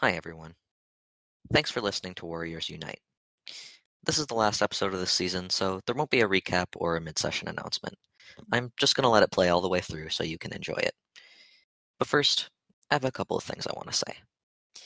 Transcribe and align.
Hi, 0.00 0.12
everyone. 0.12 0.52
Thanks 1.54 1.70
for 1.70 1.80
listening 1.80 2.12
to 2.16 2.26
Warriors 2.26 2.68
U-Knight. 2.68 3.00
This 4.04 4.18
is 4.18 4.26
the 4.26 4.34
last 4.34 4.60
episode 4.60 4.92
of 4.92 5.00
this 5.00 5.10
season, 5.10 5.48
so 5.48 5.80
there 5.86 5.94
won't 5.94 6.10
be 6.10 6.20
a 6.20 6.28
recap 6.28 6.66
or 6.76 6.96
a 6.96 7.00
mid 7.00 7.18
session 7.18 7.48
announcement. 7.48 7.94
I'm 8.52 8.70
just 8.78 8.94
going 8.94 9.04
to 9.04 9.08
let 9.08 9.22
it 9.22 9.30
play 9.30 9.48
all 9.48 9.62
the 9.62 9.70
way 9.70 9.80
through 9.80 10.10
so 10.10 10.22
you 10.22 10.36
can 10.36 10.52
enjoy 10.52 10.74
it. 10.74 10.92
But 11.98 12.08
first, 12.08 12.50
I 12.90 12.94
have 12.96 13.06
a 13.06 13.10
couple 13.10 13.38
of 13.38 13.44
things 13.44 13.66
I 13.66 13.72
want 13.74 13.88
to 13.90 13.94
say. 13.94 14.82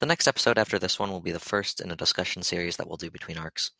The 0.00 0.06
next 0.06 0.28
episode 0.28 0.58
after 0.58 0.78
this 0.78 0.98
one 0.98 1.10
will 1.10 1.22
be 1.22 1.32
the 1.32 1.40
first 1.40 1.80
in 1.80 1.90
a 1.90 1.96
discussion 1.96 2.42
series 2.42 2.76
that 2.76 2.86
we'll 2.86 2.98
do 2.98 3.10
between 3.10 3.38
arcs. 3.38 3.70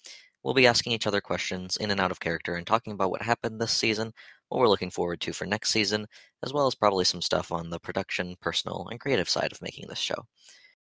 We'll 0.43 0.55
be 0.55 0.67
asking 0.67 0.95
each 0.95 1.07
other 1.07 1.21
questions 1.21 1.77
in 1.77 1.91
and 1.91 2.01
out 2.01 2.11
of 2.11 2.21
character 2.21 2.55
and 2.55 2.67
talking 2.67 2.95
about 2.95 3.11
what 3.11 3.21
happened 3.21 3.61
this 3.61 3.73
season, 3.73 4.15
what 4.49 4.59
we're 4.59 4.69
looking 4.69 4.91
forward 4.91 5.21
to 5.23 5.33
for 5.33 5.47
next 5.47 5.71
season, 5.71 6.07
as 6.43 6.53
well 6.53 6.67
as 6.67 6.75
probably 6.75 7.05
some 7.05 7.23
stuff 7.23 7.53
on 7.53 7.71
the 7.71 7.81
production, 7.81 8.37
personal, 8.41 8.89
and 8.91 9.01
creative 9.01 9.29
side 9.29 9.53
of 9.53 9.63
making 9.63 9.87
this 9.89 9.99
show. 9.99 10.27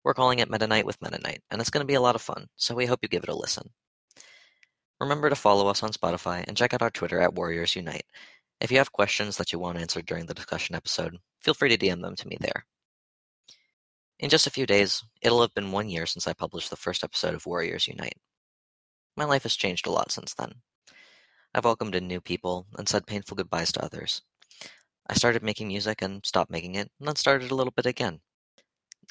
We're 0.04 0.14
calling 0.14 0.38
it 0.38 0.50
Meta 0.50 0.66
Night 0.66 0.86
with 0.86 1.00
Meta 1.02 1.18
Night, 1.18 1.42
and 1.50 1.60
it's 1.60 1.70
going 1.70 1.82
to 1.82 1.90
be 1.90 1.94
a 1.94 2.00
lot 2.00 2.14
of 2.14 2.22
fun, 2.22 2.46
so 2.56 2.74
we 2.74 2.86
hope 2.86 3.00
you 3.02 3.08
give 3.08 3.22
it 3.22 3.28
a 3.28 3.36
listen. 3.36 3.70
Remember 5.00 5.30
to 5.30 5.36
follow 5.36 5.66
us 5.68 5.82
on 5.82 5.90
Spotify 5.90 6.44
and 6.46 6.56
check 6.56 6.74
out 6.74 6.82
our 6.82 6.90
Twitter 6.90 7.20
at 7.20 7.34
Warriors 7.34 7.74
U-Knight. 7.74 8.04
If 8.60 8.70
you 8.70 8.78
have 8.78 8.92
questions 8.92 9.36
that 9.38 9.52
you 9.52 9.58
want 9.58 9.78
answered 9.78 10.06
during 10.06 10.26
the 10.26 10.34
discussion 10.34 10.74
episode, 10.74 11.16
feel 11.38 11.54
free 11.54 11.74
to 11.74 11.78
DM 11.78 12.02
them 12.02 12.16
to 12.16 12.28
me 12.28 12.36
there. 12.40 12.66
In 14.18 14.28
just 14.28 14.46
a 14.46 14.50
few 14.50 14.66
days, 14.66 15.02
it'll 15.22 15.40
have 15.40 15.54
been 15.54 15.72
one 15.72 15.88
year 15.88 16.04
since 16.04 16.26
I 16.26 16.34
published 16.34 16.68
the 16.68 16.76
first 16.76 17.02
episode 17.02 17.34
of 17.34 17.46
Warriors 17.46 17.88
U-Knight. 17.88 18.18
My 19.16 19.24
life 19.24 19.44
has 19.44 19.56
changed 19.56 19.86
a 19.86 19.90
lot 19.90 20.12
since 20.12 20.34
then. 20.34 20.52
I've 21.54 21.64
welcomed 21.64 21.94
in 21.94 22.06
new 22.06 22.20
people 22.20 22.66
and 22.78 22.88
said 22.88 23.06
painful 23.06 23.36
goodbyes 23.36 23.72
to 23.72 23.84
others. 23.84 24.22
I 25.08 25.14
started 25.14 25.42
making 25.42 25.68
music 25.68 26.02
and 26.02 26.24
stopped 26.24 26.50
making 26.50 26.76
it, 26.76 26.90
and 26.98 27.08
then 27.08 27.16
started 27.16 27.50
a 27.50 27.54
little 27.54 27.72
bit 27.72 27.86
again. 27.86 28.20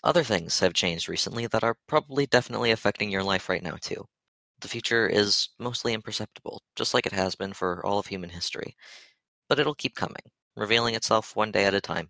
Other 0.03 0.23
things 0.23 0.59
have 0.59 0.73
changed 0.73 1.09
recently 1.09 1.47
that 1.47 1.63
are 1.63 1.77
probably 1.87 2.25
definitely 2.25 2.71
affecting 2.71 3.11
your 3.11 3.23
life 3.23 3.49
right 3.49 3.63
now, 3.63 3.75
too. 3.81 4.07
The 4.61 4.67
future 4.69 5.07
is 5.07 5.49
mostly 5.59 5.93
imperceptible, 5.93 6.63
just 6.75 6.93
like 6.93 7.05
it 7.05 7.13
has 7.13 7.35
been 7.35 7.53
for 7.53 7.85
all 7.85 7.99
of 7.99 8.07
human 8.07 8.29
history. 8.29 8.75
But 9.49 9.59
it'll 9.59 9.75
keep 9.75 9.95
coming, 9.95 10.31
revealing 10.55 10.95
itself 10.95 11.35
one 11.35 11.51
day 11.51 11.65
at 11.65 11.73
a 11.73 11.81
time, 11.81 12.09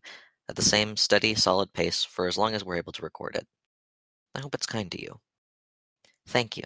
at 0.49 0.55
the 0.55 0.61
same 0.61 0.97
steady, 0.97 1.36
solid 1.36 1.73
pace 1.73 2.03
for 2.03 2.27
as 2.27 2.38
long 2.38 2.53
as 2.53 2.64
we're 2.64 2.77
able 2.77 2.93
to 2.93 3.02
record 3.02 3.36
it. 3.36 3.47
I 4.36 4.39
hope 4.41 4.55
it's 4.55 4.67
kind 4.67 4.91
to 4.91 5.02
you. 5.02 5.19
Thank 6.27 6.58
you. 6.58 6.64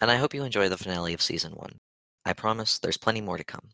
And 0.00 0.10
I 0.10 0.16
hope 0.16 0.34
you 0.34 0.44
enjoy 0.44 0.68
the 0.68 0.78
finale 0.78 1.14
of 1.14 1.22
Season 1.22 1.52
1. 1.52 1.80
I 2.28 2.34
promise 2.34 2.78
there's 2.78 2.98
plenty 2.98 3.22
more 3.22 3.38
to 3.38 3.44
come. 3.44 3.70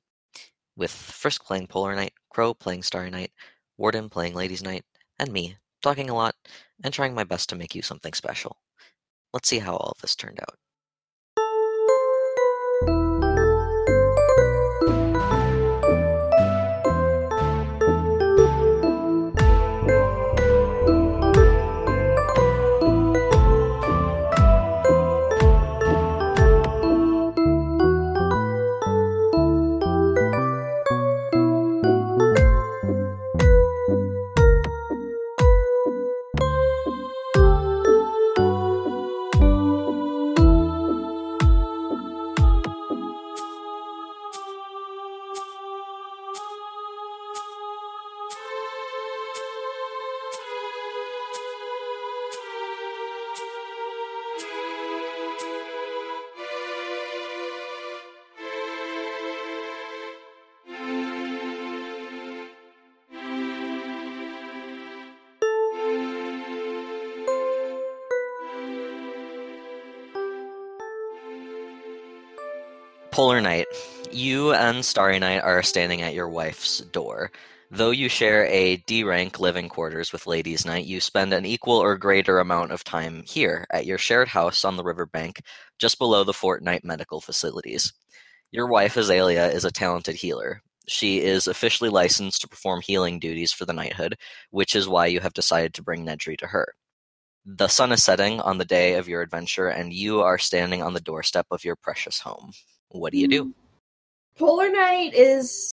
With 0.77 0.93
Frisk 0.93 1.45
playing 1.45 1.67
Polar 1.67 1.97
Knight, 1.97 2.13
Crow 2.31 2.55
playing 2.55 2.85
Starry 2.85 3.11
Night, 3.11 3.33
Warden 3.77 4.09
playing 4.09 4.35
Ladies 4.35 4.63
Night, 4.63 4.85
and 5.19 5.33
me 5.33 5.57
talking 5.83 6.09
a 6.09 6.15
lot 6.15 6.37
and 6.85 6.95
trying 6.95 7.17
my 7.17 7.25
best 7.25 7.49
to 7.49 7.57
make 7.57 7.75
you 7.75 7.83
something 7.83 8.13
special. 8.13 8.59
Let's 9.33 9.49
see 9.49 9.59
how 9.59 9.75
all 9.75 9.91
of 9.97 10.01
this 10.01 10.15
turned 10.15 10.39
out. 10.39 10.57
Polar 73.15 73.41
Knight, 73.41 73.69
you 74.11 74.53
and 74.55 74.85
Starry 74.85 75.21
Night 75.21 75.45
are 75.45 75.63
standing 75.63 76.03
at 76.03 76.15
your 76.15 76.29
wife's 76.29 76.81
door. 76.81 77.31
Though 77.71 77.93
you 77.93 78.09
share 78.09 78.45
a 78.47 78.79
D 78.79 79.05
rank 79.05 79.39
living 79.39 79.69
quarters 79.69 80.13
with 80.13 80.27
Ladies 80.27 80.67
Night, 80.67 80.85
you 80.85 81.01
spend 81.01 81.33
an 81.33 81.47
equal 81.47 81.77
or 81.77 81.97
greater 81.97 82.41
amount 82.41 82.73
of 82.73 82.83
time 82.83 83.23
here 83.25 83.67
at 83.73 83.87
your 83.87 83.99
shared 83.99 84.27
house 84.27 84.65
on 84.65 84.77
the 84.77 84.83
riverbank, 84.83 85.43
just 85.79 86.01
below 86.01 86.25
the 86.25 86.33
Fort 86.33 86.65
Knight 86.65 86.85
medical 86.85 87.21
facilities. 87.21 87.93
Your 88.51 88.67
wife, 88.67 88.97
Azalea, 88.97 89.47
is 89.47 89.65
a 89.65 89.71
talented 89.71 90.17
healer. 90.17 90.61
She 90.89 91.21
is 91.21 91.47
officially 91.47 91.91
licensed 91.91 92.41
to 92.41 92.49
perform 92.49 92.81
healing 92.81 93.21
duties 93.21 93.53
for 93.53 93.65
the 93.65 93.73
knighthood, 93.73 94.17
which 94.51 94.75
is 94.75 94.89
why 94.89 95.07
you 95.07 95.21
have 95.21 95.35
decided 95.35 95.73
to 95.75 95.85
bring 95.85 96.05
Nedry 96.05 96.37
to 96.39 96.49
her. 96.49 96.75
The 97.47 97.69
sun 97.69 97.93
is 97.93 98.03
setting 98.03 98.41
on 98.41 98.59
the 98.59 98.65
day 98.65 98.95
of 98.95 99.07
your 99.07 99.23
adventure, 99.23 99.69
and 99.69 99.93
you 99.93 100.21
are 100.21 100.37
standing 100.37 100.83
on 100.83 100.95
the 100.95 101.01
doorstep 101.01 101.47
of 101.53 101.65
your 101.65 101.77
precious 101.77 102.19
home. 102.19 102.51
What 102.95 103.13
do 103.13 103.19
you 103.19 103.27
do? 103.27 103.53
Polar 104.39 104.71
Knight 104.71 105.15
is 105.15 105.73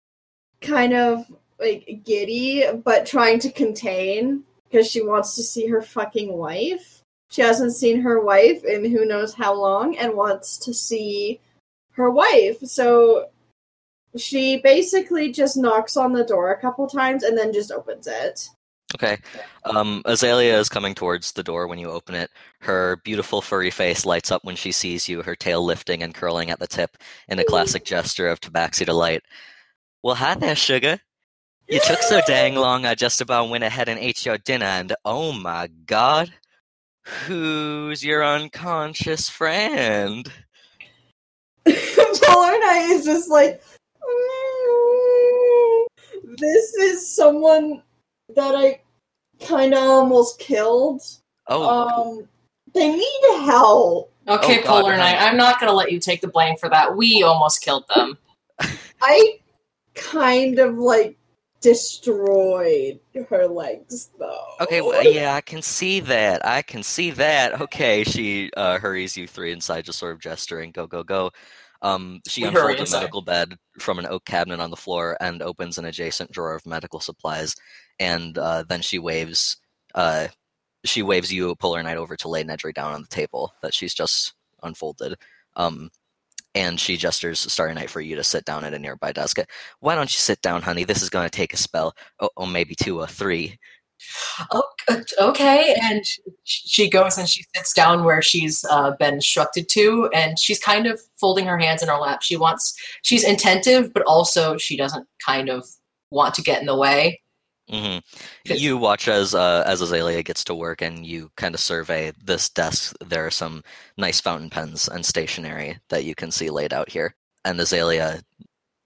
kind 0.59 0.93
of 0.93 1.31
like 1.59 2.01
giddy, 2.03 2.65
but 2.83 3.05
trying 3.05 3.37
to 3.39 3.51
contain 3.51 4.43
because 4.63 4.89
she 4.89 5.03
wants 5.03 5.35
to 5.35 5.43
see 5.43 5.67
her 5.67 5.83
fucking 5.83 6.33
wife. 6.33 7.03
She 7.29 7.43
hasn't 7.43 7.75
seen 7.75 8.01
her 8.01 8.21
wife 8.21 8.63
in 8.63 8.89
who 8.89 9.05
knows 9.05 9.35
how 9.35 9.53
long 9.53 9.97
and 9.97 10.15
wants 10.15 10.57
to 10.59 10.73
see 10.73 11.39
her 11.91 12.09
wife. 12.09 12.57
So 12.63 13.27
she 14.17 14.57
basically 14.57 15.31
just 15.31 15.57
knocks 15.57 15.95
on 15.95 16.13
the 16.13 16.25
door 16.25 16.51
a 16.51 16.59
couple 16.59 16.87
times 16.87 17.23
and 17.23 17.37
then 17.37 17.53
just 17.53 17.71
opens 17.71 18.07
it. 18.07 18.49
Okay. 18.95 19.17
Um, 19.65 20.01
Azalea 20.05 20.59
is 20.59 20.69
coming 20.69 20.93
towards 20.93 21.31
the 21.31 21.43
door 21.43 21.67
when 21.67 21.79
you 21.79 21.89
open 21.89 22.15
it. 22.15 22.29
Her 22.59 22.97
beautiful 23.03 23.41
furry 23.41 23.71
face 23.71 24.05
lights 24.05 24.31
up 24.31 24.43
when 24.43 24.55
she 24.55 24.71
sees 24.71 25.07
you, 25.07 25.21
her 25.21 25.35
tail 25.35 25.63
lifting 25.63 26.03
and 26.03 26.13
curling 26.13 26.49
at 26.49 26.59
the 26.59 26.67
tip 26.67 26.97
in 27.27 27.39
a 27.39 27.43
classic 27.45 27.85
gesture 27.85 28.27
of 28.27 28.41
tabaxi 28.41 28.85
delight. 28.85 29.23
Well, 30.03 30.15
hi 30.15 30.35
there, 30.35 30.55
sugar. 30.55 30.99
You 31.67 31.79
took 31.85 32.01
so 32.01 32.21
dang 32.27 32.55
long, 32.55 32.85
I 32.85 32.95
just 32.95 33.21
about 33.21 33.49
went 33.49 33.63
ahead 33.63 33.87
and 33.87 33.99
ate 33.99 34.25
your 34.25 34.37
dinner, 34.37 34.65
and 34.65 34.93
oh 35.05 35.31
my 35.31 35.69
god, 35.85 36.33
who's 37.05 38.03
your 38.03 38.25
unconscious 38.25 39.29
friend? 39.29 40.29
Polar 41.65 42.59
Knight 42.59 42.89
is 42.91 43.05
just 43.05 43.29
like, 43.29 43.63
"Mm, 44.03 45.85
this 46.37 46.73
is 46.73 47.15
someone 47.15 47.83
that 48.35 48.55
I 48.55 48.81
kind 49.45 49.73
of 49.73 49.79
almost 49.83 50.39
killed. 50.39 51.01
Oh, 51.47 52.19
Um, 52.19 52.27
they 52.73 52.87
need 52.89 53.21
help. 53.45 54.13
Okay, 54.27 54.59
Oh, 54.59 54.63
God, 54.63 54.81
Polar 54.83 54.97
Knight. 54.97 55.17
I'm 55.19 55.35
not 55.37 55.59
going 55.59 55.69
to 55.69 55.75
let 55.75 55.91
you 55.91 55.99
take 55.99 56.21
the 56.21 56.27
blame 56.27 56.55
for 56.57 56.69
that. 56.69 56.95
We 56.95 57.23
almost 57.23 57.61
killed 57.63 57.85
them. 57.95 58.17
I 59.01 59.39
kind 59.95 60.59
of 60.59 60.77
like 60.77 61.17
destroyed 61.59 62.99
her 63.29 63.47
legs 63.47 64.09
though. 64.19 64.45
okay. 64.61 64.81
Well, 64.81 65.03
yeah, 65.11 65.33
I 65.35 65.41
can 65.41 65.61
see 65.61 65.99
that. 66.01 66.45
I 66.45 66.61
can 66.61 66.83
see 66.83 67.11
that. 67.11 67.59
Okay, 67.61 68.03
she 68.03 68.49
uh, 68.57 68.77
hurries 68.79 69.17
you 69.17 69.27
three 69.27 69.51
inside, 69.51 69.85
just 69.85 69.99
sort 69.99 70.13
of 70.13 70.19
gesturing, 70.21 70.71
"Go, 70.71 70.87
go, 70.87 71.03
go." 71.03 71.31
Um, 71.83 72.21
she 72.27 72.41
We 72.43 72.49
unfolds 72.49 72.75
a 72.75 72.79
inside. 72.81 72.99
medical 72.99 73.21
bed 73.23 73.55
from 73.79 73.97
an 73.97 74.05
oak 74.07 74.23
cabinet 74.25 74.59
on 74.59 74.69
the 74.69 74.75
floor 74.77 75.17
and 75.19 75.41
opens 75.41 75.77
an 75.79 75.85
adjacent 75.85 76.31
drawer 76.31 76.53
of 76.55 76.65
medical 76.67 76.99
supplies, 76.99 77.55
and 78.01 78.35
uh, 78.39 78.63
then 78.67 78.81
she 78.81 78.97
waves. 78.97 79.57
Uh, 79.93 80.27
she 80.83 81.03
waves 81.03 81.31
you, 81.31 81.51
a 81.51 81.55
Polar 81.55 81.83
Knight, 81.83 81.97
over 81.97 82.15
to 82.17 82.27
lay 82.27 82.43
Nedry 82.43 82.73
down 82.73 82.93
on 82.93 83.03
the 83.03 83.07
table 83.07 83.53
that 83.61 83.73
she's 83.73 83.93
just 83.93 84.33
unfolded. 84.63 85.15
Um, 85.55 85.91
and 86.55 86.79
she 86.79 86.97
gestures 86.97 87.39
Starry 87.39 87.75
Night 87.75 87.91
for 87.91 88.01
you 88.01 88.15
to 88.15 88.23
sit 88.23 88.43
down 88.43 88.65
at 88.65 88.73
a 88.73 88.79
nearby 88.79 89.11
desk. 89.11 89.37
Why 89.79 89.93
don't 89.93 90.11
you 90.11 90.17
sit 90.17 90.41
down, 90.41 90.63
honey? 90.63 90.83
This 90.83 91.03
is 91.03 91.09
going 91.09 91.29
to 91.29 91.37
take 91.37 91.53
a 91.53 91.57
spell. 91.57 91.93
Oh, 92.19 92.29
oh 92.35 92.47
maybe 92.47 92.73
two 92.73 92.99
or 92.99 93.07
three. 93.07 93.59
Oh, 94.51 94.63
okay. 95.19 95.75
And 95.83 96.03
she 96.43 96.89
goes 96.89 97.19
and 97.19 97.29
she 97.29 97.45
sits 97.55 97.71
down 97.71 98.03
where 98.03 98.23
she's 98.23 98.65
uh, 98.65 98.95
been 98.97 99.15
instructed 99.15 99.69
to, 99.69 100.09
and 100.15 100.39
she's 100.39 100.59
kind 100.59 100.87
of 100.87 100.99
folding 101.19 101.45
her 101.45 101.59
hands 101.59 101.83
in 101.83 101.89
her 101.89 101.99
lap. 101.99 102.23
She 102.23 102.35
wants, 102.35 102.75
she's 103.03 103.23
attentive, 103.23 103.93
but 103.93 104.03
also 104.07 104.57
she 104.57 104.75
doesn't 104.75 105.07
kind 105.23 105.49
of 105.49 105.67
want 106.09 106.33
to 106.33 106.41
get 106.41 106.59
in 106.59 106.65
the 106.65 106.75
way. 106.75 107.20
Hmm 107.71 107.97
'Cause- 108.47 108.61
You 108.61 108.77
watch 108.77 109.07
as 109.07 109.33
uh, 109.35 109.63
as 109.65 109.81
Azalea 109.81 110.23
gets 110.23 110.43
to 110.45 110.55
work, 110.55 110.81
and 110.81 111.05
you 111.05 111.31
kind 111.37 111.55
of 111.55 111.61
survey 111.61 112.11
this 112.23 112.49
desk. 112.49 112.95
There 113.05 113.25
are 113.25 113.31
some 113.31 113.63
nice 113.97 114.19
fountain 114.21 114.49
pens 114.49 114.87
and 114.89 115.05
stationery 115.05 115.79
that 115.89 116.05
you 116.05 116.15
can 116.15 116.31
see 116.31 116.49
laid 116.49 116.73
out 116.73 116.89
here. 116.89 117.15
And 117.45 117.59
Azalea 117.61 118.21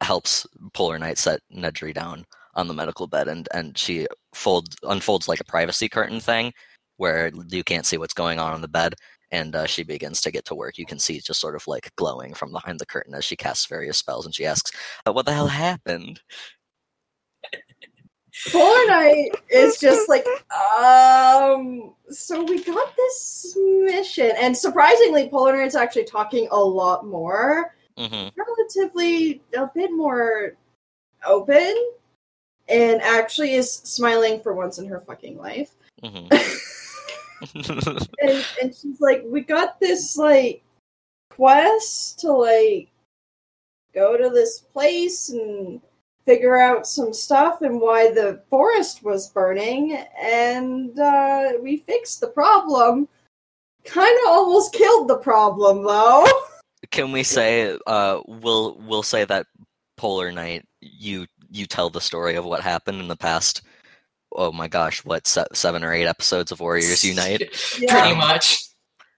helps 0.02 0.48
Polar 0.74 1.00
Knight 1.00 1.18
set 1.20 1.42
Nedry 1.54 1.94
down 1.94 2.26
on 2.56 2.68
the 2.68 2.74
medical 2.76 3.08
bed, 3.08 3.28
and 3.30 3.48
and 3.54 3.78
she 3.78 4.08
folds 4.36 4.76
unfolds 4.84 5.28
like 5.30 5.42
a 5.42 5.46
privacy 5.46 5.90
curtain 5.90 6.20
thing, 6.22 6.54
where 6.98 7.32
you 7.50 7.64
can't 7.64 7.86
see 7.88 7.98
what's 8.00 8.14
going 8.16 8.40
on 8.40 8.54
on 8.54 8.62
the 8.62 8.70
bed. 8.70 8.96
And 9.32 9.56
uh, 9.56 9.68
she 9.68 9.84
begins 9.84 10.22
to 10.22 10.32
get 10.32 10.46
to 10.46 10.56
work. 10.56 10.78
You 10.78 10.86
can 10.88 11.00
see 11.00 11.20
just 11.22 11.42
sort 11.42 11.56
of 11.56 11.68
like 11.68 11.92
glowing 11.98 12.34
from 12.36 12.52
behind 12.52 12.80
the 12.80 12.86
curtain 12.88 13.16
as 13.16 13.26
she 13.26 13.36
casts 13.38 13.66
various 13.68 13.98
spells, 14.00 14.26
and 14.26 14.36
she 14.36 14.46
asks, 14.46 14.72
uh, 15.08 15.14
"What 15.14 15.26
the 15.28 15.34
hell 15.34 15.48
happened?" 15.48 16.22
Polar 18.52 18.88
Knight 18.88 19.30
is 19.50 19.80
just 19.80 20.10
like, 20.10 20.26
um, 20.78 21.94
so 22.10 22.44
we 22.44 22.64
got 22.64 22.96
this 22.96 23.58
mission, 23.58 24.32
and 24.38 24.56
surprisingly, 24.56 25.30
Polar 25.30 25.56
Knight's 25.56 25.76
actually 25.76 26.06
talking 26.06 26.48
a 26.52 26.60
lot 26.60 27.06
more, 27.06 27.76
hmm 27.98 28.28
relatively 28.36 29.42
a 29.58 29.68
bit 29.74 29.92
more 29.92 30.58
open, 31.26 31.74
and 32.68 33.02
actually 33.02 33.54
is 33.54 33.72
smiling 33.72 34.42
for 34.42 34.54
once 34.54 34.80
in 34.80 34.86
her 34.86 35.00
fucking 35.00 35.38
life. 35.38 35.72
hmm 36.04 36.28
and 37.56 38.46
and 38.62 38.76
she's 38.76 39.00
like, 39.00 39.24
we 39.26 39.42
got 39.42 39.80
this 39.80 40.18
like 40.18 40.62
quest 41.30 42.20
to 42.20 42.32
like 42.32 42.90
go 43.94 44.18
to 44.18 44.30
this 44.30 44.60
place 44.60 45.30
and 45.30 45.82
figure 46.26 46.58
out 46.58 46.88
some 46.88 47.14
stuff 47.14 47.62
and 47.62 47.80
why 47.80 48.12
the 48.12 48.42
forest 48.50 49.04
was 49.04 49.30
burning, 49.30 49.98
and 50.22 51.00
uh, 51.00 51.54
we 51.62 51.78
fixed 51.78 52.20
the 52.22 52.28
problem. 52.28 53.08
Kind 53.86 54.18
of 54.24 54.30
almost 54.30 54.74
killed 54.74 55.08
the 55.08 55.18
problem 55.18 55.84
though. 55.84 56.26
Can 56.92 57.12
we 57.12 57.24
say 57.24 57.78
uh 57.88 58.20
we'll 58.28 58.78
we'll 58.80 59.04
say 59.04 59.26
that 59.26 59.46
Polar 59.98 60.32
Knight 60.32 60.66
you 60.82 61.26
you 61.50 61.66
tell 61.66 61.90
the 61.90 62.02
story 62.02 62.36
of 62.36 62.46
what 62.46 62.62
happened 62.62 63.00
in 63.00 63.08
the 63.08 63.16
past 63.16 63.62
oh 64.36 64.52
my 64.52 64.68
gosh 64.68 65.04
what 65.06 65.26
se- 65.26 65.46
7 65.54 65.84
or 65.84 65.94
8 65.94 66.06
episodes 66.06 66.52
of 66.52 66.60
Warriors 66.60 67.04
Unite 67.04 67.52
Pretty 67.88 68.16
much. 68.16 68.66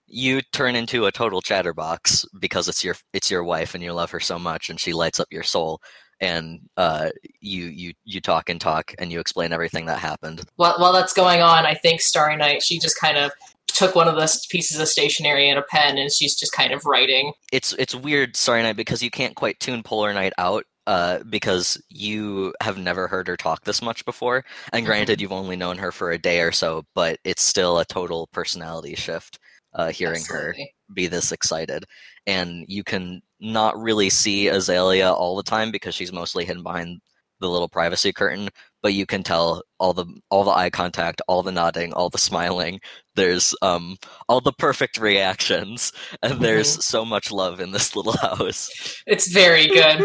you 0.06 0.42
turn 0.54 0.76
into 0.76 1.06
a 1.08 1.12
total 1.12 1.42
chatterbox 1.42 2.26
because 2.40 2.68
it's 2.68 2.84
your 2.84 2.96
it's 3.14 3.32
your 3.32 3.44
wife 3.44 3.74
and 3.76 3.84
you 3.84 3.94
love 3.94 4.12
her 4.12 4.20
so 4.20 4.38
much 4.38 4.70
and 4.70 4.80
she 4.80 4.94
lights 4.94 5.20
up 5.20 5.28
your 5.32 5.44
soul 5.44 5.82
and 6.20 6.60
uh 6.78 7.10
you 7.40 7.66
you 7.66 7.94
you 8.06 8.20
talk 8.20 8.50
and 8.50 8.60
talk 8.60 8.94
and 9.00 9.12
you 9.12 9.20
explain 9.20 9.54
everything 9.54 9.86
that 9.86 10.00
happened 10.00 10.44
While, 10.56 10.76
while 10.78 10.94
that's 10.94 11.14
going 11.14 11.42
on, 11.42 11.66
I 11.66 11.76
think 11.76 12.02
Starry 12.02 12.36
Night, 12.36 12.64
she 12.64 12.80
just 12.80 13.00
kind 13.00 13.18
of 13.18 13.32
took 13.68 13.94
one 13.96 14.08
of 14.08 14.16
the 14.16 14.46
pieces 14.50 14.80
of 14.80 14.88
stationery 14.88 15.50
and 15.50 15.60
a 15.60 15.62
pen, 15.62 15.98
and 16.00 16.12
she's 16.12 16.36
just 16.36 16.52
kind 16.52 16.74
of 16.74 16.86
writing. 16.86 17.34
it's 17.52 17.74
it's 17.74 17.94
weird 17.94 18.36
Starry 18.36 18.64
night 18.64 18.76
because 18.76 19.04
you 19.04 19.12
can't 19.12 19.36
quite 19.36 19.60
tune 19.60 19.84
polar 19.84 20.14
knight 20.14 20.34
out 20.38 20.64
uh, 20.88 21.20
because 21.30 21.82
you 21.90 22.54
have 22.62 22.78
never 22.78 23.08
heard 23.08 23.28
her 23.28 23.36
talk 23.36 23.64
this 23.66 23.82
much 23.82 24.06
before 24.06 24.46
and 24.72 24.86
granted 24.86 25.20
you've 25.20 25.34
only 25.34 25.58
known 25.58 25.78
her 25.78 25.92
for 25.92 26.12
a 26.12 26.18
day 26.18 26.40
or 26.40 26.52
so 26.52 26.84
but 26.96 27.20
it's 27.26 27.42
still 27.42 27.80
a 27.80 27.86
total 27.86 28.28
personality 28.32 28.96
shift 28.96 29.38
uh, 29.74 29.90
hearing 29.90 30.24
her 30.30 30.50
Absolutely. 30.50 30.74
Be 30.94 31.08
this 31.08 31.32
excited 31.32 31.86
and 32.26 32.66
you 32.68 32.84
can 32.84 33.22
not 33.40 33.80
really 33.80 34.10
see 34.10 34.48
azalea 34.48 35.12
all 35.12 35.36
the 35.36 35.44
time 35.44 35.72
because 35.72 35.94
she's 35.94 36.14
mostly 36.14 36.46
hidden 36.46 36.64
behind 36.64 37.00
the 37.40 37.48
little 37.48 37.70
privacy 37.70 38.12
curtain 38.12 38.50
but 38.82 38.94
you 38.94 39.06
can 39.06 39.22
tell 39.22 39.62
all 39.80 39.94
the 39.94 40.06
all 40.32 40.44
the 40.44 40.52
eye 40.52 40.70
contact 40.70 41.22
all 41.28 41.44
the 41.44 41.52
nodding 41.52 41.94
all 41.94 42.10
the 42.10 42.18
smiling 42.30 42.80
there's 43.16 43.54
um 43.62 43.96
all 44.28 44.42
the 44.42 44.54
perfect 44.54 44.98
reactions 44.98 45.92
and 46.24 46.42
there's 46.42 46.84
so 46.84 47.06
much 47.06 47.32
love 47.32 47.60
in 47.60 47.72
this 47.72 47.96
little 47.96 48.18
house 48.18 49.04
It's 49.08 49.28
very 49.32 49.68
good. 49.68 50.04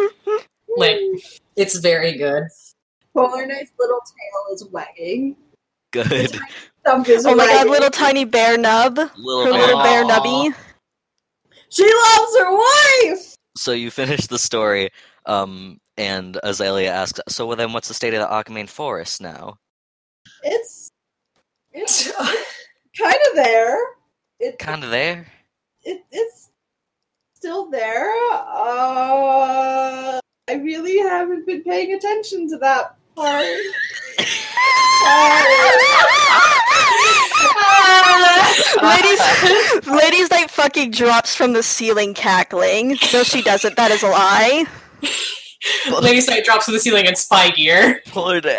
Like, 0.76 0.98
it's 1.56 1.78
very 1.78 2.16
good. 2.16 2.44
Polar 3.14 3.46
Knight's 3.46 3.72
little 3.78 4.00
tail 4.00 4.54
is 4.54 4.64
wagging. 4.70 5.36
good 5.92 6.10
is 6.12 6.32
Oh 6.86 7.34
my 7.34 7.46
god, 7.46 7.68
little 7.68 7.90
tiny 7.90 8.24
bear 8.24 8.56
nub. 8.56 8.96
Her 8.96 9.10
little 9.16 9.54
little 9.54 9.82
bear 9.82 10.04
nubby. 10.04 10.54
She 11.72 11.84
loves 11.84 12.36
her 12.38 12.56
wife. 12.56 13.36
so 13.56 13.72
you 13.72 13.90
finish 13.90 14.26
the 14.26 14.38
story 14.38 14.90
um 15.26 15.78
and 15.96 16.38
azalea 16.42 16.90
asks 16.90 17.20
so 17.28 17.46
well 17.46 17.56
then 17.56 17.72
what's 17.72 17.88
the 17.88 17.94
state 17.94 18.14
of 18.14 18.20
the 18.20 18.26
Archimane 18.26 18.68
forest 18.68 19.20
now 19.20 19.56
It's 20.42 20.90
it's 21.72 22.10
kind 22.98 23.16
of 23.30 23.34
there. 23.36 23.78
It, 24.38 24.58
kind 24.58 24.84
of 24.84 24.90
there 24.90 25.26
it 25.84 26.04
it's 26.10 26.50
still 27.34 27.70
there. 27.70 28.10
Uh, 28.32 30.20
I 30.48 30.54
really 30.54 30.98
haven't 30.98 31.46
been 31.46 31.62
paying 31.62 31.94
attention 31.94 32.48
to 32.50 32.58
that 32.58 32.96
part. 33.16 33.46
ladies, 38.82 39.86
ladies 39.86 40.30
night 40.30 40.50
fucking 40.50 40.90
drops 40.92 41.34
from 41.34 41.52
the 41.52 41.62
ceiling 41.62 42.14
cackling. 42.14 42.96
No, 43.12 43.22
she 43.22 43.42
doesn't. 43.42 43.76
That 43.76 43.90
is 43.90 44.02
a 44.02 44.08
lie. 44.08 44.66
Lady 46.00 46.24
Night 46.26 46.44
drops 46.44 46.66
to 46.66 46.72
the 46.72 46.80
ceiling 46.80 47.06
in 47.06 47.14
spy 47.14 47.50
gear. 47.50 48.00
Lord, 48.16 48.46
I, 48.46 48.58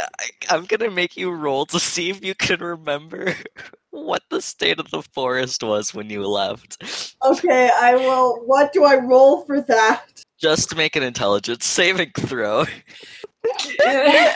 i'm 0.49 0.63
gonna 0.65 0.89
make 0.89 1.17
you 1.17 1.31
roll 1.31 1.65
to 1.67 1.79
see 1.79 2.09
if 2.09 2.23
you 2.23 2.33
can 2.33 2.61
remember 2.61 3.35
what 3.91 4.23
the 4.29 4.41
state 4.41 4.79
of 4.79 4.89
the 4.91 5.01
forest 5.01 5.63
was 5.63 5.93
when 5.93 6.09
you 6.09 6.25
left 6.25 6.77
Okay, 7.25 7.69
I 7.81 7.95
will. 7.95 8.37
What 8.45 8.71
do 8.73 8.85
I 8.85 8.95
roll 8.97 9.43
for 9.45 9.61
that? 9.61 10.05
just 10.39 10.75
make 10.75 10.95
an 10.95 11.03
intelligence 11.03 11.65
saving 11.65 12.11
throw 12.17 12.65
Can 13.81 14.35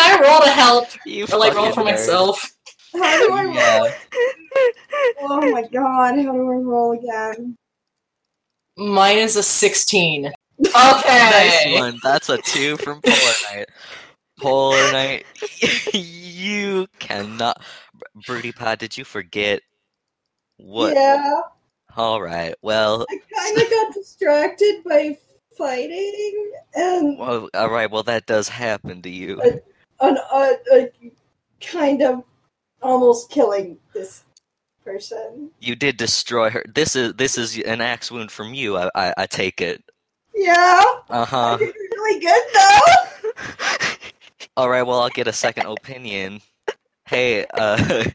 I 0.00 0.20
roll 0.22 0.40
to 0.42 0.50
help? 0.50 0.88
you 1.06 1.26
Or 1.32 1.38
like 1.38 1.54
roll 1.54 1.72
for 1.72 1.82
nerd. 1.82 1.84
myself? 1.84 2.52
How 2.94 3.18
do 3.26 3.32
I 3.32 3.44
roll? 3.44 3.54
yeah 3.54 3.94
Oh 5.20 5.50
my 5.50 5.62
god! 5.62 6.16
How 6.16 6.32
do 6.32 6.50
I 6.52 6.56
roll 6.56 6.92
again? 6.92 7.56
Mine 8.76 9.18
is 9.18 9.36
a 9.36 9.42
16. 9.42 10.26
Okay. 10.26 10.34
Nice 10.74 11.60
Okay. 11.66 11.74
one. 11.74 11.98
That's 12.02 12.28
a 12.28 12.38
two 12.38 12.76
from 12.78 13.00
Polar 13.02 13.16
Knight. 13.54 13.68
Polar 14.40 14.92
Knight, 14.92 15.24
you 15.94 16.86
cannot. 16.98 17.62
Broody 18.26 18.52
Pod, 18.52 18.78
did 18.78 18.96
you 18.96 19.04
forget 19.04 19.60
what? 20.58 20.94
Yeah, 20.94 21.40
All 21.96 22.20
right. 22.22 22.54
Well, 22.62 23.06
I 23.10 23.18
kind 23.34 23.58
of 23.62 23.70
got 23.70 23.94
distracted 23.94 24.82
by 24.84 25.16
fighting 25.56 26.52
and 26.74 27.18
well, 27.18 27.48
all 27.54 27.70
right. 27.70 27.90
Well, 27.90 28.02
that 28.04 28.26
does 28.26 28.48
happen 28.48 29.02
to 29.02 29.10
you. 29.10 29.40
an 30.00 30.18
uh, 30.32 30.52
uh, 30.72 30.80
kind 31.60 32.02
of 32.02 32.24
almost 32.84 33.30
killing 33.30 33.78
this 33.92 34.22
person. 34.84 35.50
You 35.60 35.74
did 35.74 35.96
destroy 35.96 36.50
her. 36.50 36.64
This 36.72 36.94
is 36.94 37.14
this 37.14 37.36
is 37.38 37.58
an 37.60 37.80
axe 37.80 38.10
wound 38.12 38.30
from 38.30 38.54
you. 38.54 38.76
I 38.76 38.90
I, 38.94 39.14
I 39.18 39.26
take 39.26 39.60
it. 39.60 39.82
Yeah, 40.34 40.82
Uh 41.10 41.24
huh. 41.24 41.56
really 41.60 42.20
good 42.20 42.42
though. 42.54 43.90
All 44.56 44.68
right. 44.68 44.82
Well, 44.82 45.00
I'll 45.00 45.08
get 45.08 45.26
a 45.28 45.32
second 45.32 45.66
opinion. 45.66 46.40
Hey, 47.06 47.46
uh. 47.54 48.04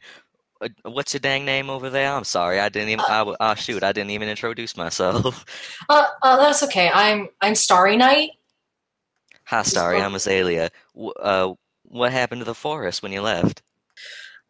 What's 0.83 1.13
your 1.13 1.21
dang 1.21 1.45
name 1.45 1.69
over 1.69 1.89
there? 1.89 2.11
I'm 2.11 2.25
sorry, 2.25 2.59
I 2.59 2.67
didn't 2.67 2.89
even. 2.89 3.05
I, 3.07 3.19
w- 3.19 3.37
oh 3.39 3.55
shoot, 3.55 3.81
I 3.81 3.93
didn't 3.93 4.09
even 4.11 4.27
introduce 4.27 4.75
myself. 4.77 5.45
Uh, 5.89 6.05
uh, 6.21 6.35
that's 6.37 6.61
okay. 6.63 6.91
I'm 6.93 7.29
I'm 7.41 7.55
Starry 7.55 7.95
Night. 7.95 8.31
Hi, 9.45 9.63
Starry. 9.63 10.01
I'm 10.01 10.13
Azalea. 10.13 10.69
W- 10.93 11.13
uh, 11.13 11.53
what 11.83 12.11
happened 12.11 12.41
to 12.41 12.45
the 12.45 12.53
forest 12.53 13.01
when 13.01 13.11
you 13.13 13.21
left? 13.21 13.63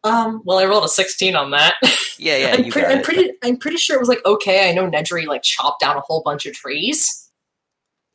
Um, 0.04 0.42
well, 0.46 0.60
I 0.60 0.66
rolled 0.66 0.86
a 0.86 0.90
16 0.90 1.36
on 1.36 1.52
that. 1.52 1.76
Yeah, 2.18 2.38
yeah, 2.38 2.48
I'm, 2.58 2.64
you 2.64 2.72
pre- 2.72 2.82
got 2.84 2.92
I'm 2.92 2.98
it. 3.00 3.04
pretty. 3.06 3.32
I'm 3.44 3.58
pretty 3.58 3.78
sure 3.78 3.96
it 3.96 4.00
was 4.00 4.10
like 4.10 4.26
okay. 4.26 4.70
I 4.70 4.74
know 4.74 4.90
Nedry 4.90 5.26
like 5.28 5.44
chopped 5.44 5.82
down 5.82 5.98
a 5.98 6.02
whole 6.02 6.22
bunch 6.24 6.46
of 6.46 6.54
trees, 6.54 7.30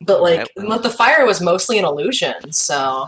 but 0.01 0.21
like 0.21 0.39
Right, 0.39 0.49
well. 0.57 0.67
but 0.69 0.83
the 0.83 0.89
fire 0.89 1.25
was 1.25 1.41
mostly 1.41 1.77
an 1.77 1.85
illusion. 1.85 2.51
So 2.51 3.07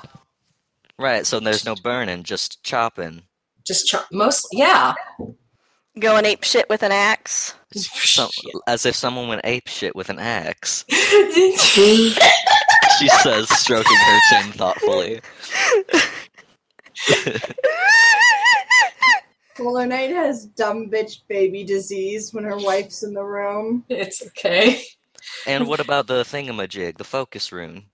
Right, 0.99 1.25
so 1.25 1.39
there's 1.39 1.65
no 1.65 1.75
burning, 1.75 2.23
just 2.23 2.63
chopping. 2.63 3.23
just 3.65 3.87
chop. 3.87 4.07
most 4.11 4.47
yeah. 4.51 4.93
Going 5.99 6.25
ape 6.25 6.43
shit 6.43 6.69
with 6.69 6.83
an 6.83 6.91
axe. 6.91 7.53
So, 7.75 8.29
as 8.67 8.85
if 8.85 8.95
someone 8.95 9.27
went 9.27 9.41
ape 9.43 9.67
shit 9.67 9.95
with 9.95 10.09
an 10.09 10.19
axe. 10.19 10.85
She 12.99 13.09
says, 13.21 13.47
stroking 13.59 13.95
her 13.95 14.19
chin 14.29 14.51
thoughtfully. 14.53 15.19
Polar 19.57 19.87
Knight 19.87 20.11
has 20.11 20.45
dumb 20.45 20.89
bitch 20.89 21.21
baby 21.27 21.63
disease 21.63 22.33
when 22.33 22.43
her 22.43 22.57
wife's 22.57 23.03
in 23.03 23.13
the 23.13 23.23
room. 23.23 23.83
it's 23.89 24.25
okay. 24.27 24.81
and 25.47 25.67
what 25.67 25.79
about 25.79 26.07
the 26.07 26.23
thingamajig, 26.23 26.97
the 26.97 27.03
focus 27.03 27.51
rune? 27.51 27.85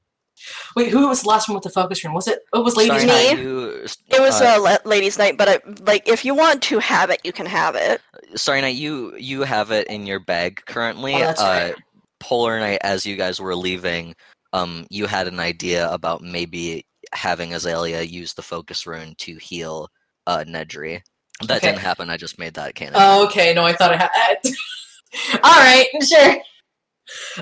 Wait, 0.75 0.89
who 0.89 1.07
was 1.07 1.21
the 1.21 1.29
last 1.29 1.47
one 1.47 1.55
with 1.55 1.63
the 1.63 1.69
focus 1.69 2.03
rune? 2.03 2.13
Was 2.13 2.27
it? 2.27 2.39
It 2.53 2.63
was 2.63 2.75
Ladies 2.75 3.01
Sorry, 3.01 3.05
Night. 3.05 3.35
Night, 3.35 3.39
you, 3.39 3.85
It 4.09 4.19
was 4.19 4.41
uh, 4.41 4.55
a 4.57 4.59
la- 4.59 4.77
ladies' 4.83 5.17
night, 5.17 5.37
but 5.37 5.47
I, 5.47 5.59
like 5.85 6.07
if 6.07 6.25
you 6.25 6.35
want 6.35 6.61
to 6.63 6.79
have 6.79 7.09
it, 7.09 7.21
you 7.23 7.31
can 7.31 7.45
have 7.45 7.75
it. 7.75 8.01
Sorry, 8.35 8.59
Night, 8.59 8.75
you 8.75 9.15
you 9.17 9.43
have 9.43 9.71
it 9.71 9.87
in 9.87 10.05
your 10.05 10.19
bag 10.19 10.61
currently. 10.65 11.15
Oh, 11.15 11.19
that's 11.19 11.41
uh, 11.41 11.45
right. 11.73 11.75
Polar 12.19 12.59
Knight, 12.59 12.79
as 12.83 13.05
you 13.05 13.15
guys 13.15 13.39
were 13.39 13.55
leaving, 13.55 14.15
um, 14.51 14.85
you 14.89 15.05
had 15.05 15.27
an 15.27 15.39
idea 15.39 15.89
about 15.91 16.21
maybe 16.21 16.85
having 17.13 17.53
Azalea 17.53 18.01
use 18.01 18.33
the 18.33 18.41
focus 18.41 18.85
rune 18.85 19.15
to 19.19 19.35
heal 19.37 19.89
uh, 20.27 20.43
Nedry. 20.47 21.01
That 21.41 21.57
Okay. 21.57 21.67
didn't 21.67 21.79
happen. 21.79 22.09
I 22.09 22.17
just 22.17 22.39
made 22.39 22.53
that 22.55 22.75
canon. 22.75 22.93
Oh, 22.97 23.25
okay. 23.25 23.53
No, 23.53 23.65
I 23.65 23.73
thought 23.73 23.91
I 23.93 23.97
had. 23.97 24.37
All 25.43 25.59
right, 25.59 25.87
sure. 26.07 26.37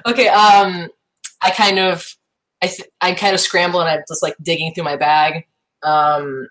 Okay. 0.07 0.27
Um, 0.27 0.89
I 1.41 1.51
kind 1.51 1.77
of, 1.79 2.15
I, 2.63 2.67
th- 2.67 2.89
I 3.01 3.13
kind 3.13 3.33
of 3.33 3.39
scramble 3.39 3.79
and 3.81 3.89
I'm 3.89 4.03
just 4.07 4.23
like 4.23 4.35
digging 4.41 4.73
through 4.73 4.83
my 4.85 4.95
bag. 4.95 5.45
Um, 5.83 6.47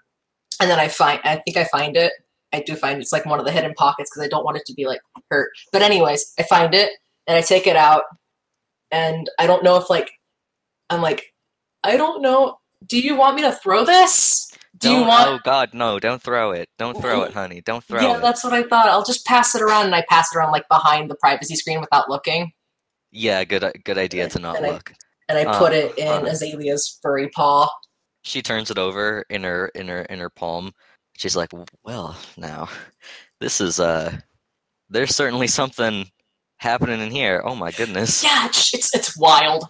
and 0.61 0.70
then 0.70 0.78
I 0.78 0.88
find, 0.88 1.20
I 1.25 1.37
think 1.37 1.56
I 1.56 1.64
find 1.64 1.97
it. 1.97 2.12
I 2.52 2.61
do 2.61 2.75
find 2.76 3.00
it's 3.00 3.12
like 3.12 3.26
one 3.26 3.38
of 3.38 3.47
the 3.47 3.52
hidden 3.52 3.75
pockets 3.75 4.11
because 4.11 4.25
I 4.25 4.28
don't 4.28 4.44
want 4.44 4.56
it 4.56 4.64
to 4.66 4.75
be 4.75 4.87
like 4.87 5.00
hurt. 5.30 5.50
But 5.73 5.82
anyways, 5.82 6.32
I 6.38 6.42
find 6.42 6.75
it 6.75 6.90
and 7.26 7.37
I 7.37 7.42
take 7.42 7.66
it 7.68 7.76
out, 7.76 8.02
and 8.90 9.30
I 9.38 9.47
don't 9.47 9.62
know 9.62 9.76
if 9.76 9.88
like, 9.88 10.11
I'm 10.90 11.00
like, 11.00 11.32
I 11.85 11.97
don't 11.97 12.23
know. 12.23 12.59
Do 12.85 12.99
you 12.99 13.14
want 13.14 13.37
me 13.37 13.42
to 13.42 13.52
throw 13.52 13.85
this? 13.85 14.50
Do 14.79 14.89
Don't- 14.89 15.00
you 15.00 15.07
want? 15.07 15.29
Oh 15.29 15.39
God, 15.45 15.75
no! 15.75 15.99
Don't 15.99 16.23
throw 16.23 16.53
it! 16.53 16.69
Don't 16.79 17.00
throw 17.00 17.23
it, 17.23 17.33
honey! 17.35 17.61
Don't 17.61 17.83
throw 17.83 18.00
yeah, 18.00 18.11
it! 18.11 18.12
Yeah, 18.15 18.19
that's 18.21 18.45
what 18.45 18.53
I 18.53 18.62
thought. 18.62 18.89
I'll 18.89 19.05
just 19.05 19.27
pass 19.27 19.55
it 19.55 19.62
around, 19.62 19.87
and 19.87 19.95
I 19.95 20.05
pass 20.09 20.33
it 20.33 20.39
around 20.39 20.53
like 20.53 20.69
behind 20.69 21.11
the 21.11 21.17
privacy 21.17 21.57
screen 21.57 21.81
without 21.81 22.09
looking, 22.09 22.53
Yeah, 23.11 23.43
good 23.45 23.65
good 23.85 23.99
idea 23.99 24.29
to 24.29 24.39
not 24.39 24.57
And 24.57 24.67
I- 24.67 24.71
look. 24.71 24.95
and 25.29 25.37
I 25.39 25.45
Uh, 25.45 25.59
put 25.59 25.73
it 25.73 25.99
in 25.99 26.09
uh. 26.09 26.23
Azalea's 26.31 26.99
furry 27.03 27.29
paw. 27.31 27.69
She 28.23 28.43
turns 28.43 28.71
it 28.71 28.79
over 28.79 29.25
in 29.29 29.43
her 29.43 29.69
in 29.75 29.89
her 29.89 30.03
in 30.03 30.19
her 30.21 30.31
palm. 30.31 30.73
She's 31.17 31.37
like, 31.37 31.50
"Well, 31.85 32.17
now, 32.37 32.69
this 33.41 33.61
is 33.61 33.81
uh, 33.81 34.19
there's 34.89 35.15
certainly 35.17 35.49
something 35.49 36.11
happening 36.59 37.00
in 37.00 37.11
here. 37.11 37.43
Oh 37.45 37.55
my 37.57 37.73
goodness! 37.73 38.23
Yeah, 38.23 38.47
it's 38.47 38.73
it's, 38.73 38.95
it's 38.95 39.17
wild. 39.19 39.69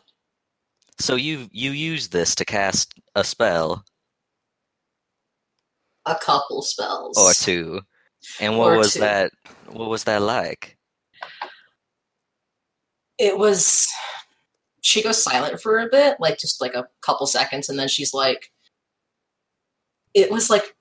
So 0.99 1.15
you 1.15 1.49
you 1.53 1.71
use 1.71 2.09
this 2.09 2.35
to 2.35 2.45
cast 2.45 2.93
a 3.15 3.25
spell 3.25 3.85
A 6.07 6.15
couple 6.17 6.63
spells. 6.63 7.17
or 7.19 7.33
two, 7.33 7.81
and 8.41 8.57
what 8.59 8.73
Or 8.73 8.77
was 8.79 8.95
two. 8.95 9.01
that? 9.01 9.33
What 9.69 9.89
was 9.91 10.05
that 10.05 10.23
like? 10.23 10.77
It 13.19 13.37
was. 13.39 13.87
She 14.83 15.03
goes 15.03 15.23
silent 15.23 15.61
for 15.61 15.79
a 15.79 15.89
bit, 15.91 16.17
like 16.21 16.39
just 16.39 16.61
like 16.61 16.75
a 16.75 16.89
couple 17.03 17.27
seconds, 17.27 17.69
and 17.69 17.79
then 17.79 17.89
she's 17.89 18.15
like, 18.15 18.51
"It 20.15 20.31
was 20.31 20.49
like 20.49 20.75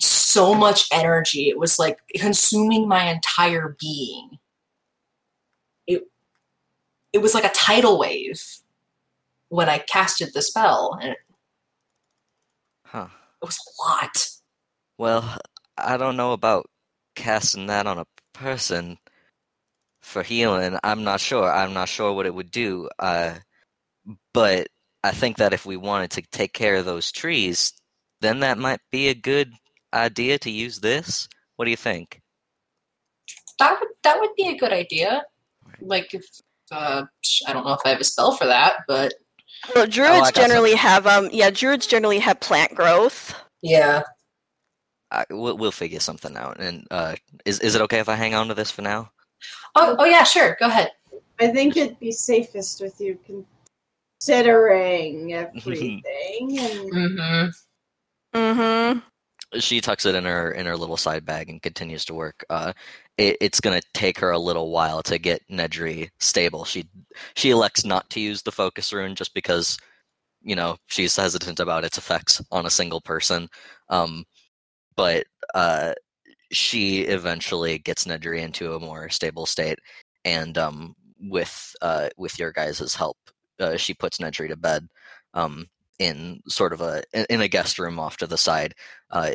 so 0.00 0.54
much 0.54 0.88
energy. 0.90 1.48
It 1.50 1.58
was 1.58 1.78
like 1.78 1.98
consuming 2.16 2.88
my 2.88 3.10
entire 3.10 3.76
being. 3.78 4.38
It 5.86 6.04
it 7.12 7.18
was 7.18 7.34
like 7.34 7.44
a 7.44 7.50
tidal 7.50 7.98
wave 7.98 8.42
when 9.48 9.68
I 9.68 9.78
casted 9.78 10.32
the 10.32 10.42
spell, 10.42 10.98
and 11.00 11.12
it 11.12 11.18
Huh? 12.86 13.08
was 13.42 13.58
a 13.58 13.90
lot." 13.92 14.28
Well, 14.98 15.38
I 15.76 15.96
don't 15.96 16.16
know 16.16 16.32
about 16.32 16.66
casting 17.14 17.66
that 17.66 17.86
on 17.86 17.98
a 17.98 18.06
person 18.32 18.98
for 20.00 20.22
healing. 20.22 20.78
I'm 20.82 21.04
not 21.04 21.20
sure. 21.20 21.50
I'm 21.50 21.74
not 21.74 21.88
sure 21.88 22.12
what 22.12 22.26
it 22.26 22.34
would 22.34 22.50
do. 22.50 22.88
Uh, 22.98 23.34
but 24.32 24.68
I 25.04 25.10
think 25.10 25.36
that 25.38 25.52
if 25.52 25.66
we 25.66 25.76
wanted 25.76 26.10
to 26.12 26.22
take 26.32 26.52
care 26.52 26.76
of 26.76 26.84
those 26.84 27.12
trees, 27.12 27.72
then 28.20 28.40
that 28.40 28.58
might 28.58 28.80
be 28.90 29.08
a 29.08 29.14
good 29.14 29.52
idea 29.92 30.38
to 30.40 30.50
use 30.50 30.80
this. 30.80 31.28
What 31.56 31.64
do 31.64 31.70
you 31.70 31.76
think? 31.76 32.20
That 33.58 33.78
would 33.80 33.88
that 34.02 34.20
would 34.20 34.34
be 34.36 34.48
a 34.48 34.56
good 34.56 34.72
idea. 34.72 35.24
Like 35.80 36.14
if 36.14 36.24
uh, 36.70 37.04
I 37.46 37.52
don't 37.52 37.64
know 37.64 37.72
if 37.72 37.80
I 37.84 37.90
have 37.90 38.00
a 38.00 38.04
spell 38.04 38.36
for 38.36 38.46
that, 38.46 38.78
but 38.86 39.14
Well, 39.74 39.86
druids 39.86 40.30
got 40.30 40.34
generally 40.34 40.74
have 40.74 41.06
um 41.06 41.28
yeah, 41.32 41.50
druids 41.50 41.86
generally 41.86 42.18
have 42.18 42.40
plant 42.40 42.74
growth. 42.74 43.34
yeah, 43.62 44.02
I, 45.10 45.24
we'll, 45.30 45.56
we'll 45.56 45.72
figure 45.72 46.00
something 46.00 46.36
out. 46.36 46.58
And 46.60 46.86
uh, 46.90 47.14
is 47.44 47.60
is 47.60 47.74
it 47.74 47.80
okay 47.82 47.98
if 48.00 48.08
I 48.08 48.14
hang 48.16 48.34
on 48.34 48.48
to 48.48 48.54
this 48.54 48.70
for 48.70 48.82
now? 48.82 49.10
Oh, 49.74 49.96
oh 49.98 50.04
yeah, 50.04 50.24
sure. 50.24 50.56
Go 50.60 50.66
ahead. 50.66 50.90
I 51.40 51.48
think 51.48 51.76
it'd 51.76 51.98
be 52.00 52.12
safest 52.12 52.80
with 52.80 53.00
you 53.00 53.18
considering 54.20 55.32
everything. 55.34 56.02
and 56.58 56.92
Mm-hmm. 56.92 58.38
Mm-hmm. 58.38 58.98
she 59.60 59.80
tucks 59.80 60.06
it 60.06 60.14
in 60.14 60.24
her 60.24 60.52
in 60.52 60.66
her 60.66 60.76
little 60.76 60.96
side 60.96 61.24
bag 61.24 61.48
and 61.50 61.62
continues 61.62 62.04
to 62.06 62.14
work. 62.14 62.44
Uh, 62.50 62.72
it, 63.18 63.36
it's 63.40 63.60
gonna 63.60 63.80
take 63.94 64.18
her 64.18 64.30
a 64.30 64.38
little 64.38 64.70
while 64.70 65.02
to 65.04 65.18
get 65.18 65.46
Nedry 65.50 66.10
stable. 66.20 66.64
She 66.64 66.88
she 67.34 67.50
elects 67.50 67.84
not 67.84 68.08
to 68.10 68.20
use 68.20 68.42
the 68.42 68.52
focus 68.52 68.92
rune 68.92 69.14
just 69.14 69.34
because 69.34 69.78
you 70.42 70.56
know 70.56 70.76
she's 70.86 71.16
hesitant 71.16 71.60
about 71.60 71.84
its 71.84 71.98
effects 71.98 72.42
on 72.50 72.66
a 72.66 72.70
single 72.70 73.00
person. 73.00 73.48
Um, 73.88 74.24
but 74.96 75.26
uh, 75.54 75.94
she 76.52 77.02
eventually 77.02 77.78
gets 77.78 78.04
Nedry 78.04 78.40
into 78.40 78.74
a 78.74 78.80
more 78.80 79.08
stable 79.08 79.46
state, 79.46 79.78
and 80.24 80.56
um, 80.58 80.94
with 81.20 81.74
uh, 81.82 82.08
with 82.16 82.38
your 82.38 82.52
guys' 82.52 82.94
help, 82.94 83.18
uh, 83.60 83.76
she 83.76 83.94
puts 83.94 84.18
Nedry 84.18 84.48
to 84.48 84.56
bed. 84.56 84.86
Um, 85.34 85.66
in 85.98 86.40
sort 86.48 86.72
of 86.72 86.80
a 86.80 87.02
in 87.32 87.40
a 87.40 87.48
guest 87.48 87.78
room 87.78 87.98
off 87.98 88.16
to 88.18 88.26
the 88.26 88.36
side 88.36 88.74
uh, 89.10 89.32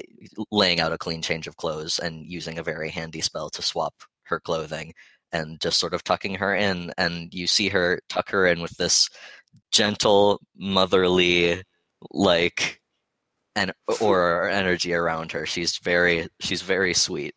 laying 0.51 0.79
out 0.79 0.93
a 0.93 0.97
clean 0.97 1.21
change 1.21 1.47
of 1.47 1.57
clothes 1.57 1.99
and 1.99 2.25
using 2.25 2.59
a 2.59 2.63
very 2.63 2.89
handy 2.89 3.21
spell 3.21 3.49
to 3.49 3.61
swap 3.61 3.93
her 4.23 4.39
clothing 4.39 4.93
and 5.31 5.59
just 5.59 5.79
sort 5.79 5.93
of 5.93 6.03
tucking 6.03 6.35
her 6.35 6.55
in 6.55 6.91
and 6.97 7.33
you 7.33 7.47
see 7.47 7.69
her 7.69 7.99
tuck 8.09 8.29
her 8.29 8.45
in 8.45 8.61
with 8.61 8.75
this 8.77 9.09
gentle 9.71 10.39
motherly 10.55 11.61
like 12.11 12.80
and 13.55 13.71
or 13.99 14.49
energy 14.49 14.93
around 14.93 15.31
her 15.31 15.45
she's 15.45 15.77
very 15.77 16.27
she's 16.39 16.61
very 16.61 16.93
sweet 16.93 17.33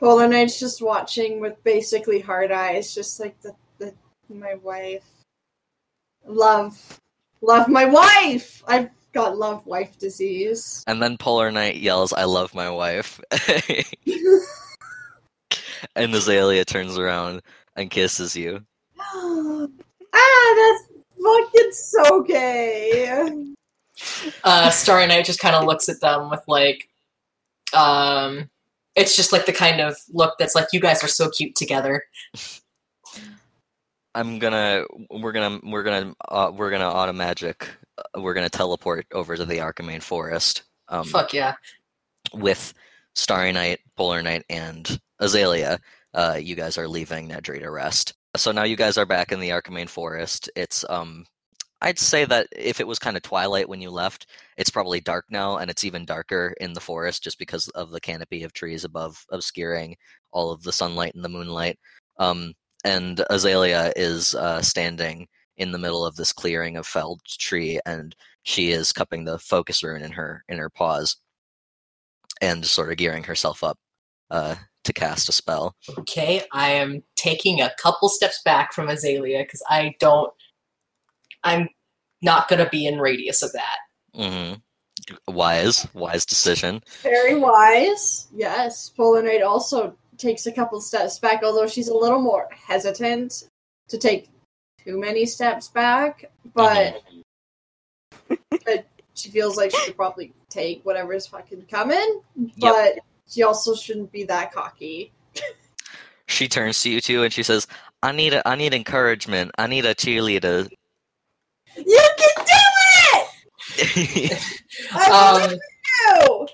Polar 0.00 0.26
Knight's 0.28 0.58
just 0.58 0.80
watching 0.80 1.40
with 1.40 1.62
basically 1.62 2.20
hard 2.20 2.50
eyes, 2.50 2.94
just 2.94 3.20
like 3.20 3.38
the, 3.42 3.54
the 3.76 3.92
my 4.30 4.54
wife. 4.54 5.04
Love, 6.24 6.98
love 7.42 7.68
my 7.68 7.84
wife. 7.84 8.64
I've 8.66 8.88
got 9.12 9.36
love 9.36 9.66
wife 9.66 9.98
disease. 9.98 10.82
and 10.86 11.02
then 11.02 11.18
polar 11.18 11.50
knight 11.50 11.78
yells 11.78 12.12
i 12.12 12.22
love 12.22 12.54
my 12.54 12.70
wife 12.70 13.20
and 15.96 16.14
azalea 16.14 16.64
turns 16.64 16.96
around 16.96 17.42
and 17.74 17.90
kisses 17.90 18.36
you 18.36 18.64
ah, 19.00 19.66
that's 20.14 20.90
fucking 21.22 21.72
so 21.72 22.22
gay. 22.22 23.54
Uh, 24.44 24.70
Starry 24.70 25.06
Night 25.06 25.24
just 25.24 25.40
kind 25.40 25.54
of 25.54 25.64
looks 25.64 25.88
at 25.88 26.00
them 26.00 26.30
with 26.30 26.42
like, 26.46 26.88
um, 27.74 28.50
it's 28.96 29.16
just 29.16 29.32
like 29.32 29.46
the 29.46 29.52
kind 29.52 29.80
of 29.80 29.96
look 30.12 30.34
that's 30.38 30.54
like, 30.54 30.68
you 30.72 30.80
guys 30.80 31.02
are 31.04 31.08
so 31.08 31.30
cute 31.30 31.54
together. 31.54 32.04
I'm 34.14 34.38
gonna 34.38 34.84
we're 35.10 35.32
gonna 35.32 35.60
we're 35.62 35.84
gonna 35.84 36.14
uh, 36.28 36.50
we're 36.54 36.70
gonna 36.70 36.88
auto 36.88 37.12
magic 37.12 37.68
uh, 37.96 38.20
we're 38.20 38.34
gonna 38.34 38.48
teleport 38.48 39.06
over 39.12 39.36
to 39.36 39.44
the 39.44 39.58
Archimane 39.58 40.02
Forest 40.02 40.64
um, 40.88 41.04
Fuck 41.04 41.32
yeah. 41.32 41.54
with 42.34 42.74
Starry 43.14 43.52
Night, 43.52 43.78
Polar 43.96 44.22
Knight, 44.22 44.44
and 44.50 45.00
Azalea. 45.20 45.78
Uh, 46.12 46.38
you 46.40 46.56
guys 46.56 46.76
are 46.76 46.88
leaving 46.88 47.28
Nedry 47.28 47.60
to 47.60 47.70
rest. 47.70 48.14
So 48.36 48.50
now 48.50 48.64
you 48.64 48.76
guys 48.76 48.98
are 48.98 49.06
back 49.06 49.32
in 49.32 49.40
the 49.40 49.50
Archimane 49.50 49.88
Forest. 49.88 50.50
It's 50.56 50.84
um 50.88 51.24
I'd 51.82 51.98
say 51.98 52.24
that 52.26 52.46
if 52.52 52.80
it 52.80 52.86
was 52.86 52.98
kind 52.98 53.16
of 53.16 53.22
twilight 53.22 53.68
when 53.68 53.80
you 53.80 53.90
left, 53.90 54.26
it's 54.56 54.70
probably 54.70 55.00
dark 55.00 55.26
now, 55.30 55.56
and 55.56 55.70
it's 55.70 55.84
even 55.84 56.04
darker 56.04 56.54
in 56.60 56.72
the 56.72 56.80
forest 56.80 57.24
just 57.24 57.38
because 57.38 57.68
of 57.68 57.90
the 57.90 58.00
canopy 58.00 58.42
of 58.42 58.52
trees 58.52 58.84
above 58.84 59.24
obscuring 59.30 59.96
all 60.30 60.50
of 60.50 60.62
the 60.62 60.72
sunlight 60.72 61.14
and 61.14 61.24
the 61.24 61.28
moonlight. 61.28 61.78
Um, 62.18 62.54
and 62.84 63.24
Azalea 63.30 63.92
is 63.96 64.34
uh, 64.34 64.62
standing 64.62 65.26
in 65.56 65.72
the 65.72 65.78
middle 65.78 66.04
of 66.04 66.16
this 66.16 66.32
clearing 66.32 66.76
of 66.76 66.86
felled 66.86 67.20
tree, 67.24 67.80
and 67.86 68.14
she 68.42 68.70
is 68.70 68.92
cupping 68.92 69.24
the 69.24 69.38
focus 69.38 69.82
rune 69.82 70.02
in 70.02 70.12
her 70.12 70.44
in 70.48 70.58
her 70.58 70.70
paws, 70.70 71.16
and 72.40 72.64
sort 72.64 72.90
of 72.90 72.96
gearing 72.96 73.24
herself 73.24 73.62
up 73.62 73.78
uh, 74.30 74.54
to 74.84 74.92
cast 74.92 75.28
a 75.28 75.32
spell. 75.32 75.74
Okay, 75.98 76.42
I 76.52 76.70
am 76.70 77.02
taking 77.16 77.60
a 77.60 77.72
couple 77.80 78.08
steps 78.08 78.40
back 78.44 78.72
from 78.72 78.88
Azalea 78.88 79.42
because 79.42 79.62
I 79.68 79.94
don't, 80.00 80.32
I'm 81.44 81.68
not 82.22 82.48
going 82.48 82.62
to 82.62 82.70
be 82.70 82.86
in 82.86 82.98
radius 82.98 83.42
of 83.42 83.52
that. 83.52 83.78
hmm 84.14 84.54
Wise, 85.28 85.86
wise 85.94 86.26
decision. 86.26 86.82
Very 87.02 87.34
wise. 87.34 88.28
Yes, 88.34 88.90
Polar 88.90 89.22
Knight 89.22 89.42
also 89.42 89.96
takes 90.18 90.46
a 90.46 90.52
couple 90.52 90.80
steps 90.80 91.18
back, 91.18 91.42
although 91.42 91.66
she's 91.66 91.88
a 91.88 91.96
little 91.96 92.20
more 92.20 92.48
hesitant 92.52 93.44
to 93.88 93.98
take 93.98 94.28
too 94.84 94.98
many 94.98 95.26
steps 95.26 95.68
back. 95.68 96.30
But 96.54 97.02
but 98.28 98.86
she 99.14 99.30
feels 99.30 99.56
like 99.56 99.70
she 99.70 99.86
could 99.86 99.96
probably 99.96 100.32
take 100.48 100.84
whatever's 100.84 101.26
fucking 101.26 101.66
coming, 101.70 102.20
but 102.58 102.98
she 103.28 103.42
also 103.42 103.74
shouldn't 103.74 104.12
be 104.12 104.24
that 104.24 104.52
cocky. 104.52 105.12
She 106.26 106.48
turns 106.48 106.80
to 106.82 106.90
you 106.90 107.00
two 107.00 107.22
and 107.24 107.32
she 107.32 107.42
says, 107.42 107.66
"I 108.02 108.12
need 108.12 108.34
a, 108.34 108.46
I 108.46 108.54
need 108.54 108.74
encouragement. 108.74 109.50
I 109.58 109.66
need 109.66 109.84
a 109.84 109.94
cheerleader." 109.94 110.68
You 111.86 112.08
can 112.18 112.44
do 112.44 112.52
it! 113.82 114.42
I 114.92 115.10
Um, 115.10 115.42
believe 115.42 115.60
you! 116.08 116.48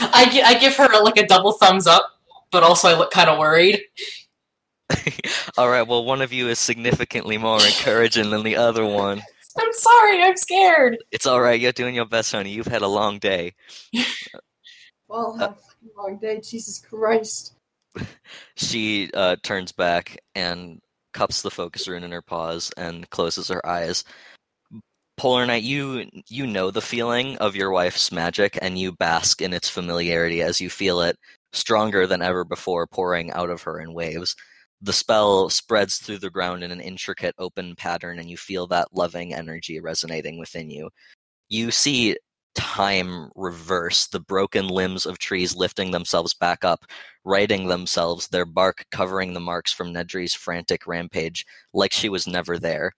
I, 0.00 0.42
I 0.46 0.54
give 0.58 0.76
her 0.76 0.88
like 1.02 1.16
a 1.16 1.26
double 1.26 1.52
thumbs 1.52 1.86
up, 1.86 2.04
but 2.50 2.62
also 2.62 2.88
I 2.88 2.94
look 2.98 3.10
kind 3.10 3.28
of 3.28 3.38
worried. 3.38 3.80
All 5.58 5.68
right. 5.68 5.86
Well, 5.86 6.04
one 6.04 6.20
of 6.22 6.32
you 6.32 6.48
is 6.48 6.58
significantly 6.58 7.38
more 7.38 7.56
encouraging 7.64 8.30
than 8.30 8.42
the 8.42 8.56
other 8.56 8.84
one. 8.84 9.22
I'm 9.58 9.72
sorry, 9.72 10.22
I'm 10.22 10.36
scared. 10.36 10.98
It's 11.10 11.26
all 11.26 11.40
right. 11.40 11.60
You're 11.60 11.72
doing 11.72 11.94
your 11.96 12.06
best, 12.06 12.30
honey. 12.30 12.50
You've 12.50 12.68
had 12.68 12.82
a 12.82 12.88
long 12.88 13.18
day. 13.18 13.54
Well, 15.08 15.36
have 15.38 15.56
a 15.56 16.00
long 16.00 16.18
day, 16.18 16.40
Jesus 16.40 16.78
Christ. 16.78 17.54
She 18.54 19.10
uh, 19.12 19.34
turns 19.42 19.72
back 19.72 20.18
and 20.36 20.80
cups 21.12 21.42
the 21.42 21.50
focus 21.50 21.88
rune 21.88 22.04
in 22.04 22.12
her 22.12 22.22
paws 22.22 22.70
and 22.76 23.08
closes 23.10 23.48
her 23.48 23.64
eyes. 23.66 24.04
Polar 25.16 25.46
Knight, 25.46 25.62
you 25.62 26.08
you 26.28 26.46
know 26.46 26.70
the 26.70 26.80
feeling 26.80 27.36
of 27.38 27.54
your 27.54 27.70
wife's 27.70 28.10
magic, 28.10 28.58
and 28.62 28.78
you 28.78 28.92
bask 28.92 29.42
in 29.42 29.52
its 29.52 29.68
familiarity 29.68 30.42
as 30.42 30.60
you 30.60 30.70
feel 30.70 31.02
it 31.02 31.16
stronger 31.52 32.06
than 32.06 32.22
ever 32.22 32.44
before, 32.44 32.86
pouring 32.86 33.30
out 33.32 33.50
of 33.50 33.62
her 33.62 33.80
in 33.80 33.92
waves. 33.92 34.34
The 34.80 34.94
spell 34.94 35.50
spreads 35.50 35.98
through 35.98 36.18
the 36.18 36.30
ground 36.30 36.64
in 36.64 36.70
an 36.70 36.80
intricate 36.80 37.34
open 37.38 37.76
pattern, 37.76 38.18
and 38.18 38.30
you 38.30 38.38
feel 38.38 38.66
that 38.68 38.88
loving 38.92 39.34
energy 39.34 39.78
resonating 39.80 40.38
within 40.38 40.70
you. 40.70 40.88
You 41.50 41.70
see 41.70 42.16
time 42.54 43.30
reverse, 43.34 44.06
the 44.08 44.20
broken 44.20 44.68
limbs 44.68 45.06
of 45.06 45.18
trees 45.18 45.54
lifting 45.54 45.90
themselves 45.90 46.34
back 46.34 46.64
up, 46.64 46.84
righting 47.24 47.68
themselves, 47.68 48.28
their 48.28 48.44
bark 48.44 48.84
covering 48.90 49.34
the 49.34 49.40
marks 49.40 49.72
from 49.72 49.92
Nedry's 49.92 50.34
frantic 50.34 50.86
rampage, 50.86 51.44
like 51.72 51.92
she 51.92 52.08
was 52.08 52.26
never 52.26 52.58
there. 52.58 52.92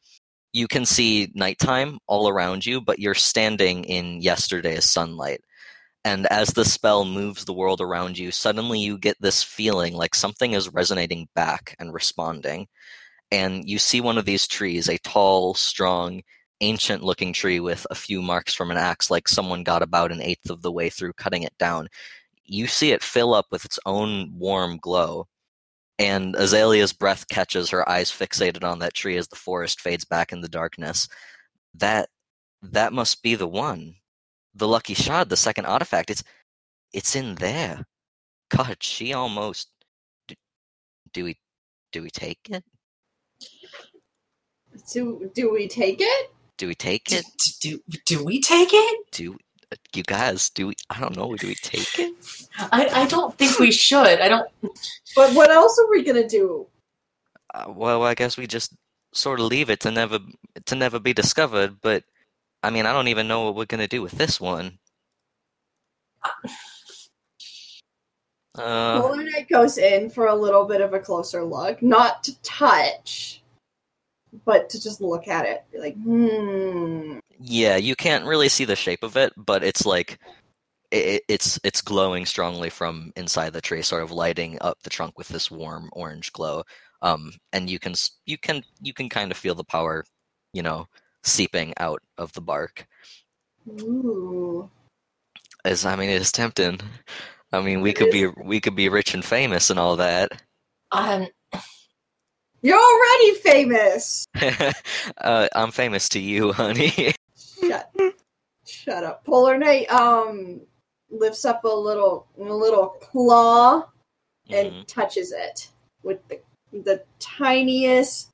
You 0.52 0.68
can 0.68 0.84
see 0.84 1.30
nighttime 1.34 1.98
all 2.06 2.28
around 2.28 2.66
you, 2.66 2.80
but 2.80 2.98
you're 2.98 3.14
standing 3.14 3.84
in 3.84 4.20
yesterday's 4.20 4.84
sunlight. 4.84 5.40
And 6.04 6.26
as 6.26 6.48
the 6.48 6.64
spell 6.64 7.04
moves 7.04 7.44
the 7.44 7.52
world 7.52 7.80
around 7.80 8.18
you, 8.18 8.32
suddenly 8.32 8.80
you 8.80 8.98
get 8.98 9.16
this 9.20 9.42
feeling 9.42 9.94
like 9.94 10.14
something 10.14 10.52
is 10.52 10.72
resonating 10.72 11.28
back 11.34 11.76
and 11.78 11.94
responding. 11.94 12.66
And 13.30 13.68
you 13.68 13.78
see 13.78 14.00
one 14.00 14.18
of 14.18 14.24
these 14.24 14.46
trees, 14.46 14.88
a 14.88 14.98
tall, 14.98 15.54
strong, 15.54 16.22
ancient 16.62 17.02
looking 17.02 17.32
tree 17.32 17.60
with 17.60 17.86
a 17.90 17.94
few 17.94 18.22
marks 18.22 18.54
from 18.54 18.70
an 18.70 18.78
axe, 18.78 19.10
like 19.10 19.28
someone 19.28 19.62
got 19.64 19.82
about 19.82 20.12
an 20.12 20.22
eighth 20.22 20.48
of 20.48 20.62
the 20.62 20.72
way 20.72 20.88
through 20.88 21.12
cutting 21.14 21.42
it 21.42 21.56
down. 21.58 21.88
You 22.44 22.66
see 22.66 22.92
it 22.92 23.02
fill 23.02 23.34
up 23.34 23.46
with 23.50 23.64
its 23.64 23.78
own 23.84 24.32
warm 24.38 24.78
glow. 24.78 25.26
And 25.98 26.34
Azalea's 26.36 26.92
breath 26.92 27.28
catches 27.28 27.68
her 27.70 27.88
eyes 27.88 28.10
fixated 28.10 28.64
on 28.64 28.78
that 28.78 28.94
tree 28.94 29.16
as 29.16 29.28
the 29.28 29.36
forest 29.36 29.80
fades 29.80 30.04
back 30.04 30.32
in 30.32 30.40
the 30.40 30.48
darkness. 30.48 31.08
That 31.74 32.08
that 32.62 32.92
must 32.92 33.22
be 33.22 33.34
the 33.34 33.46
one. 33.46 33.96
The 34.54 34.68
lucky 34.68 34.94
shard, 34.94 35.28
the 35.28 35.36
second 35.36 35.66
artifact. 35.66 36.10
It's 36.10 36.24
it's 36.92 37.16
in 37.16 37.34
there. 37.36 37.84
God, 38.50 38.76
she 38.80 39.12
almost 39.12 39.70
do, 40.28 40.34
do 41.12 41.24
we 41.24 41.36
do 41.92 42.02
we 42.02 42.10
take 42.10 42.38
it? 42.50 42.64
Do, 44.92 45.30
do 45.34 45.52
we 45.52 45.68
take 45.68 45.98
it? 46.00 46.30
Do 46.62 46.68
we 46.68 46.76
take 46.76 47.06
Do, 47.06 47.16
it? 47.16 47.24
do, 47.60 47.80
do 48.06 48.24
we 48.24 48.40
take 48.40 48.68
it? 48.72 49.06
Do 49.10 49.36
you 49.96 50.02
guys 50.04 50.48
do 50.48 50.68
we 50.68 50.74
I 50.90 51.00
don't 51.00 51.16
know, 51.16 51.34
do 51.34 51.48
we 51.48 51.56
take 51.56 51.98
it? 51.98 52.14
I, 52.56 53.02
I 53.02 53.06
don't 53.08 53.36
think 53.36 53.58
we 53.58 53.72
should. 53.72 54.20
I 54.20 54.28
don't. 54.28 54.48
But 55.16 55.34
what 55.34 55.50
else 55.50 55.76
are 55.80 55.90
we 55.90 56.04
gonna 56.04 56.28
do? 56.28 56.68
Uh, 57.52 57.64
well, 57.74 58.04
I 58.04 58.14
guess 58.14 58.36
we 58.36 58.46
just 58.46 58.76
sort 59.12 59.40
of 59.40 59.46
leave 59.46 59.70
it 59.70 59.80
to 59.80 59.90
never 59.90 60.20
to 60.66 60.74
never 60.76 61.00
be 61.00 61.12
discovered, 61.12 61.80
but 61.80 62.04
I 62.62 62.70
mean, 62.70 62.86
I 62.86 62.92
don't 62.92 63.08
even 63.08 63.26
know 63.26 63.42
what 63.46 63.56
we're 63.56 63.64
going 63.64 63.80
to 63.80 63.88
do 63.88 64.02
with 64.02 64.12
this 64.12 64.40
one. 64.40 64.78
Uh, 68.54 69.00
Polar 69.00 69.24
Knight 69.24 69.48
goes 69.48 69.78
in 69.78 70.10
for 70.10 70.26
a 70.26 70.34
little 70.34 70.64
bit 70.64 70.80
of 70.80 70.94
a 70.94 71.00
closer 71.00 71.42
look, 71.42 71.82
not 71.82 72.22
to 72.22 72.40
touch, 72.42 73.41
but 74.44 74.70
to 74.70 74.80
just 74.80 75.00
look 75.00 75.28
at 75.28 75.46
it. 75.46 75.64
Be 75.72 75.78
like, 75.78 75.96
hmm. 75.96 77.18
yeah, 77.38 77.76
you 77.76 77.94
can't 77.94 78.24
really 78.24 78.48
see 78.48 78.64
the 78.64 78.76
shape 78.76 79.02
of 79.02 79.16
it, 79.16 79.32
but 79.36 79.62
it's 79.62 79.84
like 79.84 80.18
it, 80.90 81.22
it's 81.28 81.58
it's 81.64 81.80
glowing 81.80 82.26
strongly 82.26 82.70
from 82.70 83.12
inside 83.16 83.52
the 83.52 83.60
tree, 83.60 83.82
sort 83.82 84.02
of 84.02 84.10
lighting 84.10 84.58
up 84.60 84.82
the 84.82 84.90
trunk 84.90 85.18
with 85.18 85.28
this 85.28 85.50
warm 85.50 85.90
orange 85.92 86.32
glow. 86.32 86.62
Um, 87.02 87.32
and 87.52 87.68
you 87.68 87.78
can 87.78 87.94
you 88.26 88.38
can 88.38 88.62
you 88.80 88.94
can 88.94 89.08
kind 89.08 89.30
of 89.30 89.36
feel 89.36 89.54
the 89.54 89.64
power, 89.64 90.04
you 90.52 90.62
know, 90.62 90.86
seeping 91.24 91.74
out 91.78 92.02
of 92.18 92.32
the 92.32 92.40
bark. 92.40 92.86
Ooh. 93.80 94.70
As 95.64 95.84
I 95.84 95.96
mean, 95.96 96.10
it 96.10 96.20
is 96.20 96.32
tempting. 96.32 96.80
I 97.52 97.60
mean, 97.60 97.82
we 97.82 97.92
could 97.92 98.10
be 98.10 98.26
we 98.26 98.60
could 98.60 98.74
be 98.74 98.88
rich 98.88 99.14
and 99.14 99.24
famous 99.24 99.70
and 99.70 99.78
all 99.78 99.96
that. 99.96 100.42
Um, 100.90 101.28
You're 102.62 102.78
already 102.78 103.34
famous. 103.40 104.24
uh, 105.18 105.48
I'm 105.54 105.72
famous 105.72 106.08
to 106.10 106.20
you, 106.20 106.52
honey. 106.52 107.12
Shut. 107.60 107.92
Shut 108.66 109.04
up. 109.04 109.24
Polar 109.24 109.58
Knight 109.58 109.90
um 109.90 110.60
lifts 111.10 111.44
up 111.44 111.64
a 111.64 111.68
little 111.68 112.26
a 112.38 112.42
little 112.44 112.88
claw 113.00 113.88
and 114.50 114.72
Mhm. 114.72 114.86
touches 114.86 115.32
it 115.32 115.68
with 116.02 116.26
the 116.28 116.40
the 116.72 117.04
tiniest 117.18 118.30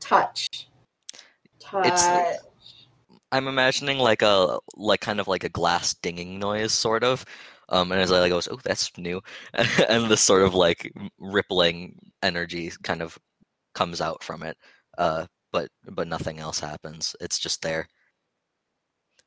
touch. 0.00 0.68
Touch. 1.60 2.38
I'm 3.32 3.48
imagining 3.48 3.98
like 3.98 4.22
a 4.22 4.58
like 4.76 5.00
kind 5.00 5.20
of 5.20 5.28
like 5.28 5.44
a 5.44 5.48
glass 5.48 5.94
dinging 5.94 6.38
noise, 6.38 6.72
sort 6.72 7.02
of. 7.04 7.24
Um, 7.68 7.90
and 7.90 8.00
Azalea 8.00 8.28
goes, 8.28 8.46
"Oh, 8.48 8.60
that's 8.64 8.96
new," 8.96 9.20
and 9.88 10.08
this 10.10 10.22
sort 10.22 10.42
of 10.42 10.54
like 10.54 10.92
rippling 11.18 11.98
energy 12.22 12.70
kind 12.84 13.02
of 13.02 13.18
comes 13.76 14.00
out 14.00 14.22
from 14.24 14.42
it. 14.42 14.56
Uh, 14.98 15.26
but 15.52 15.68
but 15.98 16.08
nothing 16.08 16.38
else 16.40 16.60
happens. 16.60 17.14
It's 17.20 17.38
just 17.38 17.62
there. 17.62 17.86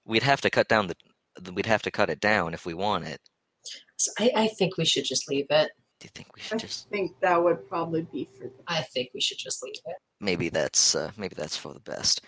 We'd 0.06 0.24
have 0.24 0.42
to 0.42 0.50
cut 0.50 0.68
down 0.68 0.88
the. 0.88 0.96
We'd 1.54 1.66
have 1.68 1.84
to 1.84 1.92
cut 1.92 2.10
it 2.10 2.20
down 2.20 2.54
if 2.54 2.66
we 2.66 2.74
want 2.74 3.06
it. 3.06 3.22
so 3.98 4.12
I, 4.20 4.32
I 4.36 4.48
think 4.58 4.78
we 4.78 4.86
should 4.86 5.06
just 5.06 5.30
leave 5.30 5.48
it. 5.50 5.72
Do 6.00 6.06
you 6.06 6.12
think 6.16 6.36
we 6.36 6.42
I 6.52 6.58
should 6.58 6.60
just? 6.60 6.90
think 6.90 7.12
that 7.22 7.42
would 7.44 7.68
probably 7.70 8.04
be 8.12 8.26
for 8.38 8.46
the 8.48 8.54
I 8.68 8.82
think 8.94 9.10
we 9.14 9.22
should 9.22 9.38
just 9.38 9.64
leave 9.64 9.82
it. 9.86 9.98
maybe 10.20 10.50
that's 10.50 10.96
uh, 10.96 11.12
maybe 11.18 11.36
that's 11.38 11.58
for 11.58 11.74
the 11.74 11.80
best. 11.82 12.22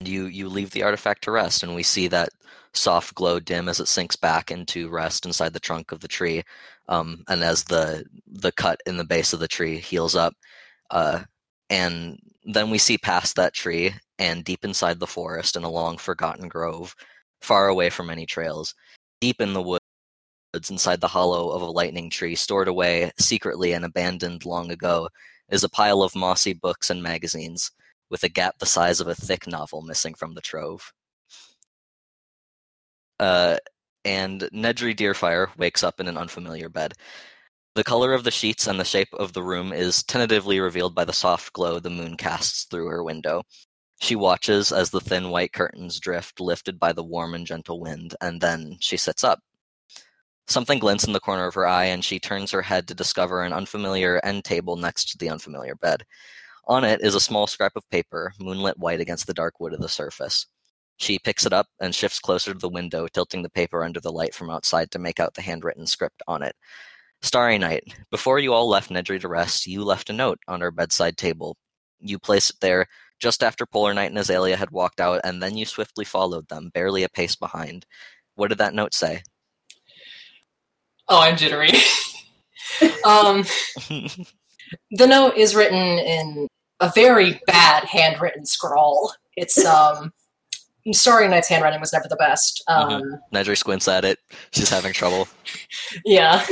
You 0.00 0.26
you 0.26 0.48
leave 0.48 0.70
the 0.70 0.82
artifact 0.84 1.24
to 1.24 1.32
rest, 1.32 1.62
and 1.62 1.74
we 1.74 1.82
see 1.82 2.08
that 2.08 2.28
soft 2.74 3.14
glow 3.14 3.40
dim 3.40 3.68
as 3.68 3.80
it 3.80 3.88
sinks 3.88 4.16
back 4.16 4.50
into 4.50 4.88
rest 4.90 5.26
inside 5.26 5.52
the 5.52 5.60
trunk 5.60 5.90
of 5.92 6.00
the 6.00 6.08
tree, 6.08 6.42
um, 6.88 7.24
and 7.28 7.42
as 7.42 7.64
the 7.64 8.04
the 8.26 8.52
cut 8.52 8.80
in 8.86 8.96
the 8.96 9.04
base 9.04 9.32
of 9.32 9.40
the 9.40 9.48
tree 9.48 9.78
heals 9.78 10.14
up, 10.14 10.34
uh, 10.90 11.24
and 11.70 12.18
then 12.44 12.70
we 12.70 12.78
see 12.78 12.98
past 12.98 13.36
that 13.36 13.54
tree 13.54 13.94
and 14.18 14.44
deep 14.44 14.64
inside 14.64 14.98
the 14.98 15.06
forest 15.06 15.56
in 15.56 15.64
a 15.64 15.70
long 15.70 15.98
forgotten 15.98 16.48
grove, 16.48 16.94
far 17.40 17.68
away 17.68 17.90
from 17.90 18.10
any 18.10 18.26
trails, 18.26 18.74
deep 19.20 19.40
in 19.40 19.52
the 19.52 19.62
woods 19.62 19.82
inside 20.70 21.00
the 21.00 21.08
hollow 21.08 21.50
of 21.50 21.62
a 21.62 21.70
lightning 21.70 22.10
tree, 22.10 22.34
stored 22.34 22.68
away 22.68 23.12
secretly 23.18 23.72
and 23.72 23.84
abandoned 23.84 24.44
long 24.44 24.70
ago, 24.70 25.08
is 25.50 25.62
a 25.62 25.68
pile 25.68 26.02
of 26.02 26.16
mossy 26.16 26.52
books 26.52 26.90
and 26.90 27.02
magazines, 27.02 27.70
with 28.10 28.22
a 28.24 28.28
gap 28.28 28.58
the 28.58 28.66
size 28.66 29.00
of 29.00 29.08
a 29.08 29.14
thick 29.14 29.46
novel 29.46 29.82
missing 29.82 30.14
from 30.14 30.34
the 30.34 30.40
trove. 30.40 30.92
Uh, 33.20 33.58
and 34.04 34.42
Nedry 34.54 34.96
Deerfire 34.96 35.48
wakes 35.58 35.82
up 35.82 36.00
in 36.00 36.08
an 36.08 36.16
unfamiliar 36.16 36.68
bed. 36.68 36.94
The 37.78 37.84
color 37.84 38.12
of 38.12 38.24
the 38.24 38.32
sheets 38.32 38.66
and 38.66 38.80
the 38.80 38.84
shape 38.84 39.14
of 39.14 39.34
the 39.34 39.42
room 39.44 39.72
is 39.72 40.02
tentatively 40.02 40.58
revealed 40.58 40.96
by 40.96 41.04
the 41.04 41.12
soft 41.12 41.52
glow 41.52 41.78
the 41.78 41.88
moon 41.88 42.16
casts 42.16 42.64
through 42.64 42.88
her 42.88 43.04
window. 43.04 43.44
She 44.00 44.16
watches 44.16 44.72
as 44.72 44.90
the 44.90 45.00
thin 45.00 45.30
white 45.30 45.52
curtains 45.52 46.00
drift, 46.00 46.40
lifted 46.40 46.80
by 46.80 46.92
the 46.92 47.04
warm 47.04 47.34
and 47.34 47.46
gentle 47.46 47.78
wind, 47.78 48.16
and 48.20 48.40
then 48.40 48.78
she 48.80 48.96
sits 48.96 49.22
up. 49.22 49.38
Something 50.48 50.80
glints 50.80 51.04
in 51.04 51.12
the 51.12 51.20
corner 51.20 51.46
of 51.46 51.54
her 51.54 51.68
eye, 51.68 51.84
and 51.84 52.04
she 52.04 52.18
turns 52.18 52.50
her 52.50 52.62
head 52.62 52.88
to 52.88 52.96
discover 52.96 53.44
an 53.44 53.52
unfamiliar 53.52 54.20
end 54.24 54.44
table 54.44 54.74
next 54.74 55.10
to 55.10 55.18
the 55.18 55.30
unfamiliar 55.30 55.76
bed. 55.76 56.04
On 56.66 56.82
it 56.82 57.00
is 57.00 57.14
a 57.14 57.20
small 57.20 57.46
scrap 57.46 57.76
of 57.76 57.88
paper, 57.90 58.32
moonlit 58.40 58.76
white 58.80 59.00
against 59.00 59.28
the 59.28 59.34
dark 59.34 59.60
wood 59.60 59.72
of 59.72 59.80
the 59.80 59.88
surface. 59.88 60.48
She 60.96 61.20
picks 61.20 61.46
it 61.46 61.52
up 61.52 61.68
and 61.80 61.94
shifts 61.94 62.18
closer 62.18 62.54
to 62.54 62.58
the 62.58 62.68
window, 62.68 63.06
tilting 63.06 63.42
the 63.42 63.48
paper 63.48 63.84
under 63.84 64.00
the 64.00 64.10
light 64.10 64.34
from 64.34 64.50
outside 64.50 64.90
to 64.90 64.98
make 64.98 65.20
out 65.20 65.34
the 65.34 65.42
handwritten 65.42 65.86
script 65.86 66.24
on 66.26 66.42
it. 66.42 66.56
Starry 67.22 67.58
night. 67.58 67.84
Before 68.10 68.38
you 68.38 68.52
all 68.52 68.68
left 68.68 68.90
Nedry 68.90 69.20
to 69.20 69.28
rest, 69.28 69.66
you 69.66 69.84
left 69.84 70.10
a 70.10 70.12
note 70.12 70.38
on 70.46 70.60
her 70.60 70.70
bedside 70.70 71.16
table. 71.16 71.56
You 71.98 72.18
placed 72.18 72.50
it 72.50 72.56
there 72.60 72.86
just 73.18 73.42
after 73.42 73.66
Polar 73.66 73.92
Knight 73.92 74.10
and 74.10 74.18
Azalea 74.18 74.56
had 74.56 74.70
walked 74.70 75.00
out, 75.00 75.20
and 75.24 75.42
then 75.42 75.56
you 75.56 75.66
swiftly 75.66 76.04
followed 76.04 76.48
them, 76.48 76.70
barely 76.72 77.02
a 77.02 77.08
pace 77.08 77.34
behind. 77.34 77.84
What 78.36 78.48
did 78.48 78.58
that 78.58 78.74
note 78.74 78.94
say? 78.94 79.22
Oh, 81.08 81.20
I'm 81.20 81.36
jittery. 81.36 81.70
um, 83.04 83.44
the 84.90 85.06
note 85.06 85.36
is 85.36 85.54
written 85.54 85.98
in 85.98 86.46
a 86.80 86.92
very 86.94 87.40
bad 87.46 87.84
handwritten 87.84 88.46
scrawl. 88.46 89.12
It's 89.36 89.64
um, 89.64 90.12
Starry 90.92 91.28
Night's 91.28 91.48
handwriting 91.48 91.80
was 91.80 91.92
never 91.92 92.08
the 92.08 92.16
best. 92.16 92.62
Um, 92.68 93.02
Nedry 93.32 93.56
squints 93.56 93.88
at 93.88 94.04
it. 94.04 94.18
She's 94.52 94.70
having 94.70 94.92
trouble. 94.92 95.28
Yeah, 96.04 96.44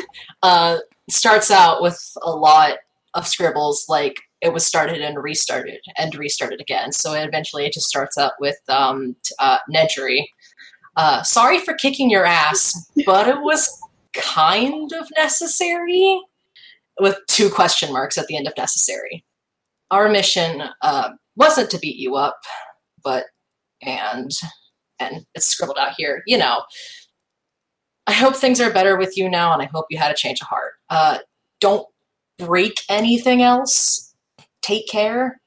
uh, 0.42 0.78
starts 1.10 1.50
out 1.50 1.82
with 1.82 2.00
a 2.22 2.30
lot 2.30 2.78
of 3.14 3.26
scribbles, 3.28 3.84
like 3.86 4.16
it 4.40 4.52
was 4.52 4.64
started 4.64 5.02
and 5.02 5.22
restarted 5.22 5.80
and 5.98 6.14
restarted 6.14 6.60
again. 6.60 6.92
So 6.92 7.12
eventually, 7.12 7.66
it 7.66 7.72
just 7.72 7.86
starts 7.86 8.16
out 8.16 8.32
with 8.40 8.56
um, 8.68 9.16
uh, 9.38 9.58
Nedry. 9.70 10.24
Uh, 10.96 11.22
sorry 11.22 11.58
for 11.58 11.74
kicking 11.74 12.10
your 12.10 12.24
ass, 12.24 12.90
but 13.04 13.28
it 13.28 13.42
was 13.42 13.68
kind 14.14 14.92
of 14.92 15.06
necessary. 15.16 16.20
With 16.98 17.18
two 17.28 17.50
question 17.50 17.92
marks 17.92 18.16
at 18.16 18.26
the 18.26 18.38
end 18.38 18.46
of 18.46 18.54
necessary. 18.56 19.22
Our 19.90 20.08
mission 20.08 20.62
uh, 20.80 21.10
wasn't 21.36 21.70
to 21.70 21.78
beat 21.78 21.96
you 21.96 22.16
up, 22.16 22.38
but 23.04 23.24
and 23.82 24.30
and 24.98 25.26
it's 25.34 25.46
scribbled 25.46 25.78
out 25.78 25.94
here. 25.96 26.22
You 26.26 26.38
know, 26.38 26.62
I 28.06 28.12
hope 28.12 28.36
things 28.36 28.60
are 28.60 28.72
better 28.72 28.96
with 28.96 29.16
you 29.16 29.28
now, 29.28 29.52
and 29.52 29.62
I 29.62 29.66
hope 29.66 29.86
you 29.90 29.98
had 29.98 30.10
a 30.10 30.16
change 30.16 30.40
of 30.40 30.48
heart. 30.48 30.74
Uh, 30.88 31.18
don't 31.60 31.86
break 32.38 32.80
anything 32.88 33.42
else. 33.42 34.14
Take 34.62 34.88
care. 34.88 35.40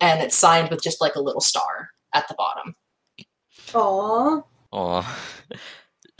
And 0.00 0.20
it's 0.20 0.36
signed 0.36 0.70
with 0.70 0.82
just 0.82 1.00
like 1.00 1.16
a 1.16 1.20
little 1.20 1.40
star 1.40 1.90
at 2.14 2.28
the 2.28 2.34
bottom. 2.34 2.74
Aw. 3.74 4.42
Aw. 4.72 5.18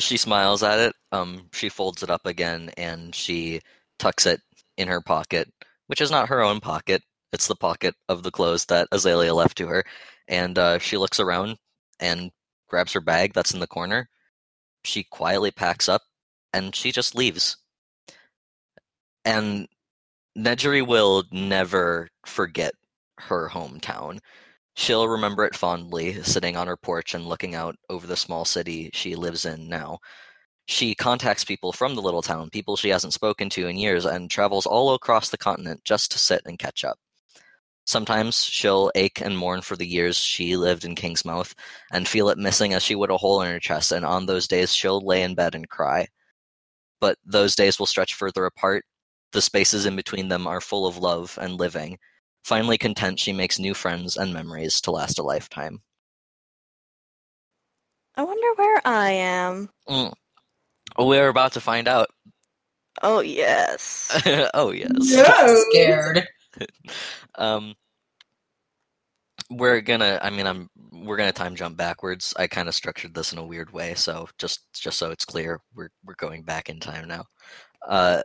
She 0.01 0.17
smiles 0.17 0.63
at 0.63 0.79
it. 0.79 0.95
Um, 1.11 1.49
she 1.53 1.69
folds 1.69 2.05
it 2.05 2.11
up 2.11 2.25
again 2.25 2.71
and 2.77 3.13
she 3.13 3.61
tucks 3.99 4.27
it 4.27 4.41
in 4.77 4.87
her 4.87 5.01
pocket, 5.01 5.53
which 5.89 6.01
is 6.01 6.09
not 6.09 6.29
her 6.29 6.41
own 6.41 6.61
pocket. 6.61 7.03
It's 7.33 7.49
the 7.49 7.57
pocket 7.57 7.97
of 8.09 8.23
the 8.23 8.31
clothes 8.31 8.65
that 8.67 8.87
Azalea 8.93 9.35
left 9.35 9.59
to 9.59 9.67
her. 9.67 9.83
And 10.29 10.59
uh, 10.59 10.79
she 10.79 10.97
looks 10.97 11.21
around 11.21 11.57
and 12.01 12.31
grabs 12.69 12.93
her 12.93 13.01
bag 13.01 13.33
that's 13.33 13.55
in 13.55 13.61
the 13.61 13.67
corner. 13.67 14.09
She 14.85 15.05
quietly 15.05 15.51
packs 15.51 15.89
up 15.89 16.03
and 16.53 16.75
she 16.75 16.93
just 16.93 17.15
leaves. 17.15 17.57
And 19.25 19.69
Nedry 20.37 20.87
will 20.87 21.25
never 21.33 22.09
forget 22.27 22.73
her 23.19 23.49
hometown. 23.49 24.21
She'll 24.77 25.09
remember 25.09 25.45
it 25.45 25.57
fondly, 25.57 26.23
sitting 26.23 26.57
on 26.57 26.69
her 26.69 26.77
porch 26.77 27.15
and 27.15 27.27
looking 27.27 27.55
out 27.55 27.77
over 27.91 28.07
the 28.07 28.17
small 28.17 28.45
city 28.45 28.91
she 28.93 29.17
lives 29.17 29.45
in 29.45 29.69
now. 29.69 29.99
She 30.67 30.95
contacts 30.95 31.45
people 31.45 31.73
from 31.73 31.95
the 31.95 32.03
little 32.03 32.23
town, 32.23 32.51
people 32.51 32.77
she 32.77 32.91
hasn't 32.91 33.15
spoken 33.15 33.51
to 33.51 33.67
in 33.67 33.77
years, 33.77 34.05
and 34.05 34.31
travels 34.31 34.67
all 34.67 34.95
across 34.95 35.31
the 35.31 35.39
continent 35.39 35.83
just 35.85 36.13
to 36.13 36.19
sit 36.19 36.43
and 36.47 36.59
catch 36.59 36.85
up. 36.85 36.99
Sometimes 37.89 38.45
she'll 38.45 38.93
ache 38.95 39.23
and 39.23 39.39
mourn 39.39 39.63
for 39.63 39.75
the 39.75 39.87
years 39.87 40.19
she 40.19 40.59
lived 40.59 40.85
in 40.85 40.95
Kingsmouth 40.95 41.55
and 41.91 42.07
feel 42.07 42.29
it 42.29 42.37
missing 42.37 42.75
as 42.75 42.83
she 42.83 42.95
would 42.95 43.11
a 43.11 43.17
hole 43.17 43.41
in 43.41 43.51
her 43.51 43.59
chest, 43.59 43.93
and 43.93 44.05
on 44.05 44.27
those 44.27 44.47
days 44.47 44.75
she'll 44.75 45.01
lay 45.01 45.23
in 45.23 45.35
bed 45.35 45.55
and 45.55 45.71
cry. 45.71 46.07
But 47.01 47.17
those 47.25 47.57
days 47.57 47.79
will 47.79 47.87
stretch 47.87 48.13
further 48.13 48.45
apart. 48.45 48.85
The 49.33 49.41
spaces 49.41 49.87
in 49.87 49.97
between 49.97 50.29
them 50.29 50.47
are 50.47 50.61
full 50.61 50.87
of 50.87 50.99
love 50.99 51.39
and 51.41 51.55
living. 51.55 51.97
Finally 52.45 52.77
content, 52.77 53.19
she 53.19 53.33
makes 53.33 53.59
new 53.59 53.73
friends 53.73 54.19
and 54.19 54.35
memories 54.35 54.83
to 54.83 54.91
last 54.91 55.19
a 55.19 55.23
lifetime. 55.23 55.81
I 58.17 58.23
wonder 58.23 58.49
where 58.57 58.83
I 58.85 59.11
am. 59.13 59.71
Mm. 59.89 60.13
We're 60.99 61.29
about 61.29 61.53
to 61.55 61.61
find 61.63 61.89
out. 61.89 62.11
Oh, 63.01 63.21
yes. 63.21 64.21
oh 64.53 64.73
yes. 64.73 64.91
No. 64.93 65.65
Scared. 65.71 66.29
Um, 67.37 67.75
we're 69.51 69.81
gonna. 69.81 70.19
I 70.23 70.31
mean, 70.31 70.47
I'm. 70.47 70.69
We're 70.93 71.17
gonna 71.17 71.33
time 71.33 71.55
jump 71.57 71.77
backwards. 71.77 72.35
I 72.37 72.47
kind 72.47 72.69
of 72.69 72.75
structured 72.75 73.15
this 73.15 73.33
in 73.33 73.39
a 73.39 73.47
weird 73.47 73.73
way, 73.73 73.95
so 73.95 74.29
just 74.39 74.61
just 74.75 74.99
so 74.99 75.11
it's 75.11 75.25
clear, 75.25 75.61
we're 75.75 75.91
we're 76.05 76.15
going 76.17 76.43
back 76.43 76.69
in 76.69 76.81
time 76.81 77.09
now. 77.09 77.25
Uh, 77.89 78.23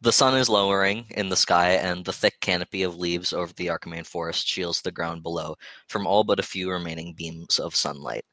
the 0.00 0.12
sun 0.12 0.36
is 0.38 0.48
lowering 0.48 1.06
in 1.10 1.28
the 1.28 1.36
sky, 1.36 1.72
and 1.72 2.04
the 2.04 2.12
thick 2.12 2.40
canopy 2.40 2.82
of 2.82 2.96
leaves 2.96 3.32
over 3.32 3.52
the 3.54 3.68
Archimane 3.68 4.06
forest 4.06 4.46
shields 4.46 4.82
the 4.82 4.92
ground 4.92 5.22
below 5.22 5.56
from 5.88 6.06
all 6.06 6.24
but 6.24 6.40
a 6.40 6.42
few 6.42 6.70
remaining 6.70 7.14
beams 7.14 7.58
of 7.58 7.74
sunlight. 7.76 8.24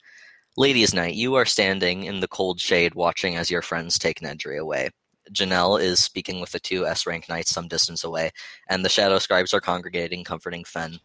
Ladies' 0.58 0.94
Night, 0.94 1.16
you 1.16 1.36
are 1.36 1.46
standing 1.46 2.04
in 2.04 2.20
the 2.20 2.28
cold 2.28 2.60
shade 2.62 2.96
watching 2.96 3.38
as 3.38 3.50
your 3.50 3.62
friends 3.64 3.98
take 3.98 4.20
Nedry 4.20 4.60
away. 4.60 4.90
Janelle 5.32 5.82
is 5.82 6.00
speaking 6.00 6.42
with 6.42 6.52
the 6.52 6.60
two 6.60 6.86
S 6.86 7.06
rank 7.06 7.30
knights 7.30 7.52
some 7.52 7.68
distance 7.68 8.04
away, 8.04 8.32
and 8.70 8.84
the 8.84 8.90
shadow 8.90 9.20
scribes 9.20 9.54
are 9.54 9.62
congregating, 9.62 10.24
comforting 10.24 10.64
Fen. 10.64 11.00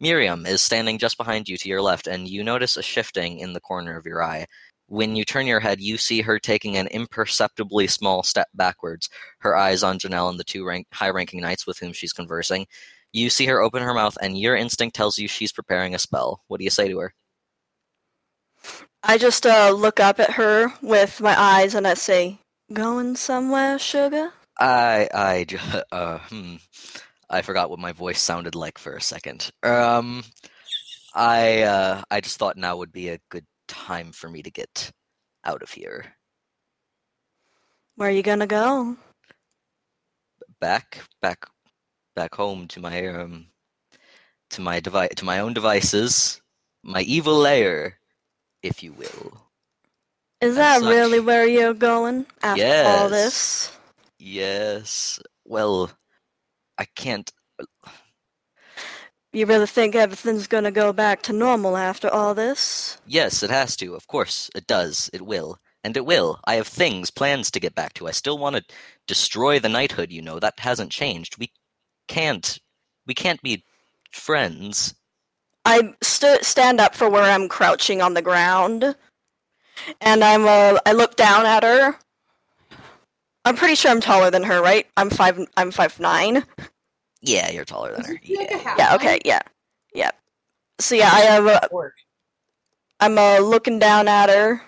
Miriam 0.00 0.44
is 0.44 0.60
standing 0.60 0.98
just 0.98 1.16
behind 1.16 1.48
you 1.48 1.56
to 1.56 1.68
your 1.68 1.80
left, 1.82 2.06
and 2.06 2.28
you 2.28 2.44
notice 2.44 2.76
a 2.76 2.82
shifting 2.82 3.38
in 3.38 3.54
the 3.54 3.60
corner 3.60 3.96
of 3.96 4.06
your 4.06 4.22
eye. 4.22 4.46
When 4.88 5.16
you 5.16 5.24
turn 5.24 5.46
your 5.46 5.60
head, 5.60 5.80
you 5.80 5.96
see 5.96 6.20
her 6.20 6.38
taking 6.38 6.76
an 6.76 6.86
imperceptibly 6.88 7.86
small 7.88 8.22
step 8.22 8.48
backwards, 8.54 9.08
her 9.38 9.56
eyes 9.56 9.82
on 9.82 9.98
Janelle 9.98 10.30
and 10.30 10.38
the 10.38 10.44
two 10.44 10.64
rank- 10.64 10.86
high 10.92 11.10
ranking 11.10 11.40
knights 11.40 11.66
with 11.66 11.78
whom 11.78 11.92
she's 11.92 12.12
conversing. 12.12 12.66
You 13.12 13.30
see 13.30 13.46
her 13.46 13.62
open 13.62 13.82
her 13.82 13.94
mouth, 13.94 14.16
and 14.20 14.38
your 14.38 14.54
instinct 14.54 14.94
tells 14.94 15.18
you 15.18 15.26
she's 15.26 15.52
preparing 15.52 15.94
a 15.94 15.98
spell. 15.98 16.42
What 16.48 16.58
do 16.58 16.64
you 16.64 16.70
say 16.70 16.88
to 16.88 16.98
her? 16.98 17.14
I 19.02 19.18
just 19.18 19.46
uh, 19.46 19.70
look 19.70 19.98
up 19.98 20.20
at 20.20 20.32
her 20.32 20.72
with 20.82 21.20
my 21.20 21.40
eyes 21.40 21.74
and 21.74 21.86
I 21.86 21.94
say, 21.94 22.38
Going 22.72 23.16
somewhere, 23.16 23.78
sugar? 23.78 24.32
I, 24.60 25.08
I, 25.12 25.44
ju- 25.44 25.58
uh, 25.92 26.18
hmm. 26.18 26.56
I 27.28 27.42
forgot 27.42 27.70
what 27.70 27.78
my 27.80 27.92
voice 27.92 28.20
sounded 28.20 28.54
like 28.54 28.78
for 28.78 28.94
a 28.94 29.00
second. 29.00 29.50
Um, 29.62 30.24
I, 31.14 31.62
uh, 31.62 32.02
I 32.10 32.20
just 32.20 32.38
thought 32.38 32.56
now 32.56 32.76
would 32.76 32.92
be 32.92 33.08
a 33.08 33.20
good 33.30 33.46
time 33.68 34.12
for 34.12 34.28
me 34.30 34.42
to 34.42 34.50
get 34.50 34.92
out 35.44 35.62
of 35.62 35.70
here. 35.72 36.14
Where 37.96 38.08
are 38.08 38.12
you 38.12 38.22
gonna 38.22 38.46
go? 38.46 38.96
Back, 40.60 41.02
back, 41.20 41.46
back 42.14 42.34
home 42.34 42.68
to 42.68 42.80
my, 42.80 43.06
um, 43.08 43.46
to 44.50 44.60
my 44.60 44.80
device, 44.80 45.10
to 45.16 45.24
my 45.24 45.40
own 45.40 45.52
devices, 45.54 46.40
my 46.82 47.02
evil 47.02 47.36
lair, 47.36 47.98
if 48.62 48.82
you 48.82 48.92
will. 48.92 49.45
Is 50.46 50.56
that 50.56 50.80
such. 50.80 50.88
really 50.88 51.20
where 51.20 51.46
you're 51.46 51.74
going 51.74 52.26
after 52.42 52.84
all 52.86 53.08
this? 53.08 53.70
Yes. 54.18 55.20
Well, 55.44 55.90
I 56.78 56.84
can't. 56.84 57.30
You 59.32 59.44
really 59.46 59.66
think 59.66 59.94
everything's 59.94 60.46
gonna 60.46 60.70
go 60.70 60.92
back 60.92 61.22
to 61.22 61.32
normal 61.32 61.76
after 61.76 62.08
all 62.08 62.34
this? 62.34 62.98
Yes, 63.06 63.42
it 63.42 63.50
has 63.50 63.76
to. 63.76 63.94
Of 63.94 64.06
course, 64.06 64.50
it 64.54 64.66
does. 64.66 65.10
It 65.12 65.22
will. 65.22 65.58
And 65.84 65.96
it 65.96 66.06
will. 66.06 66.40
I 66.44 66.54
have 66.54 66.66
things, 66.66 67.10
plans 67.10 67.50
to 67.52 67.60
get 67.60 67.74
back 67.74 67.94
to. 67.94 68.08
I 68.08 68.10
still 68.10 68.38
want 68.38 68.56
to 68.56 68.64
destroy 69.06 69.60
the 69.60 69.68
knighthood, 69.68 70.10
you 70.10 70.22
know. 70.22 70.40
That 70.40 70.58
hasn't 70.58 70.90
changed. 70.90 71.38
We 71.38 71.52
can't. 72.08 72.58
We 73.06 73.14
can't 73.14 73.40
be 73.42 73.64
friends. 74.10 74.94
I 75.64 75.94
st- 76.00 76.44
stand 76.44 76.80
up 76.80 76.94
for 76.94 77.10
where 77.10 77.24
I'm 77.24 77.48
crouching 77.48 78.00
on 78.00 78.14
the 78.14 78.22
ground, 78.22 78.96
and 80.00 80.24
I'm 80.24 80.44
uh, 80.46 80.78
I 80.86 80.92
look 80.92 81.16
down 81.16 81.46
at 81.46 81.62
her. 81.62 81.96
I'm 83.44 83.56
pretty 83.56 83.76
sure 83.76 83.90
I'm 83.90 84.00
taller 84.00 84.30
than 84.30 84.42
her, 84.42 84.60
right? 84.62 84.86
I'm 84.96 85.10
five. 85.10 85.38
I'm 85.56 85.70
five 85.70 85.98
nine. 86.00 86.44
Yeah, 87.22 87.50
you're 87.50 87.64
taller 87.64 87.92
than 87.94 88.04
her. 88.04 88.12
Is 88.14 88.18
he 88.22 88.36
like 88.36 88.50
Yeah. 88.50 88.58
half 88.58 88.78
Yeah. 88.78 88.92
elf? 88.92 89.00
Okay. 89.00 89.20
Yeah. 89.24 89.40
Yeah. 89.94 90.10
So 90.80 90.94
yeah, 90.94 91.10
I 91.12 91.20
have. 91.20 91.46
Uh, 91.46 91.60
Work. 91.70 91.94
I'm 93.00 93.18
uh, 93.18 93.38
looking 93.40 93.78
down 93.78 94.08
at 94.08 94.30
her, 94.30 94.62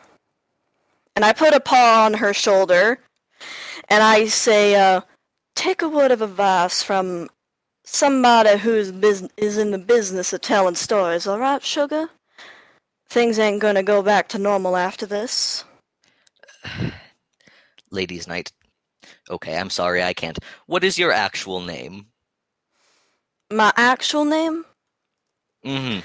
and 1.17 1.25
I 1.25 1.33
put 1.33 1.55
a 1.55 1.61
paw 1.61 2.05
on 2.05 2.15
her 2.15 2.35
shoulder, 2.35 2.99
and 3.89 4.03
I 4.03 4.27
say, 4.27 4.75
uh, 4.77 5.01
"Take 5.57 5.83
a 5.83 5.89
word 5.89 6.11
of 6.13 6.23
advice 6.23 6.83
from 6.83 7.31
somebody 7.85 8.59
who's 8.59 8.93
bus- 8.93 9.29
is 9.39 9.59
in 9.59 9.71
the 9.71 9.79
business 9.79 10.33
of 10.33 10.41
telling 10.43 10.75
stories. 10.75 11.27
All 11.27 11.39
right, 11.39 11.63
sugar? 11.65 12.11
Things 13.09 13.39
ain't 13.39 13.61
gonna 13.61 13.83
go 13.83 14.03
back 14.03 14.29
to 14.29 14.39
normal 14.39 14.77
after 14.77 15.07
this." 15.07 15.65
Ladies' 17.91 18.29
night. 18.29 18.53
Okay, 19.31 19.57
I'm 19.57 19.71
sorry, 19.71 20.03
I 20.03 20.13
can't. 20.13 20.39
What 20.67 20.85
is 20.85 20.99
your 20.99 21.13
actual 21.13 21.61
name? 21.61 22.07
My 23.51 23.73
actual 23.77 24.25
name? 24.25 24.65
Mm-hmm. 25.65 26.01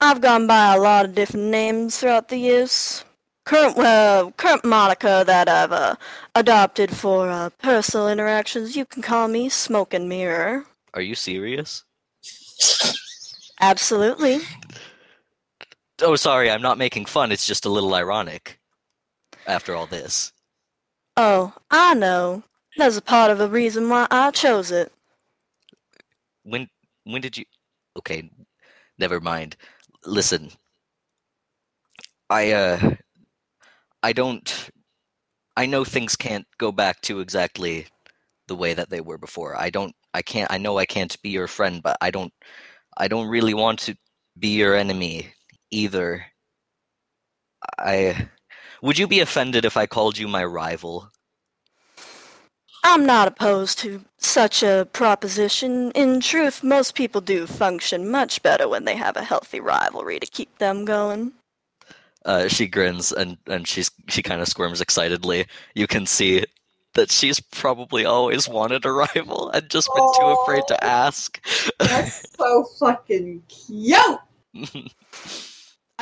I've 0.00 0.20
gone 0.20 0.46
by 0.46 0.74
a 0.74 0.80
lot 0.80 1.04
of 1.04 1.14
different 1.14 1.46
names 1.46 1.98
throughout 1.98 2.28
the 2.28 2.36
years. 2.36 3.04
Current, 3.44 3.76
uh, 3.78 4.30
current 4.36 4.64
moniker 4.64 5.24
that 5.24 5.48
I've 5.48 5.72
uh, 5.72 5.96
adopted 6.34 6.94
for 6.94 7.28
uh, 7.28 7.50
personal 7.60 8.08
interactions, 8.08 8.76
you 8.76 8.84
can 8.84 9.02
call 9.02 9.28
me 9.28 9.48
Smoke 9.48 9.94
and 9.94 10.08
Mirror. 10.08 10.64
Are 10.94 11.00
you 11.00 11.14
serious? 11.14 11.84
Absolutely. 13.60 14.40
Oh, 16.02 16.16
sorry, 16.16 16.50
I'm 16.50 16.62
not 16.62 16.78
making 16.78 17.06
fun. 17.06 17.32
It's 17.32 17.46
just 17.46 17.64
a 17.64 17.70
little 17.70 17.94
ironic. 17.94 18.58
After 19.46 19.74
all 19.74 19.86
this, 19.86 20.32
Oh, 21.16 21.54
I 21.70 21.94
know. 21.94 22.42
That's 22.76 22.96
a 22.98 23.02
part 23.02 23.30
of 23.30 23.38
the 23.38 23.48
reason 23.48 23.88
why 23.88 24.06
I 24.10 24.30
chose 24.30 24.70
it. 24.70 24.92
when 26.44 26.68
when 27.04 27.20
did 27.22 27.36
you? 27.36 27.44
Okay, 27.98 28.30
never 28.98 29.20
mind. 29.20 29.56
Listen, 30.06 30.50
I 32.30 32.52
uh, 32.52 32.94
I 34.02 34.12
don't. 34.12 34.70
I 35.56 35.66
know 35.66 35.84
things 35.84 36.16
can't 36.16 36.46
go 36.58 36.72
back 36.72 37.00
to 37.02 37.20
exactly 37.20 37.86
the 38.48 38.56
way 38.56 38.74
that 38.74 38.90
they 38.90 39.00
were 39.00 39.18
before. 39.18 39.56
I 39.60 39.70
don't. 39.70 39.94
I 40.14 40.22
can't. 40.22 40.50
I 40.52 40.58
know 40.58 40.78
I 40.78 40.86
can't 40.86 41.20
be 41.22 41.30
your 41.30 41.48
friend, 41.48 41.82
but 41.82 41.96
I 42.00 42.10
don't. 42.10 42.32
I 42.98 43.08
don't 43.08 43.28
really 43.28 43.54
want 43.54 43.78
to 43.80 43.96
be 44.38 44.48
your 44.56 44.76
enemy 44.76 45.32
either. 45.72 46.26
I. 47.78 48.28
Would 48.82 48.98
you 48.98 49.06
be 49.06 49.20
offended 49.20 49.64
if 49.64 49.76
I 49.76 49.86
called 49.86 50.18
you 50.18 50.28
my 50.28 50.44
rival? 50.44 51.10
I'm 52.84 53.06
not 53.06 53.28
opposed 53.28 53.78
to 53.80 54.04
such 54.18 54.62
a 54.62 54.88
proposition. 54.92 55.92
In 55.92 56.20
truth, 56.20 56.64
most 56.64 56.94
people 56.94 57.20
do 57.20 57.46
function 57.46 58.10
much 58.10 58.42
better 58.42 58.68
when 58.68 58.84
they 58.84 58.96
have 58.96 59.16
a 59.16 59.22
healthy 59.22 59.60
rivalry 59.60 60.18
to 60.18 60.26
keep 60.26 60.58
them 60.58 60.84
going. 60.84 61.32
Uh, 62.24 62.48
she 62.48 62.66
grins 62.66 63.12
and 63.12 63.36
and 63.46 63.66
she's 63.66 63.90
she 64.08 64.22
kind 64.22 64.40
of 64.40 64.48
squirms 64.48 64.80
excitedly. 64.80 65.46
You 65.74 65.86
can 65.86 66.06
see 66.06 66.44
that 66.94 67.10
she's 67.10 67.40
probably 67.40 68.04
always 68.04 68.48
wanted 68.48 68.84
a 68.84 68.92
rival 68.92 69.50
and 69.50 69.68
just 69.70 69.88
been 69.94 70.08
too 70.18 70.36
afraid 70.42 70.62
to 70.68 70.84
ask. 70.84 71.40
That's 71.78 72.30
so 72.36 72.64
fucking 72.78 73.42
cute. 73.48 74.18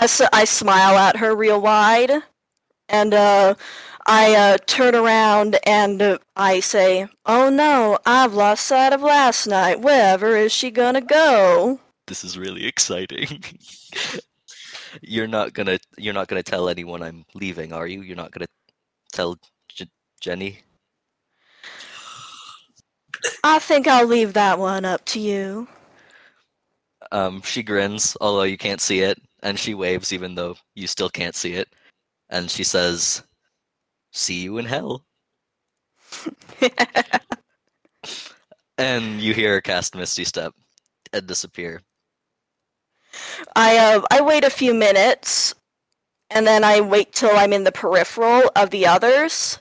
I, 0.01 0.05
s- 0.05 0.29
I 0.33 0.45
smile 0.45 0.97
at 0.97 1.17
her 1.19 1.35
real 1.37 1.61
wide, 1.61 2.11
and 2.89 3.15
uh, 3.15 3.55
I 4.07 4.35
uh, 4.35 4.59
turn 4.67 4.95
around 4.95 5.59
and 5.67 6.01
uh, 6.03 6.19
I 6.37 6.61
say, 6.61 7.09
"Oh 7.27 7.51
no, 7.51 7.99
I've 8.07 8.35
lost 8.35 8.67
sight 8.67 8.93
of 8.93 9.03
last 9.03 9.47
night. 9.47 9.81
Wherever 9.81 10.37
is 10.37 10.53
she 10.53 10.71
gonna 10.71 11.03
go?" 11.03 11.81
this 12.07 12.25
is 12.25 12.37
really 12.39 12.67
exciting. 12.67 13.43
you're 15.03 15.29
not 15.29 15.53
gonna 15.53 15.79
you're 15.99 16.15
not 16.15 16.29
gonna 16.29 16.43
tell 16.43 16.69
anyone 16.69 17.03
I'm 17.03 17.25
leaving, 17.35 17.73
are 17.73 17.87
you? 17.87 18.03
You're 18.03 18.17
not 18.17 18.33
gonna 18.33 18.47
tell 19.13 19.37
J- 19.69 19.87
Jenny? 20.21 20.61
I 23.45 23.59
think 23.59 23.87
I'll 23.87 24.07
leave 24.07 24.33
that 24.35 24.59
one 24.59 24.85
up 24.85 25.05
to 25.07 25.21
you. 25.21 25.69
Um, 27.13 27.43
she 27.43 27.63
grins, 27.63 28.17
although 28.21 28.43
you 28.45 28.57
can't 28.59 28.81
see 28.81 29.01
it, 29.01 29.19
and 29.43 29.59
she 29.59 29.75
waves 29.75 30.13
even 30.13 30.35
though 30.35 30.57
you 30.75 30.87
still 30.87 31.11
can't 31.11 31.35
see 31.35 31.55
it, 31.55 31.69
and 32.29 32.51
she 32.51 32.65
says, 32.65 33.23
"See 34.13 34.43
you 34.43 34.59
in 34.59 34.67
hell." 34.67 35.05
And 38.81 39.21
you 39.21 39.35
hear 39.35 39.53
her 39.53 39.61
cast 39.61 39.95
Misty 39.95 40.25
Step 40.25 40.55
and 41.13 41.27
disappear. 41.27 41.83
I 43.55 43.77
uh, 43.77 44.01
I 44.11 44.23
wait 44.23 44.43
a 44.43 44.49
few 44.49 44.73
minutes, 44.73 45.55
and 46.31 46.47
then 46.47 46.65
I 46.65 46.81
wait 46.81 47.13
till 47.13 47.37
I'm 47.37 47.53
in 47.53 47.65
the 47.65 47.73
peripheral 47.73 48.51
of 48.57 48.71
the 48.71 48.87
others, 48.87 49.59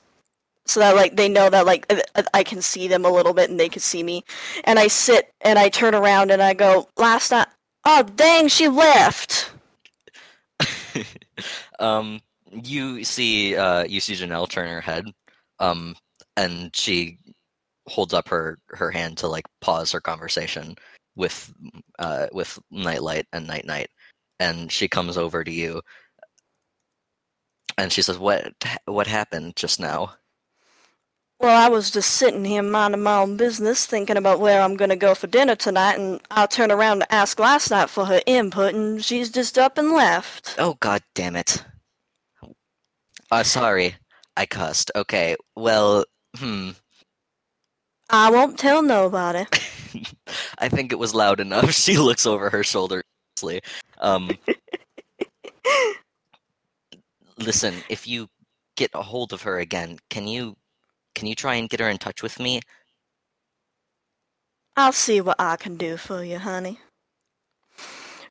so 0.65 0.79
that 0.79 0.95
like 0.95 1.17
they 1.17 1.27
know 1.27 1.49
that 1.49 1.65
like 1.65 1.91
I 2.33 2.43
can 2.45 2.61
see 2.61 2.87
them 2.87 3.03
a 3.03 3.11
little 3.11 3.33
bit 3.33 3.49
and 3.49 3.59
they 3.59 3.67
can 3.67 3.81
see 3.81 4.03
me. 4.03 4.23
And 4.63 4.79
I 4.79 4.87
sit 4.87 5.33
and 5.41 5.59
I 5.59 5.67
turn 5.67 5.95
around 5.95 6.31
and 6.31 6.41
I 6.41 6.53
go, 6.53 6.87
"Last 6.95 7.31
night, 7.31 7.47
oh 7.83 8.03
dang, 8.03 8.47
she 8.47 8.69
left." 8.69 9.51
um, 11.79 12.19
you 12.51 13.03
see, 13.03 13.55
uh, 13.55 13.83
you 13.85 13.99
see 13.99 14.13
Janelle 14.13 14.49
turn 14.49 14.69
her 14.69 14.81
head, 14.81 15.05
um, 15.59 15.95
and 16.37 16.75
she 16.75 17.17
holds 17.87 18.13
up 18.13 18.27
her 18.29 18.57
her 18.69 18.91
hand 18.91 19.17
to 19.17 19.27
like 19.27 19.45
pause 19.61 19.91
her 19.91 20.01
conversation 20.01 20.75
with 21.15 21.51
uh 21.99 22.27
with 22.33 22.59
Nightlight 22.71 23.27
and 23.33 23.47
Night 23.47 23.65
Night, 23.65 23.89
and 24.39 24.71
she 24.71 24.87
comes 24.87 25.17
over 25.17 25.43
to 25.43 25.51
you, 25.51 25.81
and 27.77 27.91
she 27.91 28.01
says, 28.01 28.17
"What 28.19 28.53
what 28.85 29.07
happened 29.07 29.55
just 29.55 29.79
now?" 29.79 30.15
Well, 31.39 31.57
I 31.57 31.69
was 31.69 31.89
just 31.89 32.11
sitting 32.11 32.43
here 32.43 32.61
minding 32.61 33.01
my 33.01 33.19
own 33.19 33.37
business, 33.37 33.85
thinking 33.85 34.17
about 34.17 34.41
where 34.41 34.61
I'm 34.61 34.75
gonna 34.75 34.97
go 34.97 35.15
for 35.15 35.27
dinner 35.27 35.55
tonight, 35.55 35.97
and 35.97 36.19
I 36.29 36.45
turned 36.47 36.71
around 36.71 36.99
to 36.99 37.13
ask 37.13 37.39
last 37.39 37.71
night 37.71 37.89
for 37.89 38.05
her 38.05 38.21
input, 38.25 38.75
and 38.75 39.03
she's 39.03 39.29
just 39.29 39.57
up 39.57 39.77
and 39.77 39.93
left. 39.93 40.55
Oh 40.57 40.75
God 40.81 41.01
damn 41.15 41.37
it! 41.37 41.63
Uh, 43.31 43.43
sorry, 43.43 43.95
I 44.35 44.45
cussed. 44.45 44.91
Okay, 44.95 45.37
well, 45.55 46.03
hmm. 46.35 46.71
I 48.09 48.31
won't 48.31 48.59
tell 48.59 48.81
nobody. 48.81 49.45
I 50.59 50.67
think 50.67 50.91
it 50.91 50.99
was 50.99 51.13
loud 51.13 51.39
enough. 51.39 51.71
She 51.73 51.97
looks 51.97 52.25
over 52.25 52.49
her 52.49 52.63
shoulder. 52.63 53.03
Um, 53.99 54.31
listen, 57.37 57.75
if 57.87 58.07
you 58.07 58.27
get 58.75 58.91
a 58.93 59.01
hold 59.01 59.31
of 59.31 59.43
her 59.43 59.59
again, 59.59 59.99
can 60.09 60.27
you 60.27 60.57
can 61.19 61.27
you 61.27 61.35
try 61.35 61.55
and 61.55 61.67
get 61.69 61.81
her 61.81 61.89
in 61.89 61.97
touch 61.97 62.23
with 62.23 62.39
me? 62.39 62.61
I'll 64.77 64.93
see 64.93 65.19
what 65.19 65.35
I 65.37 65.57
can 65.57 65.75
do 65.75 65.97
for 65.97 66.23
you, 66.23 66.39
honey. 66.39 66.79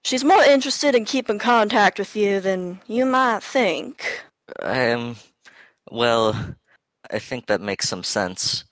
She's 0.03 0.25
more 0.25 0.43
interested 0.43 0.95
in 0.95 1.05
keeping 1.05 1.39
contact 1.39 1.99
with 1.99 2.17
you 2.17 2.41
than 2.41 2.81
you 2.87 3.05
might 3.05 3.43
think. 3.43 4.23
Um, 4.63 5.17
well, 5.91 6.55
I 7.11 7.19
think 7.19 7.47
that 7.47 7.61
makes 7.61 7.87
some 7.87 8.03
sense. 8.03 8.65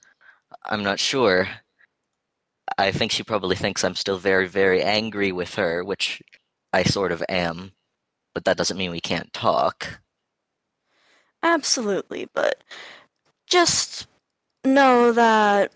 I'm 0.65 0.83
not 0.83 0.99
sure. 0.99 1.47
I 2.79 2.91
think 2.91 3.11
she 3.11 3.21
probably 3.21 3.55
thinks 3.55 3.83
I'm 3.83 3.95
still 3.95 4.17
very, 4.17 4.47
very 4.47 4.81
angry 4.81 5.31
with 5.31 5.53
her, 5.55 5.83
which 5.83 6.23
I 6.73 6.81
sort 6.81 7.11
of 7.11 7.23
am. 7.29 7.73
But 8.33 8.45
that 8.45 8.57
doesn't 8.57 8.77
mean 8.77 8.89
we 8.89 8.99
can't 8.99 9.31
talk. 9.31 9.99
Absolutely, 11.43 12.27
but 12.33 12.63
just 13.47 14.07
know 14.63 15.11
that 15.11 15.71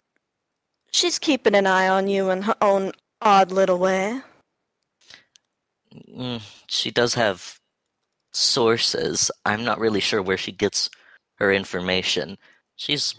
she's 0.92 1.20
keeping 1.20 1.56
an 1.56 1.68
eye 1.68 1.88
on 1.88 2.08
you 2.08 2.30
in 2.30 2.44
her 2.44 2.56
own 2.62 2.92
odd 3.22 3.52
little 3.52 3.80
way. 3.80 4.22
Mm, 6.16 6.42
she 6.68 6.92
does 6.92 7.14
have 7.16 7.60
sources. 8.34 9.32
I'm 9.46 9.64
not 9.64 9.80
really 9.80 10.00
sure 10.00 10.22
where 10.22 10.38
she 10.38 10.52
gets 10.52 10.90
her 11.36 11.52
information. 11.52 12.38
She's 12.76 13.16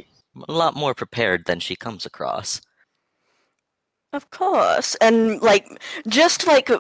a 0.49 0.53
lot 0.53 0.75
more 0.75 0.95
prepared 0.95 1.45
than 1.47 1.61
she 1.61 1.77
comes 1.77 2.07
across. 2.07 2.61
Of 4.13 4.31
course, 4.31 4.95
and 4.97 5.41
like 5.41 5.67
just 6.07 6.47
like 6.47 6.71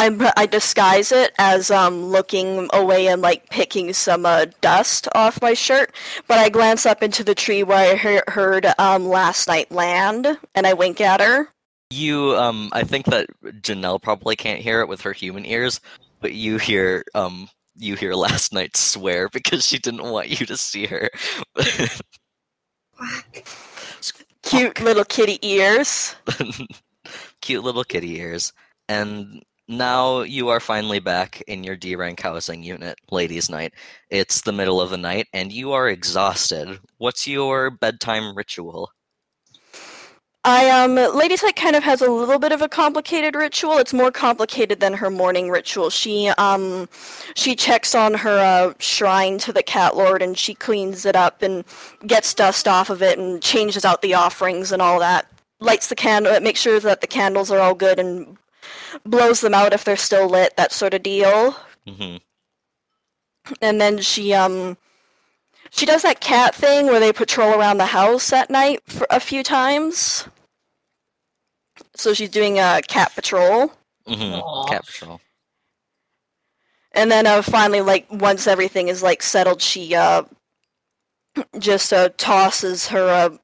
I 0.00 0.32
I 0.36 0.46
disguise 0.46 1.12
it 1.12 1.32
as 1.38 1.70
um 1.70 2.06
looking 2.06 2.70
away 2.72 3.08
and 3.08 3.20
like 3.20 3.50
picking 3.50 3.92
some 3.92 4.24
uh, 4.24 4.46
dust 4.62 5.08
off 5.14 5.42
my 5.42 5.52
shirt, 5.52 5.94
but 6.26 6.38
I 6.38 6.48
glance 6.48 6.86
up 6.86 7.02
into 7.02 7.22
the 7.22 7.34
tree 7.34 7.62
where 7.62 7.92
I 7.92 7.96
he- 7.96 8.32
heard 8.32 8.66
um 8.78 9.06
last 9.06 9.46
night 9.46 9.70
land, 9.70 10.38
and 10.54 10.66
I 10.66 10.72
wink 10.72 11.02
at 11.02 11.20
her. 11.20 11.48
You, 11.90 12.36
um, 12.36 12.70
I 12.72 12.84
think 12.84 13.06
that 13.06 13.26
Janelle 13.42 14.00
probably 14.00 14.36
can't 14.36 14.60
hear 14.60 14.80
it 14.80 14.88
with 14.88 15.00
her 15.02 15.12
human 15.12 15.44
ears, 15.44 15.80
but 16.20 16.32
you 16.32 16.56
hear, 16.56 17.04
um, 17.16 17.48
you 17.76 17.96
hear 17.96 18.14
last 18.14 18.54
night 18.54 18.76
swear 18.76 19.28
because 19.28 19.66
she 19.66 19.76
didn't 19.78 20.04
want 20.04 20.40
you 20.40 20.46
to 20.46 20.56
see 20.56 20.86
her. 20.86 21.10
Cute 24.42 24.80
little 24.80 25.04
kitty 25.04 25.38
ears. 25.42 26.14
Cute 27.42 27.64
little 27.64 27.84
kitty 27.84 28.18
ears. 28.18 28.52
And 28.88 29.42
now 29.70 30.22
you 30.22 30.48
are 30.48 30.60
finally 30.60 30.98
back 30.98 31.40
in 31.42 31.62
your 31.62 31.76
D 31.76 31.94
rank 31.94 32.20
housing 32.20 32.62
unit, 32.62 32.98
ladies' 33.10 33.48
night. 33.48 33.72
It's 34.10 34.42
the 34.42 34.52
middle 34.52 34.80
of 34.80 34.90
the 34.90 34.98
night 34.98 35.28
and 35.32 35.52
you 35.52 35.72
are 35.72 35.88
exhausted. 35.88 36.80
What's 36.98 37.26
your 37.26 37.70
bedtime 37.70 38.36
ritual? 38.36 38.90
I 40.42 40.70
um 40.70 40.96
Lady's 40.96 41.42
Hut 41.42 41.54
kind 41.54 41.76
of 41.76 41.84
has 41.84 42.00
a 42.00 42.10
little 42.10 42.38
bit 42.38 42.50
of 42.50 42.62
a 42.62 42.68
complicated 42.68 43.34
ritual. 43.36 43.78
It's 43.78 43.92
more 43.92 44.10
complicated 44.10 44.80
than 44.80 44.94
her 44.94 45.10
morning 45.10 45.50
ritual. 45.50 45.90
She 45.90 46.28
um 46.30 46.88
she 47.36 47.54
checks 47.54 47.94
on 47.94 48.14
her 48.14 48.38
uh, 48.38 48.74
shrine 48.78 49.38
to 49.38 49.52
the 49.52 49.62
cat 49.62 49.96
lord 49.96 50.20
and 50.20 50.36
she 50.36 50.54
cleans 50.54 51.06
it 51.06 51.14
up 51.14 51.42
and 51.42 51.64
gets 52.06 52.34
dust 52.34 52.66
off 52.66 52.90
of 52.90 53.02
it 53.02 53.18
and 53.18 53.40
changes 53.40 53.84
out 53.84 54.02
the 54.02 54.14
offerings 54.14 54.72
and 54.72 54.82
all 54.82 54.98
that. 54.98 55.26
Lights 55.60 55.88
the 55.88 55.94
candle, 55.94 56.40
makes 56.40 56.60
sure 56.60 56.80
that 56.80 57.02
the 57.02 57.06
candles 57.06 57.50
are 57.50 57.60
all 57.60 57.74
good 57.74 57.98
and 57.98 58.38
blows 59.04 59.40
them 59.40 59.54
out 59.54 59.72
if 59.72 59.84
they're 59.84 59.96
still 59.96 60.28
lit, 60.28 60.56
that 60.56 60.72
sort 60.72 60.94
of 60.94 61.02
deal. 61.02 61.56
hmm 61.86 62.16
And 63.60 63.80
then 63.80 63.98
she 63.98 64.34
um 64.34 64.76
she 65.70 65.86
does 65.86 66.02
that 66.02 66.20
cat 66.20 66.54
thing 66.54 66.86
where 66.86 67.00
they 67.00 67.12
patrol 67.12 67.58
around 67.58 67.78
the 67.78 67.86
house 67.86 68.32
at 68.32 68.50
night 68.50 68.80
for 68.86 69.06
a 69.10 69.20
few 69.20 69.42
times. 69.42 70.26
So 71.94 72.12
she's 72.12 72.30
doing 72.30 72.58
a 72.58 72.80
cat 72.86 73.12
patrol. 73.14 73.72
Mm-hmm. 74.06 74.68
Cat 74.68 74.84
patrol. 74.84 75.20
And 76.92 77.10
then 77.10 77.26
uh, 77.26 77.42
finally, 77.42 77.80
like 77.82 78.06
once 78.10 78.48
everything 78.48 78.88
is 78.88 79.02
like 79.02 79.22
settled, 79.22 79.62
she 79.62 79.94
uh 79.94 80.24
just 81.58 81.92
uh, 81.92 82.10
tosses 82.16 82.88
her 82.88 83.08
uh, 83.08 83.36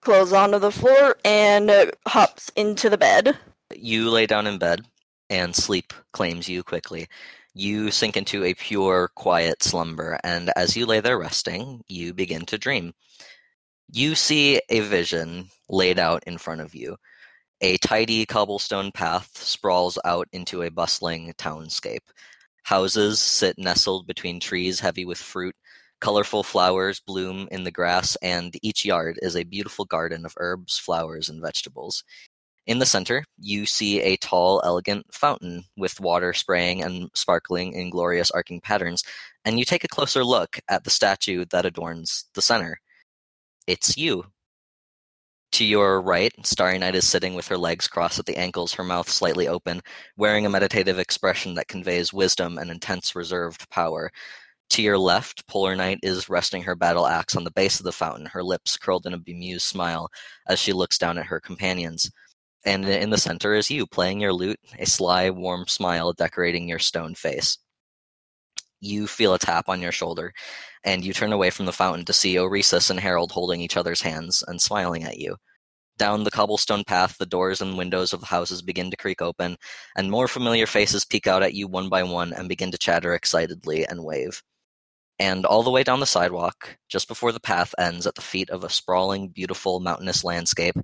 clothes 0.00 0.32
onto 0.32 0.58
the 0.58 0.70
floor 0.70 1.16
and 1.24 1.70
uh, 1.70 1.86
hops 2.06 2.50
into 2.56 2.88
the 2.88 2.98
bed. 2.98 3.36
You 3.74 4.10
lay 4.10 4.26
down 4.26 4.46
in 4.46 4.58
bed, 4.58 4.86
and 5.28 5.54
sleep 5.54 5.92
claims 6.12 6.48
you 6.48 6.62
quickly. 6.62 7.08
You 7.54 7.90
sink 7.90 8.16
into 8.16 8.44
a 8.44 8.54
pure, 8.54 9.08
quiet 9.14 9.62
slumber, 9.62 10.18
and 10.22 10.52
as 10.56 10.76
you 10.76 10.86
lay 10.86 11.00
there 11.00 11.18
resting, 11.18 11.82
you 11.88 12.14
begin 12.14 12.46
to 12.46 12.58
dream. 12.58 12.94
You 13.92 14.14
see 14.14 14.60
a 14.68 14.80
vision 14.80 15.50
laid 15.68 15.98
out 15.98 16.22
in 16.26 16.38
front 16.38 16.60
of 16.60 16.74
you. 16.74 16.96
A 17.60 17.76
tidy 17.78 18.24
cobblestone 18.24 18.92
path 18.92 19.36
sprawls 19.36 19.98
out 20.04 20.28
into 20.32 20.62
a 20.62 20.70
bustling 20.70 21.32
townscape. 21.36 22.08
Houses 22.62 23.18
sit 23.18 23.58
nestled 23.58 24.06
between 24.06 24.40
trees 24.40 24.80
heavy 24.80 25.04
with 25.04 25.18
fruit. 25.18 25.54
Colorful 26.00 26.42
flowers 26.42 27.00
bloom 27.00 27.48
in 27.50 27.64
the 27.64 27.70
grass, 27.70 28.16
and 28.22 28.56
each 28.62 28.84
yard 28.84 29.18
is 29.22 29.36
a 29.36 29.44
beautiful 29.44 29.84
garden 29.84 30.24
of 30.24 30.34
herbs, 30.38 30.78
flowers, 30.78 31.28
and 31.28 31.42
vegetables. 31.42 32.04
In 32.66 32.78
the 32.78 32.86
center, 32.86 33.24
you 33.38 33.66
see 33.66 34.00
a 34.00 34.16
tall, 34.16 34.60
elegant 34.64 35.06
fountain 35.12 35.64
with 35.76 36.00
water 36.00 36.32
spraying 36.32 36.82
and 36.82 37.10
sparkling 37.14 37.72
in 37.72 37.90
glorious 37.90 38.30
arcing 38.30 38.60
patterns, 38.60 39.02
and 39.44 39.58
you 39.58 39.64
take 39.64 39.84
a 39.84 39.88
closer 39.88 40.22
look 40.24 40.58
at 40.68 40.84
the 40.84 40.90
statue 40.90 41.44
that 41.50 41.66
adorns 41.66 42.26
the 42.34 42.42
center. 42.42 42.78
It's 43.66 43.96
you. 43.96 44.24
To 45.52 45.64
your 45.64 46.00
right, 46.00 46.32
Starry 46.44 46.78
Night 46.78 46.94
is 46.94 47.08
sitting 47.08 47.34
with 47.34 47.48
her 47.48 47.58
legs 47.58 47.88
crossed 47.88 48.18
at 48.20 48.26
the 48.26 48.36
ankles, 48.36 48.72
her 48.74 48.84
mouth 48.84 49.08
slightly 49.08 49.48
open, 49.48 49.80
wearing 50.16 50.46
a 50.46 50.50
meditative 50.50 50.98
expression 50.98 51.54
that 51.54 51.68
conveys 51.68 52.12
wisdom 52.12 52.56
and 52.56 52.70
intense 52.70 53.16
reserved 53.16 53.68
power. 53.70 54.12
To 54.70 54.82
your 54.82 54.98
left, 54.98 55.46
Polar 55.48 55.74
Knight 55.74 55.98
is 56.02 56.28
resting 56.28 56.62
her 56.62 56.76
battle 56.76 57.06
axe 57.06 57.34
on 57.34 57.42
the 57.42 57.50
base 57.50 57.80
of 57.80 57.84
the 57.84 57.92
fountain, 57.92 58.26
her 58.26 58.44
lips 58.44 58.76
curled 58.76 59.06
in 59.06 59.14
a 59.14 59.18
bemused 59.18 59.66
smile 59.66 60.08
as 60.46 60.60
she 60.60 60.72
looks 60.72 60.98
down 60.98 61.18
at 61.18 61.26
her 61.26 61.40
companions. 61.40 62.10
And 62.64 62.86
in 62.86 63.10
the 63.10 63.18
center 63.18 63.54
is 63.54 63.70
you, 63.70 63.86
playing 63.86 64.20
your 64.20 64.32
lute, 64.32 64.60
a 64.78 64.86
sly, 64.86 65.30
warm 65.30 65.66
smile 65.66 66.12
decorating 66.12 66.68
your 66.68 66.78
stone 66.78 67.14
face. 67.14 67.58
You 68.80 69.06
feel 69.06 69.34
a 69.34 69.38
tap 69.38 69.68
on 69.68 69.80
your 69.80 69.92
shoulder, 69.92 70.32
and 70.84 71.04
you 71.04 71.12
turn 71.12 71.32
away 71.32 71.50
from 71.50 71.66
the 71.66 71.72
fountain 71.72 72.04
to 72.06 72.12
see 72.12 72.36
Oresis 72.36 72.90
and 72.90 73.00
Harold 73.00 73.32
holding 73.32 73.60
each 73.60 73.76
other's 73.76 74.02
hands 74.02 74.42
and 74.46 74.60
smiling 74.60 75.04
at 75.04 75.18
you. 75.18 75.36
Down 75.98 76.24
the 76.24 76.30
cobblestone 76.30 76.84
path, 76.84 77.18
the 77.18 77.26
doors 77.26 77.60
and 77.60 77.76
windows 77.76 78.14
of 78.14 78.20
the 78.20 78.26
houses 78.26 78.62
begin 78.62 78.90
to 78.90 78.96
creak 78.96 79.20
open, 79.20 79.56
and 79.96 80.10
more 80.10 80.28
familiar 80.28 80.66
faces 80.66 81.04
peek 81.04 81.26
out 81.26 81.42
at 81.42 81.52
you 81.52 81.68
one 81.68 81.90
by 81.90 82.02
one 82.02 82.32
and 82.32 82.48
begin 82.48 82.70
to 82.70 82.78
chatter 82.78 83.14
excitedly 83.14 83.86
and 83.86 84.02
wave. 84.02 84.42
And 85.18 85.44
all 85.44 85.62
the 85.62 85.70
way 85.70 85.82
down 85.82 86.00
the 86.00 86.06
sidewalk, 86.06 86.78
just 86.88 87.06
before 87.06 87.32
the 87.32 87.40
path 87.40 87.74
ends 87.78 88.06
at 88.06 88.14
the 88.14 88.22
feet 88.22 88.48
of 88.48 88.64
a 88.64 88.70
sprawling, 88.70 89.28
beautiful 89.28 89.80
mountainous 89.80 90.24
landscape, 90.24 90.76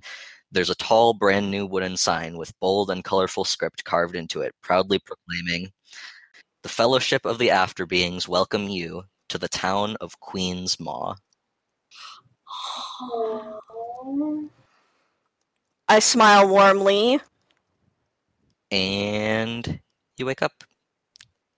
there's 0.51 0.69
a 0.69 0.75
tall, 0.75 1.13
brand 1.13 1.51
new 1.51 1.65
wooden 1.65 1.97
sign 1.97 2.37
with 2.37 2.57
bold 2.59 2.89
and 2.89 3.03
colorful 3.03 3.43
script 3.43 3.83
carved 3.83 4.15
into 4.15 4.41
it, 4.41 4.55
proudly 4.61 4.99
proclaiming 4.99 5.71
The 6.63 6.69
Fellowship 6.69 7.25
of 7.25 7.37
the 7.37 7.51
After 7.51 7.85
Beings 7.85 8.27
welcome 8.27 8.69
you 8.69 9.03
to 9.29 9.37
the 9.37 9.49
town 9.49 9.97
of 9.99 10.19
Queen's 10.19 10.79
Maw. 10.79 11.15
I 15.89 15.99
smile 15.99 16.47
warmly. 16.47 17.19
And 18.71 19.79
you 20.17 20.25
wake 20.25 20.41
up. 20.41 20.63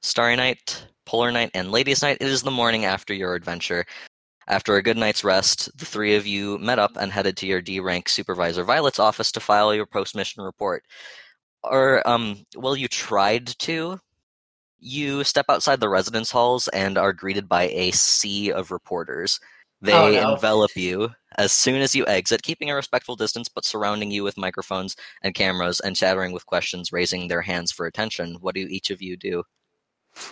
Starry 0.01 0.35
Night, 0.35 0.85
Polar 1.05 1.31
Knight, 1.31 1.51
and 1.53 1.71
Ladies' 1.71 2.01
Night. 2.01 2.17
It 2.21 2.27
is 2.27 2.43
the 2.43 2.51
morning 2.51 2.85
after 2.85 3.13
your 3.13 3.35
adventure. 3.35 3.85
After 4.49 4.75
a 4.75 4.83
good 4.83 4.97
night's 4.97 5.23
rest, 5.23 5.69
the 5.77 5.85
three 5.85 6.15
of 6.15 6.25
you 6.25 6.57
met 6.57 6.79
up 6.79 6.97
and 6.99 7.11
headed 7.11 7.37
to 7.37 7.45
your 7.47 7.61
D 7.61 7.79
rank 7.79 8.09
supervisor 8.09 8.63
Violet's 8.63 8.99
office 8.99 9.31
to 9.33 9.39
file 9.39 9.73
your 9.75 9.85
post 9.85 10.15
mission 10.15 10.43
report. 10.43 10.83
Or, 11.63 12.05
um, 12.07 12.45
well, 12.55 12.75
you 12.75 12.87
tried 12.87 13.47
to. 13.59 13.99
You 14.79 15.23
step 15.23 15.45
outside 15.49 15.79
the 15.81 15.89
residence 15.89 16.31
halls 16.31 16.67
and 16.69 16.97
are 16.97 17.13
greeted 17.13 17.47
by 17.47 17.63
a 17.69 17.91
sea 17.91 18.51
of 18.51 18.71
reporters. 18.71 19.39
They 19.81 19.93
Oh, 19.93 20.09
no. 20.11 20.33
envelop 20.33 20.75
you 20.75 21.09
as 21.37 21.51
soon 21.51 21.81
as 21.81 21.93
you 21.93 22.05
exit, 22.07 22.41
keeping 22.41 22.69
a 22.69 22.75
respectful 22.75 23.15
distance 23.15 23.47
but 23.49 23.65
surrounding 23.65 24.09
you 24.11 24.23
with 24.23 24.37
microphones 24.37 24.95
and 25.21 25.35
cameras 25.35 25.79
and 25.79 25.95
chattering 25.95 26.31
with 26.31 26.45
questions, 26.45 26.91
raising 26.91 27.27
their 27.27 27.41
hands 27.41 27.71
for 27.71 27.85
attention. 27.85 28.35
What 28.41 28.55
do 28.55 28.61
each 28.61 28.89
of 28.89 29.01
you 29.01 29.15
do? 29.15 29.43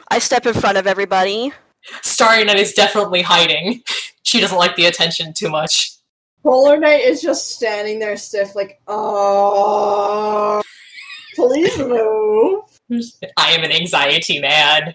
I 0.10 0.20
step 0.20 0.46
in 0.46 0.54
front 0.54 0.78
of 0.78 0.88
everybody. 0.88 1.54
Starry 2.02 2.44
Night 2.44 2.60
is 2.60 2.74
definitely 2.74 3.22
hiding. 3.22 3.84
She 4.28 4.42
doesn't 4.42 4.58
like 4.58 4.76
the 4.76 4.88
attention 4.88 5.32
too 5.32 5.50
much. 5.50 5.92
Polar 6.44 6.78
Knight 6.78 7.00
is 7.00 7.22
just 7.22 7.52
standing 7.52 7.98
there 8.00 8.18
stiff, 8.18 8.56
like, 8.56 8.82
oh, 8.86 10.62
please 11.34 11.78
move. 11.80 12.64
I 13.38 13.52
am 13.52 13.64
an 13.64 13.72
anxiety 13.72 14.40
man. 14.42 14.94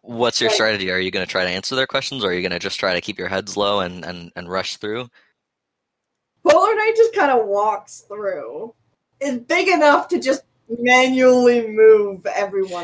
What's 0.00 0.40
your 0.40 0.48
Right. 0.48 0.54
strategy? 0.56 0.90
Are 0.90 0.98
you 0.98 1.12
going 1.12 1.24
to 1.24 1.30
try 1.30 1.44
to 1.44 1.50
answer 1.50 1.76
their 1.76 1.86
questions, 1.86 2.24
or 2.24 2.30
are 2.30 2.32
you 2.32 2.40
going 2.42 2.50
to 2.50 2.58
just 2.58 2.80
try 2.80 2.94
to 2.94 3.00
keep 3.00 3.16
your 3.16 3.28
heads 3.28 3.56
low 3.56 3.78
and, 3.78 4.04
and, 4.04 4.32
and 4.34 4.50
rush 4.50 4.76
through? 4.78 5.08
Polar 6.44 6.74
Knight 6.74 6.94
just 6.96 7.14
kind 7.14 7.30
of 7.30 7.46
walks 7.46 8.00
through. 8.08 8.74
It's 9.20 9.38
big 9.44 9.68
enough 9.68 10.08
to 10.08 10.18
just 10.18 10.42
manually 10.80 11.68
move 11.68 12.26
everyone. 12.26 12.82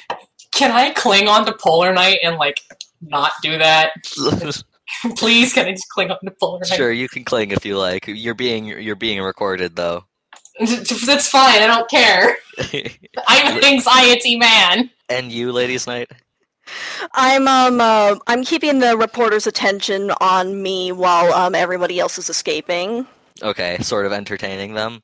Can 0.53 0.71
I 0.71 0.90
cling 0.90 1.27
on 1.27 1.44
to 1.47 1.53
Polar 1.53 1.92
Knight 1.92 2.21
and 2.23 2.37
like 2.37 2.61
not 3.01 3.33
do 3.42 3.59
that? 3.59 3.90
Please, 5.16 5.53
can 5.53 5.66
I 5.66 5.72
just 5.72 5.88
cling 5.90 6.11
on 6.11 6.18
to 6.24 6.31
Polar 6.40 6.61
Knight? 6.61 6.68
sure, 6.77 6.92
you 6.92 7.09
can 7.09 7.24
cling 7.24 7.51
if 7.51 7.64
you 7.64 7.77
like. 7.79 8.07
You're 8.07 8.35
being 8.35 8.66
you're 8.66 8.96
being 8.96 9.20
recorded 9.22 9.77
though. 9.77 10.05
That's 10.61 11.29
fine. 11.29 11.62
I 11.62 11.66
don't 11.66 11.88
care. 11.90 12.37
I'm 13.29 13.59
an 13.59 13.64
anxiety 13.64 14.37
man. 14.37 14.90
and 15.09 15.31
you, 15.31 15.53
ladies' 15.53 15.87
night. 15.87 16.11
I'm 17.14 17.48
um 17.48 17.81
uh, 17.81 18.16
I'm 18.27 18.44
keeping 18.44 18.81
the 18.81 18.96
reporters' 18.96 19.46
attention 19.46 20.11
on 20.20 20.62
me 20.62 20.92
while 20.92 21.33
um 21.33 21.55
everybody 21.55 21.98
else 22.01 22.18
is 22.18 22.29
escaping. 22.29 23.07
Okay, 23.42 23.79
sort 23.81 24.05
of 24.05 24.12
entertaining 24.12 24.74
them. 24.74 25.01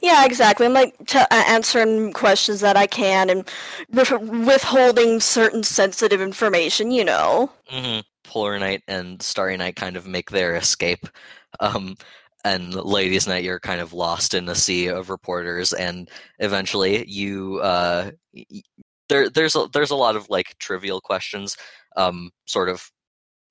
Yeah, 0.00 0.24
exactly. 0.24 0.64
I'm 0.66 0.72
like 0.72 0.94
t- 1.06 1.18
uh, 1.18 1.26
answering 1.30 2.12
questions 2.14 2.60
that 2.60 2.76
I 2.78 2.86
can 2.86 3.28
and 3.28 3.46
with- 3.90 4.10
withholding 4.46 5.20
certain 5.20 5.62
sensitive 5.64 6.20
information. 6.20 6.90
You 6.92 7.04
know. 7.04 7.50
hmm 7.68 7.98
Polar 8.26 8.58
Knight 8.58 8.82
and 8.88 9.20
Starry 9.22 9.56
Night 9.56 9.76
kind 9.76 9.96
of 9.96 10.06
make 10.06 10.30
their 10.30 10.56
escape. 10.56 11.06
Um, 11.60 11.96
and 12.44 12.74
Ladies' 12.74 13.26
Night, 13.26 13.44
you're 13.44 13.60
kind 13.60 13.80
of 13.80 13.92
lost 13.92 14.34
in 14.34 14.48
a 14.48 14.54
sea 14.54 14.88
of 14.88 15.10
reporters, 15.10 15.72
and 15.72 16.08
eventually 16.38 17.04
you 17.08 17.58
uh, 17.60 18.10
there 19.08 19.28
there's 19.30 19.56
a, 19.56 19.68
there's 19.72 19.90
a 19.90 19.96
lot 19.96 20.16
of 20.16 20.28
like 20.30 20.56
trivial 20.58 21.00
questions, 21.00 21.56
um, 21.96 22.30
sort 22.46 22.68
of 22.68 22.90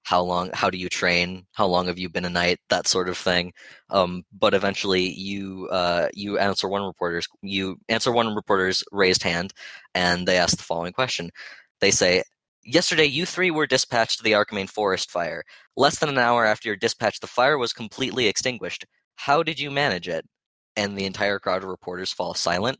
how 0.05 0.21
long 0.21 0.51
how 0.53 0.69
do 0.69 0.77
you 0.77 0.87
train 0.87 1.45
how 1.53 1.65
long 1.65 1.87
have 1.87 1.97
you 1.97 2.07
been 2.09 2.25
a 2.25 2.29
knight 2.29 2.59
that 2.69 2.87
sort 2.87 3.09
of 3.09 3.17
thing 3.17 3.51
um, 3.89 4.23
but 4.39 4.53
eventually 4.53 5.09
you 5.13 5.67
uh, 5.71 6.07
you 6.13 6.37
answer 6.37 6.69
one 6.69 6.83
reporter's 6.83 7.27
you 7.41 7.77
answer 7.89 8.11
one 8.11 8.33
reporter's 8.35 8.83
raised 8.91 9.23
hand 9.23 9.51
and 9.95 10.27
they 10.27 10.37
ask 10.37 10.57
the 10.57 10.63
following 10.63 10.93
question 10.93 11.29
they 11.81 11.91
say 11.91 12.23
yesterday 12.65 13.05
you 13.05 13.25
three 13.25 13.51
were 13.51 13.67
dispatched 13.67 14.17
to 14.17 14.23
the 14.23 14.31
archimane 14.31 14.69
forest 14.69 15.11
fire. 15.11 15.43
Less 15.77 15.99
than 15.99 16.09
an 16.09 16.17
hour 16.17 16.45
after 16.45 16.67
your 16.67 16.75
dispatch 16.75 17.19
the 17.19 17.27
fire 17.27 17.57
was 17.57 17.71
completely 17.71 18.27
extinguished. 18.27 18.85
How 19.15 19.43
did 19.43 19.59
you 19.59 19.71
manage 19.71 20.07
it? 20.07 20.25
And 20.75 20.97
the 20.97 21.05
entire 21.05 21.39
crowd 21.39 21.63
of 21.63 21.69
reporters 21.69 22.11
fall 22.11 22.33
silent. 22.33 22.79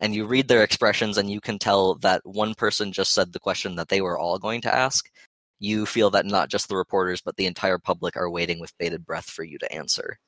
And 0.00 0.14
you 0.14 0.26
read 0.26 0.48
their 0.48 0.62
expressions 0.62 1.18
and 1.18 1.30
you 1.30 1.40
can 1.40 1.58
tell 1.58 1.96
that 1.96 2.22
one 2.24 2.54
person 2.54 2.92
just 2.92 3.12
said 3.12 3.32
the 3.32 3.40
question 3.40 3.76
that 3.76 3.88
they 3.88 4.00
were 4.00 4.18
all 4.18 4.38
going 4.38 4.60
to 4.62 4.74
ask. 4.74 5.10
You 5.58 5.86
feel 5.86 6.10
that 6.10 6.26
not 6.26 6.48
just 6.48 6.68
the 6.68 6.76
reporters 6.76 7.20
but 7.20 7.36
the 7.36 7.46
entire 7.46 7.78
public 7.78 8.16
are 8.16 8.30
waiting 8.30 8.60
with 8.60 8.76
bated 8.78 9.04
breath 9.04 9.28
for 9.28 9.42
you 9.42 9.58
to 9.58 9.72
answer. 9.72 10.18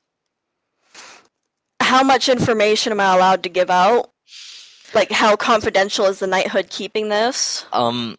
How 1.79 2.03
much 2.03 2.29
information 2.29 2.91
am 2.91 2.99
I 2.99 3.15
allowed 3.15 3.43
to 3.43 3.49
give 3.49 3.69
out? 3.69 4.11
Like, 4.93 5.11
how 5.11 5.35
confidential 5.35 6.05
is 6.05 6.19
the 6.19 6.27
knighthood 6.27 6.69
keeping 6.69 7.09
this? 7.09 7.65
Um, 7.73 8.17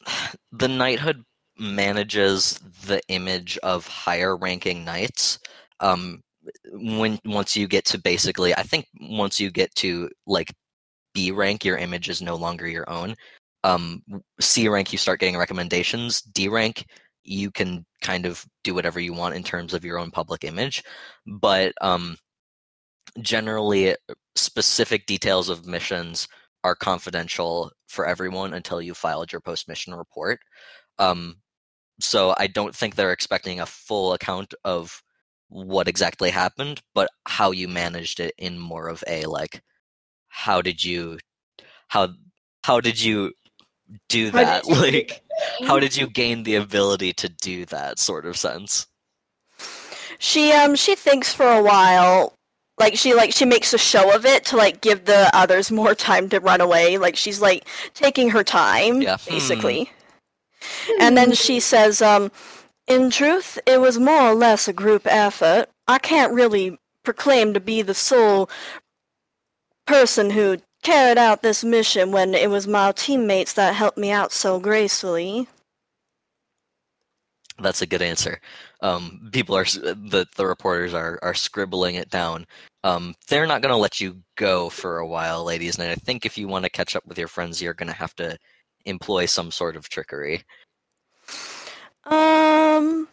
the 0.52 0.68
knighthood 0.68 1.24
manages 1.58 2.58
the 2.86 3.00
image 3.08 3.58
of 3.58 3.86
higher 3.86 4.36
ranking 4.36 4.84
knights. 4.84 5.38
Um, 5.80 6.22
when 6.72 7.18
once 7.24 7.56
you 7.56 7.68
get 7.68 7.84
to 7.86 7.98
basically, 7.98 8.54
I 8.54 8.62
think 8.62 8.86
once 9.00 9.38
you 9.40 9.50
get 9.50 9.74
to 9.76 10.10
like 10.26 10.52
B 11.14 11.30
rank, 11.30 11.64
your 11.64 11.76
image 11.76 12.08
is 12.08 12.22
no 12.22 12.36
longer 12.36 12.66
your 12.66 12.88
own. 12.88 13.14
Um, 13.62 14.02
C 14.40 14.68
rank, 14.68 14.92
you 14.92 14.98
start 14.98 15.20
getting 15.20 15.36
recommendations. 15.36 16.22
D 16.22 16.48
rank, 16.48 16.86
you 17.24 17.50
can 17.50 17.84
kind 18.00 18.26
of 18.26 18.44
do 18.64 18.74
whatever 18.74 19.00
you 19.00 19.12
want 19.12 19.34
in 19.34 19.42
terms 19.42 19.74
of 19.74 19.84
your 19.84 19.98
own 19.98 20.10
public 20.10 20.44
image, 20.44 20.82
but 21.26 21.74
um, 21.80 22.16
generally, 23.20 23.94
specific 24.34 25.06
details 25.06 25.48
of 25.48 25.66
missions 25.66 26.28
are 26.64 26.74
confidential 26.74 27.72
for 27.88 28.06
everyone 28.06 28.54
until 28.54 28.80
you 28.82 28.94
filed 28.94 29.32
your 29.32 29.40
post 29.40 29.68
mission 29.68 29.94
report. 29.94 30.40
Um, 30.98 31.36
so 32.00 32.34
I 32.38 32.46
don't 32.46 32.74
think 32.74 32.94
they're 32.94 33.12
expecting 33.12 33.60
a 33.60 33.66
full 33.66 34.12
account 34.12 34.54
of 34.64 35.02
what 35.48 35.88
exactly 35.88 36.30
happened, 36.30 36.80
but 36.94 37.10
how 37.26 37.50
you 37.50 37.68
managed 37.68 38.20
it 38.20 38.34
in 38.38 38.58
more 38.58 38.88
of 38.88 39.02
a 39.06 39.24
like, 39.24 39.62
how 40.28 40.62
did 40.62 40.84
you, 40.84 41.18
how 41.88 42.08
how 42.62 42.80
did 42.80 43.02
you 43.02 43.32
do 44.08 44.30
How 44.30 44.38
that? 44.44 44.64
you 44.68 44.74
like, 44.74 45.22
how 45.66 45.78
did 45.80 45.96
you 45.96 46.06
gain 46.08 46.42
the 46.42 46.56
ability 46.56 47.12
to 47.14 47.28
do 47.28 47.64
that 47.66 47.98
sort 47.98 48.26
of 48.26 48.36
sense? 48.36 48.86
She 50.18 50.52
um 50.52 50.76
she 50.76 50.94
thinks 50.94 51.32
for 51.32 51.50
a 51.50 51.62
while. 51.62 52.34
Like 52.80 52.96
she 52.96 53.14
like 53.14 53.32
she 53.32 53.44
makes 53.44 53.74
a 53.74 53.78
show 53.78 54.14
of 54.16 54.24
it 54.24 54.46
to 54.46 54.56
like 54.56 54.80
give 54.80 55.04
the 55.04 55.30
others 55.34 55.70
more 55.70 55.94
time 55.94 56.30
to 56.30 56.40
run 56.40 56.62
away. 56.62 56.96
Like 56.96 57.14
she's 57.14 57.40
like 57.40 57.66
taking 57.94 58.30
her 58.30 58.42
time, 58.42 59.02
Yeah. 59.02 59.18
Hmm. 59.18 59.30
basically. 59.30 59.92
And 61.00 61.16
then 61.16 61.32
she 61.32 61.60
says, 61.60 62.02
um, 62.02 62.32
in 62.86 63.10
truth, 63.10 63.58
it 63.66 63.80
was 63.80 63.98
more 63.98 64.22
or 64.22 64.34
less 64.34 64.66
a 64.66 64.72
group 64.72 65.06
effort. 65.06 65.66
I 65.88 65.98
can't 65.98 66.32
really 66.34 66.78
proclaim 67.04 67.54
to 67.54 67.60
be 67.60 67.82
the 67.82 67.94
sole 67.94 68.50
person 69.86 70.30
who 70.30 70.58
carried 70.82 71.18
out 71.18 71.42
this 71.42 71.62
mission 71.62 72.12
when 72.12 72.34
it 72.34 72.50
was 72.50 72.66
my 72.66 72.92
teammates 72.92 73.52
that 73.54 73.74
helped 73.74 73.98
me 73.98 74.10
out 74.10 74.32
so 74.32 74.58
gracefully. 74.58 75.48
That's 77.58 77.82
a 77.82 77.86
good 77.86 78.02
answer. 78.02 78.40
Um, 78.82 79.28
people 79.32 79.56
are 79.56 79.64
the 79.64 80.26
the 80.36 80.46
reporters 80.46 80.94
are 80.94 81.18
are 81.22 81.34
scribbling 81.34 81.96
it 81.96 82.10
down. 82.10 82.46
Um, 82.84 83.14
they're 83.28 83.46
not 83.46 83.62
going 83.62 83.72
to 83.72 83.76
let 83.76 84.00
you 84.00 84.16
go 84.36 84.70
for 84.70 84.98
a 84.98 85.06
while, 85.06 85.44
ladies. 85.44 85.78
And 85.78 85.90
I 85.90 85.94
think 85.96 86.24
if 86.24 86.38
you 86.38 86.48
want 86.48 86.64
to 86.64 86.70
catch 86.70 86.96
up 86.96 87.06
with 87.06 87.18
your 87.18 87.28
friends, 87.28 87.60
you're 87.60 87.74
going 87.74 87.88
to 87.90 87.94
have 87.94 88.14
to 88.16 88.38
employ 88.86 89.26
some 89.26 89.50
sort 89.50 89.76
of 89.76 89.88
trickery. 89.88 90.42
Um, 92.04 93.06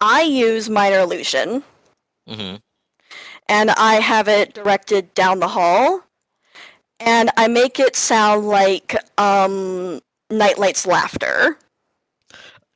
I 0.00 0.22
use 0.22 0.68
minor 0.68 0.98
illusion. 1.00 1.62
Mm-hmm. 2.28 2.56
and 3.48 3.70
I 3.72 3.96
have 3.96 4.28
it 4.28 4.54
directed 4.54 5.12
down 5.14 5.40
the 5.40 5.48
hall, 5.48 6.02
and 7.00 7.30
I 7.36 7.48
make 7.48 7.78
it 7.78 7.96
sound 7.96 8.46
like 8.48 8.96
um, 9.18 10.00
Nightlight's 10.30 10.86
laughter. 10.86 11.58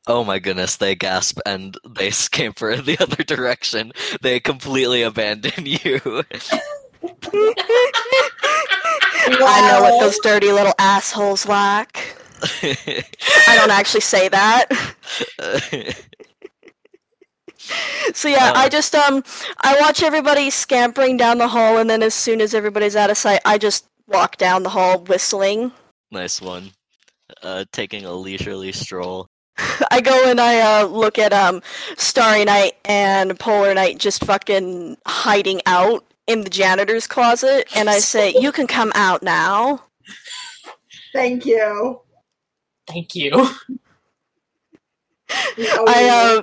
Oh 0.09 0.25
my 0.25 0.39
goodness! 0.39 0.77
They 0.77 0.95
gasp 0.95 1.39
and 1.47 1.77
they 1.89 2.11
scamper 2.25 2.71
in 2.71 2.85
the 2.85 2.99
other 2.99 3.23
direction. 3.23 3.93
They 4.23 4.41
completely 4.41 5.03
abandon 5.03 5.53
you. 5.67 6.01
I 9.41 9.71
know 9.71 9.83
what 9.83 10.01
those 10.01 10.19
dirty 10.21 10.51
little 10.53 10.75
assholes 10.79 11.47
like. 11.47 12.17
I 12.63 13.55
don't 13.57 13.71
actually 13.71 14.01
say 14.01 14.29
that. 14.29 14.67
So 18.15 18.29
yeah, 18.29 18.53
I 18.55 18.67
Uh. 18.67 18.69
just 18.69 18.95
um 18.95 19.23
I 19.61 19.79
watch 19.81 20.03
everybody 20.03 20.49
scampering 20.51 21.17
down 21.19 21.39
the 21.39 21.49
hall, 21.49 21.77
and 21.79 21.91
then 21.91 22.03
as 22.03 22.15
soon 22.15 22.41
as 22.41 22.55
everybody's 22.55 22.97
out 22.97 23.11
of 23.11 23.19
sight, 23.19 23.41
I 23.45 23.59
just 23.59 23.87
walk 24.07 24.37
down 24.39 24.63
the 24.63 24.71
hall 24.71 25.01
whistling. 25.01 25.73
nice 26.11 26.41
one. 26.41 26.71
Uh, 27.43 27.65
taking 27.73 28.07
a 28.07 28.13
leisurely 28.13 28.73
stroll. 28.73 29.29
I 29.91 30.01
go 30.01 30.31
and 30.31 30.41
I 30.41 30.83
uh, 30.83 30.87
look 30.87 31.19
at 31.19 31.33
um 31.33 31.63
Starry 31.97 32.45
Night 32.45 32.75
and 32.85 33.39
Polar 33.39 33.75
Knight 33.75 33.99
just 33.99 34.25
fucking 34.25 34.97
hiding 35.07 35.61
out 35.67 36.05
in 36.27 36.43
the 36.43 36.51
janitor's 36.51 37.07
closet, 37.07 37.69
and 37.75 37.91
I 37.91 37.99
say, 37.99 38.35
"You 38.39 38.53
can 38.53 38.67
come 38.67 38.93
out 38.95 39.23
now." 39.23 39.83
Thank 41.13 41.47
you. 41.47 42.01
Thank 42.87 43.15
you. 43.15 43.49
I 45.31 46.43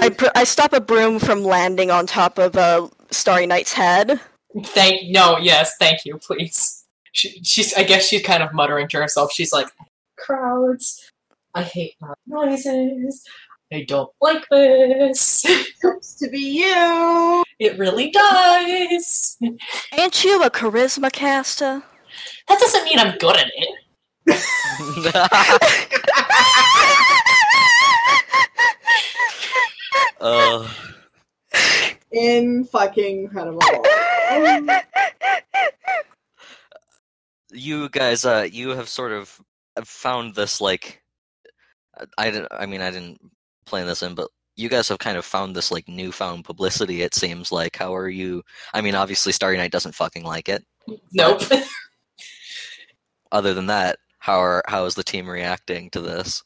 I 0.00 0.08
pr- 0.08 0.26
I 0.34 0.44
stop 0.44 0.72
a 0.72 0.80
broom 0.80 1.18
from 1.20 1.44
landing 1.44 1.90
on 1.90 2.06
top 2.06 2.38
of 2.38 2.56
uh, 2.56 2.88
Starry 3.10 3.46
Night's 3.46 3.72
head. 3.72 4.20
Thank 4.64 5.10
no, 5.10 5.38
yes, 5.38 5.76
thank 5.78 6.04
you, 6.04 6.18
please. 6.18 6.84
She, 7.12 7.40
she's. 7.44 7.72
I 7.74 7.84
guess 7.84 8.08
she's 8.08 8.22
kind 8.22 8.42
of 8.42 8.52
muttering 8.52 8.88
to 8.88 8.98
herself. 8.98 9.32
She's 9.32 9.52
like, 9.52 9.68
crowds. 10.18 11.12
I 11.56 11.62
hate 11.62 11.94
loud 12.02 12.16
noises. 12.26 13.24
I 13.72 13.84
don't 13.88 14.10
like 14.20 14.46
this. 14.50 15.42
Helps 15.82 16.14
to 16.16 16.28
be 16.28 16.38
you. 16.60 17.42
It 17.58 17.78
really 17.78 18.10
does. 18.10 19.38
Ain't 19.98 20.22
you 20.22 20.42
a 20.42 20.50
charisma 20.50 21.10
caster? 21.10 21.82
That 22.48 22.58
doesn't 22.60 22.84
mean 22.84 22.98
I'm 22.98 23.16
good 23.16 23.36
at 23.36 23.50
it. 23.56 23.74
uh, 30.20 30.68
In 32.12 32.64
fucking 32.66 33.24
incredible. 33.24 33.60
you 37.52 37.88
guys, 37.88 38.24
uh, 38.24 38.46
you 38.50 38.70
have 38.70 38.88
sort 38.88 39.12
of 39.12 39.40
found 39.84 40.34
this 40.34 40.60
like, 40.60 41.02
I 42.18 42.30
didn't. 42.30 42.48
I 42.50 42.66
mean, 42.66 42.80
I 42.80 42.90
didn't 42.90 43.20
plan 43.64 43.86
this 43.86 44.02
in, 44.02 44.14
but 44.14 44.28
you 44.56 44.68
guys 44.68 44.88
have 44.88 44.98
kind 44.98 45.18
of 45.18 45.24
found 45.24 45.54
this 45.54 45.70
like 45.70 45.88
newfound 45.88 46.44
publicity. 46.44 47.02
It 47.02 47.14
seems 47.14 47.52
like. 47.52 47.76
How 47.76 47.94
are 47.94 48.08
you? 48.08 48.42
I 48.74 48.80
mean, 48.80 48.94
obviously, 48.94 49.32
Starry 49.32 49.56
Night 49.56 49.72
doesn't 49.72 49.94
fucking 49.94 50.24
like 50.24 50.48
it. 50.48 50.64
Nope. 51.12 51.42
Other 53.32 53.54
than 53.54 53.66
that, 53.66 53.98
how 54.18 54.38
are 54.38 54.62
how 54.66 54.84
is 54.84 54.94
the 54.94 55.02
team 55.02 55.28
reacting 55.28 55.90
to 55.90 56.00
this? 56.00 56.42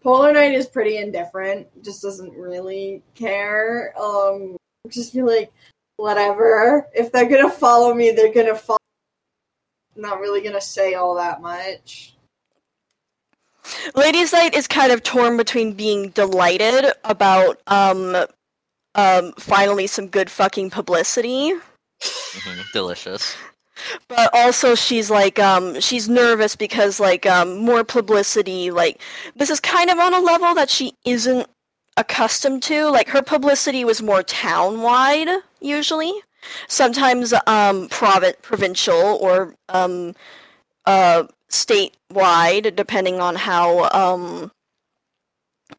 Polar 0.00 0.32
Knight 0.32 0.54
is 0.54 0.66
pretty 0.66 0.98
indifferent. 0.98 1.66
Just 1.82 2.02
doesn't 2.02 2.32
really 2.32 3.02
care. 3.14 3.92
Um, 4.00 4.56
just 4.88 5.12
be 5.12 5.22
like, 5.22 5.52
whatever. 5.96 6.86
If 6.94 7.12
they're 7.12 7.28
gonna 7.28 7.50
follow 7.50 7.94
me, 7.94 8.12
they're 8.12 8.32
gonna 8.32 8.54
follow. 8.54 8.78
Not 9.96 10.20
really 10.20 10.40
gonna 10.40 10.60
say 10.60 10.94
all 10.94 11.16
that 11.16 11.42
much. 11.42 12.14
Ladies' 13.94 14.32
Night 14.32 14.54
is 14.54 14.66
kind 14.66 14.92
of 14.92 15.02
torn 15.02 15.36
between 15.36 15.72
being 15.72 16.10
delighted 16.10 16.92
about 17.04 17.60
um 17.66 18.16
um 18.94 19.32
finally 19.38 19.86
some 19.86 20.06
good 20.08 20.30
fucking 20.30 20.70
publicity, 20.70 21.52
hmm 22.02 22.60
Delicious. 22.72 23.36
but 24.08 24.28
also 24.32 24.74
she's 24.74 25.10
like 25.10 25.38
um 25.38 25.80
she's 25.80 26.08
nervous 26.08 26.56
because 26.56 26.98
like 26.98 27.26
um 27.26 27.58
more 27.58 27.84
publicity 27.84 28.70
like 28.70 29.00
this 29.36 29.50
is 29.50 29.60
kind 29.60 29.88
of 29.90 29.98
on 29.98 30.14
a 30.14 30.20
level 30.20 30.54
that 30.54 30.68
she 30.70 30.94
isn't 31.04 31.46
accustomed 31.96 32.62
to. 32.64 32.88
Like 32.90 33.08
her 33.08 33.22
publicity 33.22 33.84
was 33.84 34.02
more 34.02 34.22
town 34.22 34.82
wide 34.82 35.28
usually. 35.60 36.12
Sometimes 36.68 37.34
um 37.46 37.88
provi- 37.88 38.34
provincial 38.42 39.18
or 39.20 39.54
um 39.68 40.14
uh 40.86 41.24
statewide 41.50 42.74
depending 42.76 43.20
on 43.20 43.34
how 43.36 43.88
um 43.90 44.50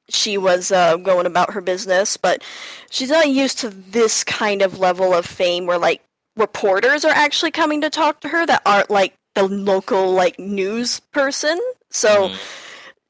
she 0.10 0.38
was 0.38 0.72
uh, 0.72 0.98
going 0.98 1.26
about 1.26 1.54
her 1.54 1.62
business, 1.62 2.16
but 2.18 2.44
she's 2.90 3.10
not 3.10 3.30
used 3.30 3.60
to 3.60 3.70
this 3.70 4.24
kind 4.24 4.62
of 4.62 4.80
level 4.80 5.14
of 5.14 5.26
fame 5.26 5.66
where 5.66 5.78
like 5.80 6.02
reporters 6.36 7.04
are 7.06 7.12
actually 7.12 7.52
coming 7.52 7.82
to 7.82 7.90
talk 7.90 8.20
to 8.22 8.30
her 8.30 8.46
that 8.46 8.62
aren't 8.66 8.90
like 8.90 9.14
the 9.36 9.44
local 9.48 10.12
like 10.12 10.38
news 10.40 11.00
person. 11.12 11.60
So 11.90 12.30
Mhm. 12.30 12.38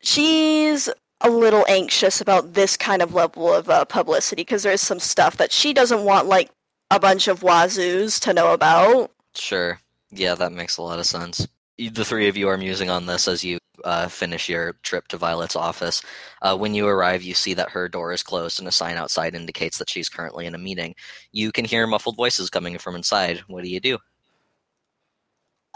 she's 0.02 0.90
a 1.22 1.30
little 1.30 1.66
anxious 1.68 2.22
about 2.22 2.54
this 2.54 2.78
kind 2.78 3.02
of 3.02 3.14
level 3.14 3.54
of 3.54 3.70
uh, 3.70 3.84
publicity 3.86 4.42
because 4.42 4.64
there's 4.64 4.82
some 4.82 5.00
stuff 5.00 5.36
that 5.38 5.52
she 5.52 5.74
doesn't 5.74 6.04
want 6.06 6.28
like 6.28 6.50
a 6.92 7.00
bunch 7.00 7.28
of 7.28 7.42
wazoos 7.42 8.20
to 8.22 8.34
know 8.34 8.54
about. 8.54 9.12
Sure. 9.36 9.80
Yeah, 10.12 10.36
that 10.36 10.54
makes 10.54 10.78
a 10.78 10.82
lot 10.82 11.00
of 11.00 11.06
sense. 11.06 11.46
The 11.80 12.04
three 12.04 12.28
of 12.28 12.36
you 12.36 12.50
are 12.50 12.58
musing 12.58 12.90
on 12.90 13.06
this 13.06 13.28
as 13.28 13.42
you 13.42 13.58
uh, 13.86 14.10
finish 14.10 14.50
your 14.50 14.74
trip 14.84 15.08
to 15.08 15.18
Violet's 15.18 15.56
office. 15.56 16.02
Uh, 16.42 16.58
when 16.58 16.74
you 16.74 16.86
arrive, 16.88 17.24
you 17.24 17.34
see 17.34 17.54
that 17.54 17.70
her 17.70 17.88
door 17.88 18.12
is 18.12 18.22
closed 18.22 18.60
and 18.60 18.68
a 18.68 18.72
sign 18.72 18.98
outside 18.98 19.34
indicates 19.34 19.78
that 19.78 19.90
she's 19.90 20.10
currently 20.10 20.46
in 20.46 20.56
a 20.56 20.58
meeting. 20.58 20.94
You 21.32 21.54
can 21.54 21.64
hear 21.64 21.88
muffled 21.88 22.18
voices 22.18 22.50
coming 22.50 22.78
from 22.78 22.96
inside. 22.96 23.40
What 23.48 23.64
do 23.64 23.70
you 23.70 23.80
do? 23.80 23.98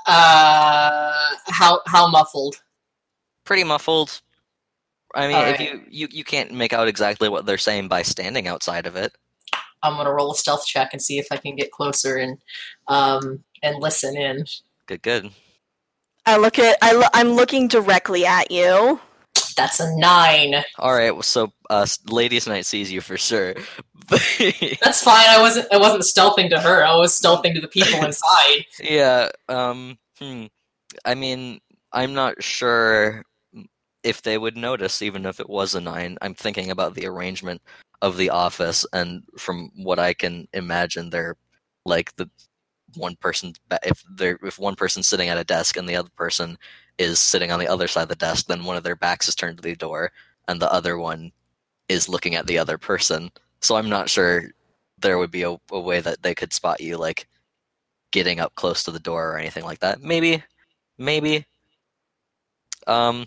Uh, 0.05 1.35
how 1.47 1.79
how 1.85 2.09
muffled? 2.09 2.61
Pretty 3.45 3.63
muffled. 3.63 4.21
I 5.15 5.27
mean, 5.27 5.37
if 5.47 5.59
you, 5.59 5.81
you 5.89 6.07
you 6.11 6.23
can't 6.23 6.51
make 6.51 6.73
out 6.73 6.87
exactly 6.87 7.29
what 7.29 7.45
they're 7.45 7.57
saying 7.57 7.87
by 7.87 8.01
standing 8.01 8.47
outside 8.47 8.85
of 8.85 8.97
it. 8.97 9.13
I'm 9.81 9.95
gonna 9.95 10.13
roll 10.13 10.33
a 10.33 10.35
stealth 10.35 10.65
check 10.65 10.89
and 10.91 11.01
see 11.01 11.19
if 11.19 11.27
I 11.31 11.37
can 11.37 11.55
get 11.55 11.71
closer 11.71 12.17
and 12.17 12.37
um 12.87 13.43
and 13.61 13.77
listen 13.79 14.17
in. 14.17 14.45
Good, 14.87 15.01
good. 15.01 15.31
I 16.25 16.37
look 16.37 16.59
at 16.59 16.77
I 16.81 16.93
lo- 16.93 17.07
I'm 17.13 17.29
looking 17.33 17.67
directly 17.67 18.25
at 18.25 18.51
you. 18.51 18.99
That's 19.55 19.79
a 19.79 19.95
nine. 19.97 20.63
All 20.79 20.93
right, 20.93 21.23
so 21.23 21.51
uh, 21.69 21.85
Ladies' 22.07 22.47
Night 22.47 22.65
sees 22.65 22.91
you 22.91 23.01
for 23.01 23.17
sure. 23.17 23.53
That's 24.09 25.03
fine. 25.03 25.25
I 25.29 25.37
wasn't 25.39 25.71
I 25.71 25.77
wasn't 25.77 26.03
stealthing 26.03 26.49
to 26.51 26.59
her. 26.59 26.83
I 26.85 26.95
was 26.95 27.19
stealthing 27.19 27.53
to 27.55 27.61
the 27.61 27.67
people 27.67 27.99
inside. 28.05 28.65
Yeah, 28.81 29.29
um 29.49 29.97
Hmm. 30.19 30.45
I 31.05 31.15
mean, 31.15 31.59
I'm 31.91 32.13
not 32.13 32.41
sure 32.43 33.23
if 34.03 34.21
they 34.21 34.37
would 34.37 34.55
notice, 34.57 35.01
even 35.01 35.25
if 35.25 35.39
it 35.39 35.49
was 35.49 35.75
a 35.75 35.81
nine. 35.81 36.17
I'm 36.21 36.33
thinking 36.35 36.71
about 36.71 36.93
the 36.93 37.07
arrangement 37.07 37.61
of 38.01 38.17
the 38.17 38.29
office, 38.29 38.85
and 38.93 39.23
from 39.37 39.71
what 39.75 39.97
I 39.99 40.13
can 40.13 40.47
imagine, 40.53 41.09
they're 41.09 41.35
like 41.85 42.15
the 42.15 42.29
one 42.97 43.15
person. 43.15 43.53
If 43.83 44.03
they're 44.09 44.39
if 44.43 44.59
one 44.59 44.75
person's 44.75 45.07
sitting 45.07 45.29
at 45.29 45.37
a 45.37 45.43
desk 45.43 45.77
and 45.77 45.87
the 45.87 45.95
other 45.95 46.09
person 46.15 46.57
is 46.97 47.19
sitting 47.19 47.51
on 47.51 47.59
the 47.59 47.67
other 47.67 47.87
side 47.87 48.03
of 48.03 48.09
the 48.09 48.15
desk, 48.15 48.47
then 48.47 48.63
one 48.63 48.77
of 48.77 48.83
their 48.83 48.95
backs 48.95 49.27
is 49.27 49.35
turned 49.35 49.57
to 49.57 49.63
the 49.63 49.75
door, 49.75 50.11
and 50.47 50.61
the 50.61 50.71
other 50.71 50.97
one 50.97 51.31
is 51.89 52.09
looking 52.09 52.35
at 52.35 52.47
the 52.47 52.57
other 52.57 52.77
person. 52.77 53.31
So 53.61 53.75
I'm 53.75 53.89
not 53.89 54.09
sure 54.09 54.51
there 54.99 55.17
would 55.17 55.31
be 55.31 55.43
a, 55.43 55.55
a 55.71 55.79
way 55.79 55.99
that 56.01 56.21
they 56.23 56.35
could 56.35 56.53
spot 56.53 56.81
you, 56.81 56.97
like 56.97 57.27
getting 58.11 58.39
up 58.39 58.55
close 58.55 58.83
to 58.83 58.91
the 58.91 58.99
door 58.99 59.31
or 59.31 59.37
anything 59.37 59.63
like 59.63 59.79
that. 59.79 60.01
Maybe, 60.01 60.43
maybe. 60.97 61.45
Um, 62.87 63.25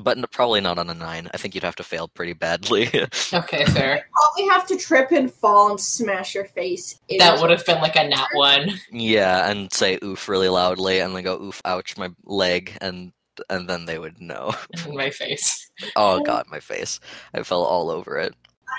but 0.00 0.16
n- 0.18 0.24
probably 0.30 0.60
not 0.60 0.78
on 0.78 0.88
a 0.90 0.94
nine. 0.94 1.28
I 1.32 1.36
think 1.36 1.54
you'd 1.54 1.64
have 1.64 1.76
to 1.76 1.82
fail 1.84 2.08
pretty 2.08 2.32
badly. 2.32 2.88
Okay, 3.34 3.64
fair. 3.66 4.04
Probably 4.12 4.52
have 4.52 4.66
to 4.66 4.76
trip 4.76 5.10
and 5.10 5.32
fall 5.32 5.70
and 5.70 5.80
smash 5.80 6.34
your 6.34 6.44
face. 6.44 7.00
That 7.18 7.40
would 7.40 7.50
have 7.50 7.64
been 7.64 7.80
like 7.80 7.96
a 7.96 8.06
nat 8.08 8.28
one. 8.34 8.70
yeah, 8.90 9.50
and 9.50 9.72
say 9.72 9.98
oof 10.04 10.28
really 10.28 10.48
loudly, 10.48 10.98
and 11.00 11.14
then 11.14 11.22
go 11.22 11.40
oof, 11.40 11.60
ouch, 11.64 11.96
my 11.96 12.10
leg, 12.24 12.76
and 12.80 13.12
and 13.48 13.68
then 13.68 13.86
they 13.86 13.98
would 13.98 14.20
know. 14.20 14.54
in 14.86 14.94
my 14.96 15.10
face. 15.10 15.70
Oh 15.96 16.20
god, 16.22 16.46
my 16.50 16.60
face! 16.60 17.00
I 17.34 17.42
fell 17.42 17.62
all 17.62 17.90
over 17.90 18.18
it. 18.18 18.34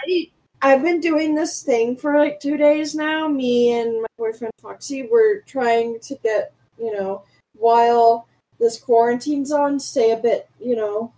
I 0.07 0.29
I've 0.61 0.83
been 0.83 0.99
doing 1.01 1.35
this 1.35 1.63
thing 1.63 1.95
for 1.97 2.17
like 2.17 2.39
two 2.39 2.55
days 2.57 2.95
now. 2.95 3.27
Me 3.27 3.73
and 3.73 4.01
my 4.01 4.07
boyfriend 4.17 4.53
Foxy, 4.61 5.07
we're 5.11 5.41
trying 5.41 5.99
to 6.01 6.15
get 6.23 6.53
you 6.77 6.93
know 6.95 7.23
while 7.55 8.27
this 8.59 8.79
quarantine's 8.79 9.51
on, 9.51 9.79
stay 9.79 10.11
a 10.11 10.17
bit 10.17 10.49
you 10.59 10.75
know 10.75 11.13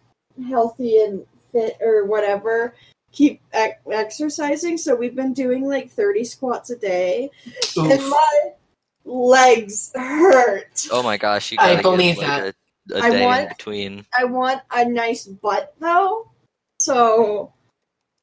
healthy 0.47 1.01
and 1.01 1.25
fit 1.51 1.77
or 1.81 2.05
whatever. 2.05 2.75
Keep 3.11 3.41
ec- 3.53 3.81
exercising. 3.89 4.77
So 4.77 4.93
we've 4.95 5.15
been 5.15 5.33
doing 5.33 5.65
like 5.67 5.89
thirty 5.89 6.23
squats 6.23 6.69
a 6.69 6.75
day, 6.77 7.29
and 7.77 8.09
my 8.09 8.39
legs 9.05 9.91
hurt. 9.95 10.87
Oh 10.91 11.01
my 11.03 11.17
gosh, 11.17 11.51
you 11.51 11.57
I 11.61 11.75
gotta 11.75 11.81
believe 11.83 12.17
get, 12.17 12.27
like, 12.43 12.55
a, 12.91 12.95
a 12.95 13.01
I 13.01 13.09
day 13.09 13.17
in 13.17 13.23
want- 13.25 13.49
between. 13.49 14.05
I 14.17 14.25
want 14.25 14.61
a 14.71 14.85
nice 14.85 15.25
butt 15.25 15.73
though. 15.79 16.29
So 16.79 17.53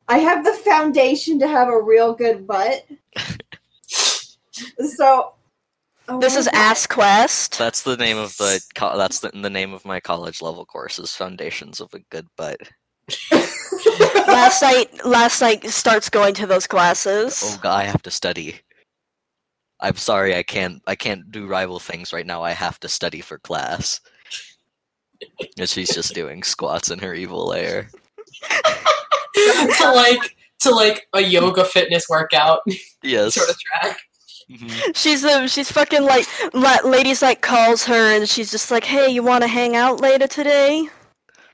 I 0.08 0.18
have 0.18 0.44
the 0.44 0.52
foundation 0.52 1.38
to 1.38 1.48
have 1.48 1.68
a 1.68 1.80
real 1.80 2.12
good 2.12 2.46
butt. 2.46 2.84
so 4.96 5.32
I 6.12 6.18
This 6.18 6.36
is 6.36 6.46
want- 6.46 6.56
Ass 6.56 6.86
Quest. 6.86 7.58
That's 7.58 7.82
the 7.82 7.96
name 7.96 8.18
of 8.18 8.36
the 8.36 8.60
co- 8.74 8.96
that's 8.98 9.20
the, 9.20 9.30
the 9.30 9.50
name 9.50 9.72
of 9.72 9.84
my 9.84 10.00
college 10.00 10.42
level 10.42 10.64
course 10.66 10.98
is 10.98 11.14
Foundations 11.14 11.80
of 11.80 11.92
a 11.94 12.00
Good 12.10 12.26
Butt. 12.36 12.58
last 14.26 14.62
night, 14.62 14.88
last 15.04 15.40
night 15.40 15.64
starts 15.68 16.08
going 16.08 16.34
to 16.34 16.46
those 16.46 16.66
classes. 16.66 17.40
Oh 17.44 17.58
god, 17.62 17.80
I 17.80 17.84
have 17.84 18.02
to 18.02 18.10
study. 18.10 18.56
I'm 19.80 19.96
sorry, 19.96 20.36
I 20.36 20.42
can't 20.42 20.82
I 20.86 20.94
can't 20.94 21.30
do 21.32 21.46
rival 21.46 21.78
things 21.80 22.12
right 22.12 22.26
now. 22.26 22.42
I 22.42 22.52
have 22.52 22.78
to 22.80 22.88
study 22.88 23.20
for 23.20 23.38
class. 23.38 24.00
And 25.58 25.68
she's 25.68 25.94
just 25.94 26.14
doing 26.14 26.42
squats 26.42 26.90
in 26.90 26.98
her 27.00 27.14
evil 27.14 27.46
lair. 27.46 27.88
to 29.34 29.92
like 29.94 30.36
to 30.60 30.70
like 30.70 31.06
a 31.14 31.20
yoga 31.20 31.64
fitness 31.64 32.06
workout 32.08 32.60
Yes. 33.02 33.34
sort 33.34 33.48
of 33.50 33.56
track. 33.58 33.98
Mhm. 34.52 34.94
She's 34.94 35.24
um, 35.24 35.48
she's 35.48 35.72
fucking 35.72 36.02
like, 36.04 36.26
la- 36.52 36.80
ladies 36.84 37.22
like 37.22 37.40
calls 37.40 37.84
her 37.84 38.14
and 38.14 38.28
she's 38.28 38.50
just 38.50 38.70
like, 38.70 38.84
hey, 38.84 39.08
you 39.08 39.22
want 39.22 39.42
to 39.42 39.48
hang 39.48 39.76
out 39.76 40.00
later 40.00 40.26
today? 40.26 40.88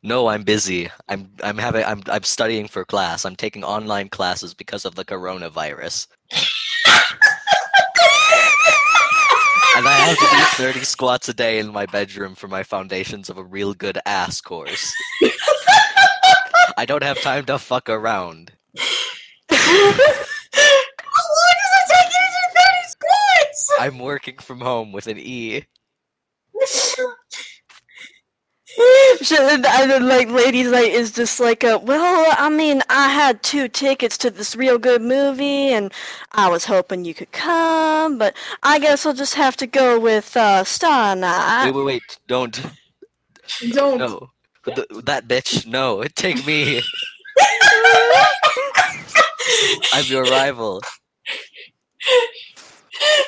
No, 0.03 0.29
I'm 0.29 0.43
busy. 0.43 0.91
I'm 1.09 1.31
I'm 1.43 1.59
having 1.59 1.85
I'm 1.85 2.03
I'm 2.07 2.23
studying 2.25 2.67
for 2.67 2.85
class. 2.85 3.25
I'm 3.25 3.37
taking 3.37 3.63
online 3.63 4.09
classes 4.09 4.53
because 4.55 4.85
of 4.85 4.95
the 4.97 5.05
coronavirus. 5.05 6.09
and 9.77 9.87
I 9.87 9.93
have 9.93 10.19
to 10.19 10.37
do 10.37 10.43
30 10.73 10.81
squats 10.85 11.29
a 11.29 11.35
day 11.35 11.59
in 11.61 11.73
my 11.73 11.87
bedroom 11.87 12.35
for 12.35 12.49
my 12.49 12.63
foundations 12.65 13.29
of 13.31 13.39
a 13.39 13.45
real 13.45 13.75
good 13.75 13.99
ass 14.07 14.41
course. 14.41 14.93
I 16.77 16.85
don't 16.85 17.03
have 17.05 17.21
time 17.21 17.45
to 17.47 17.59
fuck 17.59 17.89
around. 17.89 18.53
I'm 23.79 23.99
working 23.99 24.37
from 24.39 24.61
home 24.61 24.93
with 24.93 25.07
an 25.07 25.19
E. 25.19 25.65
And 29.31 29.65
then, 29.65 30.07
like, 30.07 30.29
ladies 30.29 30.69
like 30.69 30.91
is 30.91 31.11
just 31.11 31.41
like, 31.41 31.65
a, 31.65 31.79
well, 31.79 32.35
I 32.39 32.49
mean, 32.49 32.83
I 32.89 33.09
had 33.09 33.43
two 33.43 33.69
tickets 33.69 34.17
to 34.19 34.31
this 34.31 34.55
real 34.55 34.79
good 34.79 35.03
movie, 35.03 35.73
and 35.73 35.93
I 36.33 36.49
was 36.49 36.65
hoping 36.65 37.05
you 37.05 37.15
could 37.15 37.33
come, 37.33 38.19
but 38.19 38.37
I 38.63 38.79
guess 38.79 39.05
I'll 39.05 39.15
just 39.15 39.35
have 39.35 39.57
to 39.59 39.67
go 39.67 39.99
with 39.99 40.37
uh, 40.37 40.63
Star 40.65 41.17
Night. 41.17 41.67
Wait, 41.67 41.75
wait, 41.75 41.87
wait. 41.87 42.19
Don't. 42.29 42.61
Don't. 43.71 43.99
No. 43.99 44.31
Th- 44.67 44.87
that 45.05 45.27
bitch. 45.27 45.67
No. 45.67 46.05
Take 46.15 46.47
me. 46.47 46.83
I'm 49.93 50.05
your 50.05 50.25
rival. 50.25 50.81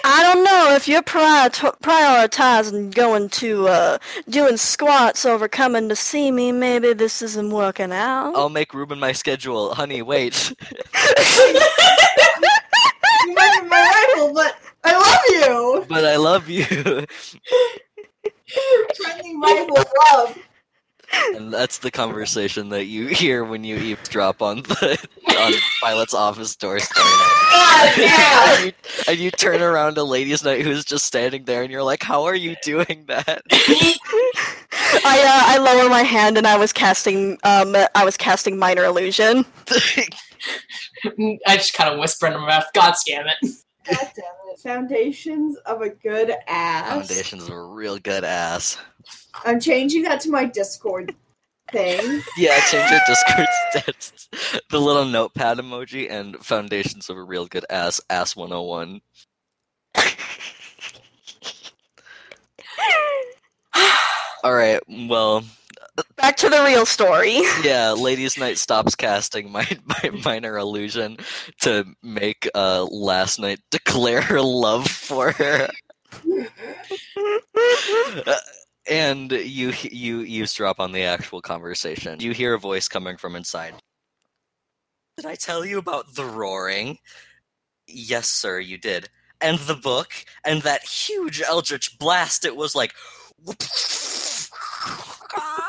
I 0.05 0.23
don't 0.23 0.45
know 0.45 0.75
if 0.75 0.89
you're 0.89 1.03
prior- 1.03 1.51
prioritizing 1.51 2.95
going 2.95 3.29
to 3.31 3.69
uh, 3.69 3.99
doing 4.29 4.57
squats 4.57 5.25
over 5.25 5.49
coming 5.49 5.89
to 5.89 5.97
see 5.97 6.31
me. 6.31 6.53
Maybe 6.53 6.93
this 6.93 7.23
isn't 7.23 7.51
working 7.51 7.93
out. 7.93 8.35
I'll 8.37 8.49
make 8.49 8.75
room 8.75 8.93
in 8.93 8.99
my 9.01 9.13
schedule. 9.13 9.75
Honey, 9.75 10.03
wait. 10.03 10.53
You 13.27 13.35
might 13.35 13.61
be 13.63 13.69
my 13.69 14.15
rival, 14.17 14.33
but 14.35 14.57
I 14.85 14.93
love 14.95 15.25
you. 15.29 15.85
But 15.89 16.05
I 16.05 16.17
love 16.17 16.49
you. 16.49 16.65
Trending 18.95 19.41
rival 19.41 19.77
love. 20.13 20.39
And 21.13 21.53
that's 21.53 21.79
the 21.79 21.91
conversation 21.91 22.69
that 22.69 22.87
you 22.87 23.07
hear 23.07 23.45
when 23.45 23.65
you 23.65 23.77
eavesdrop 23.77 24.43
on 24.43 24.63
the 24.63 25.09
on 25.39 25.53
Violet's 25.83 26.15
office 26.15 26.57
door 26.57 26.79
story 26.79 27.11
God, 27.81 27.93
yeah. 27.99 28.55
and, 28.57 28.67
you, 28.67 28.73
and 29.09 29.19
you 29.19 29.31
turn 29.31 29.63
around 29.63 29.95
to 29.95 30.05
Ladies' 30.05 30.45
Night 30.45 30.63
who's 30.63 30.85
just 30.85 31.05
standing 31.05 31.45
there 31.45 31.63
and 31.63 31.71
you're 31.71 31.83
like, 31.83 32.03
How 32.03 32.25
are 32.25 32.35
you 32.35 32.57
doing 32.63 33.05
that? 33.09 33.43
I 35.05 35.19
uh, 35.25 35.43
I 35.47 35.59
lower 35.59 35.89
my 35.89 36.03
hand 36.03 36.37
and 36.39 36.47
I 36.47 36.57
was 36.57 36.73
casting 36.73 37.39
um 37.45 37.75
I 37.95 38.05
was 38.05 38.17
casting 38.17 38.59
minor 38.59 38.85
illusion. 38.85 39.45
I 41.47 41.57
just 41.57 41.75
kind 41.75 41.93
of 41.93 41.99
whisper 41.99 42.27
in 42.27 42.35
my 42.35 42.47
mouth, 42.47 42.67
God 42.75 42.95
damn 43.07 43.27
it. 43.27 43.37
God 43.43 43.53
damn 43.89 43.99
it. 43.99 44.40
Foundations 44.59 45.57
of 45.59 45.83
a 45.83 45.91
good 45.91 46.33
ass. 46.47 47.09
Foundation's 47.09 47.45
of 47.45 47.51
a 47.51 47.63
real 47.63 47.99
good 47.99 48.25
ass. 48.25 48.79
I'm 49.45 49.61
changing 49.61 50.03
that 50.03 50.21
to 50.23 50.31
my 50.31 50.45
Discord 50.45 51.15
thing. 51.73 52.23
Yeah, 52.37 52.61
change 52.61 52.91
your 52.91 53.01
Discord 53.07 53.47
stats. 53.75 54.61
The 54.71 54.81
little 54.81 55.05
notepad 55.05 55.59
emoji 55.59 56.11
and 56.11 56.37
foundations 56.45 57.09
of 57.09 57.17
a 57.17 57.23
real 57.23 57.47
good 57.47 57.65
ass, 57.71 58.01
ass 58.11 58.35
101. 58.37 59.01
Alright, 64.45 64.81
well, 64.89 65.45
Back 66.17 66.37
to 66.39 66.49
the 66.49 66.63
real 66.63 66.87
story. 66.87 67.41
yeah, 67.63 67.93
Ladies' 67.93 68.39
Night 68.39 68.59
stops 68.59 68.95
casting 68.95 69.51
my, 69.51 69.67
my 69.87 70.11
minor 70.25 70.59
illusion 70.59 71.17
to 71.63 71.85
make 72.03 72.49
uh, 72.55 72.85
Last 72.85 73.39
Night 73.39 73.61
declare 73.71 74.21
her 74.21 74.41
love 74.61 74.87
for 74.87 75.33
her. 75.33 75.69
Uh, 78.27 78.37
and 78.89 79.33
you 79.33 79.73
you 79.83 80.23
eavesdrop 80.23 80.81
on 80.81 80.93
the 80.93 81.03
actual 81.03 81.41
conversation. 81.41 82.21
You 82.21 82.33
hear 82.33 82.55
a 82.55 82.59
voice 82.59 82.89
coming 82.89 83.17
from 83.17 83.37
inside. 83.37 83.75
Did 85.17 85.27
I 85.27 85.35
tell 85.35 85.65
you 85.65 85.79
about 85.79 86.15
the 86.15 86.25
roaring? 86.25 86.99
Yes, 87.87 88.29
sir, 88.29 88.59
you 88.59 88.79
did. 88.79 89.09
And 89.41 89.59
the 89.61 89.75
book, 89.75 90.13
and 90.45 90.63
that 90.63 90.83
huge 90.83 91.41
eldritch 91.41 91.99
blast. 91.99 92.45
It 92.45 92.57
was 92.57 92.75
like. 92.75 92.93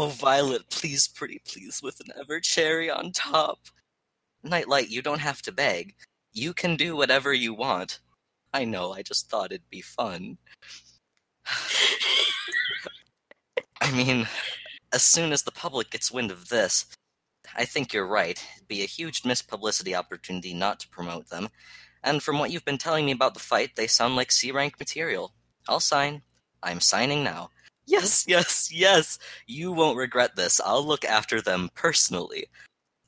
Oh, 0.00 0.10
Violet, 0.10 0.70
please, 0.70 1.08
pretty 1.08 1.40
please, 1.44 1.82
with 1.82 1.98
an 1.98 2.12
ever 2.16 2.38
cherry 2.38 2.88
on 2.88 3.10
top. 3.10 3.58
Nightlight, 4.44 4.90
you 4.90 5.02
don't 5.02 5.18
have 5.18 5.42
to 5.42 5.50
beg. 5.50 5.96
You 6.32 6.54
can 6.54 6.76
do 6.76 6.94
whatever 6.94 7.34
you 7.34 7.52
want. 7.52 7.98
I 8.54 8.64
know, 8.64 8.92
I 8.92 9.02
just 9.02 9.28
thought 9.28 9.50
it'd 9.50 9.68
be 9.68 9.80
fun. 9.80 10.38
I 13.80 13.90
mean, 13.90 14.28
as 14.92 15.02
soon 15.02 15.32
as 15.32 15.42
the 15.42 15.50
public 15.50 15.90
gets 15.90 16.12
wind 16.12 16.30
of 16.30 16.48
this, 16.48 16.86
I 17.56 17.64
think 17.64 17.92
you're 17.92 18.06
right. 18.06 18.40
It'd 18.54 18.68
be 18.68 18.82
a 18.82 18.86
huge 18.86 19.24
missed 19.24 19.48
publicity 19.48 19.96
opportunity 19.96 20.54
not 20.54 20.78
to 20.78 20.88
promote 20.90 21.28
them. 21.28 21.48
And 22.04 22.22
from 22.22 22.38
what 22.38 22.52
you've 22.52 22.64
been 22.64 22.78
telling 22.78 23.04
me 23.04 23.10
about 23.10 23.34
the 23.34 23.40
fight, 23.40 23.74
they 23.74 23.88
sound 23.88 24.14
like 24.14 24.30
C 24.30 24.52
rank 24.52 24.78
material. 24.78 25.32
I'll 25.68 25.80
sign. 25.80 26.22
I'm 26.62 26.80
signing 26.80 27.24
now. 27.24 27.50
Yes, 27.88 28.26
yes, 28.28 28.70
yes. 28.70 29.18
You 29.46 29.72
won't 29.72 29.96
regret 29.96 30.36
this. 30.36 30.60
I'll 30.64 30.86
look 30.86 31.04
after 31.04 31.40
them 31.40 31.70
personally. 31.74 32.46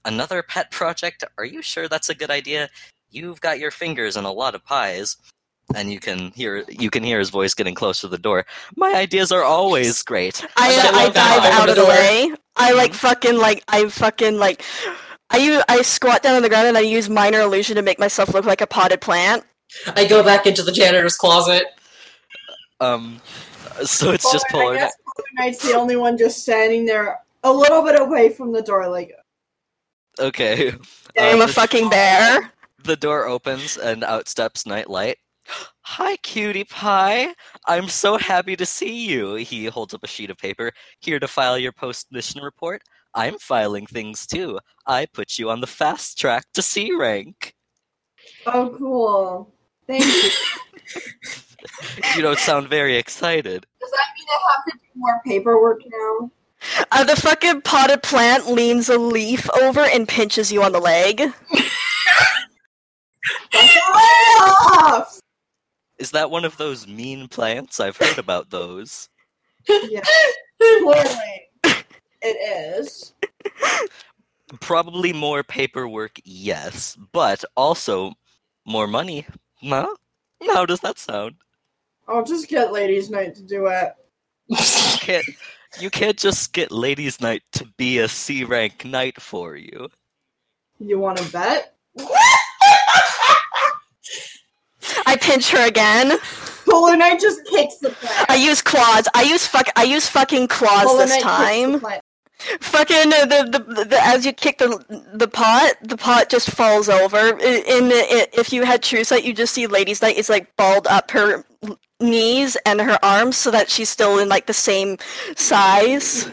Another 0.05 0.43
pet 0.43 0.71
project? 0.71 1.23
Are 1.37 1.45
you 1.45 1.61
sure 1.61 1.87
that's 1.87 2.09
a 2.09 2.15
good 2.15 2.31
idea? 2.31 2.71
You've 3.11 3.43
got 3.43 3.59
your 3.59 3.71
fingers 3.71 4.17
in 4.17 4.25
a 4.25 4.33
lot 4.33 4.55
of 4.55 4.65
pies. 4.65 5.17
And 5.75 5.93
you 5.93 6.01
can 6.01 6.33
hear 6.33 6.65
you 6.69 6.91
can 6.91 7.05
hear 7.05 7.21
his 7.21 7.31
voice 7.31 7.55
getting 7.55 7.75
close 7.77 8.01
to 8.01 8.09
the 8.09 8.19
door. 8.19 8.45
My 8.75 8.93
ideas 8.95 9.31
are 9.31 9.45
always 9.45 10.03
great. 10.03 10.45
I, 10.57 10.75
I 10.75 11.05
I 11.05 11.11
dive 11.11 11.53
out 11.53 11.69
of 11.69 11.77
the 11.77 11.85
way. 11.85 12.35
I 12.57 12.73
like 12.73 12.93
fucking 12.93 13.37
like 13.37 13.63
I 13.69 13.89
fucking 13.89 14.37
like 14.37 14.65
I 15.31 15.37
use, 15.37 15.63
I 15.69 15.83
squat 15.83 16.25
down 16.25 16.35
on 16.35 16.43
the 16.43 16.49
ground 16.49 16.67
and 16.67 16.77
I 16.77 16.81
use 16.81 17.09
minor 17.09 17.41
illusion 17.41 17.77
to 17.77 17.83
make 17.83 18.01
myself 18.01 18.35
look 18.35 18.45
like 18.45 18.61
a 18.61 18.67
potted 18.67 19.01
plant. 19.01 19.45
I 19.95 20.07
go 20.07 20.25
back 20.25 20.45
into 20.45 20.65
the 20.65 20.73
janitor's 20.73 21.17
closet. 21.17 21.67
Um, 22.81 23.21
so 23.85 24.11
it's 24.11 24.31
just 24.33 24.47
Polar- 24.51 24.65
polar. 24.65 24.75
I 24.75 24.79
guess 24.79 24.93
Polar 25.05 25.27
Knight's 25.35 25.63
the 25.69 25.75
only 25.77 25.97
one 25.97 26.17
just 26.19 26.43
standing 26.43 26.85
there 26.87 27.19
a 27.45 27.53
little 27.53 27.83
bit 27.83 27.99
away 28.01 28.29
from 28.31 28.53
the 28.53 28.63
door, 28.63 28.89
like 28.89 29.13
Okay. 30.19 30.71
I'm 31.19 31.41
Uh, 31.41 31.45
a 31.45 31.49
fucking 31.49 31.89
bear. 31.89 32.53
The 32.85 32.97
door 32.97 33.27
opens 33.27 33.77
and 33.77 34.05
out 34.05 34.29
steps 34.29 34.67
Nightlight. 34.67 35.17
Hi, 35.83 36.17
cutie 36.19 36.65
pie. 36.65 37.35
I'm 37.67 37.89
so 37.89 38.17
happy 38.17 38.55
to 38.57 38.65
see 38.67 39.07
you. 39.07 39.35
He 39.35 39.67
holds 39.67 39.93
up 39.95 40.05
a 40.05 40.07
sheet 40.07 40.31
of 40.31 40.37
paper. 40.39 40.71
Here 41.01 41.19
to 41.19 41.27
file 41.29 41.59
your 41.59 41.73
post 41.73 42.07
mission 42.13 42.43
report. 42.43 42.83
I'm 43.15 43.39
filing 43.39 43.87
things 43.87 44.27
too. 44.27 44.59
I 44.87 45.07
put 45.13 45.37
you 45.39 45.51
on 45.51 45.61
the 45.61 45.67
fast 45.67 46.17
track 46.19 46.45
to 46.55 46.63
C 46.63 46.93
rank. 46.95 47.55
oh 48.47 48.75
cool. 48.79 49.53
Thank 49.89 50.05
you. 50.05 50.31
You 52.17 52.23
don't 52.23 52.39
sound 52.39 52.69
very 52.69 52.97
excited. 52.97 53.67
Does 53.81 53.91
that 53.91 54.07
mean 54.19 54.27
I 54.29 54.53
have 54.53 54.65
to 54.65 54.73
do 54.73 54.87
more 54.97 55.21
paperwork 55.25 55.81
now? 55.87 56.31
Uh, 56.93 57.05
the 57.05 57.17
fucking 57.17 57.63
potted 57.63 58.03
plant 58.03 58.47
leans 58.47 58.89
a 58.89 58.99
leaf 58.99 59.49
over 59.57 59.81
and 59.81 60.09
pinches 60.09 60.53
you 60.53 60.63
on 60.63 60.73
the 60.73 60.81
leg. 60.81 61.23
Fuck 63.53 63.77
off! 63.95 65.21
Is 65.99 66.11
that 66.13 66.31
one 66.31 66.45
of 66.45 66.57
those 66.57 66.87
mean 66.87 67.29
plants? 67.29 67.81
I've 67.81 67.97
heard 67.97 68.19
about 68.19 68.51
those. 68.51 69.09
Yeah, 69.69 70.01
clearly 70.59 71.49
it 72.23 72.77
is. 72.79 73.15
Probably 74.61 75.13
more 75.13 75.43
paperwork, 75.43 76.19
yes, 76.25 76.97
but 77.13 77.45
also 77.57 78.13
more 78.67 78.87
money. 78.87 79.27
Huh? 79.63 79.95
How 80.47 80.67
does 80.67 80.81
that 80.81 80.99
sound? 80.99 81.37
I'll 82.11 82.25
just 82.25 82.49
get 82.49 82.73
Ladies' 82.73 83.09
Night 83.09 83.37
to 83.37 83.43
do 83.43 83.67
it. 83.67 83.95
You 84.49 84.57
can't, 84.99 85.25
you 85.79 85.91
can't 85.91 86.17
just 86.17 86.53
get 86.53 86.73
Ladies' 86.73 87.21
Night 87.21 87.43
to 87.53 87.65
be 87.77 87.99
a 87.99 88.09
C 88.09 88.43
rank 88.43 88.85
knight 88.85 89.23
for 89.23 89.55
you. 89.55 89.89
You 90.81 90.99
want 90.99 91.19
to 91.19 91.33
bet? 91.33 91.77
I 95.07 95.17
pinch 95.21 95.51
her 95.51 95.67
again. 95.67 96.19
Polar 96.69 96.97
Knight 96.97 97.21
just 97.21 97.45
kicks 97.47 97.77
the 97.79 97.91
plant. 97.91 98.29
I 98.29 98.35
use 98.35 98.61
claws. 98.61 99.07
I 99.15 99.23
use 99.23 99.47
fuck. 99.47 99.69
I 99.77 99.85
use 99.85 100.09
fucking 100.09 100.49
claws 100.49 100.87
Polar 100.87 101.07
this 101.07 101.11
Knight 101.11 101.23
kicks 101.23 101.83
the 101.83 101.89
time. 101.89 102.01
Fucking 102.61 103.13
uh, 103.13 103.27
the, 103.27 103.65
the, 103.69 103.85
the 103.85 103.99
as 104.03 104.25
you 104.25 104.33
kick 104.33 104.59
the 104.59 104.83
the 105.13 105.29
pot, 105.29 105.75
the 105.83 105.97
pot 105.97 106.31
just 106.31 106.51
falls 106.51 106.89
over. 106.89 107.19
In 107.39 107.91
if 108.33 108.53
you 108.53 108.65
had 108.65 108.83
True 108.83 109.05
Sight, 109.05 109.25
you 109.25 109.33
just 109.35 109.53
see 109.55 109.67
Lady's 109.67 110.01
Night 110.01 110.17
is 110.17 110.29
like 110.31 110.55
balled 110.57 110.87
up 110.87 111.11
her 111.11 111.45
knees 112.01 112.57
and 112.65 112.81
her 112.81 112.99
arms 113.05 113.37
so 113.37 113.51
that 113.51 113.69
she's 113.69 113.91
still 113.91 114.19
in 114.19 114.29
like 114.31 114.47
the 114.47 114.55
same 114.55 114.97
size. 115.37 116.27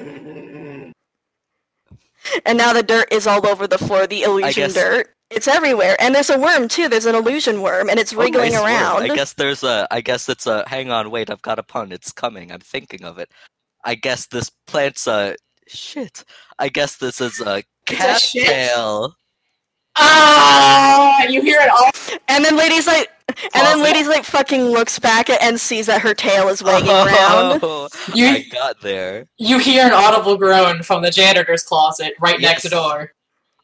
And 2.46 2.58
now 2.58 2.74
the 2.74 2.84
dirt 2.84 3.08
is 3.12 3.26
all 3.28 3.46
over 3.48 3.68
the 3.68 3.78
floor. 3.78 4.08
The 4.08 4.24
illusion 4.24 4.64
guess- 4.66 4.74
dirt. 4.74 5.14
It's 5.30 5.46
everywhere, 5.50 5.98
and 6.00 6.16
there's 6.16 6.30
a 6.30 6.40
worm 6.40 6.70
too. 6.70 6.88
There's 6.88 7.06
an 7.06 7.14
illusion 7.14 7.62
worm, 7.62 7.90
and 7.90 8.00
it's 8.00 8.14
Oh, 8.14 8.18
wriggling 8.18 8.54
nice 8.54 8.62
work. 8.62 8.70
around. 8.72 9.12
I 9.12 9.14
guess 9.14 9.34
there's 9.34 9.62
a. 9.62 9.86
I 9.92 10.00
guess 10.00 10.30
it's 10.30 10.48
a. 10.48 10.64
Hang 10.70 10.90
on, 10.90 11.12
wait. 11.12 11.30
I've 11.30 11.42
got 11.42 11.60
a 11.60 11.64
pun. 11.64 11.92
It's 11.92 12.14
coming. 12.14 12.50
I'm 12.50 12.62
thinking 12.62 13.04
of 13.04 13.18
it. 13.18 13.30
I 13.84 13.96
guess 13.96 14.28
this 14.28 14.50
plant's 14.68 15.06
a. 15.06 15.36
Shit. 15.68 16.24
I 16.60 16.70
guess 16.70 16.98
this 16.98 17.20
is 17.22 17.40
a 17.42 17.64
It's 17.90 18.04
a 18.04 18.20
shit? 18.20 18.46
cattail. 18.46 19.16
ah, 19.98 21.24
you 21.28 21.42
hear 21.42 21.60
it 21.62 21.70
all. 21.70 22.20
And 22.28 22.44
then 22.46 22.56
ladies 22.56 22.88
like, 22.88 23.10
and 23.30 23.50
then 23.54 23.66
Awesome. 23.66 23.82
Lady's 23.82 24.08
like 24.08 24.24
fucking 24.24 24.64
looks 24.64 25.00
back 25.00 25.30
at 25.30 25.42
and 25.44 25.60
sees 25.60 25.86
that 25.88 26.02
her 26.02 26.14
tail 26.14 26.48
is 26.48 26.64
wagging 26.64 26.90
around. 26.92 27.60
Oh, 27.64 27.90
You- 28.14 28.28
I 28.28 28.46
got 28.52 28.80
there. 28.82 29.28
You 29.38 29.60
hear 29.60 29.86
an 29.86 29.94
audible 29.94 30.38
groan 30.38 30.82
from 30.84 31.02
the 31.02 31.12
janitor's 31.12 31.64
closet 31.64 32.14
right 32.20 32.40
next 32.40 32.64
door. 32.70 33.12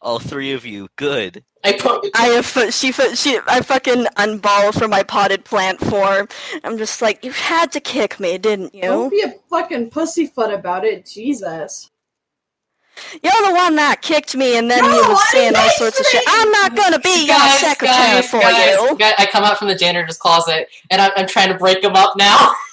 All 0.02 0.20
three 0.20 0.52
of 0.52 0.66
you. 0.66 0.90
Good. 0.98 1.46
I 1.64 1.72
put. 1.74 2.10
I 2.14 2.26
have 2.26 2.74
she 2.74 2.92
fu- 2.92 3.16
she 3.16 3.40
I 3.48 3.62
fucking 3.62 4.04
unball 4.18 4.78
from 4.78 4.90
my 4.92 5.02
potted 5.02 5.46
plant 5.46 5.80
form. 5.80 6.28
I'm 6.66 6.78
just 6.78 7.02
like, 7.02 7.24
you 7.24 7.32
had 7.32 7.72
to 7.72 7.80
kick 7.80 8.20
me, 8.20 8.38
didn't 8.38 8.76
you? 8.76 8.82
Don't 8.82 9.10
be 9.10 9.22
a 9.22 9.34
fucking 9.50 9.92
pussyfoot 9.92 10.52
about 10.54 10.84
it, 10.84 11.06
Jesus. 11.06 11.90
You're 13.24 13.48
the 13.50 13.54
one 13.56 13.76
that 13.76 14.02
kicked 14.02 14.36
me, 14.36 14.58
and 14.58 14.70
then 14.70 14.82
No, 14.84 14.90
you 14.90 15.08
was 15.10 15.20
I 15.20 15.32
saying 15.32 15.56
all 15.56 15.62
didn't 15.64 15.76
sorts 15.78 16.00
of 16.00 16.06
shit. 16.08 16.24
I'm 16.28 16.52
not 16.52 16.76
gonna 16.76 17.00
be 17.00 17.26
your 17.26 17.36
Guys, 17.38 17.60
secretary 17.60 17.98
guys, 17.98 18.30
for 18.30 18.40
guys, 18.40 18.76
you. 18.78 18.98
guys, 18.98 19.14
I 19.18 19.26
come 19.26 19.44
out 19.44 19.58
from 19.58 19.68
the 19.70 19.76
janitor's 19.76 20.18
closet 20.18 20.68
and 20.92 21.02
I'm, 21.02 21.12
I'm 21.16 21.28
trying 21.28 21.50
to 21.50 21.58
break 21.58 21.82
them 21.82 21.96
up 21.96 22.16
now. 22.18 22.54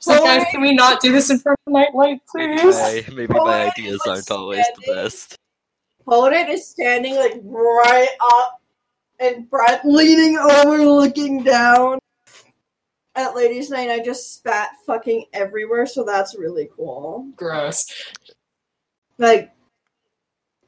So 0.00 0.14
Polar 0.16 0.26
guys, 0.26 0.38
Knight- 0.44 0.50
can 0.52 0.60
we 0.62 0.72
not 0.72 1.02
do 1.02 1.12
this 1.12 1.28
in 1.28 1.38
front 1.40 1.58
of 1.66 1.72
Nightlight, 1.74 2.20
please? 2.26 2.74
I- 2.78 3.04
maybe 3.12 3.34
Oh, 3.36 3.44
my 3.44 3.66
ideas 3.70 4.00
aren't 4.08 4.30
always 4.30 4.64
the 4.76 4.94
best. 4.94 5.36
Polar 6.08 6.30
Knight 6.30 6.48
is 6.48 6.66
standing 6.66 7.16
like 7.16 7.34
right 7.44 8.08
up 8.32 8.62
and 9.20 9.50
Brett 9.50 9.84
leaning 9.84 10.38
over 10.38 10.78
looking 10.86 11.42
down. 11.42 11.98
At 13.14 13.34
Ladies' 13.36 13.68
Night, 13.68 13.90
I 13.90 14.00
just 14.00 14.34
spat 14.34 14.70
fucking 14.86 15.26
everywhere, 15.34 15.84
so 15.86 16.02
that's 16.02 16.34
really 16.34 16.70
cool. 16.74 17.28
Gross. 17.36 17.84
Like, 19.18 19.52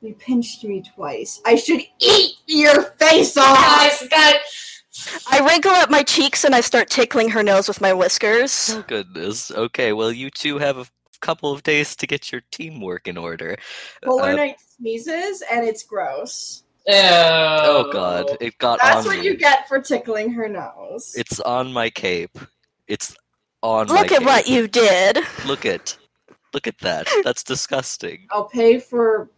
you 0.00 0.14
pinched 0.14 0.64
me 0.64 0.82
twice. 0.94 1.40
I 1.46 1.56
should 1.56 1.80
eat 2.00 2.34
your 2.46 2.82
face 2.98 3.36
off! 3.36 3.56
Guys, 3.56 4.08
guys, 4.08 4.82
I 5.30 5.40
wrinkle 5.46 5.72
up 5.72 5.90
my 5.90 6.02
cheeks 6.02 6.44
and 6.44 6.54
I 6.54 6.60
start 6.60 6.88
tickling 6.90 7.28
her 7.30 7.42
nose 7.42 7.68
with 7.68 7.80
my 7.80 7.92
whiskers. 7.92 8.70
Oh 8.74 8.84
goodness. 8.86 9.50
Okay, 9.50 9.92
well 9.92 10.12
you 10.12 10.30
two 10.30 10.58
have 10.58 10.78
a 10.78 10.86
couple 11.20 11.50
of 11.52 11.62
days 11.62 11.96
to 11.96 12.06
get 12.06 12.30
your 12.32 12.42
teamwork 12.50 13.08
in 13.08 13.16
order. 13.16 13.56
Polar 14.04 14.30
Uh, 14.30 14.34
Knight 14.36 14.56
sneezes, 14.78 15.42
and 15.50 15.66
it's 15.66 15.82
gross. 15.82 16.62
Ew. 16.86 16.94
oh 16.94 17.90
god, 17.92 18.26
it 18.40 18.56
got 18.58 18.78
That's 18.80 18.98
on 18.98 19.04
what 19.06 19.18
me. 19.18 19.24
you 19.24 19.36
get 19.36 19.66
for 19.66 19.80
tickling 19.80 20.30
her 20.32 20.48
nose. 20.48 21.14
It's 21.16 21.40
on 21.40 21.72
my 21.72 21.90
cape. 21.90 22.38
It's 22.86 23.16
on 23.62 23.88
my 23.88 23.94
Look 24.02 24.12
at 24.12 24.18
cape. 24.18 24.26
what 24.26 24.46
you 24.48 24.68
did. 24.68 25.18
Look 25.46 25.66
at. 25.66 25.96
Look 26.54 26.66
at 26.68 26.78
that. 26.78 27.08
That's 27.24 27.42
disgusting. 27.42 28.26
I'll 28.30 28.44
pay 28.48 28.78
for 28.78 29.28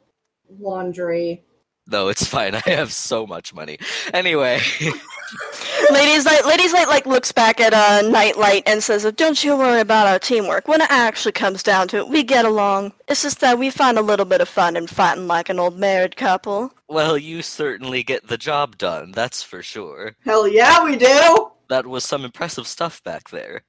laundry. 0.59 1.45
No, 1.91 2.09
it's 2.09 2.27
fine. 2.27 2.55
I 2.55 2.71
have 2.71 2.93
so 2.93 3.27
much 3.27 3.55
money. 3.55 3.79
Anyway, 4.13 4.61
Ladies 5.91 6.27
Night, 6.27 6.45
Ladies 6.45 6.73
Night, 6.75 6.89
like 6.89 7.07
looks 7.07 7.33
back 7.33 7.61
at 7.61 7.73
uh, 7.73 8.07
Nightlight 8.09 8.63
and 8.67 8.83
says, 8.83 9.11
"Don't 9.17 9.43
you 9.43 9.57
worry 9.57 9.81
about 9.81 10.07
our 10.07 10.19
teamwork. 10.19 10.69
When 10.69 10.83
it 10.83 10.91
actually 10.91 11.33
comes 11.33 11.63
down 11.63 11.89
to 11.89 11.97
it, 11.97 12.09
we 12.09 12.23
get 12.23 12.45
along. 12.45 12.93
It's 13.09 13.23
just 13.23 13.41
that 13.41 13.59
we 13.59 13.71
find 13.71 13.99
a 13.99 14.03
little 14.03 14.27
bit 14.27 14.43
of 14.43 14.49
fun 14.49 14.77
in 14.77 14.87
fighting 14.87 15.27
like 15.27 15.49
an 15.49 15.59
old 15.59 15.79
married 15.79 16.17
couple." 16.17 16.73
well, 16.89 17.19
you 17.19 17.43
certainly 17.43 18.03
get 18.03 18.27
the 18.29 18.39
job 18.39 18.77
done. 18.79 19.13
That's 19.13 19.43
for 19.43 19.63
sure. 19.63 20.17
Hell 20.25 20.49
yeah, 20.49 20.85
we 20.85 20.97
do! 20.97 21.51
That 21.69 21.87
was 21.87 22.05
some 22.05 22.25
impressive 22.25 22.67
stuff 22.67 23.03
back 23.03 23.31
there. 23.31 23.63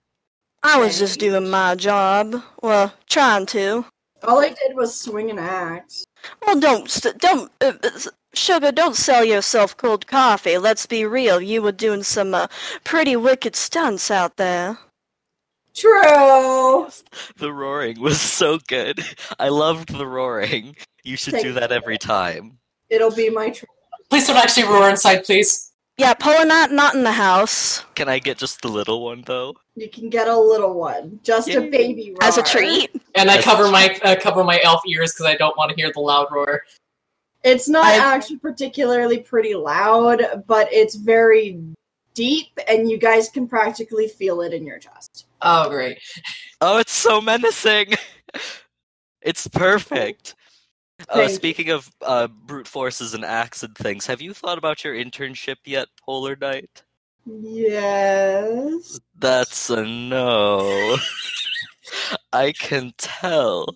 I 0.64 0.78
was 0.80 1.00
just 1.00 1.20
doing 1.20 1.50
my 1.50 1.76
job. 1.76 2.42
Well, 2.62 2.94
trying 3.08 3.46
to. 3.48 3.86
All 4.24 4.40
I 4.40 4.50
did 4.50 4.76
was 4.76 5.00
swing 5.00 5.30
an 5.30 5.40
axe. 5.40 6.04
Well, 6.46 6.60
don't 6.60 6.90
st- 6.90 7.18
don't 7.18 7.52
uh, 7.62 7.74
uh, 7.84 8.00
sugar. 8.34 8.72
Don't 8.72 8.96
sell 8.96 9.24
yourself 9.24 9.76
cold 9.78 10.08
coffee. 10.08 10.58
Let's 10.58 10.86
be 10.86 11.06
real. 11.06 11.42
You 11.42 11.62
were 11.62 11.72
doing 11.72 12.04
some 12.04 12.34
uh, 12.34 12.48
pretty 12.84 13.16
wicked 13.16 13.56
stunts 13.56 14.12
out 14.12 14.38
there. 14.38 14.78
True! 15.76 16.90
The 17.38 17.54
roaring 17.54 18.02
was 18.02 18.20
so 18.20 18.60
good. 18.68 19.00
I 19.40 19.50
loved 19.50 19.96
the 19.96 20.08
roaring. 20.08 20.76
You 21.04 21.16
should 21.16 21.34
Thank 21.34 21.46
do 21.46 21.54
that 21.54 21.72
every 21.72 21.98
time. 21.98 22.58
It'll 22.90 23.16
be 23.16 23.30
my 23.30 23.52
tr- 23.52 23.66
Please 24.10 24.28
don't 24.28 24.38
actually 24.38 24.64
roar 24.64 24.90
inside, 24.90 25.24
please. 25.24 25.69
Yeah, 26.00 26.14
Polar 26.14 26.46
not 26.46 26.72
not 26.72 26.96
in 26.96 27.04
the 27.04 27.12
house 27.12 27.84
Can 27.96 28.08
I 28.08 28.20
get 28.20 28.38
just 28.38 28.62
the 28.62 28.70
little 28.70 29.04
one 29.04 29.22
though? 29.26 29.58
You 29.76 29.90
can 29.90 30.10
get 30.10 30.30
a 30.30 30.38
little 30.38 30.74
one. 30.74 31.20
Just 31.24 31.50
a 31.50 31.60
baby 31.60 32.12
roar. 32.12 32.24
as 32.24 32.38
a 32.38 32.44
treat. 32.44 32.90
And 33.16 33.30
I 33.30 33.42
cover 33.42 33.70
my 33.70 34.00
uh, 34.06 34.16
cover 34.16 34.46
my 34.46 34.62
elf 34.64 34.82
ears 34.88 35.12
because 35.12 35.26
I 35.26 35.36
don't 35.36 35.58
want 35.58 35.72
to 35.72 35.76
hear 35.76 35.92
the 35.94 36.00
loud 36.00 36.28
roar. 36.32 36.64
It's 37.44 37.68
not 37.68 37.86
I- 37.86 38.16
actually 38.16 38.38
particularly 38.38 39.20
pretty 39.20 39.56
loud, 39.56 40.44
but 40.48 40.72
it's 40.72 40.96
very 40.96 41.62
deep, 42.14 42.48
and 42.70 42.90
you 42.90 42.98
guys 42.98 43.30
can 43.30 43.46
practically 43.48 44.08
feel 44.08 44.42
it 44.42 44.54
in 44.54 44.66
your 44.66 44.80
chest. 44.80 45.26
Oh, 45.42 45.70
great. 45.70 46.00
Oh, 46.62 46.78
it's 46.78 46.94
so 46.94 47.20
menacing. 47.20 47.94
It's 49.22 49.48
perfect. 49.50 50.36
Uh, 51.08 51.28
speaking 51.28 51.70
of 51.70 51.90
uh, 52.02 52.28
brute 52.28 52.68
forces 52.68 53.14
and 53.14 53.24
acts 53.24 53.64
and 53.64 53.76
things, 53.76 54.06
have 54.06 54.22
you 54.22 54.34
thought 54.34 54.58
about 54.58 54.84
your 54.84 54.94
internship 54.94 55.58
yet, 55.66 55.88
Polar 56.04 56.36
Knight? 56.36 56.84
Yes. 57.26 59.00
That's 59.18 59.70
a 59.70 59.86
no. 59.86 60.98
I 62.34 62.52
can 62.52 62.94
tell. 62.98 63.68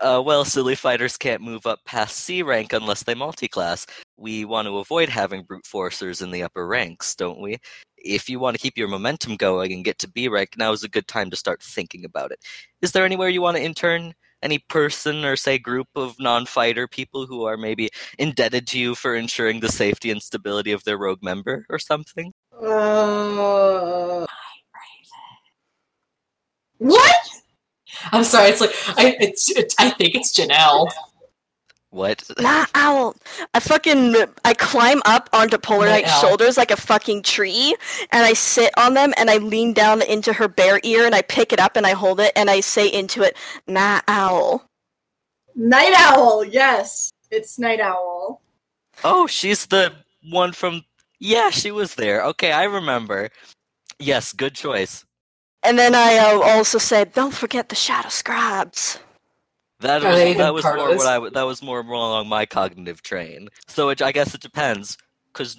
Uh, 0.00 0.22
well, 0.24 0.44
silly 0.44 0.76
fighters 0.76 1.16
can't 1.16 1.42
move 1.42 1.66
up 1.66 1.80
past 1.84 2.16
C 2.18 2.42
rank 2.42 2.72
unless 2.72 3.02
they 3.02 3.14
multi-class. 3.14 3.86
We 4.16 4.44
want 4.44 4.66
to 4.66 4.78
avoid 4.78 5.08
having 5.08 5.42
brute 5.42 5.64
forcers 5.64 6.22
in 6.22 6.30
the 6.30 6.42
upper 6.42 6.66
ranks, 6.66 7.16
don't 7.16 7.40
we? 7.40 7.58
If 7.96 8.28
you 8.28 8.38
want 8.38 8.56
to 8.56 8.62
keep 8.62 8.78
your 8.78 8.86
momentum 8.86 9.36
going 9.36 9.72
and 9.72 9.84
get 9.84 9.98
to 10.00 10.08
B 10.08 10.28
rank, 10.28 10.50
now 10.56 10.70
is 10.72 10.84
a 10.84 10.88
good 10.88 11.08
time 11.08 11.30
to 11.30 11.36
start 11.36 11.62
thinking 11.62 12.04
about 12.04 12.30
it. 12.30 12.38
Is 12.80 12.92
there 12.92 13.04
anywhere 13.04 13.28
you 13.28 13.42
want 13.42 13.56
to 13.56 13.62
intern? 13.62 14.14
Any 14.42 14.60
person 14.68 15.24
or 15.24 15.36
say 15.36 15.58
group 15.58 15.88
of 15.96 16.18
non-fighter 16.20 16.86
people 16.86 17.26
who 17.26 17.44
are 17.44 17.56
maybe 17.56 17.88
indebted 18.18 18.66
to 18.68 18.78
you 18.78 18.94
for 18.94 19.16
ensuring 19.16 19.60
the 19.60 19.68
safety 19.68 20.10
and 20.10 20.22
stability 20.22 20.72
of 20.72 20.84
their 20.84 20.96
rogue 20.96 21.22
member 21.22 21.66
or 21.68 21.78
something? 21.78 22.32
Uh, 22.62 24.26
what? 26.78 27.16
I'm 28.12 28.24
sorry. 28.24 28.50
It's 28.50 28.60
like 28.60 28.74
I. 28.96 29.16
It's. 29.20 29.50
It, 29.50 29.74
I 29.78 29.90
think 29.90 30.14
it's 30.14 30.32
Janelle. 30.38 30.88
What? 31.90 32.22
Nah, 32.40 32.66
owl. 32.74 33.16
I 33.54 33.60
fucking 33.60 34.14
I 34.44 34.54
climb 34.54 35.00
up 35.06 35.28
onto 35.32 35.58
Polar 35.58 35.86
Night 35.86 36.04
Knight's 36.04 36.20
shoulders 36.20 36.56
like 36.56 36.70
a 36.70 36.76
fucking 36.76 37.22
tree, 37.22 37.74
and 38.12 38.24
I 38.24 38.34
sit 38.34 38.72
on 38.76 38.94
them, 38.94 39.14
and 39.16 39.30
I 39.30 39.38
lean 39.38 39.72
down 39.72 40.02
into 40.02 40.32
her 40.32 40.48
bare 40.48 40.80
ear, 40.82 41.06
and 41.06 41.14
I 41.14 41.22
pick 41.22 41.52
it 41.52 41.60
up, 41.60 41.76
and 41.76 41.86
I 41.86 41.92
hold 41.92 42.20
it, 42.20 42.32
and 42.36 42.50
I 42.50 42.60
say 42.60 42.88
into 42.88 43.22
it, 43.22 43.36
"Nah, 43.66 44.00
owl." 44.06 44.68
Night 45.54 45.92
Owl. 45.96 46.44
Yes, 46.44 47.10
it's 47.30 47.58
Night 47.58 47.80
Owl. 47.80 48.40
Oh, 49.02 49.26
she's 49.26 49.66
the 49.66 49.92
one 50.30 50.52
from. 50.52 50.84
Yeah, 51.18 51.50
she 51.50 51.72
was 51.72 51.96
there. 51.96 52.22
Okay, 52.26 52.52
I 52.52 52.64
remember. 52.64 53.30
Yes, 53.98 54.32
good 54.32 54.54
choice. 54.54 55.04
And 55.64 55.76
then 55.76 55.94
I 55.96 56.18
uh, 56.18 56.40
also 56.40 56.78
said, 56.78 57.12
"Don't 57.12 57.34
forget 57.34 57.68
the 57.70 57.74
Shadow 57.74 58.08
Scribes." 58.08 59.00
That 59.80 60.04
Are 60.04 60.08
was 60.08 60.36
that 60.36 60.54
was 60.54 60.64
more 60.64 60.96
what 60.96 61.06
I 61.06 61.28
that 61.30 61.46
was 61.46 61.62
more 61.62 61.80
along 61.80 62.28
my 62.28 62.46
cognitive 62.46 63.02
train. 63.02 63.48
So 63.68 63.90
it, 63.90 64.02
I 64.02 64.12
guess 64.12 64.34
it 64.34 64.40
depends, 64.40 64.98
because 65.32 65.56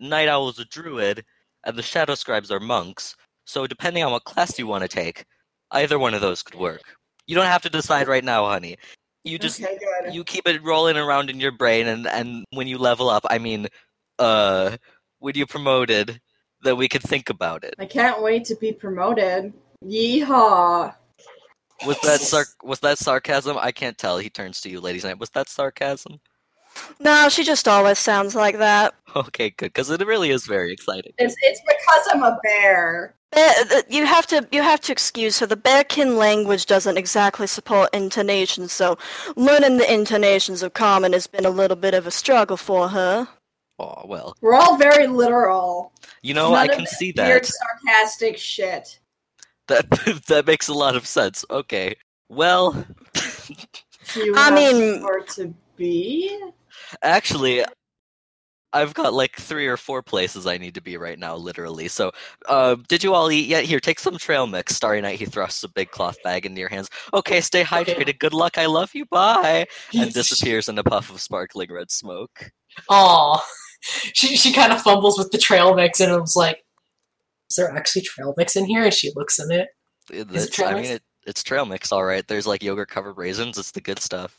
Night 0.00 0.28
Owl 0.28 0.48
is 0.48 0.58
a 0.58 0.64
druid, 0.64 1.24
and 1.64 1.76
the 1.76 1.82
Shadow 1.82 2.14
Scribes 2.14 2.50
are 2.50 2.60
monks. 2.60 3.14
So 3.44 3.66
depending 3.66 4.04
on 4.04 4.12
what 4.12 4.24
class 4.24 4.58
you 4.58 4.66
want 4.66 4.82
to 4.82 4.88
take, 4.88 5.26
either 5.70 5.98
one 5.98 6.14
of 6.14 6.20
those 6.20 6.42
could 6.42 6.58
work. 6.58 6.82
You 7.26 7.34
don't 7.34 7.44
have 7.44 7.62
to 7.62 7.70
decide 7.70 8.08
right 8.08 8.24
now, 8.24 8.46
honey. 8.46 8.76
You 9.24 9.38
just 9.38 9.62
okay, 9.62 9.76
you 10.10 10.24
keep 10.24 10.46
it 10.48 10.62
rolling 10.62 10.96
around 10.96 11.28
in 11.28 11.40
your 11.40 11.52
brain 11.52 11.86
and 11.86 12.06
and 12.06 12.44
when 12.52 12.66
you 12.66 12.78
level 12.78 13.10
up 13.10 13.24
i 13.28 13.38
mean 13.38 13.66
uh 14.18 14.76
when 15.18 15.34
you 15.34 15.46
promoted 15.46 16.20
then 16.62 16.76
we 16.76 16.88
could 16.88 17.02
think 17.02 17.28
about 17.28 17.64
it 17.64 17.74
I 17.78 17.86
can't 17.86 18.22
wait 18.22 18.44
to 18.46 18.54
be 18.56 18.72
promoted. 18.72 19.52
Yeehaw! 19.84 20.94
Was 21.86 21.98
that 22.00 22.20
sar- 22.20 22.46
was 22.62 22.80
that 22.80 22.98
sarcasm 22.98 23.56
i 23.60 23.70
can't 23.72 23.98
tell 23.98 24.18
he 24.18 24.28
turns 24.30 24.60
to 24.60 24.68
you 24.70 24.80
ladies 24.80 25.04
night 25.04 25.18
was 25.18 25.30
that 25.30 25.48
sarcasm 25.48 26.18
No, 27.00 27.28
she 27.28 27.42
just 27.44 27.66
always 27.66 27.98
sounds 27.98 28.34
like 28.34 28.58
that. 28.58 28.94
okay 29.16 29.50
good 29.50 29.72
because 29.72 29.90
it 29.90 30.04
really 30.06 30.30
is 30.30 30.46
very 30.46 30.72
exciting 30.72 31.12
It's 31.18 31.34
it's 31.42 31.60
because 31.66 32.08
I'm 32.12 32.22
a 32.22 32.38
bear. 32.42 33.14
Bear, 33.32 33.54
you 33.90 34.06
have 34.06 34.26
to 34.28 34.46
you 34.52 34.62
have 34.62 34.80
to 34.82 34.92
excuse 34.92 35.38
her. 35.40 35.46
The 35.46 35.56
Bearkin 35.56 36.16
language 36.16 36.64
doesn't 36.66 36.96
exactly 36.96 37.46
support 37.46 37.90
intonations, 37.92 38.72
so 38.72 38.96
learning 39.36 39.76
the 39.76 39.92
intonations 39.92 40.62
of 40.62 40.72
common 40.72 41.12
has 41.12 41.26
been 41.26 41.44
a 41.44 41.50
little 41.50 41.76
bit 41.76 41.92
of 41.94 42.06
a 42.06 42.10
struggle 42.10 42.56
for 42.56 42.88
her. 42.88 43.28
oh 43.78 44.02
well 44.06 44.34
We're 44.40 44.54
all 44.54 44.76
very 44.78 45.06
literal. 45.06 45.92
you 46.22 46.32
know 46.34 46.50
None 46.52 46.58
i 46.58 46.68
can 46.68 46.84
this 46.84 46.96
see 46.98 47.12
Weird, 47.16 47.44
that 47.44 47.52
sarcastic 47.60 48.38
shit. 48.38 48.98
That 49.68 49.88
that 50.28 50.46
makes 50.46 50.68
a 50.68 50.74
lot 50.74 50.96
of 50.96 51.06
sense 51.06 51.44
okay 51.50 51.94
well 52.28 52.72
Do 54.14 54.32
I 54.36 54.50
mean- 54.50 54.94
somewhere 54.94 55.20
to 55.34 55.54
be? 55.76 56.38
Actually, 57.02 57.64
I've 58.72 58.94
got 58.94 59.14
like 59.14 59.36
three 59.36 59.66
or 59.66 59.76
four 59.76 60.02
places 60.02 60.46
I 60.46 60.58
need 60.58 60.74
to 60.74 60.80
be 60.80 60.96
right 60.96 61.18
now, 61.18 61.36
literally. 61.36 61.88
So, 61.88 62.12
uh, 62.46 62.76
did 62.88 63.02
you 63.02 63.14
all 63.14 63.30
eat 63.30 63.46
yet? 63.46 63.64
Here, 63.64 63.80
take 63.80 63.98
some 63.98 64.16
trail 64.18 64.46
mix. 64.46 64.74
Starry 64.74 65.00
Night, 65.00 65.18
he 65.18 65.24
thrusts 65.26 65.62
a 65.64 65.68
big 65.68 65.90
cloth 65.90 66.16
bag 66.22 66.46
into 66.46 66.60
your 66.60 66.68
hands. 66.68 66.88
Okay, 67.14 67.40
stay 67.40 67.62
hydrated. 67.64 68.18
Good 68.18 68.34
luck. 68.34 68.58
I 68.58 68.66
love 68.66 68.90
you. 68.94 69.06
Bye. 69.06 69.66
And 69.94 70.12
disappears 70.14 70.68
in 70.68 70.78
a 70.78 70.84
puff 70.84 71.10
of 71.10 71.20
sparkling 71.20 71.72
red 71.72 71.90
smoke. 71.90 72.50
Aw. 72.90 73.44
She 73.80 74.36
she 74.36 74.52
kind 74.52 74.72
of 74.72 74.82
fumbles 74.82 75.18
with 75.18 75.30
the 75.30 75.38
trail 75.38 75.74
mix 75.74 76.00
and 76.00 76.12
was 76.20 76.36
like, 76.36 76.62
"Is 77.50 77.56
there 77.56 77.70
actually 77.76 78.02
trail 78.02 78.34
mix 78.36 78.56
in 78.56 78.64
here?" 78.66 78.84
And 78.84 78.92
she 78.94 79.10
looks 79.16 79.38
in 79.38 79.50
it. 79.50 79.68
It- 80.12 80.30
Is 80.32 80.46
it 80.46 80.52
trail 80.52 80.68
I 80.70 80.74
mix? 80.74 80.88
mean, 80.88 80.96
it, 80.96 81.02
it's 81.26 81.42
trail 81.42 81.66
mix, 81.66 81.92
all 81.92 82.04
right. 82.04 82.26
There's 82.26 82.46
like 82.46 82.62
yogurt 82.62 82.88
covered 82.88 83.18
raisins. 83.18 83.58
It's 83.58 83.70
the 83.72 83.80
good 83.80 83.98
stuff. 84.00 84.38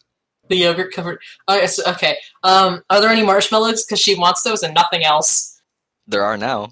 The 0.49 0.55
yogurt 0.57 0.91
covered. 0.93 1.19
Oh, 1.47 1.55
yes, 1.55 1.79
okay. 1.87 2.17
Um, 2.43 2.81
are 2.89 2.99
there 2.99 3.09
any 3.11 3.21
marshmallows? 3.23 3.85
Because 3.85 3.99
she 3.99 4.15
wants 4.15 4.41
those 4.41 4.63
and 4.63 4.73
nothing 4.73 5.03
else. 5.03 5.61
There 6.07 6.23
are 6.23 6.37
now. 6.37 6.71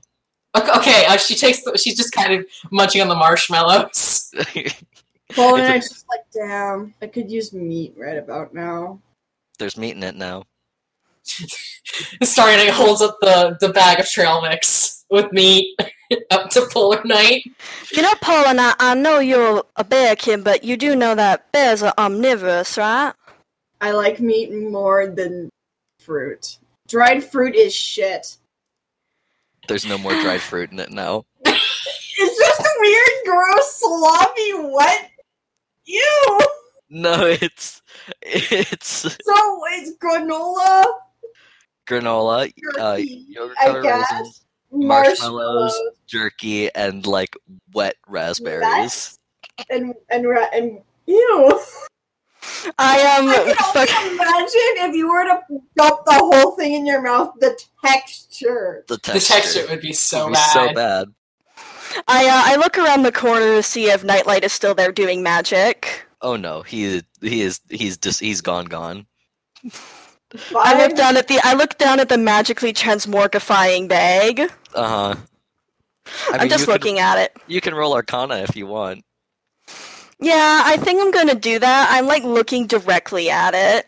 Okay, 0.55 0.71
okay 0.75 1.05
uh, 1.05 1.17
she 1.17 1.35
takes. 1.35 1.61
The, 1.63 1.77
she's 1.77 1.95
just 1.95 2.11
kind 2.11 2.33
of 2.33 2.45
munching 2.71 3.01
on 3.01 3.07
the 3.07 3.15
marshmallows. 3.15 4.31
Well, 5.35 5.55
It's 5.57 5.63
and 5.63 5.73
a- 5.73 5.75
I 5.75 5.77
just 5.79 6.05
like, 6.07 6.21
damn, 6.33 6.93
I 7.01 7.07
could 7.07 7.29
use 7.29 7.51
meat 7.51 7.93
right 7.97 8.17
about 8.17 8.53
now. 8.53 9.01
There's 9.59 9.75
meat 9.75 9.97
in 9.97 10.01
it 10.03 10.15
now. 10.15 10.45
Starting 12.23 12.57
Night 12.65 12.69
holds 12.73 13.01
up 13.01 13.17
the 13.21 13.57
the 13.59 13.69
bag 13.69 13.99
of 13.99 14.07
trail 14.07 14.41
mix 14.41 15.05
with 15.09 15.31
meat 15.33 15.77
up 16.31 16.49
to 16.51 16.67
Polar 16.71 17.01
Knight. 17.03 17.43
You 17.91 18.01
know, 18.01 18.13
Paul 18.21 18.45
and 18.47 18.61
I, 18.61 18.73
I 18.79 18.93
know 18.95 19.19
you're 19.19 19.63
a 19.75 19.83
bearkin, 19.83 20.43
but 20.43 20.63
you 20.63 20.77
do 20.77 20.95
know 20.95 21.15
that 21.15 21.51
bears 21.51 21.83
are 21.83 21.93
omnivorous, 21.97 22.77
right? 22.77 23.13
I 23.81 23.91
like 23.91 24.19
meat 24.19 24.53
more 24.53 25.07
than 25.07 25.49
fruit. 25.99 26.57
Dried 26.87 27.23
fruit 27.23 27.55
is 27.55 27.73
shit. 27.75 28.37
There's 29.67 29.85
no 29.85 29.97
more 29.97 30.13
dried 30.21 30.41
fruit 30.49 30.71
in 30.71 30.79
it 30.79 30.91
now. 30.91 31.25
It's 32.19 32.35
just 32.35 32.67
weird, 32.79 33.09
gross, 33.25 33.79
sloppy, 33.79 34.53
wet. 34.73 35.11
Ew. 35.85 36.39
No, 36.89 37.25
it's 37.27 37.81
it's 38.23 38.87
So 38.87 39.59
it's 39.73 39.91
granola, 39.99 40.85
granola, 41.87 42.51
uh, 42.79 42.97
jerky, 42.97 43.25
yogurt 43.29 43.57
I 43.59 43.65
covered 43.65 43.83
guess, 43.83 44.11
raisins, 44.11 44.45
marshmallows, 44.71 45.19
marshmallows, 45.21 45.79
jerky, 46.07 46.73
and 46.75 47.05
like 47.07 47.35
wet 47.73 47.95
raspberries. 48.07 48.61
Nuts? 48.67 49.19
and 49.69 49.93
and 50.09 50.27
ra- 50.27 50.49
and 50.53 50.81
ew. 51.07 51.61
I 52.79 52.97
am 52.99 53.27
I 53.29 53.53
can 53.53 53.55
fuck. 53.73 53.89
imagine 53.89 54.89
if 54.89 54.95
you 54.95 55.09
were 55.09 55.23
to 55.25 55.39
dump 55.75 56.05
the 56.05 56.13
whole 56.13 56.51
thing 56.55 56.73
in 56.73 56.85
your 56.85 57.01
mouth, 57.01 57.33
the 57.39 57.57
texture. 57.83 58.85
The 58.87 58.95
The 58.95 58.99
texture, 58.99 59.33
texture 59.33 59.65
would 59.69 59.81
be 59.81 59.93
so 59.93 60.25
would 60.25 60.31
be 60.31 60.33
bad. 60.35 60.53
so 60.53 60.73
bad. 60.73 61.07
I 62.07 62.25
uh, 62.27 62.41
I 62.53 62.55
look 62.57 62.77
around 62.77 63.03
the 63.03 63.11
corner 63.11 63.55
to 63.55 63.63
see 63.63 63.89
if 63.89 64.03
Nightlight 64.03 64.43
is 64.43 64.53
still 64.53 64.75
there 64.75 64.91
doing 64.91 65.23
magic. 65.23 66.05
Oh 66.21 66.35
no, 66.35 66.61
he 66.61 67.01
he 67.21 67.41
is 67.41 67.59
he's 67.69 67.97
just 67.97 68.19
he's 68.19 68.41
gone 68.41 68.65
gone. 68.65 69.05
I 70.55 70.77
look 70.77 70.95
down 70.97 71.17
at 71.17 71.27
the 71.27 71.39
I 71.43 71.53
look 71.53 71.77
down 71.77 71.99
at 71.99 72.09
the 72.09 72.17
magically 72.17 72.73
transmorgifying 72.73 73.87
bag. 73.87 74.41
Uh 74.73 74.87
huh. 75.13 75.15
I 76.31 76.37
I'm 76.39 76.49
just 76.49 76.67
you 76.67 76.73
looking 76.73 76.99
at 76.99 77.17
it. 77.17 77.35
You 77.47 77.61
can 77.61 77.75
roll 77.75 77.93
Arcana 77.93 78.37
if 78.37 78.55
you 78.55 78.67
want. 78.67 79.03
Yeah, 80.19 80.63
I 80.65 80.77
think 80.77 81.01
I'm 81.01 81.11
gonna 81.11 81.35
do 81.35 81.59
that. 81.59 81.87
I'm 81.91 82.07
like 82.07 82.23
looking 82.23 82.67
directly 82.67 83.29
at 83.29 83.53
it. 83.53 83.87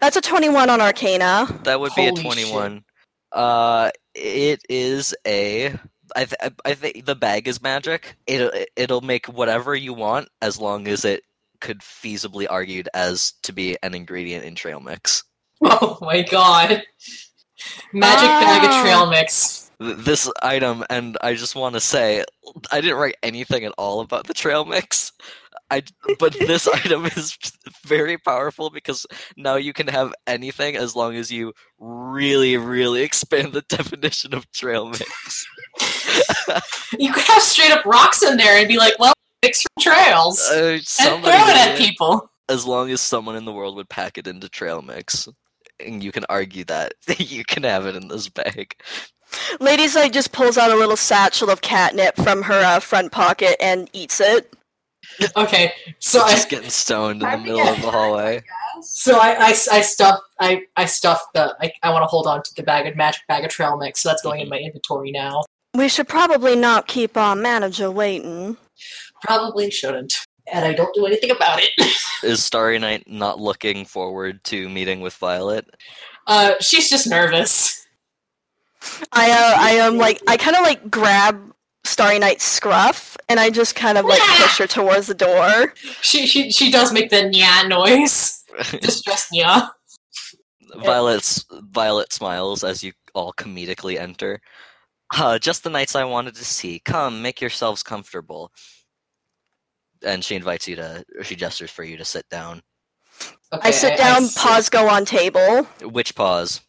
That's 0.00 0.16
a 0.16 0.20
21 0.20 0.70
on 0.70 0.80
Arcana. 0.80 1.46
That 1.64 1.80
would 1.80 1.94
be 1.94 2.06
a 2.06 2.10
Holy 2.10 2.22
twenty-one. 2.22 2.84
Uh, 3.32 3.90
it 4.14 4.62
is 4.68 5.14
a. 5.26 5.74
I 6.14 6.24
th- 6.24 6.52
I 6.64 6.74
think 6.74 7.04
the 7.04 7.16
bag 7.16 7.48
is 7.48 7.60
magic. 7.60 8.16
It'll 8.26 8.50
it'll 8.76 9.00
make 9.02 9.26
whatever 9.26 9.74
you 9.74 9.92
want 9.92 10.28
as 10.40 10.58
long 10.58 10.88
as 10.88 11.04
it 11.04 11.24
could 11.60 11.80
feasibly 11.80 12.46
argued 12.48 12.88
as 12.94 13.32
to 13.42 13.52
be 13.52 13.76
an 13.82 13.92
ingredient 13.94 14.44
in 14.44 14.54
trail 14.54 14.80
mix. 14.80 15.24
Oh 15.62 15.98
my 16.00 16.22
god. 16.22 16.82
Magic 17.92 18.28
bag 18.28 18.64
of 18.64 18.70
Ah. 18.70 18.82
trail 18.82 19.06
mix. 19.10 19.70
This 19.78 20.30
item, 20.42 20.84
and 20.88 21.18
I 21.20 21.34
just 21.34 21.54
want 21.54 21.74
to 21.74 21.80
say, 21.80 22.24
I 22.72 22.80
didn't 22.80 22.96
write 22.96 23.16
anything 23.22 23.64
at 23.64 23.72
all 23.76 24.00
about 24.00 24.26
the 24.26 24.34
trail 24.34 24.64
mix. 24.64 25.12
I, 25.70 25.82
but 26.18 26.32
this 26.34 26.66
item 26.84 27.06
is 27.06 27.36
very 27.84 28.16
powerful 28.18 28.70
because 28.70 29.04
now 29.36 29.56
you 29.56 29.72
can 29.72 29.88
have 29.88 30.14
anything 30.26 30.76
as 30.76 30.94
long 30.96 31.16
as 31.16 31.30
you 31.30 31.52
really, 31.78 32.56
really 32.56 33.02
expand 33.02 33.52
the 33.52 33.62
definition 33.68 34.32
of 34.32 34.50
trail 34.52 34.88
mix. 34.88 35.46
You 36.98 37.12
could 37.12 37.24
have 37.24 37.42
straight 37.42 37.72
up 37.72 37.84
rocks 37.84 38.22
in 38.22 38.36
there 38.36 38.58
and 38.58 38.68
be 38.68 38.78
like, 38.78 38.98
well, 38.98 39.12
fix 39.42 39.64
your 39.76 39.92
trails. 39.94 40.40
Uh, 40.50 40.78
and 41.00 41.22
throw 41.22 41.32
it 41.32 41.56
at 41.56 41.76
people. 41.76 42.30
as 42.48 42.64
long 42.66 42.90
as 42.90 43.00
someone 43.00 43.36
in 43.36 43.44
the 43.44 43.52
world 43.52 43.76
would 43.76 43.88
pack 43.88 44.16
it 44.18 44.26
into 44.26 44.48
trail 44.48 44.80
mix, 44.82 45.28
and 45.84 46.02
you 46.02 46.12
can 46.12 46.24
argue 46.28 46.64
that 46.64 46.94
you 47.18 47.44
can 47.44 47.64
have 47.64 47.86
it 47.86 47.96
in 47.96 48.08
this 48.08 48.28
bag. 48.28 48.76
Lady's 49.60 49.94
like 49.94 50.12
just 50.12 50.32
pulls 50.32 50.56
out 50.56 50.70
a 50.70 50.76
little 50.76 50.96
satchel 50.96 51.50
of 51.50 51.60
catnip 51.60 52.16
from 52.16 52.42
her 52.42 52.64
uh, 52.64 52.80
front 52.80 53.12
pocket 53.12 53.56
and 53.60 53.90
eats 53.92 54.20
it. 54.20 54.52
Okay, 55.36 55.72
so 55.98 56.20
I'm 56.22 56.30
just 56.30 56.50
getting 56.50 56.68
stoned 56.68 57.22
in 57.22 57.30
the 57.30 57.38
middle 57.38 57.56
get 57.56 57.76
of 57.76 57.82
the 57.82 57.90
hallway. 57.90 58.42
Yes. 58.74 58.90
so 58.90 59.18
I, 59.18 59.36
I, 59.38 59.48
I 59.48 59.80
stuff 59.80 60.20
I, 60.40 60.62
I 60.76 60.84
stuff 60.84 61.22
the 61.32 61.56
I, 61.60 61.72
I 61.82 61.90
want 61.90 62.02
to 62.02 62.06
hold 62.06 62.26
on 62.26 62.42
to 62.42 62.54
the 62.54 62.62
bag 62.62 62.86
of 62.86 62.96
magic 62.96 63.22
bag 63.28 63.44
of 63.44 63.50
trail 63.50 63.76
mix, 63.76 64.00
so 64.00 64.08
that's 64.08 64.20
going 64.20 64.40
in 64.40 64.48
my 64.48 64.58
inventory 64.58 65.12
now. 65.12 65.44
We 65.74 65.88
should 65.88 66.08
probably 66.08 66.56
not 66.56 66.86
keep 66.86 67.16
our 67.16 67.36
manager 67.36 67.90
waiting. 67.90 68.56
Probably 69.22 69.70
shouldn't, 69.70 70.25
and 70.52 70.64
I 70.64 70.72
don't 70.72 70.94
do 70.94 71.06
anything 71.06 71.30
about 71.30 71.60
it. 71.62 71.70
Is 72.22 72.44
Starry 72.44 72.78
Night 72.78 73.04
not 73.06 73.40
looking 73.40 73.84
forward 73.84 74.42
to 74.44 74.68
meeting 74.68 75.00
with 75.00 75.14
Violet? 75.14 75.68
Uh, 76.26 76.54
she's 76.60 76.90
just 76.90 77.06
nervous. 77.06 77.86
I 79.12 79.30
uh, 79.30 79.54
I 79.58 79.70
am 79.72 79.96
like 79.98 80.20
I 80.28 80.36
kind 80.36 80.56
of 80.56 80.62
like 80.62 80.90
grab 80.90 81.52
Starry 81.84 82.18
Night's 82.18 82.44
scruff 82.44 83.16
and 83.28 83.40
I 83.40 83.50
just 83.50 83.74
kind 83.74 83.98
of 83.98 84.04
like 84.04 84.20
push 84.20 84.58
her 84.58 84.66
towards 84.66 85.06
the 85.06 85.14
door. 85.14 85.74
She 86.02 86.26
she 86.26 86.50
she 86.50 86.70
does 86.70 86.92
make 86.92 87.10
the 87.10 87.22
nya 87.22 87.68
noise, 87.68 88.44
distressed 88.80 89.32
nya. 89.32 89.70
Violet's 90.76 91.44
Violet 91.50 92.12
smiles 92.12 92.64
as 92.64 92.82
you 92.82 92.92
all 93.14 93.32
comedically 93.32 93.98
enter. 93.98 94.40
Uh, 95.14 95.38
just 95.38 95.62
the 95.62 95.70
nights 95.70 95.94
I 95.94 96.04
wanted 96.04 96.34
to 96.34 96.44
see. 96.44 96.80
Come, 96.80 97.22
make 97.22 97.40
yourselves 97.40 97.82
comfortable. 97.82 98.52
And 100.04 100.24
she 100.24 100.34
invites 100.36 100.66
you 100.68 100.76
to, 100.76 101.04
or 101.16 101.24
she 101.24 101.36
gestures 101.36 101.70
for 101.70 101.84
you 101.84 101.96
to 101.96 102.04
sit 102.04 102.28
down. 102.28 102.62
Okay, 103.52 103.68
I 103.68 103.70
sit 103.70 103.96
down, 103.96 104.24
sit- 104.24 104.42
paws 104.42 104.68
go 104.68 104.88
on 104.88 105.04
table, 105.04 105.64
Which 105.82 106.14
paws? 106.14 106.60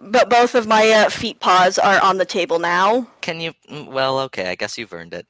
but 0.00 0.28
both 0.28 0.54
of 0.54 0.66
my 0.66 0.90
uh, 0.90 1.08
feet 1.08 1.38
paws 1.40 1.78
are 1.78 2.00
on 2.02 2.18
the 2.18 2.24
table 2.24 2.58
now. 2.58 3.06
Can 3.20 3.40
you? 3.40 3.52
mm, 3.70 3.86
Well, 3.86 4.18
okay, 4.20 4.50
I 4.50 4.54
guess 4.56 4.76
you've 4.76 4.92
earned 4.92 5.14
it. 5.14 5.26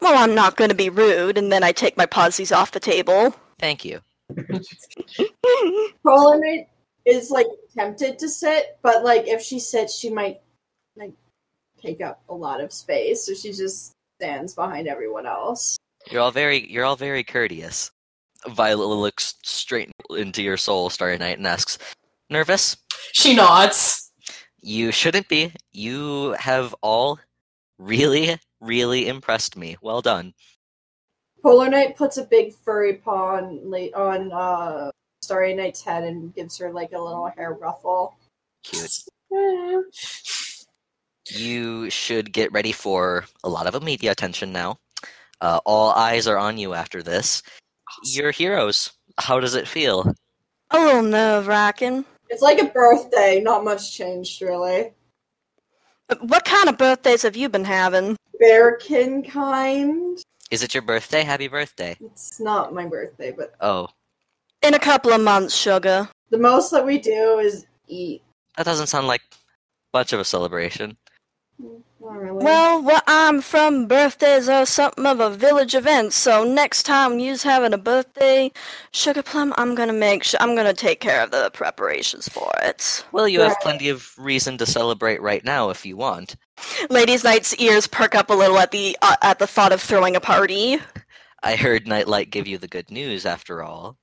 Well, 0.00 0.16
I'm 0.16 0.34
not 0.34 0.56
going 0.56 0.70
to 0.70 0.74
be 0.74 0.88
rude, 0.88 1.36
and 1.36 1.52
then 1.52 1.62
I 1.62 1.72
take 1.72 1.96
my 1.96 2.06
pawsies 2.06 2.56
off 2.56 2.70
the 2.72 2.80
table. 2.80 3.34
Thank 3.58 3.84
you. 3.84 4.00
Polar 6.06 6.38
Knight 6.38 6.68
is 7.04 7.30
like 7.30 7.46
tempted 7.76 8.18
to 8.18 8.28
sit, 8.28 8.78
but 8.82 9.04
like 9.04 9.26
if 9.28 9.42
she 9.42 9.58
sits, 9.58 9.94
she 9.96 10.10
might 10.10 10.40
like 10.96 11.12
take 11.80 12.00
up 12.00 12.22
a 12.28 12.34
lot 12.34 12.60
of 12.62 12.72
space, 12.72 13.26
so 13.26 13.34
she 13.34 13.52
just 13.52 13.92
stands 14.18 14.54
behind 14.54 14.88
everyone 14.88 15.26
else. 15.26 15.76
You're 16.10 16.20
all 16.20 16.30
very, 16.30 16.70
you're 16.70 16.84
all 16.84 16.96
very 16.96 17.24
courteous. 17.24 17.90
Violet 18.46 18.86
looks 18.86 19.34
straight 19.42 19.90
into 20.10 20.42
your 20.42 20.56
soul, 20.56 20.90
Starry 20.90 21.16
Night, 21.16 21.38
and 21.38 21.46
asks, 21.46 21.78
"Nervous? 22.28 22.76
She 23.12 23.34
nods. 23.34 24.12
You 24.60 24.92
shouldn't 24.92 25.28
be. 25.28 25.52
You 25.72 26.32
have 26.38 26.74
all 26.82 27.18
really, 27.78 28.38
really 28.60 29.08
impressed 29.08 29.56
me. 29.56 29.76
Well 29.80 30.02
done." 30.02 30.34
Polar 31.42 31.68
Knight 31.68 31.96
puts 31.96 32.16
a 32.16 32.24
big 32.24 32.54
furry 32.54 32.94
paw 32.94 33.36
on 33.36 33.60
on 33.94 34.32
uh 34.32 34.90
Starry 35.22 35.54
Night's 35.54 35.82
head 35.82 36.04
and 36.04 36.34
gives 36.34 36.58
her 36.58 36.70
like 36.72 36.92
a 36.92 37.00
little 37.00 37.30
hair 37.34 37.54
ruffle. 37.54 38.14
Cute. 38.62 39.04
You 41.30 41.88
should 41.88 42.32
get 42.34 42.52
ready 42.52 42.70
for 42.70 43.24
a 43.42 43.48
lot 43.48 43.66
of 43.66 43.82
media 43.82 44.12
attention 44.12 44.52
now. 44.52 44.76
Uh, 45.40 45.60
all 45.64 45.90
eyes 45.92 46.26
are 46.26 46.38
on 46.38 46.58
you 46.58 46.74
after 46.74 47.02
this. 47.02 47.42
You're 48.04 48.30
heroes. 48.30 48.90
How 49.18 49.40
does 49.40 49.54
it 49.54 49.68
feel? 49.68 50.14
A 50.70 50.78
little 50.78 51.02
nerve 51.02 51.46
wracking. 51.46 52.04
It's 52.30 52.42
like 52.42 52.58
a 52.60 52.66
birthday, 52.66 53.40
not 53.42 53.64
much 53.64 53.96
changed 53.96 54.40
really. 54.42 54.92
What 56.20 56.44
kind 56.44 56.68
of 56.68 56.78
birthdays 56.78 57.22
have 57.22 57.36
you 57.36 57.48
been 57.48 57.64
having? 57.64 58.16
Bearkin 58.40 59.28
kind. 59.28 60.18
Is 60.50 60.62
it 60.62 60.74
your 60.74 60.82
birthday? 60.82 61.22
Happy 61.22 61.48
birthday. 61.48 61.96
It's 62.00 62.40
not 62.40 62.74
my 62.74 62.86
birthday, 62.86 63.32
but 63.32 63.54
Oh, 63.60 63.88
In 64.62 64.74
a 64.74 64.78
couple 64.78 65.12
of 65.12 65.20
months, 65.20 65.54
sugar. 65.54 66.08
the 66.30 66.38
most 66.38 66.70
that 66.70 66.84
we 66.84 66.98
do 66.98 67.38
is 67.38 67.66
eat. 67.88 68.22
that 68.56 68.64
doesn't 68.66 68.86
sound 68.88 69.06
like 69.06 69.22
much 69.92 70.12
of 70.12 70.20
a 70.20 70.24
celebration. 70.24 70.96
Not 71.58 71.70
really. 71.70 71.84
Well, 72.06 72.82
where 72.82 73.00
I'm 73.06 73.40
from, 73.40 73.86
birthdays 73.86 74.46
are 74.46 74.66
something 74.66 75.06
of 75.06 75.20
a 75.20 75.30
village 75.30 75.74
event. 75.74 76.12
So 76.12 76.44
next 76.44 76.82
time 76.82 77.18
you's 77.18 77.42
having 77.42 77.72
a 77.72 77.78
birthday, 77.78 78.52
Sugar 78.92 79.22
Plum, 79.22 79.54
I'm 79.56 79.74
gonna 79.74 79.94
make 79.94 80.22
sure 80.22 80.38
I'm 80.42 80.54
gonna 80.54 80.74
take 80.74 81.00
care 81.00 81.22
of 81.22 81.30
the 81.30 81.50
preparations 81.54 82.28
for 82.28 82.52
it. 82.62 83.02
Well, 83.12 83.26
you 83.26 83.40
have 83.40 83.56
plenty 83.62 83.88
of 83.88 84.12
reason 84.18 84.58
to 84.58 84.66
celebrate 84.66 85.22
right 85.22 85.42
now 85.44 85.70
if 85.70 85.86
you 85.86 85.96
want. 85.96 86.36
Ladies' 86.90 87.24
Night's 87.24 87.54
ears 87.56 87.86
perk 87.86 88.14
up 88.14 88.28
a 88.28 88.34
little 88.34 88.58
at 88.58 88.70
the 88.70 88.98
uh, 89.00 89.16
at 89.22 89.38
the 89.38 89.46
thought 89.46 89.72
of 89.72 89.80
throwing 89.80 90.14
a 90.14 90.20
party. 90.20 90.78
I 91.42 91.56
heard 91.56 91.88
Nightlight 91.88 92.30
give 92.30 92.46
you 92.46 92.58
the 92.58 92.68
good 92.68 92.90
news 92.90 93.24
after 93.24 93.62
all. 93.62 93.96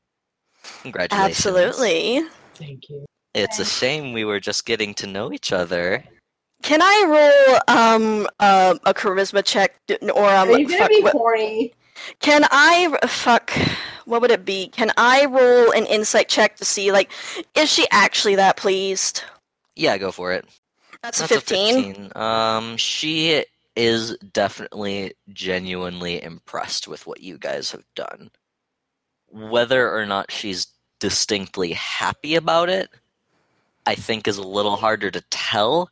Congratulations. 0.81 1.45
Absolutely. 1.45 2.23
Thank 2.55 2.89
you. 2.89 3.05
It's 3.35 3.59
a 3.59 3.65
shame 3.65 4.11
we 4.11 4.25
were 4.25 4.39
just 4.39 4.65
getting 4.65 4.95
to 4.95 5.07
know 5.07 5.31
each 5.31 5.51
other. 5.51 6.03
Can 6.61 6.81
I 6.81 7.03
roll 7.07 7.77
um 7.77 8.27
uh, 8.39 8.75
a 8.85 8.93
charisma 8.93 9.43
check 9.43 9.75
or 10.13 10.29
um 10.29 10.49
Are 10.49 10.59
you 10.59 10.67
gonna 10.67 10.77
fuck, 10.79 10.89
be 10.89 11.01
what- 11.01 11.13
horny? 11.13 11.73
can 12.19 12.45
I 12.49 12.97
fuck 13.07 13.51
what 14.05 14.21
would 14.21 14.31
it 14.31 14.43
be? 14.43 14.67
Can 14.69 14.91
I 14.97 15.25
roll 15.25 15.71
an 15.71 15.85
insight 15.85 16.27
check 16.27 16.55
to 16.57 16.65
see 16.65 16.91
like 16.91 17.11
is 17.55 17.69
she 17.71 17.87
actually 17.91 18.35
that 18.35 18.57
pleased? 18.57 19.23
Yeah, 19.75 19.97
go 19.97 20.11
for 20.11 20.31
it. 20.33 20.45
That's 21.03 21.19
a 21.19 21.21
That's 21.27 21.33
15. 21.33 21.93
15. 21.95 22.11
Um, 22.15 22.77
she 22.77 23.45
is 23.75 24.17
definitely 24.33 25.13
genuinely 25.29 26.21
impressed 26.21 26.87
with 26.87 27.07
what 27.07 27.21
you 27.21 27.37
guys 27.37 27.71
have 27.71 27.85
done. 27.95 28.29
Whether 29.29 29.95
or 29.95 30.05
not 30.05 30.29
she's 30.31 30.67
distinctly 30.99 31.71
happy 31.73 32.35
about 32.35 32.69
it, 32.69 32.89
I 33.85 33.95
think 33.95 34.27
is 34.27 34.37
a 34.37 34.43
little 34.47 34.75
harder 34.75 35.09
to 35.09 35.21
tell. 35.31 35.89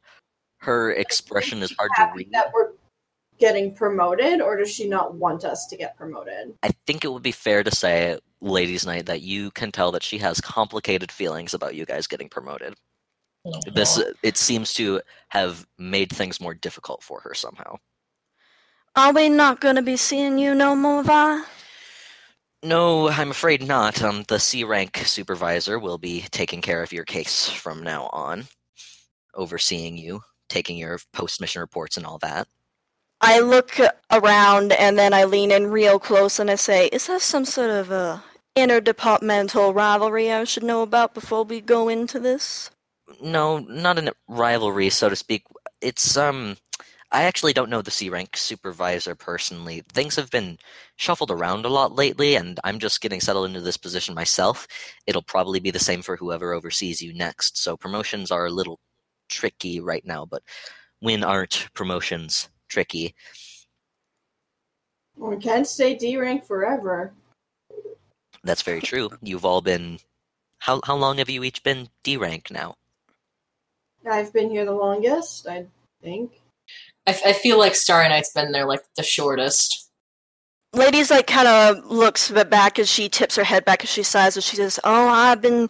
Her 0.59 0.91
expression 0.91 1.61
is 1.61 1.73
hard 1.77 1.91
to 1.97 2.11
read. 2.15 2.31
that 2.31 2.51
we're 2.53 2.71
getting 3.39 3.73
promoted, 3.73 4.41
or 4.41 4.57
does 4.57 4.71
she 4.71 4.87
not 4.87 5.15
want 5.15 5.45
us 5.45 5.67
to 5.67 5.77
get 5.77 5.97
promoted? 5.97 6.53
I 6.61 6.71
think 6.85 7.03
it 7.03 7.11
would 7.11 7.23
be 7.23 7.31
fair 7.31 7.63
to 7.63 7.71
say, 7.73 8.19
Ladies' 8.41 8.85
Night, 8.85 9.05
that 9.05 9.21
you 9.21 9.51
can 9.51 9.71
tell 9.71 9.91
that 9.93 10.03
she 10.03 10.17
has 10.17 10.41
complicated 10.41 11.11
feelings 11.11 11.53
about 11.53 11.75
you 11.75 11.85
guys 11.85 12.07
getting 12.07 12.29
promoted. 12.29 12.75
This 13.73 14.01
it 14.21 14.35
seems 14.35 14.73
to 14.73 15.01
have 15.29 15.65
made 15.77 16.11
things 16.11 16.41
more 16.41 16.53
difficult 16.53 17.01
for 17.01 17.21
her 17.21 17.33
somehow. 17.33 17.77
Are 18.95 19.13
we 19.13 19.29
not 19.29 19.61
gonna 19.61 19.81
be 19.81 19.95
seeing 19.95 20.37
you 20.37 20.53
no 20.53 20.75
more, 20.75 21.03
Vi? 21.03 21.43
No, 22.61 23.09
I'm 23.09 23.31
afraid 23.31 23.65
not. 23.65 24.01
Um, 24.03 24.25
the 24.27 24.39
C 24.39 24.65
rank 24.65 24.97
supervisor 25.05 25.79
will 25.79 25.97
be 25.97 26.25
taking 26.31 26.61
care 26.61 26.83
of 26.83 26.91
your 26.91 27.05
case 27.05 27.47
from 27.47 27.81
now 27.81 28.09
on, 28.11 28.47
overseeing 29.33 29.95
you, 29.97 30.21
taking 30.49 30.77
your 30.77 30.99
post 31.13 31.39
mission 31.41 31.61
reports 31.61 31.97
and 31.97 32.05
all 32.05 32.17
that. 32.19 32.47
I 33.21 33.39
look 33.39 33.77
around 34.11 34.71
and 34.71 34.97
then 34.97 35.13
I 35.13 35.25
lean 35.25 35.51
in 35.51 35.67
real 35.67 35.99
close 35.99 36.39
and 36.39 36.49
I 36.49 36.55
say, 36.55 36.87
"Is 36.87 37.07
there 37.07 37.19
some 37.19 37.45
sort 37.45 37.69
of 37.69 37.91
a 37.91 38.23
interdepartmental 38.55 39.75
rivalry 39.75 40.31
I 40.31 40.43
should 40.45 40.63
know 40.63 40.81
about 40.81 41.13
before 41.13 41.43
we 41.43 41.61
go 41.61 41.89
into 41.89 42.19
this?" 42.19 42.71
No, 43.21 43.59
not 43.59 43.99
a 43.99 44.13
rivalry, 44.27 44.89
so 44.89 45.09
to 45.09 45.15
speak. 45.15 45.43
It's 45.81 46.15
um, 46.15 46.57
I 47.11 47.23
actually 47.23 47.53
don't 47.53 47.69
know 47.69 47.81
the 47.81 47.91
C 47.91 48.09
rank 48.09 48.37
supervisor 48.37 49.15
personally. 49.15 49.83
Things 49.91 50.15
have 50.15 50.29
been 50.29 50.59
shuffled 50.95 51.31
around 51.31 51.65
a 51.65 51.69
lot 51.69 51.95
lately, 51.95 52.35
and 52.35 52.59
I'm 52.63 52.77
just 52.79 53.01
getting 53.01 53.19
settled 53.19 53.47
into 53.47 53.61
this 53.61 53.77
position 53.77 54.13
myself. 54.13 54.67
It'll 55.07 55.23
probably 55.23 55.59
be 55.59 55.71
the 55.71 55.79
same 55.79 56.03
for 56.03 56.15
whoever 56.17 56.53
oversees 56.53 57.01
you 57.01 57.13
next. 57.13 57.57
So 57.57 57.75
promotions 57.75 58.29
are 58.31 58.45
a 58.45 58.51
little 58.51 58.79
tricky 59.29 59.79
right 59.79 60.05
now, 60.05 60.25
but 60.25 60.43
when 60.99 61.23
aren't 61.23 61.69
promotions 61.73 62.49
tricky? 62.67 63.15
We 65.15 65.37
can't 65.37 65.67
stay 65.67 65.95
D 65.95 66.17
rank 66.17 66.45
forever. 66.45 67.13
That's 68.43 68.61
very 68.61 68.81
true. 68.81 69.09
You've 69.21 69.45
all 69.45 69.61
been. 69.61 69.99
How 70.59 70.81
how 70.85 70.95
long 70.95 71.17
have 71.17 71.29
you 71.29 71.43
each 71.43 71.63
been 71.63 71.89
D 72.03 72.17
rank 72.17 72.51
now? 72.51 72.75
I've 74.09 74.31
been 74.33 74.49
here 74.49 74.65
the 74.65 74.71
longest, 74.71 75.47
I 75.47 75.65
think. 76.01 76.31
I, 77.05 77.19
I 77.27 77.33
feel 77.33 77.57
like 77.57 77.75
Starry 77.75 78.07
Night's 78.07 78.31
been 78.31 78.51
there 78.51 78.65
like 78.65 78.83
the 78.95 79.03
shortest. 79.03 79.89
Ladies 80.73 81.09
like 81.09 81.27
kind 81.27 81.47
of 81.47 81.85
looks 81.85 82.31
back 82.31 82.79
as 82.79 82.89
she 82.89 83.09
tips 83.09 83.35
her 83.35 83.43
head 83.43 83.65
back 83.65 83.83
as 83.83 83.89
she 83.89 84.03
sighs 84.03 84.37
and 84.37 84.43
she 84.43 84.55
says, 84.55 84.79
"Oh, 84.83 85.07
I've 85.07 85.41
been 85.41 85.69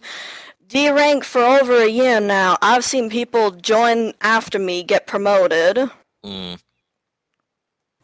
D 0.70 0.88
rank 0.88 1.24
for 1.24 1.42
over 1.42 1.82
a 1.82 1.88
year 1.88 2.20
now. 2.20 2.56
I've 2.62 2.84
seen 2.84 3.10
people 3.10 3.50
join 3.50 4.14
after 4.20 4.56
me 4.56 4.84
get 4.84 5.08
promoted." 5.08 5.90
Mm. 6.24 6.60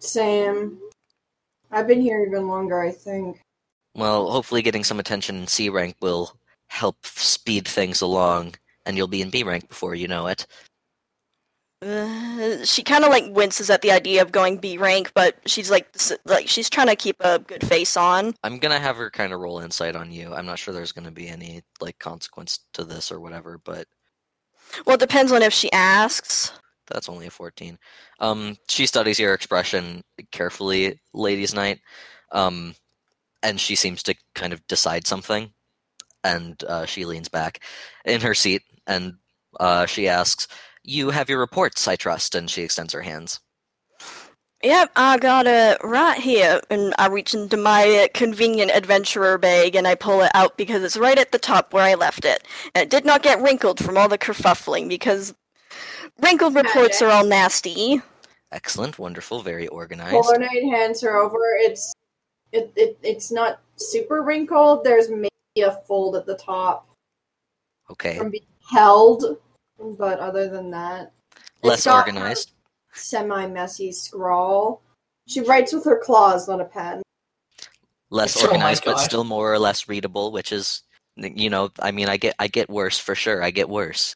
Same. 0.01 0.79
I've 1.71 1.87
been 1.87 2.01
here 2.01 2.25
even 2.27 2.49
longer, 2.49 2.81
I 2.81 2.91
think. 2.91 3.41
Well, 3.95 4.29
hopefully 4.31 4.63
getting 4.63 4.83
some 4.83 4.99
attention 4.99 5.37
in 5.37 5.47
C 5.47 5.69
rank 5.69 5.95
will 6.01 6.37
help 6.67 7.07
speed 7.07 7.69
things 7.69 8.01
along, 8.01 8.57
and 8.85 8.97
you'll 8.97 9.07
be 9.07 9.23
in 9.23 9.31
B 9.31 9.45
rank 9.45 9.69
before 9.69 9.95
you 9.95 10.09
know 10.09 10.27
it. 10.27 10.47
Uh, 11.83 12.65
she 12.65 12.83
kind 12.83 13.05
of 13.05 13.11
like 13.11 13.27
winces 13.29 13.69
at 13.69 13.83
the 13.83 13.93
idea 13.93 14.23
of 14.23 14.33
going 14.33 14.57
B 14.57 14.79
rank, 14.79 15.13
but 15.15 15.37
she's 15.47 15.71
like, 15.71 15.87
like 16.25 16.49
she's 16.49 16.71
trying 16.71 16.87
to 16.87 16.97
keep 16.97 17.17
a 17.21 17.39
good 17.39 17.67
face 17.67 17.97
on. 17.97 18.35
I'm 18.43 18.59
gonna 18.59 18.81
have 18.81 18.97
her 18.97 19.11
kind 19.11 19.33
of 19.33 19.41
roll 19.41 19.61
insight 19.61 19.95
on 19.95 20.11
you. 20.11 20.33
I'm 20.33 20.47
not 20.47 20.59
sure 20.59 20.73
there's 20.73 20.93
gonna 20.93 21.11
be 21.11 21.29
any 21.29 21.63
like 21.81 21.99
consequence 21.99 22.61
to 22.73 22.85
this 22.85 23.13
or 23.13 23.21
whatever, 23.21 23.59
but 23.63 23.87
Well, 24.87 24.95
it 24.95 25.01
depends 25.01 25.33
on 25.33 25.43
if 25.43 25.53
she 25.53 25.71
asks. 25.73 26.51
that's 26.87 27.09
only 27.11 27.27
a 27.27 27.31
14. 27.31 27.79
Um, 28.21 28.57
she 28.69 28.87
studies 28.87 29.19
your 29.19 29.35
expression 29.35 30.03
carefully, 30.33 30.99
ladies' 31.13 31.55
night, 31.55 31.81
um, 32.33 32.75
and 33.43 33.61
she 33.61 33.77
seems 33.77 34.03
to 34.05 34.15
kind 34.35 34.53
of 34.55 34.67
decide 34.67 35.07
something. 35.07 35.53
And 36.25 36.63
uh, 36.65 36.87
she 36.87 37.05
leans 37.05 37.29
back 37.29 37.63
in 38.05 38.21
her 38.23 38.35
seat 38.35 38.63
and 38.87 39.15
uh, 39.61 39.87
she 39.87 40.09
asks, 40.09 40.49
"You 40.87 41.11
have 41.11 41.29
your 41.29 41.41
reports, 41.41 41.87
I 41.87 41.97
trust." 41.97 42.35
And 42.35 42.51
she 42.51 42.63
extends 42.63 42.95
her 42.95 43.03
hands. 43.03 43.41
Yep, 44.63 44.91
I 44.97 45.19
got 45.19 45.47
it 45.47 45.79
right 45.85 46.19
here, 46.19 46.61
and 46.71 46.95
I 46.99 47.09
reach 47.09 47.35
into 47.35 47.59
my 47.59 48.05
uh, 48.05 48.09
convenient 48.15 48.71
adventurer 48.75 49.37
bag 49.37 49.77
and 49.77 49.87
I 49.87 49.95
pull 49.95 50.23
it 50.23 50.31
out 50.33 50.57
because 50.57 50.83
it's 50.83 50.97
right 50.97 51.19
at 51.19 51.31
the 51.31 51.39
top 51.39 51.75
where 51.75 51.85
I 51.85 51.95
left 51.95 52.25
it, 52.25 52.43
and 52.75 52.83
it 52.83 52.91
did 52.91 53.05
not 53.05 53.23
get 53.23 53.43
wrinkled 53.43 53.85
from 53.85 53.99
all 53.99 54.09
the 54.09 54.17
kerfuffling 54.17 54.89
because 54.89 55.35
wrinkled 56.21 56.55
reports 56.55 57.03
are 57.03 57.11
all 57.11 57.25
nasty. 57.25 58.01
Excellent, 58.51 58.99
wonderful, 58.99 59.43
very 59.43 59.69
organized. 59.69 60.13
Polar 60.13 60.39
Knight 60.39 60.65
hands 60.65 61.03
her 61.03 61.17
over. 61.17 61.39
It's 61.59 61.93
it, 62.53 62.73
it 62.77 62.99
it's 63.03 63.31
not 63.31 63.61
super 63.77 64.23
wrinkled. 64.23 64.85
There's 64.85 65.11
maybe 65.11 65.31
a 65.59 65.73
fold 65.87 66.17
at 66.17 66.25
the 66.25 66.37
top 66.37 66.89
Okay, 67.91 68.17
from 68.17 68.31
being 68.31 68.47
held, 68.69 69.37
but 69.79 70.19
other 70.19 70.49
than 70.49 70.71
that, 70.71 71.13
it's 71.37 71.65
less 71.65 71.85
got 71.85 72.07
organized. 72.07 72.53
Semi 72.93 73.47
messy 73.47 73.93
scrawl. 73.93 74.83
She 75.27 75.41
writes 75.41 75.73
with 75.73 75.85
her 75.85 75.99
claws, 75.99 76.49
not 76.49 76.61
a 76.61 76.65
pen. 76.65 77.03
less 78.11 78.37
Oh 78.37 78.47
my 78.47 78.47
organized 78.53 78.85
but 78.85 78.99
still 79.01 79.25
more 79.25 79.53
or 79.53 79.59
less 79.59 79.89
readable 79.89 80.31
which 80.33 80.53
is 80.53 80.83
you 81.17 81.51
know 81.51 81.71
i 81.81 81.91
mean 81.91 82.09
i 82.09 82.17
get 82.17 82.35
i 82.39 82.47
get 82.47 82.69
worse 82.71 82.99
for 82.99 83.15
sure 83.15 83.43
i 83.43 83.51
get 83.51 83.69
worse 83.69 84.15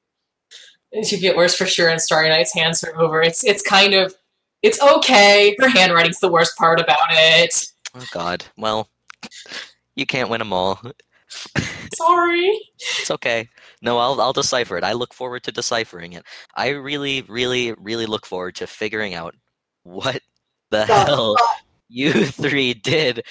And 0.92 1.10
you 1.10 1.18
get 1.18 1.36
worse 1.36 1.54
for 1.54 1.66
sure. 1.66 1.88
And 1.88 2.00
Starry 2.00 2.28
Night's 2.28 2.52
hands 2.54 2.80
her 2.82 2.96
over. 2.98 3.22
It's 3.22 3.42
it's 3.44 3.62
kind 3.62 3.94
of 3.94 4.14
it's 4.62 4.80
okay. 4.82 5.54
Her 5.58 5.68
handwriting's 5.68 6.20
the 6.20 6.28
worst 6.30 6.56
part 6.58 6.78
about 6.80 6.98
it. 7.10 7.66
oh 7.94 8.04
god 8.12 8.44
well 8.56 8.88
you 9.96 10.06
can't 10.06 10.30
win 10.30 10.38
them 10.40 10.52
all 10.52 10.80
Sorry. 11.94 12.50
it's 13.00 13.10
okay 13.10 13.48
no 13.82 13.98
i'll 13.98 14.20
i'll 14.20 14.32
decipher 14.32 14.76
it. 14.76 14.84
I 14.84 14.92
look 14.92 15.14
forward 15.14 15.42
to 15.44 15.52
deciphering 15.52 16.12
it. 16.14 16.24
I 16.54 16.70
really 16.70 17.22
really 17.22 17.72
really 17.74 18.06
look 18.06 18.26
forward 18.26 18.56
to 18.56 18.66
figuring 18.66 19.14
out 19.14 19.34
what 19.84 20.20
the 20.70 20.86
hell 20.86 21.36
you 21.88 22.12
three 22.26 22.74
did 22.74 23.24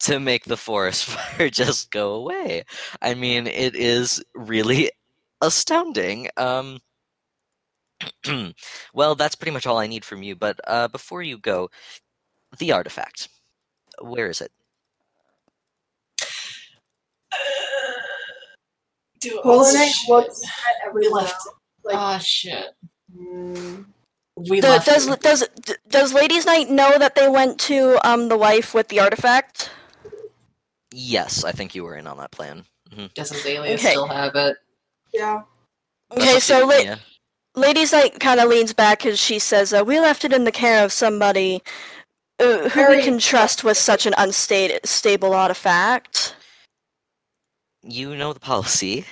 to 0.00 0.18
make 0.20 0.44
the 0.44 0.56
forest 0.56 1.04
fire 1.06 1.48
just 1.50 1.90
go 1.90 2.14
away. 2.14 2.64
I 3.00 3.14
mean 3.14 3.46
it 3.46 3.74
is 3.76 4.22
really 4.34 4.90
astounding. 5.40 6.28
Um 6.36 6.78
well 8.94 9.14
that's 9.14 9.36
pretty 9.36 9.52
much 9.52 9.66
all 9.66 9.78
i 9.78 9.86
need 9.86 10.04
from 10.04 10.24
you 10.24 10.34
but 10.34 10.58
uh 10.66 10.88
before 10.88 11.22
you 11.22 11.38
go 11.38 11.68
the 12.58 12.72
artifact. 12.72 13.28
Where 14.00 14.28
is 14.28 14.40
it 14.40 14.50
Do 19.22 19.40
Polar 19.42 19.72
Knight 19.72 19.92
looks 20.08 20.42
at 20.42 20.92
we 20.94 21.00
everyone 21.06 21.22
left. 21.24 21.40
like, 21.84 21.96
Ah 21.96 22.18
shit. 22.18 22.66
hmm. 23.16 23.82
We 24.36 24.60
Do- 24.60 24.68
left. 24.68 24.86
does 24.86 25.06
it. 25.08 25.20
does 25.20 25.48
does 25.88 26.12
Ladies 26.12 26.44
Night 26.46 26.68
know 26.70 26.98
that 26.98 27.14
they 27.14 27.28
went 27.28 27.58
to 27.60 27.98
um 28.08 28.28
the 28.28 28.36
wife 28.36 28.74
with 28.74 28.88
the 28.88 29.00
artifact? 29.00 29.70
yes 30.94 31.42
i 31.42 31.52
think 31.52 31.74
you 31.74 31.82
were 31.84 31.96
in 31.96 32.06
on 32.06 32.18
that 32.18 32.30
plan 32.30 32.64
Does 33.14 33.32
Azalea 33.32 33.74
Okay. 33.74 33.90
still 33.92 34.06
have 34.08 34.34
it? 34.36 34.56
yeah. 35.14 35.42
Okay, 36.14 36.38
so 36.40 36.66
la- 36.66 36.76
yeah. 36.76 36.96
Ladies 37.54 37.92
Night 37.92 38.20
kind 38.20 38.38
of 38.40 38.48
leans 38.50 38.74
back 38.74 39.06
as 39.06 39.18
she 39.18 39.38
says, 39.38 39.72
uh, 39.72 39.82
"We 39.86 39.98
left 40.00 40.24
it 40.26 40.32
in 40.34 40.44
the 40.44 40.52
care 40.52 40.84
of 40.84 40.92
somebody 40.92 41.62
uh, 42.38 42.68
who 42.68 42.68
Very- 42.68 42.96
we 42.98 43.02
can 43.02 43.18
trust 43.18 43.64
with 43.64 43.78
such 43.78 44.04
an 44.04 44.12
unstable 44.18 45.32
artifact." 45.32 46.34
You 47.82 48.16
know 48.16 48.32
the 48.32 48.40
policy. 48.40 49.04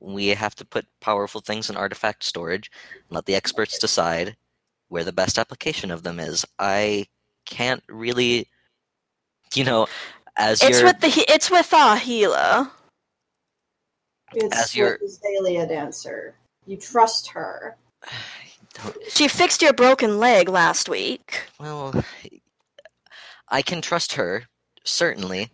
We 0.00 0.28
have 0.28 0.54
to 0.56 0.64
put 0.64 0.86
powerful 1.00 1.40
things 1.40 1.68
in 1.68 1.76
artifact 1.76 2.24
storage 2.24 2.70
and 3.08 3.14
let 3.14 3.26
the 3.26 3.34
experts 3.34 3.78
decide 3.78 4.36
where 4.88 5.04
the 5.04 5.12
best 5.12 5.38
application 5.38 5.90
of 5.90 6.02
them 6.02 6.18
is. 6.18 6.44
I 6.58 7.06
can't 7.44 7.82
really, 7.88 8.48
you 9.54 9.64
know, 9.64 9.86
as 10.36 10.62
It's 10.62 10.80
your 10.80 10.88
with 10.88 11.00
the 11.00 11.24
it's 11.28 11.50
with 11.50 11.72
uh, 11.72 11.76
our 11.76 11.96
healer. 11.96 12.70
It's 14.34 14.56
As 14.56 14.74
your- 14.76 14.98
with 15.00 15.18
Azalea 15.24 15.66
dancer. 15.66 16.34
You 16.66 16.76
trust 16.76 17.28
her. 17.28 17.76
She 19.08 19.26
fixed 19.26 19.62
your 19.62 19.72
broken 19.72 20.18
leg 20.18 20.50
last 20.50 20.86
week. 20.86 21.44
well, 21.58 21.94
I 23.48 23.62
can 23.62 23.80
trust 23.80 24.12
her 24.14 24.44
certainly. 24.84 25.50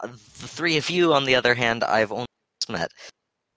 Uh, 0.00 0.08
The 0.08 0.48
three 0.48 0.76
of 0.76 0.90
you, 0.90 1.12
on 1.14 1.24
the 1.24 1.34
other 1.34 1.54
hand, 1.54 1.84
I've 1.84 2.12
only 2.12 2.26
just 2.60 2.70
met. 2.70 2.90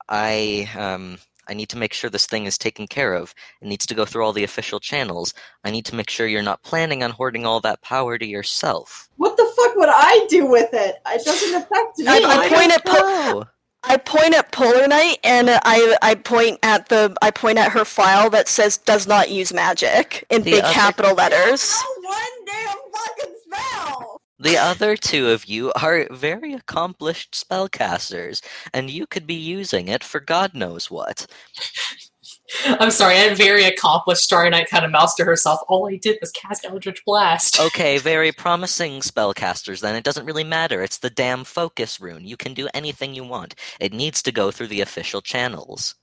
I 0.07 0.69
um. 0.77 1.17
I 1.47 1.55
need 1.55 1.69
to 1.69 1.77
make 1.79 1.93
sure 1.93 2.11
this 2.11 2.27
thing 2.27 2.45
is 2.45 2.59
taken 2.59 2.85
care 2.85 3.15
of. 3.15 3.33
It 3.59 3.67
needs 3.67 3.87
to 3.87 3.95
go 3.95 4.05
through 4.05 4.23
all 4.23 4.33
the 4.33 4.43
official 4.43 4.79
channels. 4.79 5.33
I 5.63 5.71
need 5.71 5.83
to 5.85 5.95
make 5.95 6.07
sure 6.11 6.27
you're 6.27 6.43
not 6.43 6.61
planning 6.61 7.01
on 7.01 7.09
hoarding 7.09 7.43
all 7.43 7.59
that 7.61 7.81
power 7.81 8.19
to 8.19 8.25
yourself. 8.25 9.09
What 9.15 9.35
the 9.35 9.51
fuck 9.57 9.75
would 9.75 9.89
I 9.91 10.27
do 10.29 10.45
with 10.45 10.69
it? 10.73 10.97
It 11.07 11.25
doesn't 11.25 11.55
affect 11.55 11.97
me. 11.97 12.05
I- 12.07 12.19
I 12.19 12.43
I 12.45 12.49
point 12.49 12.71
at 12.71 12.85
po- 12.85 13.45
I 13.81 13.97
point 13.97 14.35
at 14.35 14.51
Polar 14.51 14.87
Knight 14.87 15.17
and 15.23 15.49
I 15.49 15.97
I 16.03 16.13
point 16.13 16.59
at 16.61 16.89
the 16.89 17.15
I 17.23 17.31
point 17.31 17.57
at 17.57 17.71
her 17.71 17.83
file 17.83 18.29
that 18.29 18.47
says 18.47 18.77
"does 18.77 19.07
not 19.07 19.31
use 19.31 19.51
magic" 19.51 20.25
in 20.29 20.43
The 20.43 20.51
big 20.51 20.63
other- 20.63 20.73
capital 20.73 21.15
letters. 21.15 21.73
one 22.03 22.45
damn 22.45 22.77
fucking 22.93 23.35
spell. 23.43 24.18
The 24.41 24.57
other 24.57 24.95
two 24.95 25.29
of 25.29 25.45
you 25.45 25.73
are 25.73 26.07
very 26.11 26.53
accomplished 26.53 27.33
spellcasters, 27.33 28.41
and 28.73 28.89
you 28.89 29.05
could 29.05 29.27
be 29.27 29.33
using 29.33 29.89
it 29.89 30.01
for 30.01 30.21
God 30.21 30.53
knows 30.53 30.89
what. 30.89 31.27
I'm 32.65 32.91
sorry, 32.91 33.17
I'm 33.17 33.35
very 33.35 33.65
accomplished 33.65 34.23
Starry 34.23 34.49
Night 34.49 34.69
kind 34.69 34.85
of 34.85 34.91
mouse 34.91 35.13
to 35.15 35.25
herself. 35.25 35.59
All 35.67 35.89
I 35.89 35.97
did 35.97 36.17
was 36.21 36.31
cast 36.31 36.65
Eldritch 36.65 37.03
Blast. 37.05 37.59
Okay, 37.69 37.97
very 37.97 38.31
promising 38.31 39.01
spellcasters, 39.01 39.81
then. 39.81 39.95
It 39.95 40.03
doesn't 40.03 40.25
really 40.25 40.43
matter. 40.43 40.81
It's 40.81 40.97
the 40.97 41.09
damn 41.09 41.43
focus 41.43 41.99
rune. 41.99 42.25
You 42.25 42.37
can 42.37 42.53
do 42.53 42.67
anything 42.73 43.13
you 43.13 43.23
want. 43.23 43.55
It 43.79 43.93
needs 43.93 44.23
to 44.23 44.31
go 44.31 44.49
through 44.51 44.67
the 44.67 44.81
official 44.81 45.21
channels. 45.21 45.95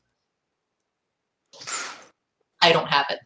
I 2.61 2.73
don't 2.73 2.89
have 2.89 3.07
it. 3.11 3.19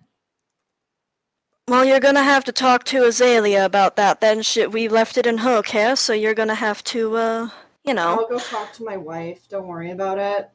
Well, 1.71 1.85
you're 1.85 2.01
gonna 2.01 2.25
have 2.25 2.43
to 2.47 2.53
talk 2.53 2.83
to 2.87 3.05
Azalea 3.05 3.65
about 3.65 3.95
that. 3.95 4.21
Then 4.21 4.43
shit, 4.43 4.73
we 4.73 4.89
left 4.89 5.17
it 5.17 5.25
in 5.25 5.39
her 5.39 5.63
care, 5.63 5.95
so 5.95 6.13
you're 6.13 6.35
gonna 6.35 6.57
have 6.57 6.83
to, 6.85 7.17
uh, 7.17 7.49
you 7.85 7.95
know, 7.95 8.19
I'll 8.19 8.29
go 8.29 8.41
talk 8.41 8.73
to 8.73 8.85
my 8.85 8.97
wife. 8.97 9.49
Don't 9.49 9.69
worry 9.69 9.93
about 9.93 10.19
it. 10.19 10.51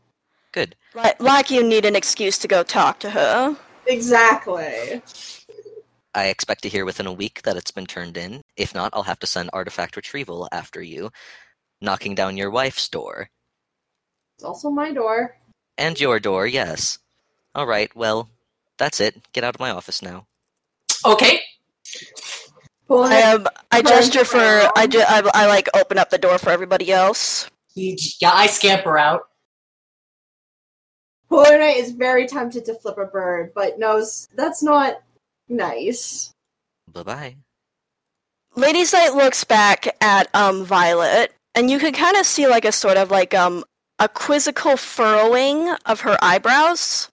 Good. 0.52 0.76
like, 0.94 1.18
like 1.22 1.50
you 1.50 1.64
need 1.64 1.86
an 1.86 1.96
excuse 1.96 2.38
to 2.40 2.50
go 2.50 2.64
talk 2.64 3.00
to 3.00 3.12
her. 3.12 3.56
Exactly. 3.88 5.02
I 6.14 6.26
expect 6.26 6.64
to 6.64 6.70
hear 6.70 6.84
within 6.84 7.08
a 7.08 7.14
week 7.14 7.44
that 7.44 7.56
it's 7.56 7.72
been 7.72 7.86
turned 7.86 8.18
in. 8.18 8.42
If 8.58 8.76
not, 8.76 8.92
I'll 8.92 9.04
have 9.04 9.20
to 9.20 9.28
send 9.28 9.52
artifact 9.54 9.96
retrieval 9.96 10.50
after 10.52 10.82
you, 10.82 11.12
knocking 11.80 12.16
down 12.16 12.36
your 12.36 12.52
wife's 12.52 12.90
door. 12.90 13.30
It's 14.36 14.44
also 14.44 14.70
my 14.70 14.92
door. 14.92 15.38
And 15.78 15.98
your 15.98 16.20
door, 16.20 16.46
yes. 16.46 17.00
All 17.54 17.66
right, 17.66 17.96
well, 17.96 18.30
that's 18.78 19.00
it. 19.00 19.16
Get 19.32 19.46
out 19.46 19.56
of 19.56 19.62
my 19.62 19.72
office 19.72 20.02
now. 20.02 20.28
Okay. 21.06 21.40
Pulling 22.88 23.12
I 23.14 23.22
um, 23.34 23.48
I 23.72 23.82
gesture 23.82 24.26
for 24.26 24.38
I, 24.38 24.70
around. 24.78 24.92
ju- 24.92 25.04
I 25.08 25.30
I 25.34 25.48
like 25.48 25.70
open 25.76 25.98
up 25.98 26.10
the 26.10 26.18
door 26.18 26.38
for 26.38 26.52
everybody 26.52 26.92
else. 26.92 27.50
Yeah, 27.76 28.32
I 28.34 28.48
scamper 28.48 28.98
out. 28.98 29.24
Polar 31.30 31.58
Knight 31.58 31.78
is 31.78 31.92
very 31.92 32.28
tempted 32.28 32.66
to 32.66 32.76
flip 32.76 32.98
a 32.98 33.06
bird, 33.06 33.52
but 33.56 33.80
knows 33.80 34.28
that's 34.36 34.62
not 34.64 35.02
nice. 35.50 36.32
Bye 36.92 37.04
bye. 37.04 37.36
Lady's 38.56 38.94
Night 38.94 39.16
looks 39.16 39.44
back 39.44 39.88
at 40.02 40.34
um 40.36 40.64
Violet, 40.64 41.34
and 41.56 41.70
you 41.72 41.80
can 41.80 41.94
kind 41.94 42.18
of 42.18 42.26
see 42.26 42.48
like 42.48 42.66
a 42.66 42.72
sort 42.72 42.98
of 42.98 43.12
like 43.12 43.34
um 43.34 43.64
a 44.00 44.08
quizzical 44.08 44.78
furrowing 44.78 45.70
of 45.86 46.02
her 46.02 46.18
eyebrows. 46.22 47.10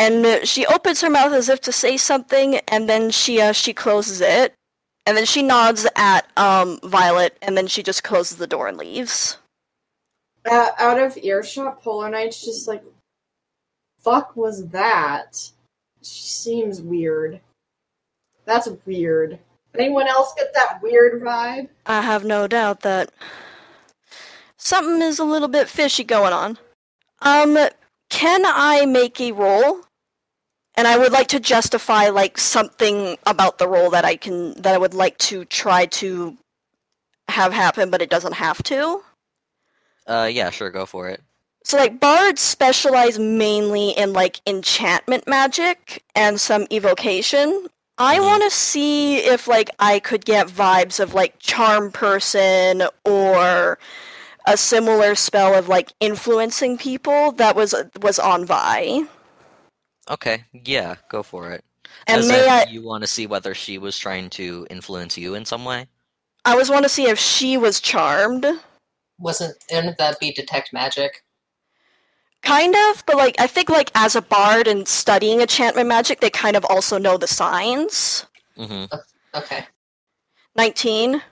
And 0.00 0.24
uh, 0.24 0.44
she 0.46 0.64
opens 0.64 1.02
her 1.02 1.10
mouth 1.10 1.32
as 1.32 1.50
if 1.50 1.60
to 1.60 1.72
say 1.72 1.98
something, 1.98 2.56
and 2.68 2.88
then 2.88 3.10
she 3.10 3.38
uh, 3.38 3.52
she 3.52 3.74
closes 3.74 4.22
it, 4.22 4.54
and 5.04 5.14
then 5.14 5.26
she 5.26 5.42
nods 5.42 5.86
at 5.94 6.26
um, 6.38 6.80
Violet, 6.82 7.36
and 7.42 7.54
then 7.54 7.66
she 7.66 7.82
just 7.82 8.02
closes 8.02 8.38
the 8.38 8.46
door 8.46 8.66
and 8.66 8.78
leaves. 8.78 9.36
Uh, 10.50 10.68
out 10.78 10.98
of 10.98 11.18
earshot, 11.18 11.82
Polar 11.82 12.08
Knight's 12.08 12.42
just 12.42 12.66
like, 12.66 12.82
fuck 13.98 14.34
was 14.36 14.68
that? 14.68 15.50
She 16.02 16.22
seems 16.22 16.80
weird. 16.80 17.38
That's 18.46 18.70
weird. 18.86 19.38
Anyone 19.78 20.08
else 20.08 20.32
get 20.34 20.54
that 20.54 20.80
weird 20.82 21.20
vibe? 21.20 21.68
I 21.84 22.00
have 22.00 22.24
no 22.24 22.48
doubt 22.48 22.80
that 22.80 23.12
something 24.56 25.02
is 25.02 25.18
a 25.18 25.24
little 25.24 25.46
bit 25.46 25.68
fishy 25.68 26.04
going 26.04 26.32
on. 26.32 26.58
Um, 27.20 27.68
can 28.08 28.42
I 28.46 28.86
make 28.86 29.20
a 29.20 29.32
roll? 29.32 29.82
And 30.76 30.86
I 30.86 30.96
would 30.96 31.12
like 31.12 31.28
to 31.28 31.40
justify 31.40 32.08
like 32.08 32.38
something 32.38 33.18
about 33.26 33.58
the 33.58 33.68
role 33.68 33.90
that 33.90 34.04
I 34.04 34.16
can 34.16 34.54
that 34.62 34.74
I 34.74 34.78
would 34.78 34.94
like 34.94 35.18
to 35.18 35.44
try 35.46 35.86
to 35.86 36.36
have 37.28 37.52
happen, 37.52 37.90
but 37.90 38.02
it 38.02 38.10
doesn't 38.10 38.34
have 38.34 38.62
to. 38.64 39.02
Uh, 40.06 40.28
yeah, 40.32 40.50
sure, 40.50 40.70
go 40.70 40.86
for 40.86 41.08
it. 41.08 41.20
So 41.64 41.76
like 41.76 42.00
bards 42.00 42.40
specialize 42.40 43.18
mainly 43.18 43.90
in 43.90 44.12
like 44.12 44.40
enchantment 44.46 45.28
magic 45.28 46.02
and 46.14 46.40
some 46.40 46.66
evocation. 46.72 47.66
I 47.98 48.18
Mhm. 48.18 48.24
want 48.26 48.42
to 48.44 48.50
see 48.50 49.18
if 49.18 49.46
like 49.46 49.70
I 49.78 49.98
could 50.00 50.24
get 50.24 50.48
vibes 50.48 50.98
of 51.00 51.12
like 51.12 51.38
charm 51.38 51.92
person 51.92 52.84
or 53.04 53.78
a 54.46 54.56
similar 54.56 55.14
spell 55.14 55.54
of 55.54 55.68
like 55.68 55.92
influencing 56.00 56.78
people 56.78 57.32
that 57.32 57.54
was 57.54 57.74
was 58.00 58.18
on 58.18 58.46
Vi. 58.46 59.02
Okay, 60.10 60.44
yeah, 60.52 60.96
go 61.08 61.22
for 61.22 61.52
it. 61.52 61.64
And 62.06 62.20
As 62.20 62.28
may 62.28 62.44
in, 62.44 62.50
I 62.50 62.64
you 62.70 62.82
want 62.82 63.02
to 63.02 63.06
see 63.06 63.26
whether 63.26 63.54
she 63.54 63.78
was 63.78 63.96
trying 63.96 64.28
to 64.30 64.66
influence 64.70 65.16
you 65.16 65.34
in 65.34 65.44
some 65.44 65.64
way? 65.64 65.86
I 66.44 66.56
was 66.56 66.70
want 66.70 66.84
to 66.84 66.88
see 66.88 67.08
if 67.08 67.18
she 67.18 67.56
was 67.56 67.80
charmed. 67.80 68.46
Wasn't 69.18 69.56
didn't 69.68 69.98
that 69.98 70.18
be 70.18 70.32
detect 70.32 70.72
magic? 70.72 71.22
Kind 72.42 72.74
of, 72.74 73.04
but 73.06 73.16
like 73.16 73.36
I 73.38 73.46
think 73.46 73.68
like 73.68 73.90
as 73.94 74.16
a 74.16 74.22
bard 74.22 74.66
and 74.66 74.88
studying 74.88 75.40
enchantment 75.40 75.88
magic, 75.88 76.20
they 76.20 76.30
kind 76.30 76.56
of 76.56 76.64
also 76.66 76.98
know 76.98 77.16
the 77.16 77.26
signs. 77.26 78.26
Mm-hmm. 78.56 78.94
Okay. 79.34 79.66
19. 80.56 81.22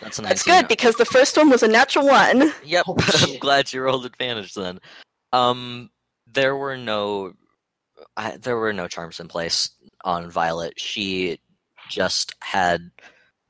That's 0.00 0.18
a 0.18 0.22
19. 0.22 0.28
That's 0.28 0.42
good 0.42 0.68
because 0.68 0.96
the 0.96 1.04
first 1.04 1.36
one 1.36 1.50
was 1.50 1.62
a 1.62 1.68
natural 1.68 2.06
one. 2.06 2.52
Yep, 2.64 2.84
Oh, 2.88 2.96
I'm 3.22 3.38
glad 3.38 3.72
you 3.72 3.82
rolled 3.82 4.06
advantage 4.06 4.54
then. 4.54 4.80
Um, 5.32 5.90
there 6.26 6.56
were 6.56 6.76
no, 6.76 7.34
I, 8.16 8.36
there 8.36 8.56
were 8.56 8.72
no 8.72 8.88
charms 8.88 9.20
in 9.20 9.28
place 9.28 9.70
on 10.04 10.30
Violet. 10.30 10.74
She 10.78 11.38
just 11.88 12.34
had 12.40 12.90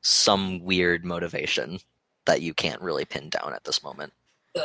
some 0.03 0.63
weird 0.65 1.05
motivation 1.05 1.79
that 2.27 2.43
you 2.43 2.55
can't 2.55 2.81
really 2.81 3.05
pin 3.05 3.29
down 3.31 3.53
at 3.55 3.65
this 3.65 3.83
moment. 3.83 4.13
Good. 4.55 4.65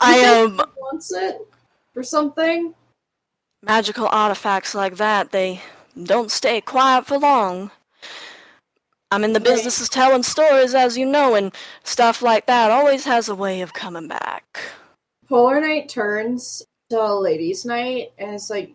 I 0.00 0.16
am 0.16 0.60
um 0.60 0.72
wants 0.76 1.12
it 1.12 1.38
for 1.92 2.02
something. 2.02 2.74
magical 3.62 4.06
artifacts 4.08 4.74
like 4.74 4.96
that, 4.96 5.32
they 5.32 5.60
don't 6.04 6.30
stay 6.30 6.60
quiet 6.60 7.06
for 7.06 7.18
long. 7.18 7.70
I'm 9.10 9.24
in 9.24 9.32
the 9.32 9.40
Okay. 9.40 9.52
business 9.54 9.80
of 9.80 9.90
telling 9.90 10.22
stories, 10.22 10.74
as 10.74 10.96
you 10.98 11.06
know, 11.06 11.34
and 11.34 11.52
stuff 11.82 12.22
like 12.22 12.46
that 12.46 12.70
always 12.70 13.04
has 13.04 13.28
a 13.28 13.34
way 13.34 13.62
of 13.62 13.72
coming 13.72 14.06
back. 14.06 14.60
Polar 15.28 15.60
Knight 15.60 15.88
turns 15.88 16.62
to 16.90 17.14
Ladies' 17.14 17.64
Night 17.64 18.12
and 18.18 18.34
it's 18.34 18.50
like, 18.50 18.74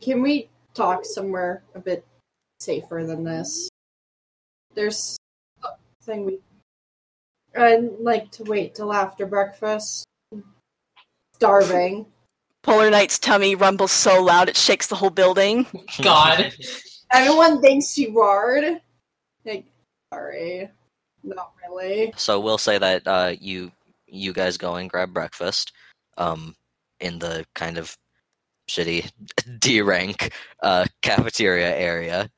can 0.00 0.22
we 0.22 0.48
talk 0.74 1.04
somewhere 1.04 1.62
a 1.74 1.80
bit 1.80 2.04
safer 2.60 3.04
than 3.06 3.24
this? 3.24 3.68
There's 4.74 5.18
something 6.00 6.24
we. 6.24 6.38
I'd 7.56 7.98
like 7.98 8.30
to 8.32 8.44
wait 8.44 8.74
till 8.74 8.92
after 8.92 9.26
breakfast. 9.26 10.06
Starving. 11.34 12.06
Polar 12.62 12.90
Knight's 12.90 13.18
tummy 13.18 13.54
rumbles 13.54 13.90
so 13.90 14.22
loud 14.22 14.48
it 14.48 14.56
shakes 14.56 14.86
the 14.86 14.94
whole 14.94 15.10
building. 15.10 15.66
God. 16.02 16.52
Everyone 17.12 17.60
thinks 17.60 17.98
you 17.98 18.14
roared. 18.14 18.80
Like, 19.44 19.64
sorry. 20.12 20.70
Not 21.24 21.52
really. 21.66 22.12
So 22.16 22.38
we'll 22.38 22.58
say 22.58 22.78
that 22.78 23.02
uh, 23.06 23.34
you 23.40 23.72
you 24.06 24.32
guys 24.32 24.56
go 24.56 24.76
and 24.76 24.88
grab 24.88 25.12
breakfast 25.12 25.72
um, 26.20 26.54
in 27.00 27.18
the 27.18 27.44
kind 27.54 27.78
of 27.78 27.96
shitty 28.68 29.10
D 29.58 29.80
rank 29.80 30.32
uh, 30.62 30.84
cafeteria 31.02 31.74
area. 31.76 32.30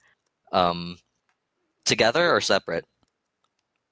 Um, 0.53 0.97
together 1.85 2.30
or 2.30 2.41
separate? 2.41 2.87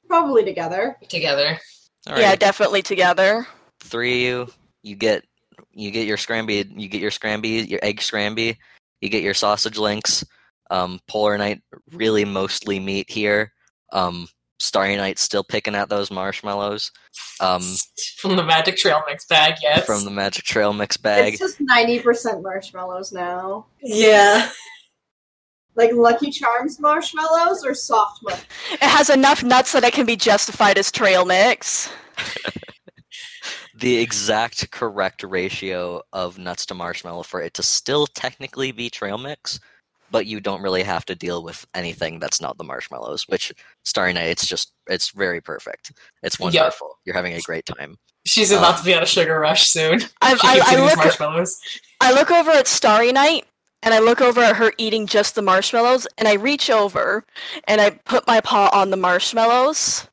Probably 0.08 0.44
together. 0.44 0.96
Together. 1.08 1.58
All 2.06 2.18
Yeah, 2.18 2.36
definitely 2.36 2.82
together. 2.82 3.46
three 3.80 4.28
of 4.28 4.48
you. 4.48 4.54
You 4.82 4.96
get 4.96 5.24
you 5.72 5.90
get 5.90 6.06
your 6.06 6.16
scramby. 6.16 6.66
You 6.78 6.88
get 6.88 7.00
your 7.00 7.10
scramby, 7.10 7.68
your 7.68 7.80
egg 7.82 7.98
scramby. 8.00 8.56
You 9.00 9.08
get 9.08 9.22
your 9.22 9.34
sausage 9.34 9.76
links. 9.78 10.24
Um, 10.70 11.00
Polar 11.08 11.36
Knight 11.36 11.62
really 11.92 12.24
mostly 12.24 12.78
meat 12.78 13.10
here. 13.10 13.52
Um, 13.92 14.28
Starry 14.60 14.96
Night 14.96 15.18
still 15.18 15.44
picking 15.44 15.74
at 15.74 15.88
those 15.88 16.10
marshmallows. 16.10 16.92
Um, 17.40 17.62
From 18.18 18.36
the 18.36 18.44
Magic 18.44 18.76
Trail 18.76 19.02
mix 19.06 19.26
bag, 19.26 19.54
yes. 19.62 19.86
from 19.86 20.04
the 20.04 20.10
Magic 20.10 20.44
Trail 20.44 20.72
mix 20.72 20.96
bag. 20.96 21.34
It's 21.34 21.38
just 21.38 21.60
90% 21.60 22.42
marshmallows 22.42 23.12
now. 23.12 23.66
Yeah. 23.82 24.50
Like 25.74 25.92
Lucky 25.92 26.30
Charms 26.30 26.78
marshmallows 26.78 27.64
or 27.64 27.74
soft 27.74 28.20
marshmallows? 28.22 28.46
It 28.72 28.82
has 28.82 29.08
enough 29.08 29.42
nuts 29.42 29.72
that 29.72 29.84
it 29.84 29.94
can 29.94 30.04
be 30.04 30.16
justified 30.16 30.76
as 30.76 30.92
trail 30.92 31.24
mix. 31.24 31.90
the 33.74 33.96
exact 33.98 34.70
correct 34.70 35.22
ratio 35.22 36.02
of 36.12 36.38
nuts 36.38 36.66
to 36.66 36.74
marshmallow 36.74 37.22
for 37.22 37.40
it 37.40 37.54
to 37.54 37.62
still 37.62 38.06
technically 38.06 38.72
be 38.72 38.90
trail 38.90 39.16
mix, 39.16 39.58
but 40.10 40.26
you 40.26 40.40
don't 40.40 40.62
really 40.62 40.82
have 40.82 41.04
to 41.06 41.14
deal 41.14 41.42
with 41.42 41.66
anything 41.74 42.18
that's 42.18 42.40
not 42.40 42.58
the 42.58 42.64
marshmallows. 42.64 43.24
Which 43.28 43.52
Starry 43.84 44.12
Night, 44.12 44.28
it's 44.28 44.46
just 44.46 44.72
it's 44.86 45.10
very 45.10 45.40
perfect. 45.40 45.92
It's 46.22 46.38
Yep. 46.38 46.54
wonderful. 46.54 46.98
You're 47.04 47.14
having 47.14 47.34
a 47.34 47.40
great 47.40 47.66
time. 47.66 47.96
She's 48.26 48.50
about 48.50 48.74
um, 48.74 48.78
to 48.80 48.84
be 48.84 48.94
on 48.94 49.02
a 49.02 49.06
sugar 49.06 49.38
rush 49.40 49.66
soon. 49.68 50.00
I, 50.20 50.32
I, 50.42 50.76
I 50.76 50.84
look 50.84 50.96
marshmallows. 50.96 51.60
I 52.00 52.12
look 52.12 52.30
over 52.30 52.50
at 52.50 52.66
Starry 52.66 53.12
Night 53.12 53.46
and 53.82 53.94
I 53.94 53.98
look 54.00 54.20
over 54.20 54.40
at 54.42 54.56
her 54.56 54.72
eating 54.78 55.06
just 55.06 55.34
the 55.34 55.42
marshmallows 55.42 56.06
and 56.18 56.28
I 56.28 56.34
reach 56.34 56.68
over 56.70 57.24
and 57.66 57.80
I 57.80 57.90
put 57.90 58.26
my 58.26 58.40
paw 58.40 58.68
on 58.72 58.90
the 58.90 58.96
marshmallows. 58.96 60.06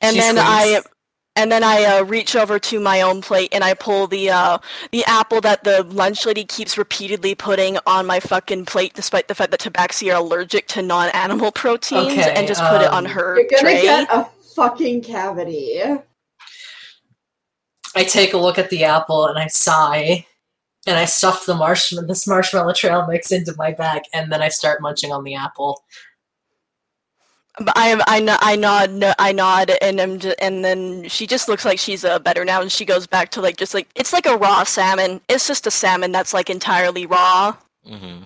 And 0.00 0.14
She 0.14 0.20
then 0.20 0.38
I 0.38 0.66
squeaks. 0.80 0.88
And 1.36 1.52
then 1.52 1.62
I 1.62 1.84
uh, 1.84 2.04
reach 2.04 2.34
over 2.34 2.58
to 2.58 2.80
my 2.80 3.02
own 3.02 3.20
plate 3.20 3.50
and 3.52 3.62
I 3.62 3.74
pull 3.74 4.06
the 4.06 4.30
uh, 4.30 4.58
the 4.90 5.04
apple 5.04 5.40
that 5.42 5.64
the 5.64 5.82
lunch 5.84 6.26
lady 6.26 6.44
keeps 6.44 6.76
repeatedly 6.78 7.34
putting 7.34 7.78
on 7.86 8.06
my 8.06 8.18
fucking 8.20 8.64
plate, 8.64 8.94
despite 8.94 9.28
the 9.28 9.34
fact 9.34 9.50
that 9.50 9.60
Tabaxi 9.60 10.12
are 10.12 10.16
allergic 10.16 10.66
to 10.68 10.82
non-animal 10.82 11.52
proteins, 11.52 12.12
Okay, 12.12 12.34
and 12.34 12.48
just 12.48 12.62
put 12.64 12.80
it 12.80 12.88
on 12.88 13.06
um, 13.06 13.12
her 13.12 13.38
You're 13.38 13.48
gonna 13.48 13.62
tray. 13.62 13.82
get 13.82 14.08
a 14.10 14.24
fucking 14.54 15.02
cavity. 15.02 15.82
I 17.94 18.04
take 18.04 18.32
a 18.32 18.38
look 18.38 18.58
at 18.58 18.70
the 18.70 18.84
apple 18.84 19.26
and 19.26 19.38
I 19.38 19.46
sigh. 19.46 20.26
And 20.88 20.96
I 20.96 21.04
stuff 21.04 21.46
the 21.46 21.54
marshmallow, 21.56 22.06
this 22.06 22.28
marshmallow 22.28 22.72
trail 22.72 23.04
mix 23.08 23.32
into 23.32 23.52
my 23.56 23.72
bag, 23.72 24.02
and 24.14 24.30
then 24.32 24.40
I 24.40 24.48
start 24.48 24.80
munching 24.80 25.10
on 25.10 25.24
the 25.24 25.34
apple. 25.34 25.82
But 27.58 27.72
I 27.76 27.94
I, 28.06 28.38
I 28.40 28.56
nod 28.56 29.02
I 29.18 29.32
nod 29.32 29.72
and 29.80 30.00
I'm 30.00 30.18
just, 30.18 30.36
and 30.40 30.64
then 30.64 31.08
she 31.08 31.26
just 31.26 31.48
looks 31.48 31.64
like 31.64 31.78
she's 31.78 32.04
uh, 32.04 32.18
better 32.18 32.44
now 32.44 32.60
and 32.60 32.70
she 32.70 32.84
goes 32.84 33.06
back 33.06 33.30
to 33.30 33.40
like 33.40 33.56
just 33.56 33.72
like 33.74 33.88
it's 33.94 34.12
like 34.12 34.26
a 34.26 34.36
raw 34.36 34.64
salmon. 34.64 35.20
It's 35.28 35.46
just 35.46 35.66
a 35.66 35.70
salmon 35.70 36.12
that's 36.12 36.34
like 36.34 36.50
entirely 36.50 37.06
raw. 37.06 37.56
hmm 37.86 38.22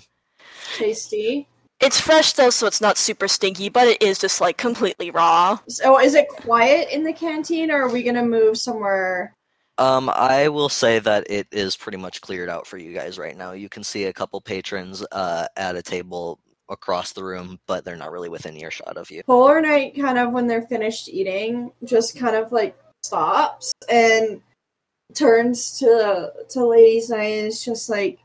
Tasty. 0.77 1.47
It's 1.81 1.99
fresh 1.99 2.33
though, 2.35 2.51
so 2.51 2.67
it's 2.67 2.81
not 2.81 2.99
super 2.99 3.27
stinky, 3.27 3.69
but 3.69 3.87
it 3.87 4.03
is 4.03 4.19
just 4.19 4.41
like 4.41 4.57
completely 4.57 5.11
raw. 5.11 5.59
So 5.69 5.99
is 6.01 6.15
it 6.15 6.29
quiet 6.29 6.89
in 6.93 7.05
the 7.05 7.13
canteen 7.13 7.71
or 7.71 7.83
are 7.83 7.89
we 7.89 8.03
gonna 8.03 8.25
move 8.25 8.59
somewhere? 8.59 9.35
Um, 9.79 10.11
I 10.11 10.49
will 10.49 10.69
say 10.69 10.99
that 10.99 11.31
it 11.31 11.47
is 11.51 11.77
pretty 11.77 11.97
much 11.97 12.21
cleared 12.21 12.51
out 12.51 12.67
for 12.67 12.77
you 12.77 12.93
guys 12.93 13.19
right 13.19 13.35
now. 13.35 13.53
You 13.53 13.71
can 13.71 13.83
see 13.83 14.05
a 14.05 14.13
couple 14.13 14.39
patrons 14.43 15.03
uh, 15.11 15.47
at 15.57 15.75
a 15.75 15.83
table 15.83 16.39
across 16.71 17.13
the 17.13 17.25
room, 17.25 17.59
but 17.67 17.85
they're 17.85 17.97
not 17.97 18.13
really 18.13 18.29
within 18.29 18.57
earshot 18.57 18.97
of 18.97 19.11
you. 19.11 19.23
Polar 19.25 19.61
Knight 19.61 19.95
kind 19.97 20.19
of 20.19 20.33
when 20.33 20.47
they're 20.47 20.63
finished 20.63 21.09
eating, 21.09 21.73
just 21.85 22.17
kind 22.17 22.37
of 22.37 22.53
like 22.53 22.77
stops 23.03 23.73
and 23.91 24.41
turns 25.15 25.79
to 25.79 26.33
to 26.49 26.65
Ladies 26.65 27.11
Night 27.11 27.25
and 27.25 27.47
is 27.49 27.65
just 27.65 27.91
like 27.91 28.21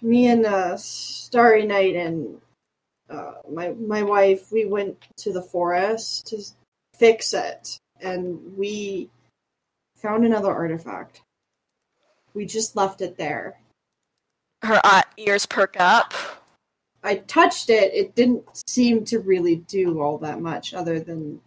me 0.00 0.28
and 0.28 0.46
uh 0.46 0.76
Starry 0.76 1.66
Night 1.66 1.94
and 1.94 2.40
uh 3.10 3.34
my 3.50 3.70
my 3.70 4.02
wife 4.02 4.50
we 4.50 4.64
went 4.64 4.96
to 5.18 5.32
the 5.32 5.42
forest 5.42 6.26
to 6.28 6.42
fix 6.94 7.34
it 7.34 7.78
and 8.00 8.40
we 8.56 9.10
found 9.96 10.24
another 10.24 10.52
artifact. 10.52 11.22
We 12.34 12.46
just 12.46 12.76
left 12.76 13.00
it 13.00 13.16
there. 13.16 13.58
Her 14.62 14.80
uh, 14.84 15.02
ears 15.16 15.46
perk 15.46 15.76
up. 15.78 16.14
I 17.02 17.16
touched 17.16 17.70
it. 17.70 17.94
It 17.94 18.14
didn't 18.14 18.44
seem 18.66 19.04
to 19.06 19.20
really 19.20 19.56
do 19.56 20.00
all 20.02 20.18
that 20.18 20.40
much 20.40 20.74
other 20.74 21.00
than 21.00 21.40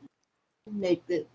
make 0.71 1.03
it 1.09 1.27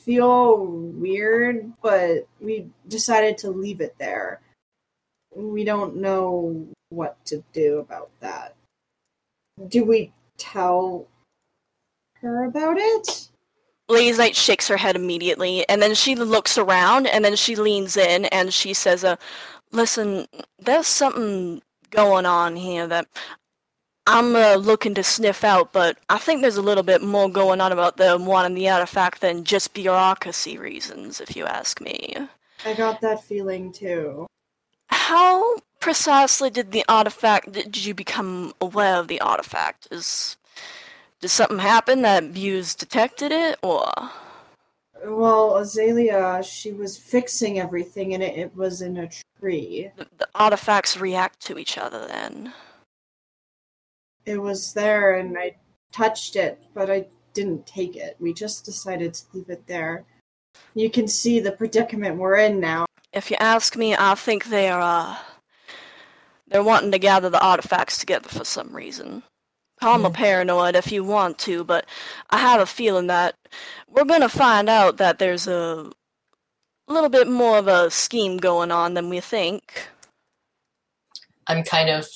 feel 0.00 0.66
weird, 0.66 1.72
but 1.82 2.26
we 2.40 2.66
decided 2.88 3.38
to 3.38 3.50
leave 3.50 3.80
it 3.80 3.96
there. 3.98 4.40
We 5.34 5.64
don't 5.64 5.96
know 5.96 6.66
what 6.90 7.22
to 7.26 7.42
do 7.52 7.78
about 7.78 8.10
that. 8.20 8.54
Do 9.68 9.84
we 9.84 10.12
tell 10.36 11.06
her 12.20 12.44
about 12.44 12.76
it? 12.78 13.28
Lady's 13.88 14.18
Night 14.18 14.36
shakes 14.36 14.68
her 14.68 14.76
head 14.76 14.96
immediately, 14.96 15.68
and 15.68 15.82
then 15.82 15.94
she 15.94 16.14
looks 16.14 16.56
around, 16.56 17.06
and 17.06 17.24
then 17.24 17.36
she 17.36 17.56
leans 17.56 17.96
in, 17.96 18.24
and 18.26 18.52
she 18.52 18.72
says, 18.72 19.04
uh, 19.04 19.16
"Listen, 19.72 20.26
there's 20.58 20.86
something 20.86 21.62
going 21.94 22.26
on 22.26 22.56
here 22.56 22.86
that 22.86 23.06
I'm 24.06 24.36
uh, 24.36 24.56
looking 24.56 24.94
to 24.96 25.02
sniff 25.02 25.44
out, 25.44 25.72
but 25.72 25.96
I 26.10 26.18
think 26.18 26.42
there's 26.42 26.58
a 26.58 26.62
little 26.62 26.82
bit 26.82 27.02
more 27.02 27.30
going 27.30 27.60
on 27.60 27.72
about 27.72 27.96
the 27.96 28.18
wanting 28.18 28.54
the 28.54 28.68
artifact 28.68 29.20
than 29.22 29.44
just 29.44 29.72
bureaucracy 29.72 30.58
reasons, 30.58 31.20
if 31.20 31.36
you 31.36 31.46
ask 31.46 31.80
me." 31.80 32.16
I 32.66 32.74
got 32.74 33.00
that 33.00 33.24
feeling 33.24 33.72
too. 33.72 34.26
How 34.88 35.56
precisely 35.80 36.50
did 36.50 36.72
the 36.72 36.84
artifact? 36.88 37.52
Did 37.52 37.84
you 37.84 37.94
become 37.94 38.54
aware 38.60 38.96
of 38.96 39.08
the 39.08 39.20
artifact? 39.20 39.88
Is 39.90 40.36
did 41.20 41.28
something 41.28 41.58
happen 41.58 42.02
that 42.02 42.24
Views 42.24 42.74
detected 42.74 43.32
it, 43.32 43.58
or 43.62 43.90
Well, 45.06 45.56
Azalea, 45.56 46.42
she 46.42 46.72
was 46.72 46.96
fixing 46.96 47.58
everything 47.58 48.14
and 48.14 48.22
it, 48.22 48.38
it 48.38 48.56
was 48.56 48.80
in 48.80 48.96
a 48.96 49.10
tree. 49.38 49.90
the, 49.96 50.06
the 50.18 50.28
artifacts 50.34 50.96
react 50.96 51.40
to 51.46 51.58
each 51.58 51.76
other? 51.76 52.06
Then 52.06 52.52
It 54.24 54.40
was 54.40 54.72
there 54.72 55.14
and 55.14 55.36
I 55.38 55.56
touched 55.92 56.36
it, 56.36 56.62
but 56.72 56.90
I 56.90 57.06
didn't 57.34 57.66
take 57.66 57.96
it. 57.96 58.16
We 58.18 58.32
just 58.32 58.64
decided 58.64 59.12
to 59.14 59.24
leave 59.34 59.50
it 59.50 59.66
there. 59.66 60.04
You 60.74 60.88
can 60.88 61.08
see 61.08 61.40
the 61.40 61.52
predicament 61.52 62.16
we're 62.16 62.36
in 62.36 62.60
now. 62.60 62.86
if 63.12 63.30
you 63.30 63.36
ask 63.40 63.76
me, 63.76 63.94
I 63.96 64.14
think 64.14 64.46
they're 64.46 64.80
uh, 64.80 65.16
they're 66.48 66.62
wanting 66.62 66.92
to 66.92 66.98
gather 66.98 67.30
the 67.30 67.44
artifacts 67.44 67.98
together 67.98 68.28
for 68.28 68.44
some 68.44 68.74
reason. 68.74 69.22
Call 69.84 69.98
me 69.98 70.08
Hmm. 70.08 70.14
paranoid 70.14 70.76
if 70.76 70.90
you 70.90 71.04
want 71.04 71.38
to, 71.40 71.62
but 71.62 71.84
I 72.30 72.38
have 72.38 72.58
a 72.58 72.64
feeling 72.64 73.08
that 73.08 73.34
we're 73.86 74.06
gonna 74.06 74.30
find 74.30 74.70
out 74.70 74.96
that 74.96 75.18
there's 75.18 75.46
a 75.46 75.92
little 76.88 77.10
bit 77.10 77.28
more 77.28 77.58
of 77.58 77.68
a 77.68 77.90
scheme 77.90 78.38
going 78.38 78.70
on 78.70 78.94
than 78.94 79.10
we 79.10 79.20
think. 79.20 79.88
I'm 81.48 81.62
kind 81.64 81.90
of 81.90 82.08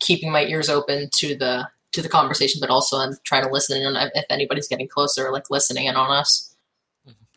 keeping 0.00 0.32
my 0.32 0.46
ears 0.46 0.70
open 0.70 1.10
to 1.16 1.36
the 1.36 1.68
to 1.92 2.00
the 2.00 2.08
conversation, 2.08 2.60
but 2.62 2.70
also 2.70 2.96
I'm 2.96 3.12
trying 3.24 3.44
to 3.44 3.50
listen 3.50 3.76
in 3.82 3.94
on 3.94 4.10
if 4.14 4.24
anybody's 4.30 4.68
getting 4.68 4.88
closer, 4.88 5.30
like 5.30 5.50
listening 5.50 5.84
in 5.84 5.96
on 5.96 6.10
us. 6.10 6.56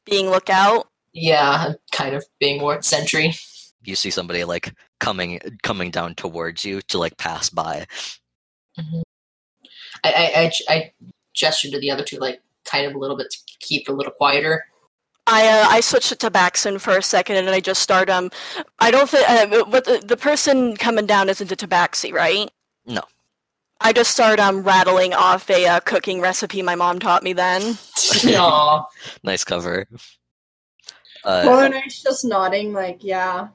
Being 0.05 0.29
lookout. 0.29 0.87
Yeah, 1.11 1.65
I'm 1.67 1.75
kind 1.91 2.15
of 2.15 2.23
being 2.39 2.61
more 2.61 2.81
sentry. 2.81 3.33
You 3.83 3.97
see 3.97 4.09
somebody 4.09 4.45
like 4.45 4.73
coming 5.01 5.41
coming 5.63 5.91
down 5.91 6.15
towards 6.15 6.63
you 6.63 6.81
to 6.83 6.97
like 6.97 7.17
pass 7.17 7.49
by. 7.49 7.87
I, 8.77 9.03
I, 10.03 10.51
I, 10.69 10.73
I 10.73 10.91
gestured 11.33 11.71
to 11.71 11.79
the 11.79 11.91
other 11.91 12.03
two, 12.03 12.17
like 12.17 12.41
kind 12.65 12.85
of 12.85 12.95
a 12.95 12.97
little 12.97 13.17
bit 13.17 13.31
to 13.31 13.37
keep 13.59 13.87
it 13.87 13.91
a 13.91 13.95
little 13.95 14.11
quieter. 14.11 14.65
I 15.27 15.47
uh, 15.47 15.67
I 15.69 15.79
switched 15.81 16.11
it 16.11 16.19
to 16.19 16.31
Baxon 16.31 16.79
for 16.79 16.97
a 16.97 17.03
second, 17.03 17.37
and 17.37 17.49
I 17.49 17.59
just 17.59 17.81
start 17.81 18.09
um. 18.09 18.31
I 18.79 18.91
don't 18.91 19.09
think 19.09 19.29
uh, 19.29 19.65
what 19.65 19.85
the, 19.85 20.03
the 20.03 20.17
person 20.17 20.75
coming 20.75 21.05
down 21.05 21.29
isn't 21.29 21.51
a 21.51 21.55
Tabaxi, 21.55 22.11
right? 22.11 22.49
No. 22.85 23.01
I 23.81 23.93
just 23.93 24.11
start 24.11 24.39
um 24.39 24.63
rattling 24.63 25.13
off 25.13 25.49
a 25.49 25.65
uh, 25.65 25.79
cooking 25.81 26.19
recipe 26.19 26.61
my 26.61 26.75
mom 26.75 26.99
taught 26.99 27.23
me 27.23 27.33
then. 27.33 27.77
Aw. 28.25 28.85
Nice 29.23 29.43
cover. 29.43 29.85
Uh, 31.23 31.43
Polar 31.43 31.69
Knight's 31.69 32.01
just 32.01 32.25
nodding, 32.25 32.73
like, 32.73 33.03
yeah. 33.03 33.49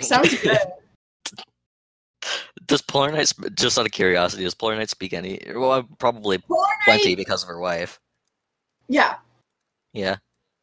Sounds 0.00 0.38
good. 0.42 0.58
Does 2.70 2.80
Polar 2.82 3.12
Knight, 3.12 3.30
just 3.54 3.78
out 3.78 3.84
of 3.86 3.92
curiosity, 3.92 4.44
does 4.44 4.54
Polar 4.54 4.76
Knight 4.76 4.88
speak 4.90 5.12
any? 5.12 5.40
Well, 5.54 5.82
probably 5.98 6.38
Polar 6.38 6.66
plenty 6.84 7.08
Knight, 7.08 7.16
because 7.18 7.42
of 7.42 7.48
her 7.48 7.58
wife. 7.60 8.00
yeah. 8.88 9.16
Yeah. 9.92 10.16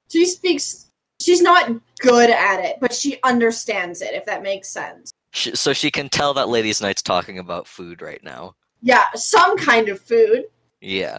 She 0.10 0.26
speaks, 0.26 0.88
she's 1.20 1.42
not 1.42 1.70
good 2.00 2.30
at 2.30 2.64
it, 2.64 2.78
but 2.80 2.94
she 2.94 3.20
understands 3.24 4.02
it, 4.02 4.14
if 4.14 4.26
that 4.26 4.42
makes 4.42 4.70
sense. 4.70 5.12
She, 5.34 5.54
so 5.56 5.74
she 5.74 5.92
can 5.92 6.08
tell 6.08 6.34
that 6.36 6.48
Ladies 6.48 6.82
Night's 6.82 7.02
talking 7.02 7.38
about 7.40 7.68
food 7.68 8.02
right 8.02 8.24
now. 8.24 8.56
Yeah, 8.82 9.04
some 9.16 9.58
kind 9.58 9.90
of 9.90 10.00
food, 10.00 10.46
Yeah. 10.80 11.18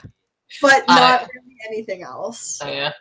but 0.62 0.84
I- 0.88 0.98
not 0.98 1.28
really 1.34 1.56
anything 1.68 2.02
else. 2.02 2.58
Oh, 2.62 2.68
yeah. 2.72 2.92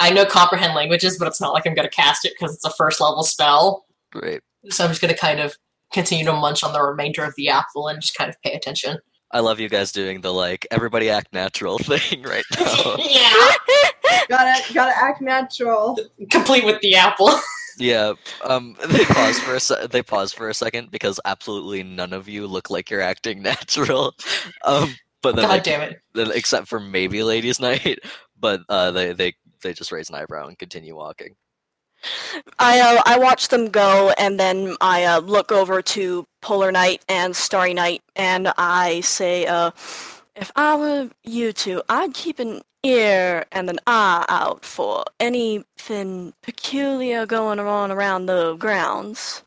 I 0.00 0.10
know 0.10 0.26
comprehend 0.26 0.74
languages, 0.74 1.16
but 1.18 1.28
it's 1.28 1.40
not 1.40 1.52
like 1.54 1.64
I'm 1.66 1.74
going 1.74 1.88
to 1.88 1.94
cast 1.94 2.24
it 2.24 2.34
because 2.38 2.54
it's 2.54 2.64
a 2.64 2.70
first 2.70 3.00
level 3.00 3.22
spell. 3.22 3.86
Right. 4.14 4.42
So 4.70 4.84
I'm 4.84 4.90
just 4.90 5.00
going 5.00 5.14
to 5.14 5.18
kind 5.18 5.38
of 5.40 5.56
continue 5.92 6.24
to 6.24 6.32
munch 6.32 6.62
on 6.64 6.72
the 6.72 6.82
remainder 6.82 7.24
of 7.24 7.34
the 7.36 7.48
apple 7.48 7.88
and 7.88 8.00
just 8.00 8.16
kind 8.16 8.28
of 8.30 8.40
pay 8.42 8.52
attention. 8.52 8.98
I 9.32 9.40
love 9.40 9.58
you 9.58 9.68
guys 9.68 9.92
doing 9.92 10.20
the 10.20 10.32
like 10.32 10.66
everybody 10.70 11.10
act 11.10 11.32
natural 11.32 11.78
thing 11.82 12.22
right 12.22 12.44
now. 12.58 12.96
yeah. 12.98 13.52
Gotta, 14.28 14.74
gotta 14.74 14.96
act 14.96 15.20
natural. 15.20 15.98
Complete 16.30 16.64
with 16.64 16.80
the 16.80 16.94
apple. 16.96 17.30
yeah. 17.78 18.12
Um. 18.44 18.76
They 18.88 19.04
pause 19.04 19.38
for 19.40 19.54
a 19.54 19.60
se- 19.60 19.88
they 19.90 20.02
pause 20.02 20.32
for 20.32 20.48
a 20.48 20.54
second 20.54 20.90
because 20.90 21.20
absolutely 21.24 21.82
none 21.82 22.12
of 22.12 22.28
you 22.28 22.46
look 22.46 22.70
like 22.70 22.90
you're 22.90 23.00
acting 23.00 23.42
natural. 23.42 24.14
Um. 24.64 24.94
But 25.22 25.34
then, 25.36 25.44
God 25.44 25.50
like, 25.50 25.64
damn 25.64 25.80
it. 25.82 26.00
then 26.14 26.30
except 26.34 26.68
for 26.68 26.78
maybe 26.78 27.22
Ladies 27.22 27.58
Night, 27.60 27.98
but 28.38 28.60
uh, 28.68 28.90
they 28.92 29.12
they 29.12 29.34
they 29.62 29.72
just 29.72 29.90
raise 29.92 30.08
an 30.08 30.14
eyebrow 30.14 30.46
and 30.46 30.58
continue 30.58 30.94
walking. 30.94 31.34
I 32.58 32.80
uh, 32.80 33.02
I 33.04 33.18
watch 33.18 33.48
them 33.48 33.68
go, 33.68 34.12
and 34.18 34.38
then 34.38 34.76
I 34.80 35.04
uh, 35.04 35.20
look 35.20 35.52
over 35.52 35.82
to 35.82 36.26
Polar 36.40 36.72
Knight 36.72 37.02
and 37.08 37.34
Starry 37.34 37.74
Night, 37.74 38.02
and 38.14 38.52
I 38.56 39.00
say, 39.00 39.46
uh, 39.46 39.70
"If 40.34 40.50
I 40.56 40.76
were 40.76 41.10
you 41.24 41.52
two, 41.52 41.82
I'd 41.88 42.14
keep 42.14 42.38
an 42.38 42.62
ear 42.82 43.44
and 43.52 43.68
an 43.68 43.78
eye 43.86 44.24
out 44.28 44.64
for 44.64 45.04
anything 45.18 46.32
peculiar 46.42 47.26
going 47.26 47.58
on 47.58 47.90
around 47.90 48.26
the 48.26 48.54
grounds, 48.56 49.42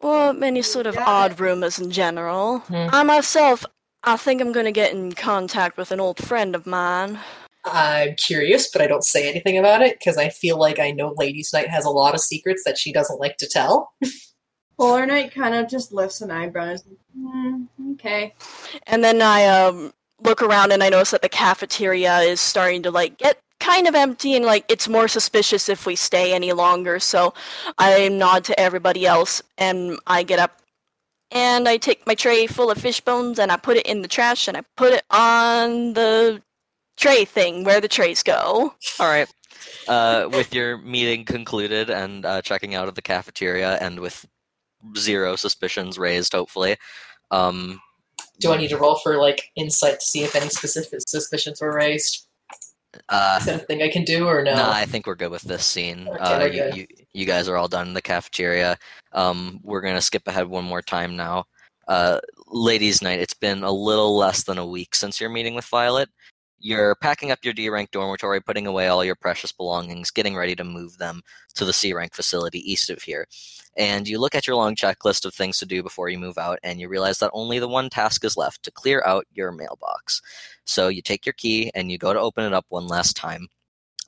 or 0.00 0.34
any 0.42 0.62
sort 0.62 0.86
of 0.86 0.96
odd 0.98 1.32
it. 1.32 1.40
rumors 1.40 1.78
in 1.78 1.90
general. 1.90 2.58
Hmm. 2.60 2.88
I 2.92 3.02
myself, 3.02 3.64
I 4.04 4.16
think 4.16 4.40
I'm 4.40 4.52
going 4.52 4.66
to 4.66 4.72
get 4.72 4.92
in 4.92 5.12
contact 5.12 5.76
with 5.76 5.90
an 5.92 6.00
old 6.00 6.18
friend 6.18 6.54
of 6.54 6.66
mine." 6.66 7.18
I'm 7.66 8.14
curious, 8.14 8.70
but 8.70 8.80
I 8.80 8.86
don't 8.86 9.04
say 9.04 9.28
anything 9.28 9.58
about 9.58 9.82
it 9.82 9.98
because 9.98 10.16
I 10.16 10.28
feel 10.28 10.58
like 10.58 10.78
I 10.78 10.92
know 10.92 11.14
Ladies 11.16 11.52
Night 11.52 11.68
has 11.68 11.84
a 11.84 11.90
lot 11.90 12.14
of 12.14 12.20
secrets 12.20 12.62
that 12.64 12.78
she 12.78 12.92
doesn't 12.92 13.20
like 13.20 13.36
to 13.38 13.48
tell. 13.48 13.92
Polar 14.78 15.06
Knight 15.06 15.32
kind 15.32 15.54
of 15.54 15.68
just 15.68 15.92
lifts 15.92 16.20
an 16.20 16.30
eyebrow 16.30 16.64
and 16.64 16.72
is 16.72 16.84
like, 16.86 16.98
hmm, 17.18 17.64
okay. 17.92 18.34
And 18.86 19.02
then 19.02 19.22
I 19.22 19.46
um, 19.46 19.92
look 20.22 20.42
around 20.42 20.72
and 20.72 20.82
I 20.82 20.90
notice 20.90 21.10
that 21.10 21.22
the 21.22 21.28
cafeteria 21.28 22.18
is 22.18 22.40
starting 22.40 22.82
to 22.82 22.90
like 22.90 23.18
get 23.18 23.40
kind 23.58 23.88
of 23.88 23.94
empty 23.94 24.34
and 24.34 24.44
like 24.44 24.64
it's 24.68 24.88
more 24.88 25.08
suspicious 25.08 25.68
if 25.68 25.86
we 25.86 25.96
stay 25.96 26.34
any 26.34 26.52
longer. 26.52 27.00
So 27.00 27.34
I 27.78 28.08
nod 28.08 28.44
to 28.44 28.60
everybody 28.60 29.06
else 29.06 29.42
and 29.56 29.98
I 30.06 30.22
get 30.22 30.38
up 30.38 30.60
and 31.30 31.68
I 31.68 31.76
take 31.76 32.06
my 32.06 32.14
tray 32.14 32.46
full 32.46 32.70
of 32.70 32.78
fish 32.78 33.00
bones 33.00 33.38
and 33.38 33.50
I 33.50 33.56
put 33.56 33.76
it 33.76 33.86
in 33.86 34.02
the 34.02 34.08
trash 34.08 34.46
and 34.46 34.56
I 34.56 34.62
put 34.76 34.92
it 34.92 35.04
on 35.10 35.94
the 35.94 36.42
tray 36.96 37.24
thing 37.24 37.64
where 37.64 37.80
the 37.80 37.88
trays 37.88 38.22
go. 38.22 38.74
All 39.00 39.08
right. 39.08 39.28
Uh, 39.88 40.28
with 40.32 40.54
your 40.54 40.78
meeting 40.78 41.24
concluded 41.24 41.90
and 41.90 42.26
uh, 42.26 42.42
checking 42.42 42.74
out 42.74 42.88
of 42.88 42.94
the 42.94 43.02
cafeteria, 43.02 43.78
and 43.80 44.00
with 44.00 44.26
zero 44.96 45.36
suspicions 45.36 45.98
raised, 45.98 46.32
hopefully. 46.32 46.76
Um, 47.30 47.80
Do 48.40 48.52
I 48.52 48.56
need 48.56 48.68
to 48.68 48.76
roll 48.76 48.96
for 48.96 49.16
like 49.16 49.50
insight 49.56 50.00
to 50.00 50.06
see 50.06 50.22
if 50.22 50.34
any 50.34 50.48
specific 50.48 51.00
suspicions 51.06 51.60
were 51.60 51.72
raised? 51.72 52.26
uh, 53.08 53.38
Is 53.40 53.46
that 53.46 53.62
a 53.62 53.64
thing 53.64 53.82
I 53.82 53.88
can 53.88 54.04
do 54.04 54.26
or 54.26 54.42
no? 54.42 54.54
Nah, 54.54 54.72
I 54.72 54.86
think 54.86 55.06
we're 55.06 55.14
good 55.14 55.30
with 55.30 55.42
this 55.42 55.64
scene. 55.64 56.08
Okay, 56.08 56.20
uh, 56.20 56.44
you, 56.44 56.72
you, 56.74 56.86
you 57.12 57.26
guys 57.26 57.48
are 57.48 57.56
all 57.56 57.68
done 57.68 57.88
in 57.88 57.94
the 57.94 58.02
cafeteria. 58.02 58.76
Um, 59.12 59.60
we're 59.62 59.80
gonna 59.82 60.00
skip 60.00 60.26
ahead 60.26 60.46
one 60.48 60.64
more 60.64 60.82
time 60.82 61.16
now. 61.16 61.44
Uh, 61.88 62.18
ladies' 62.48 63.02
night. 63.02 63.20
It's 63.20 63.34
been 63.34 63.62
a 63.62 63.70
little 63.70 64.16
less 64.16 64.44
than 64.44 64.58
a 64.58 64.66
week 64.66 64.94
since 64.94 65.20
your 65.20 65.30
meeting 65.30 65.54
with 65.54 65.66
Violet. 65.66 66.08
You're 66.58 66.94
packing 66.96 67.30
up 67.30 67.40
your 67.44 67.52
D 67.54 67.68
rank 67.68 67.90
dormitory, 67.90 68.40
putting 68.40 68.66
away 68.66 68.88
all 68.88 69.04
your 69.04 69.14
precious 69.14 69.52
belongings, 69.52 70.10
getting 70.10 70.34
ready 70.34 70.56
to 70.56 70.64
move 70.64 70.96
them 70.98 71.22
to 71.54 71.64
the 71.64 71.72
C 71.72 71.92
rank 71.92 72.14
facility 72.14 72.60
east 72.70 72.90
of 72.90 73.02
here. 73.02 73.26
And 73.76 74.08
you 74.08 74.18
look 74.18 74.34
at 74.34 74.46
your 74.46 74.56
long 74.56 74.74
checklist 74.74 75.26
of 75.26 75.34
things 75.34 75.58
to 75.58 75.66
do 75.66 75.82
before 75.82 76.08
you 76.08 76.18
move 76.18 76.38
out, 76.38 76.58
and 76.62 76.80
you 76.80 76.88
realize 76.88 77.18
that 77.18 77.30
only 77.34 77.58
the 77.58 77.68
one 77.68 77.90
task 77.90 78.24
is 78.24 78.36
left 78.36 78.62
to 78.62 78.70
clear 78.70 79.02
out 79.04 79.26
your 79.32 79.52
mailbox. 79.52 80.22
So 80.64 80.88
you 80.88 81.02
take 81.02 81.26
your 81.26 81.34
key 81.34 81.70
and 81.74 81.90
you 81.92 81.98
go 81.98 82.12
to 82.14 82.20
open 82.20 82.44
it 82.44 82.54
up 82.54 82.66
one 82.70 82.86
last 82.86 83.16
time. 83.16 83.48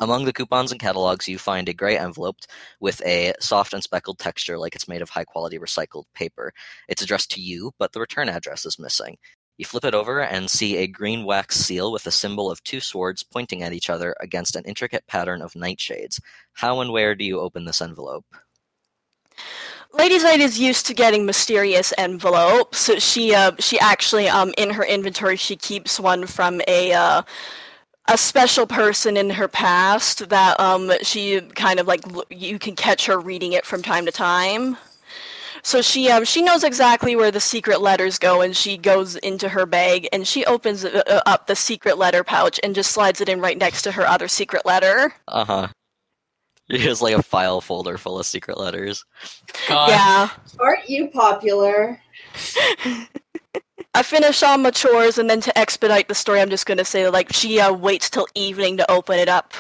Among 0.01 0.25
the 0.25 0.33
coupons 0.33 0.71
and 0.71 0.81
catalogs, 0.81 1.27
you 1.29 1.39
find 1.39 1.69
a 1.69 1.75
gray 1.75 1.99
envelope 1.99 2.37
with 2.81 3.05
a 3.05 3.35
soft 3.41 3.75
and 3.75 3.83
speckled 3.83 4.19
texture 4.19 4.57
like 4.57 4.75
it's 4.77 4.89
made 4.89 5.03
of 5.03 5.11
high 5.11 5.25
quality 5.25 5.59
recycled 5.59 6.05
paper. 6.15 6.53
It's 6.89 7.03
addressed 7.03 7.33
to 7.33 7.41
you, 7.41 7.73
but 7.79 7.93
the 7.93 8.01
return 8.01 8.29
address 8.29 8.65
is 8.65 8.79
missing. 8.79 9.19
You 9.59 9.65
flip 9.65 9.85
it 9.85 9.95
over 9.95 10.23
and 10.23 10.49
see 10.49 10.77
a 10.77 10.87
green 10.87 11.25
wax 11.25 11.57
seal 11.57 11.91
with 11.93 12.07
a 12.07 12.13
symbol 12.13 12.51
of 12.51 12.63
two 12.63 12.79
swords 12.79 13.25
pointing 13.25 13.63
at 13.63 13.73
each 13.73 13.91
other 13.91 14.15
against 14.21 14.55
an 14.55 14.65
intricate 14.65 15.07
pattern 15.09 15.43
of 15.43 15.53
nightshades. 15.55 16.21
How 16.53 16.81
and 16.81 16.93
where 16.93 17.17
do 17.17 17.25
you 17.25 17.41
open 17.41 17.65
this 17.65 17.83
envelope? 17.83 18.25
Lady's 19.93 20.23
Night 20.23 20.41
is 20.41 20.61
used 20.61 20.87
to 20.87 20.95
getting 20.95 21.27
mysterious 21.27 21.93
envelopes. 21.99 22.91
She 23.03 23.35
uh, 23.35 23.53
she 23.59 23.81
actually 23.81 24.29
um 24.29 24.53
in 24.57 24.71
her 24.71 24.85
inventory 24.85 25.37
she 25.37 25.57
keeps 25.57 25.99
one 25.99 26.27
from 26.27 26.61
a 26.69 26.93
uh, 26.93 27.23
a 28.07 28.19
special 28.19 28.67
person 28.67 29.17
in 29.17 29.31
her 29.31 29.49
past 29.49 30.29
that 30.29 30.59
um 30.61 30.93
she 31.03 31.41
kind 31.41 31.81
of 31.81 31.87
like 31.87 32.03
you 32.31 32.59
can 32.59 32.77
catch 32.77 33.07
her 33.07 33.19
reading 33.19 33.53
it 33.55 33.67
from 33.67 33.83
time 33.83 34.07
to 34.07 34.13
time. 34.13 34.77
So 35.63 35.83
she 35.83 36.11
um 36.11 36.25
she 36.25 36.43
knows 36.43 36.65
exactly 36.65 37.17
where 37.17 37.31
the 37.31 37.41
secret 37.41 37.81
letters 37.81 38.19
go, 38.19 38.41
and 38.41 38.57
she 38.57 38.77
goes 38.77 39.17
into 39.17 39.49
her 39.49 39.67
bag 39.67 40.09
and 40.13 40.27
she 40.27 40.45
opens 40.45 40.85
uh, 40.85 41.03
uh, 41.07 41.21
up 41.27 41.47
the 41.47 41.57
secret 41.57 41.99
letter 41.99 42.25
pouch 42.25 42.61
and 42.63 42.75
just 42.75 42.91
slides 42.93 43.21
it 43.21 43.29
in 43.29 43.41
right 43.41 43.59
next 43.59 43.83
to 43.83 43.93
her 43.93 44.07
other 44.07 44.29
secret 44.29 44.65
letter. 44.65 45.13
Uh 45.27 45.45
huh. 45.45 45.69
Here's 46.69 47.01
like 47.01 47.15
a 47.15 47.23
file 47.23 47.61
folder 47.61 47.97
full 47.97 48.19
of 48.19 48.27
secret 48.27 48.59
letters. 48.59 49.05
God. 49.69 49.89
Yeah. 49.89 50.31
Aren't 50.61 50.89
you 50.89 51.09
popular? 51.09 52.01
I 53.95 54.03
finish 54.03 54.43
all 54.43 54.59
my 54.59 54.71
chores, 54.71 55.19
and 55.19 55.31
then 55.31 55.41
to 55.41 55.59
expedite 55.59 56.09
the 56.09 56.15
story, 56.15 56.41
I'm 56.41 56.51
just 56.51 56.67
gonna 56.67 56.85
say 56.85 57.09
like 57.09 57.33
she 57.33 57.59
uh, 57.59 57.73
waits 57.73 58.11
till 58.11 58.27
evening 58.35 58.77
to 58.77 58.91
open 58.91 59.19
it 59.19 59.29
up. 59.29 59.55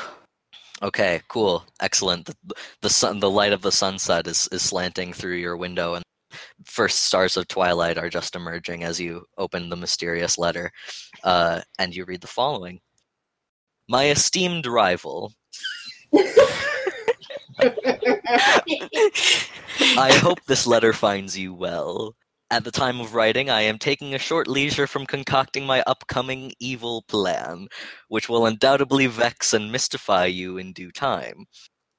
Okay, 0.82 1.20
cool, 1.28 1.64
excellent. 1.80 2.26
The, 2.26 2.36
the 2.82 2.90
sun, 2.90 3.18
the 3.20 3.30
light 3.30 3.52
of 3.52 3.62
the 3.62 3.72
sunset 3.72 4.26
is 4.28 4.48
is 4.52 4.62
slanting 4.62 5.12
through 5.12 5.34
your 5.36 5.56
window, 5.56 5.94
and 5.94 6.04
first 6.64 7.06
stars 7.06 7.36
of 7.36 7.48
twilight 7.48 7.98
are 7.98 8.10
just 8.10 8.36
emerging 8.36 8.84
as 8.84 9.00
you 9.00 9.24
open 9.38 9.70
the 9.70 9.76
mysterious 9.76 10.38
letter, 10.38 10.70
uh, 11.24 11.62
and 11.78 11.94
you 11.96 12.04
read 12.04 12.20
the 12.20 12.28
following: 12.28 12.80
My 13.88 14.08
esteemed 14.10 14.66
rival, 14.66 15.32
I 19.96 20.12
hope 20.22 20.38
this 20.46 20.66
letter 20.66 20.92
finds 20.92 21.36
you 21.36 21.54
well. 21.54 22.14
At 22.50 22.64
the 22.64 22.70
time 22.70 22.98
of 22.98 23.12
writing, 23.12 23.50
I 23.50 23.60
am 23.60 23.78
taking 23.78 24.14
a 24.14 24.18
short 24.18 24.48
leisure 24.48 24.86
from 24.86 25.04
concocting 25.04 25.66
my 25.66 25.82
upcoming 25.86 26.52
evil 26.58 27.02
plan, 27.02 27.68
which 28.08 28.30
will 28.30 28.46
undoubtedly 28.46 29.06
vex 29.06 29.52
and 29.52 29.70
mystify 29.70 30.24
you 30.24 30.56
in 30.56 30.72
due 30.72 30.90
time. 30.90 31.44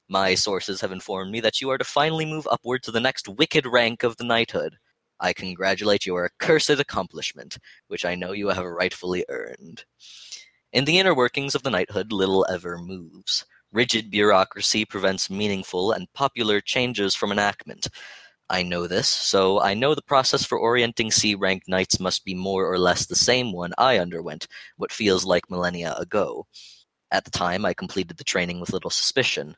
My 0.08 0.34
sources 0.34 0.82
have 0.82 0.92
informed 0.92 1.32
me 1.32 1.40
that 1.42 1.62
you 1.62 1.70
are 1.70 1.78
to 1.78 1.84
finally 1.84 2.26
move 2.26 2.48
upward 2.50 2.82
to 2.84 2.92
the 2.92 3.00
next 3.00 3.28
wicked 3.28 3.68
rank 3.68 4.02
of 4.02 4.18
the 4.18 4.24
knighthood. 4.24 4.78
I 5.20 5.34
congratulate 5.34 6.08
your 6.08 6.26
accursed 6.26 6.72
accomplishment, 6.72 7.60
which 7.88 8.04
I 8.04 8.16
know 8.16 8.32
you 8.32 8.48
have 8.48 8.66
rightfully 8.66 9.26
earned. 9.30 9.86
In 10.74 10.86
the 10.86 10.98
inner 10.98 11.14
workings 11.14 11.54
of 11.54 11.62
the 11.62 11.70
knighthood, 11.70 12.12
little 12.12 12.44
ever 12.50 12.80
moves. 12.80 13.46
Rigid 13.72 14.10
bureaucracy 14.10 14.84
prevents 14.84 15.30
meaningful 15.30 15.92
and 15.92 16.12
popular 16.14 16.60
changes 16.60 17.14
from 17.14 17.32
enactment. 17.32 17.88
I 18.50 18.64
know 18.64 18.88
this, 18.88 19.08
so 19.08 19.62
I 19.62 19.76
know 19.76 19.94
the 19.94 20.02
process 20.02 20.44
for 20.44 20.58
orienting 20.58 21.12
C 21.12 21.36
rank 21.36 21.64
knights 21.68 22.00
must 22.00 22.26
be 22.26 22.34
more 22.34 22.66
or 22.72 22.80
less 22.80 23.06
the 23.06 23.16
same 23.16 23.54
one 23.54 23.74
I 23.78 24.00
underwent, 24.00 24.48
what 24.78 24.92
feels 24.92 25.24
like 25.24 25.50
millennia 25.50 25.94
ago. 25.96 26.48
At 27.12 27.26
the 27.26 27.32
time, 27.32 27.64
I 27.64 27.74
completed 27.74 28.18
the 28.18 28.24
training 28.24 28.60
with 28.60 28.74
little 28.74 28.90
suspicion. 28.90 29.56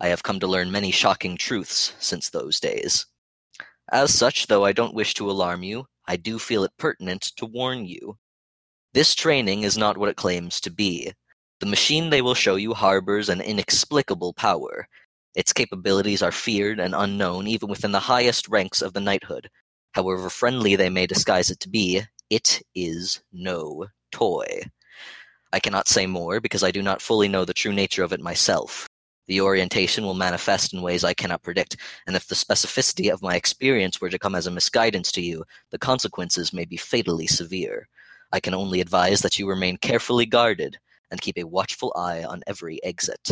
I 0.00 0.08
have 0.08 0.22
come 0.22 0.40
to 0.40 0.46
learn 0.48 0.70
many 0.70 0.90
shocking 0.90 1.36
truths 1.36 1.94
since 2.00 2.30
those 2.30 2.58
days. 2.60 3.06
As 3.90 4.12
such, 4.12 4.48
though 4.48 4.64
I 4.64 4.72
don't 4.72 4.94
wish 4.94 5.14
to 5.14 5.30
alarm 5.30 5.62
you, 5.62 5.86
I 6.06 6.16
do 6.16 6.38
feel 6.38 6.64
it 6.64 6.72
pertinent 6.76 7.22
to 7.36 7.46
warn 7.46 7.86
you. 7.86 8.18
This 8.94 9.14
training 9.14 9.62
is 9.62 9.78
not 9.78 9.96
what 9.96 10.08
it 10.08 10.16
claims 10.16 10.60
to 10.62 10.70
be. 10.70 11.12
The 11.60 11.66
machine 11.66 12.10
they 12.10 12.22
will 12.22 12.34
show 12.34 12.56
you 12.56 12.74
harbors 12.74 13.28
an 13.28 13.40
inexplicable 13.40 14.32
power. 14.34 14.88
Its 15.34 15.52
capabilities 15.52 16.22
are 16.22 16.32
feared 16.32 16.80
and 16.80 16.94
unknown 16.94 17.46
even 17.46 17.68
within 17.68 17.92
the 17.92 18.00
highest 18.00 18.48
ranks 18.48 18.82
of 18.82 18.92
the 18.92 19.00
knighthood. 19.00 19.48
However 19.92 20.30
friendly 20.30 20.76
they 20.76 20.90
may 20.90 21.06
disguise 21.06 21.50
it 21.50 21.60
to 21.60 21.68
be, 21.68 22.02
it 22.30 22.62
is 22.74 23.20
no 23.32 23.86
toy. 24.12 24.62
I 25.52 25.60
cannot 25.60 25.88
say 25.88 26.06
more 26.06 26.40
because 26.40 26.62
I 26.62 26.70
do 26.70 26.82
not 26.82 27.00
fully 27.00 27.28
know 27.28 27.44
the 27.44 27.54
true 27.54 27.72
nature 27.72 28.02
of 28.02 28.12
it 28.12 28.20
myself. 28.20 28.86
The 29.28 29.40
orientation 29.40 30.04
will 30.04 30.14
manifest 30.14 30.72
in 30.72 30.82
ways 30.82 31.04
I 31.04 31.14
cannot 31.14 31.42
predict, 31.42 31.76
and 32.06 32.16
if 32.16 32.26
the 32.26 32.34
specificity 32.34 33.12
of 33.12 33.22
my 33.22 33.34
experience 33.36 34.00
were 34.00 34.08
to 34.08 34.18
come 34.18 34.34
as 34.34 34.46
a 34.46 34.50
misguidance 34.50 35.12
to 35.12 35.22
you, 35.22 35.44
the 35.70 35.78
consequences 35.78 36.52
may 36.52 36.64
be 36.64 36.78
fatally 36.78 37.26
severe. 37.26 37.88
I 38.32 38.40
can 38.40 38.54
only 38.54 38.80
advise 38.80 39.20
that 39.20 39.38
you 39.38 39.48
remain 39.48 39.76
carefully 39.76 40.26
guarded 40.26 40.78
and 41.10 41.20
keep 41.20 41.38
a 41.38 41.44
watchful 41.44 41.92
eye 41.94 42.24
on 42.24 42.42
every 42.46 42.82
exit. 42.82 43.30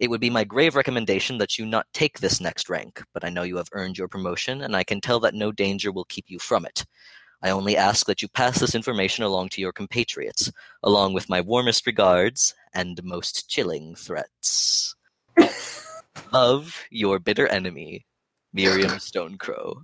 It 0.00 0.08
would 0.08 0.20
be 0.20 0.30
my 0.30 0.44
grave 0.44 0.76
recommendation 0.76 1.36
that 1.38 1.58
you 1.58 1.66
not 1.66 1.86
take 1.92 2.18
this 2.18 2.40
next 2.40 2.70
rank, 2.70 3.04
but 3.12 3.22
I 3.22 3.28
know 3.28 3.42
you 3.42 3.58
have 3.58 3.68
earned 3.72 3.98
your 3.98 4.08
promotion, 4.08 4.62
and 4.62 4.74
I 4.74 4.82
can 4.82 4.98
tell 4.98 5.20
that 5.20 5.34
no 5.34 5.52
danger 5.52 5.92
will 5.92 6.06
keep 6.06 6.24
you 6.28 6.38
from 6.38 6.64
it. 6.64 6.86
I 7.42 7.50
only 7.50 7.76
ask 7.76 8.06
that 8.06 8.22
you 8.22 8.28
pass 8.28 8.60
this 8.60 8.74
information 8.74 9.24
along 9.24 9.50
to 9.50 9.60
your 9.60 9.72
compatriots, 9.72 10.50
along 10.82 11.12
with 11.12 11.28
my 11.28 11.42
warmest 11.42 11.86
regards 11.86 12.54
and 12.72 13.02
most 13.04 13.50
chilling 13.50 13.94
threats. 13.94 14.94
Love, 16.32 16.82
your 16.90 17.18
bitter 17.18 17.46
enemy, 17.46 18.06
Miriam 18.54 18.92
Stonecrow. 18.92 19.82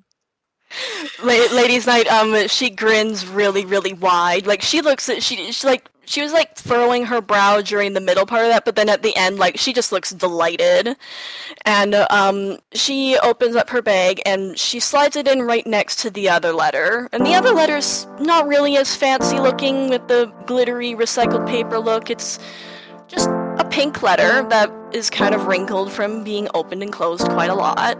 La- 1.23 1.55
Ladies' 1.55 1.87
Night, 1.87 2.07
um, 2.09 2.49
she 2.49 2.71
grins 2.71 3.27
really, 3.27 3.65
really 3.65 3.93
wide. 3.93 4.47
Like 4.47 4.63
she 4.63 4.81
looks 4.81 5.09
at 5.09 5.23
she, 5.23 5.53
she 5.53 5.67
like 5.67 5.89
she 6.07 6.23
was 6.23 6.33
like 6.33 6.57
furrowing 6.57 7.05
her 7.07 7.20
brow 7.20 7.61
during 7.61 7.93
the 7.93 8.01
middle 8.01 8.27
part 8.27 8.45
of 8.45 8.51
that, 8.51 8.65
but 8.65 8.77
then 8.77 8.89
at 8.89 9.03
the 9.03 9.15
end, 9.16 9.39
like 9.39 9.59
she 9.59 9.73
just 9.73 9.93
looks 9.93 10.11
delighted, 10.11 10.97
and 11.65 11.95
um, 11.95 12.59
she 12.73 13.19
opens 13.19 13.57
up 13.57 13.70
her 13.70 13.83
bag 13.83 14.20
and 14.24 14.59
she 14.59 14.81
slides 14.81 15.16
it 15.16 15.28
in 15.28 15.43
right 15.43 15.66
next 15.66 15.97
to 16.01 16.11
the 16.11 16.28
other 16.28 16.53
letter, 16.53 17.09
and 17.12 17.27
the 17.27 17.35
other 17.35 17.53
letter's 17.53 18.07
not 18.19 18.47
really 18.47 18.77
as 18.77 18.95
fancy 18.95 19.39
looking 19.39 19.89
with 19.91 20.07
the 20.09 20.33
glittery 20.47 20.95
recycled 20.95 21.47
paper 21.47 21.78
look. 21.78 22.11
It's 22.11 22.39
just 23.09 23.28
a 23.28 23.66
pink 23.70 24.03
letter 24.03 24.47
that 24.49 24.70
is 24.93 25.11
kind 25.11 25.35
of 25.35 25.47
wrinkled 25.47 25.93
from 25.93 26.24
being 26.24 26.49
opened 26.55 26.83
and 26.83 26.93
closed 26.93 27.24
quite 27.28 27.51
a 27.51 27.55
lot 27.55 27.99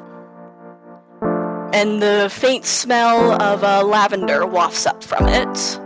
and 1.77 2.01
the 2.01 2.29
faint 2.33 2.65
smell 2.65 3.41
of 3.43 3.63
uh, 3.63 3.85
lavender 3.85 4.47
wafts 4.47 4.87
up 4.87 5.05
from 5.05 5.29
it. 5.29 5.79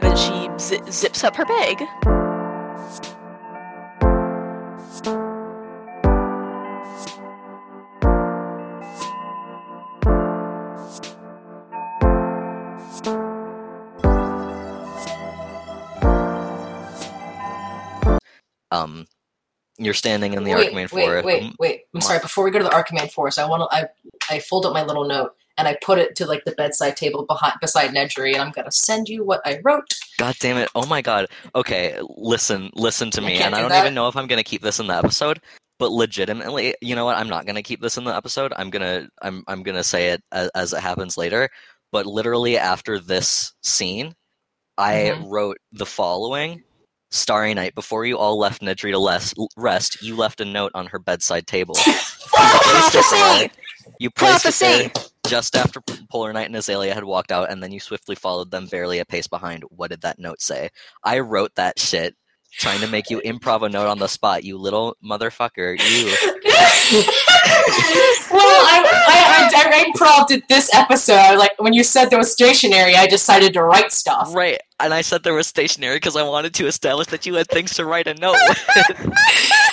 then 0.00 0.16
she 0.16 0.39
zi- 0.60 0.90
zips 0.90 1.24
up 1.24 1.36
her 1.36 1.44
bag. 1.44 1.80
Um, 18.72 19.06
you're 19.78 19.94
standing 19.94 20.34
in 20.34 20.44
the 20.44 20.54
wait, 20.54 20.72
Archimane 20.72 20.92
wait, 20.92 21.04
Forest. 21.04 21.26
wait, 21.26 21.52
wait. 21.58 21.80
I'm 21.94 22.00
sorry. 22.00 22.20
Before 22.20 22.44
we 22.44 22.50
go 22.50 22.58
to 22.58 22.64
the 22.64 22.70
Archimane 22.70 23.10
Forest, 23.10 23.38
I 23.38 23.46
want 23.46 23.68
to. 23.68 23.76
I 23.76 23.88
I 24.30 24.38
fold 24.38 24.66
up 24.66 24.72
my 24.72 24.84
little 24.84 25.04
note 25.06 25.34
and 25.58 25.66
I 25.66 25.76
put 25.82 25.98
it 25.98 26.14
to 26.16 26.26
like 26.26 26.44
the 26.44 26.52
bedside 26.52 26.96
table 26.96 27.26
behind 27.26 27.54
beside 27.60 27.90
Nedry, 27.90 28.32
and 28.32 28.42
I'm 28.42 28.52
gonna 28.52 28.70
send 28.70 29.08
you 29.08 29.24
what 29.24 29.40
I 29.44 29.60
wrote. 29.64 29.92
God 30.20 30.36
damn 30.40 30.56
it! 30.58 30.68
Oh 30.74 30.86
my 30.86 31.02
god. 31.02 31.26
Okay, 31.54 31.98
listen, 32.16 32.70
listen 32.74 33.10
to 33.12 33.20
me, 33.20 33.38
and 33.38 33.54
I 33.54 33.62
do 33.62 33.68
don't 33.68 33.78
even 33.80 33.94
know 33.94 34.08
if 34.08 34.16
I'm 34.16 34.26
gonna 34.26 34.44
keep 34.44 34.62
this 34.62 34.78
in 34.78 34.86
the 34.86 34.96
episode. 34.96 35.40
But 35.78 35.92
legitimately, 35.92 36.74
you 36.82 36.94
know 36.94 37.06
what? 37.06 37.16
I'm 37.16 37.28
not 37.28 37.46
gonna 37.46 37.62
keep 37.62 37.80
this 37.80 37.96
in 37.96 38.04
the 38.04 38.14
episode. 38.14 38.52
I'm 38.56 38.68
gonna, 38.70 39.08
I'm, 39.22 39.42
I'm 39.48 39.62
gonna 39.62 39.82
say 39.82 40.10
it 40.10 40.22
as, 40.30 40.50
as 40.54 40.72
it 40.74 40.80
happens 40.80 41.16
later. 41.16 41.48
But 41.90 42.04
literally 42.06 42.58
after 42.58 42.98
this 42.98 43.54
scene, 43.62 44.14
I 44.76 45.12
Mhm. 45.14 45.30
wrote 45.30 45.56
the 45.72 45.86
following: 45.86 46.62
Starry 47.10 47.54
night. 47.54 47.74
Before 47.74 48.04
you 48.04 48.18
all 48.18 48.38
left 48.38 48.60
Nedry 48.62 48.92
to 48.92 49.48
rest, 49.56 50.02
you 50.02 50.16
left 50.16 50.40
a 50.42 50.44
note 50.44 50.72
on 50.74 50.86
her 50.86 50.98
bedside 50.98 51.46
table. 51.46 51.74
placed 51.74 52.94
it 52.94 53.04
there. 53.10 53.50
Prophecy! 54.00 54.04
You 54.04 54.10
placed 54.10 54.46
it 54.46 54.64
there 54.64 54.88
Prophecy! 54.90 55.10
just 55.28 55.56
after 55.56 55.80
Polar 56.10 56.32
Knight 56.32 56.46
and 56.46 56.56
Azalea 56.56 56.94
had 56.94 57.04
walked 57.04 57.30
out, 57.30 57.50
and 57.50 57.62
then 57.62 57.70
you 57.70 57.80
swiftly 57.80 58.16
followed 58.16 58.50
them 58.50 58.66
barely 58.66 58.98
a 58.98 59.04
pace 59.04 59.26
behind. 59.26 59.62
What 59.70 59.90
did 59.90 60.00
that 60.00 60.18
note 60.18 60.40
say? 60.40 60.70
I 61.04 61.18
wrote 61.20 61.54
that 61.56 61.78
shit, 61.78 62.16
trying 62.52 62.80
to 62.80 62.88
make 62.88 63.10
you 63.10 63.20
improv 63.20 63.62
a 63.62 63.68
note 63.68 63.86
on 63.86 63.98
the 63.98 64.08
spot. 64.08 64.42
You 64.42 64.58
little 64.58 64.96
motherfucker. 65.04 65.78
You. 65.78 66.06
well, 68.30 68.60
I, 68.66 68.82
I, 69.08 69.50
I, 69.54 69.86
I 69.86 69.92
prompted 69.94 70.42
this 70.48 70.72
episode. 70.74 71.36
Like, 71.36 71.52
when 71.58 71.72
you 71.72 71.84
said 71.84 72.10
there 72.10 72.18
was 72.18 72.32
stationery, 72.32 72.96
I 72.96 73.06
decided 73.06 73.52
to 73.54 73.62
write 73.62 73.92
stuff. 73.92 74.34
Right, 74.34 74.60
and 74.80 74.94
I 74.94 75.02
said 75.02 75.22
there 75.22 75.34
was 75.34 75.46
stationery 75.46 75.96
because 75.96 76.16
I 76.16 76.22
wanted 76.22 76.54
to 76.54 76.66
establish 76.66 77.08
that 77.08 77.26
you 77.26 77.34
had 77.34 77.48
things 77.48 77.74
to 77.74 77.84
write 77.84 78.06
a 78.06 78.14
note 78.14 78.36
with. 78.48 79.14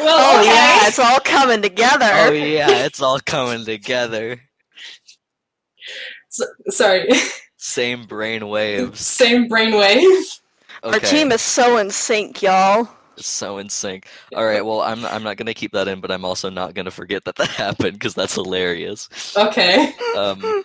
Well, 0.00 0.36
Oh 0.36 0.40
okay. 0.40 0.48
yeah, 0.50 0.88
it's 0.88 0.98
all 0.98 1.20
coming 1.20 1.62
together. 1.62 2.06
oh 2.10 2.30
yeah, 2.32 2.84
it's 2.84 3.00
all 3.00 3.18
coming 3.20 3.64
together. 3.64 4.40
S- 6.30 6.76
sorry. 6.76 7.08
Same 7.56 8.06
brain 8.06 8.48
waves. 8.48 9.00
Same 9.00 9.48
brainwave. 9.48 10.40
Okay. 10.82 10.94
Our 10.94 11.00
team 11.00 11.32
is 11.32 11.40
so 11.40 11.78
in 11.78 11.90
sync, 11.90 12.42
y'all. 12.42 12.88
so 13.16 13.58
in 13.58 13.68
sync. 13.70 14.06
All 14.36 14.44
right, 14.44 14.64
well, 14.64 14.82
I'm 14.82 15.04
I'm 15.06 15.22
not 15.22 15.36
gonna 15.38 15.54
keep 15.54 15.72
that 15.72 15.88
in, 15.88 16.00
but 16.00 16.10
I'm 16.10 16.24
also 16.24 16.50
not 16.50 16.74
gonna 16.74 16.90
forget 16.90 17.24
that 17.24 17.36
that 17.36 17.48
happened 17.48 17.94
because 17.94 18.14
that's 18.14 18.34
hilarious. 18.34 19.08
Okay. 19.36 19.92
Um, 20.16 20.64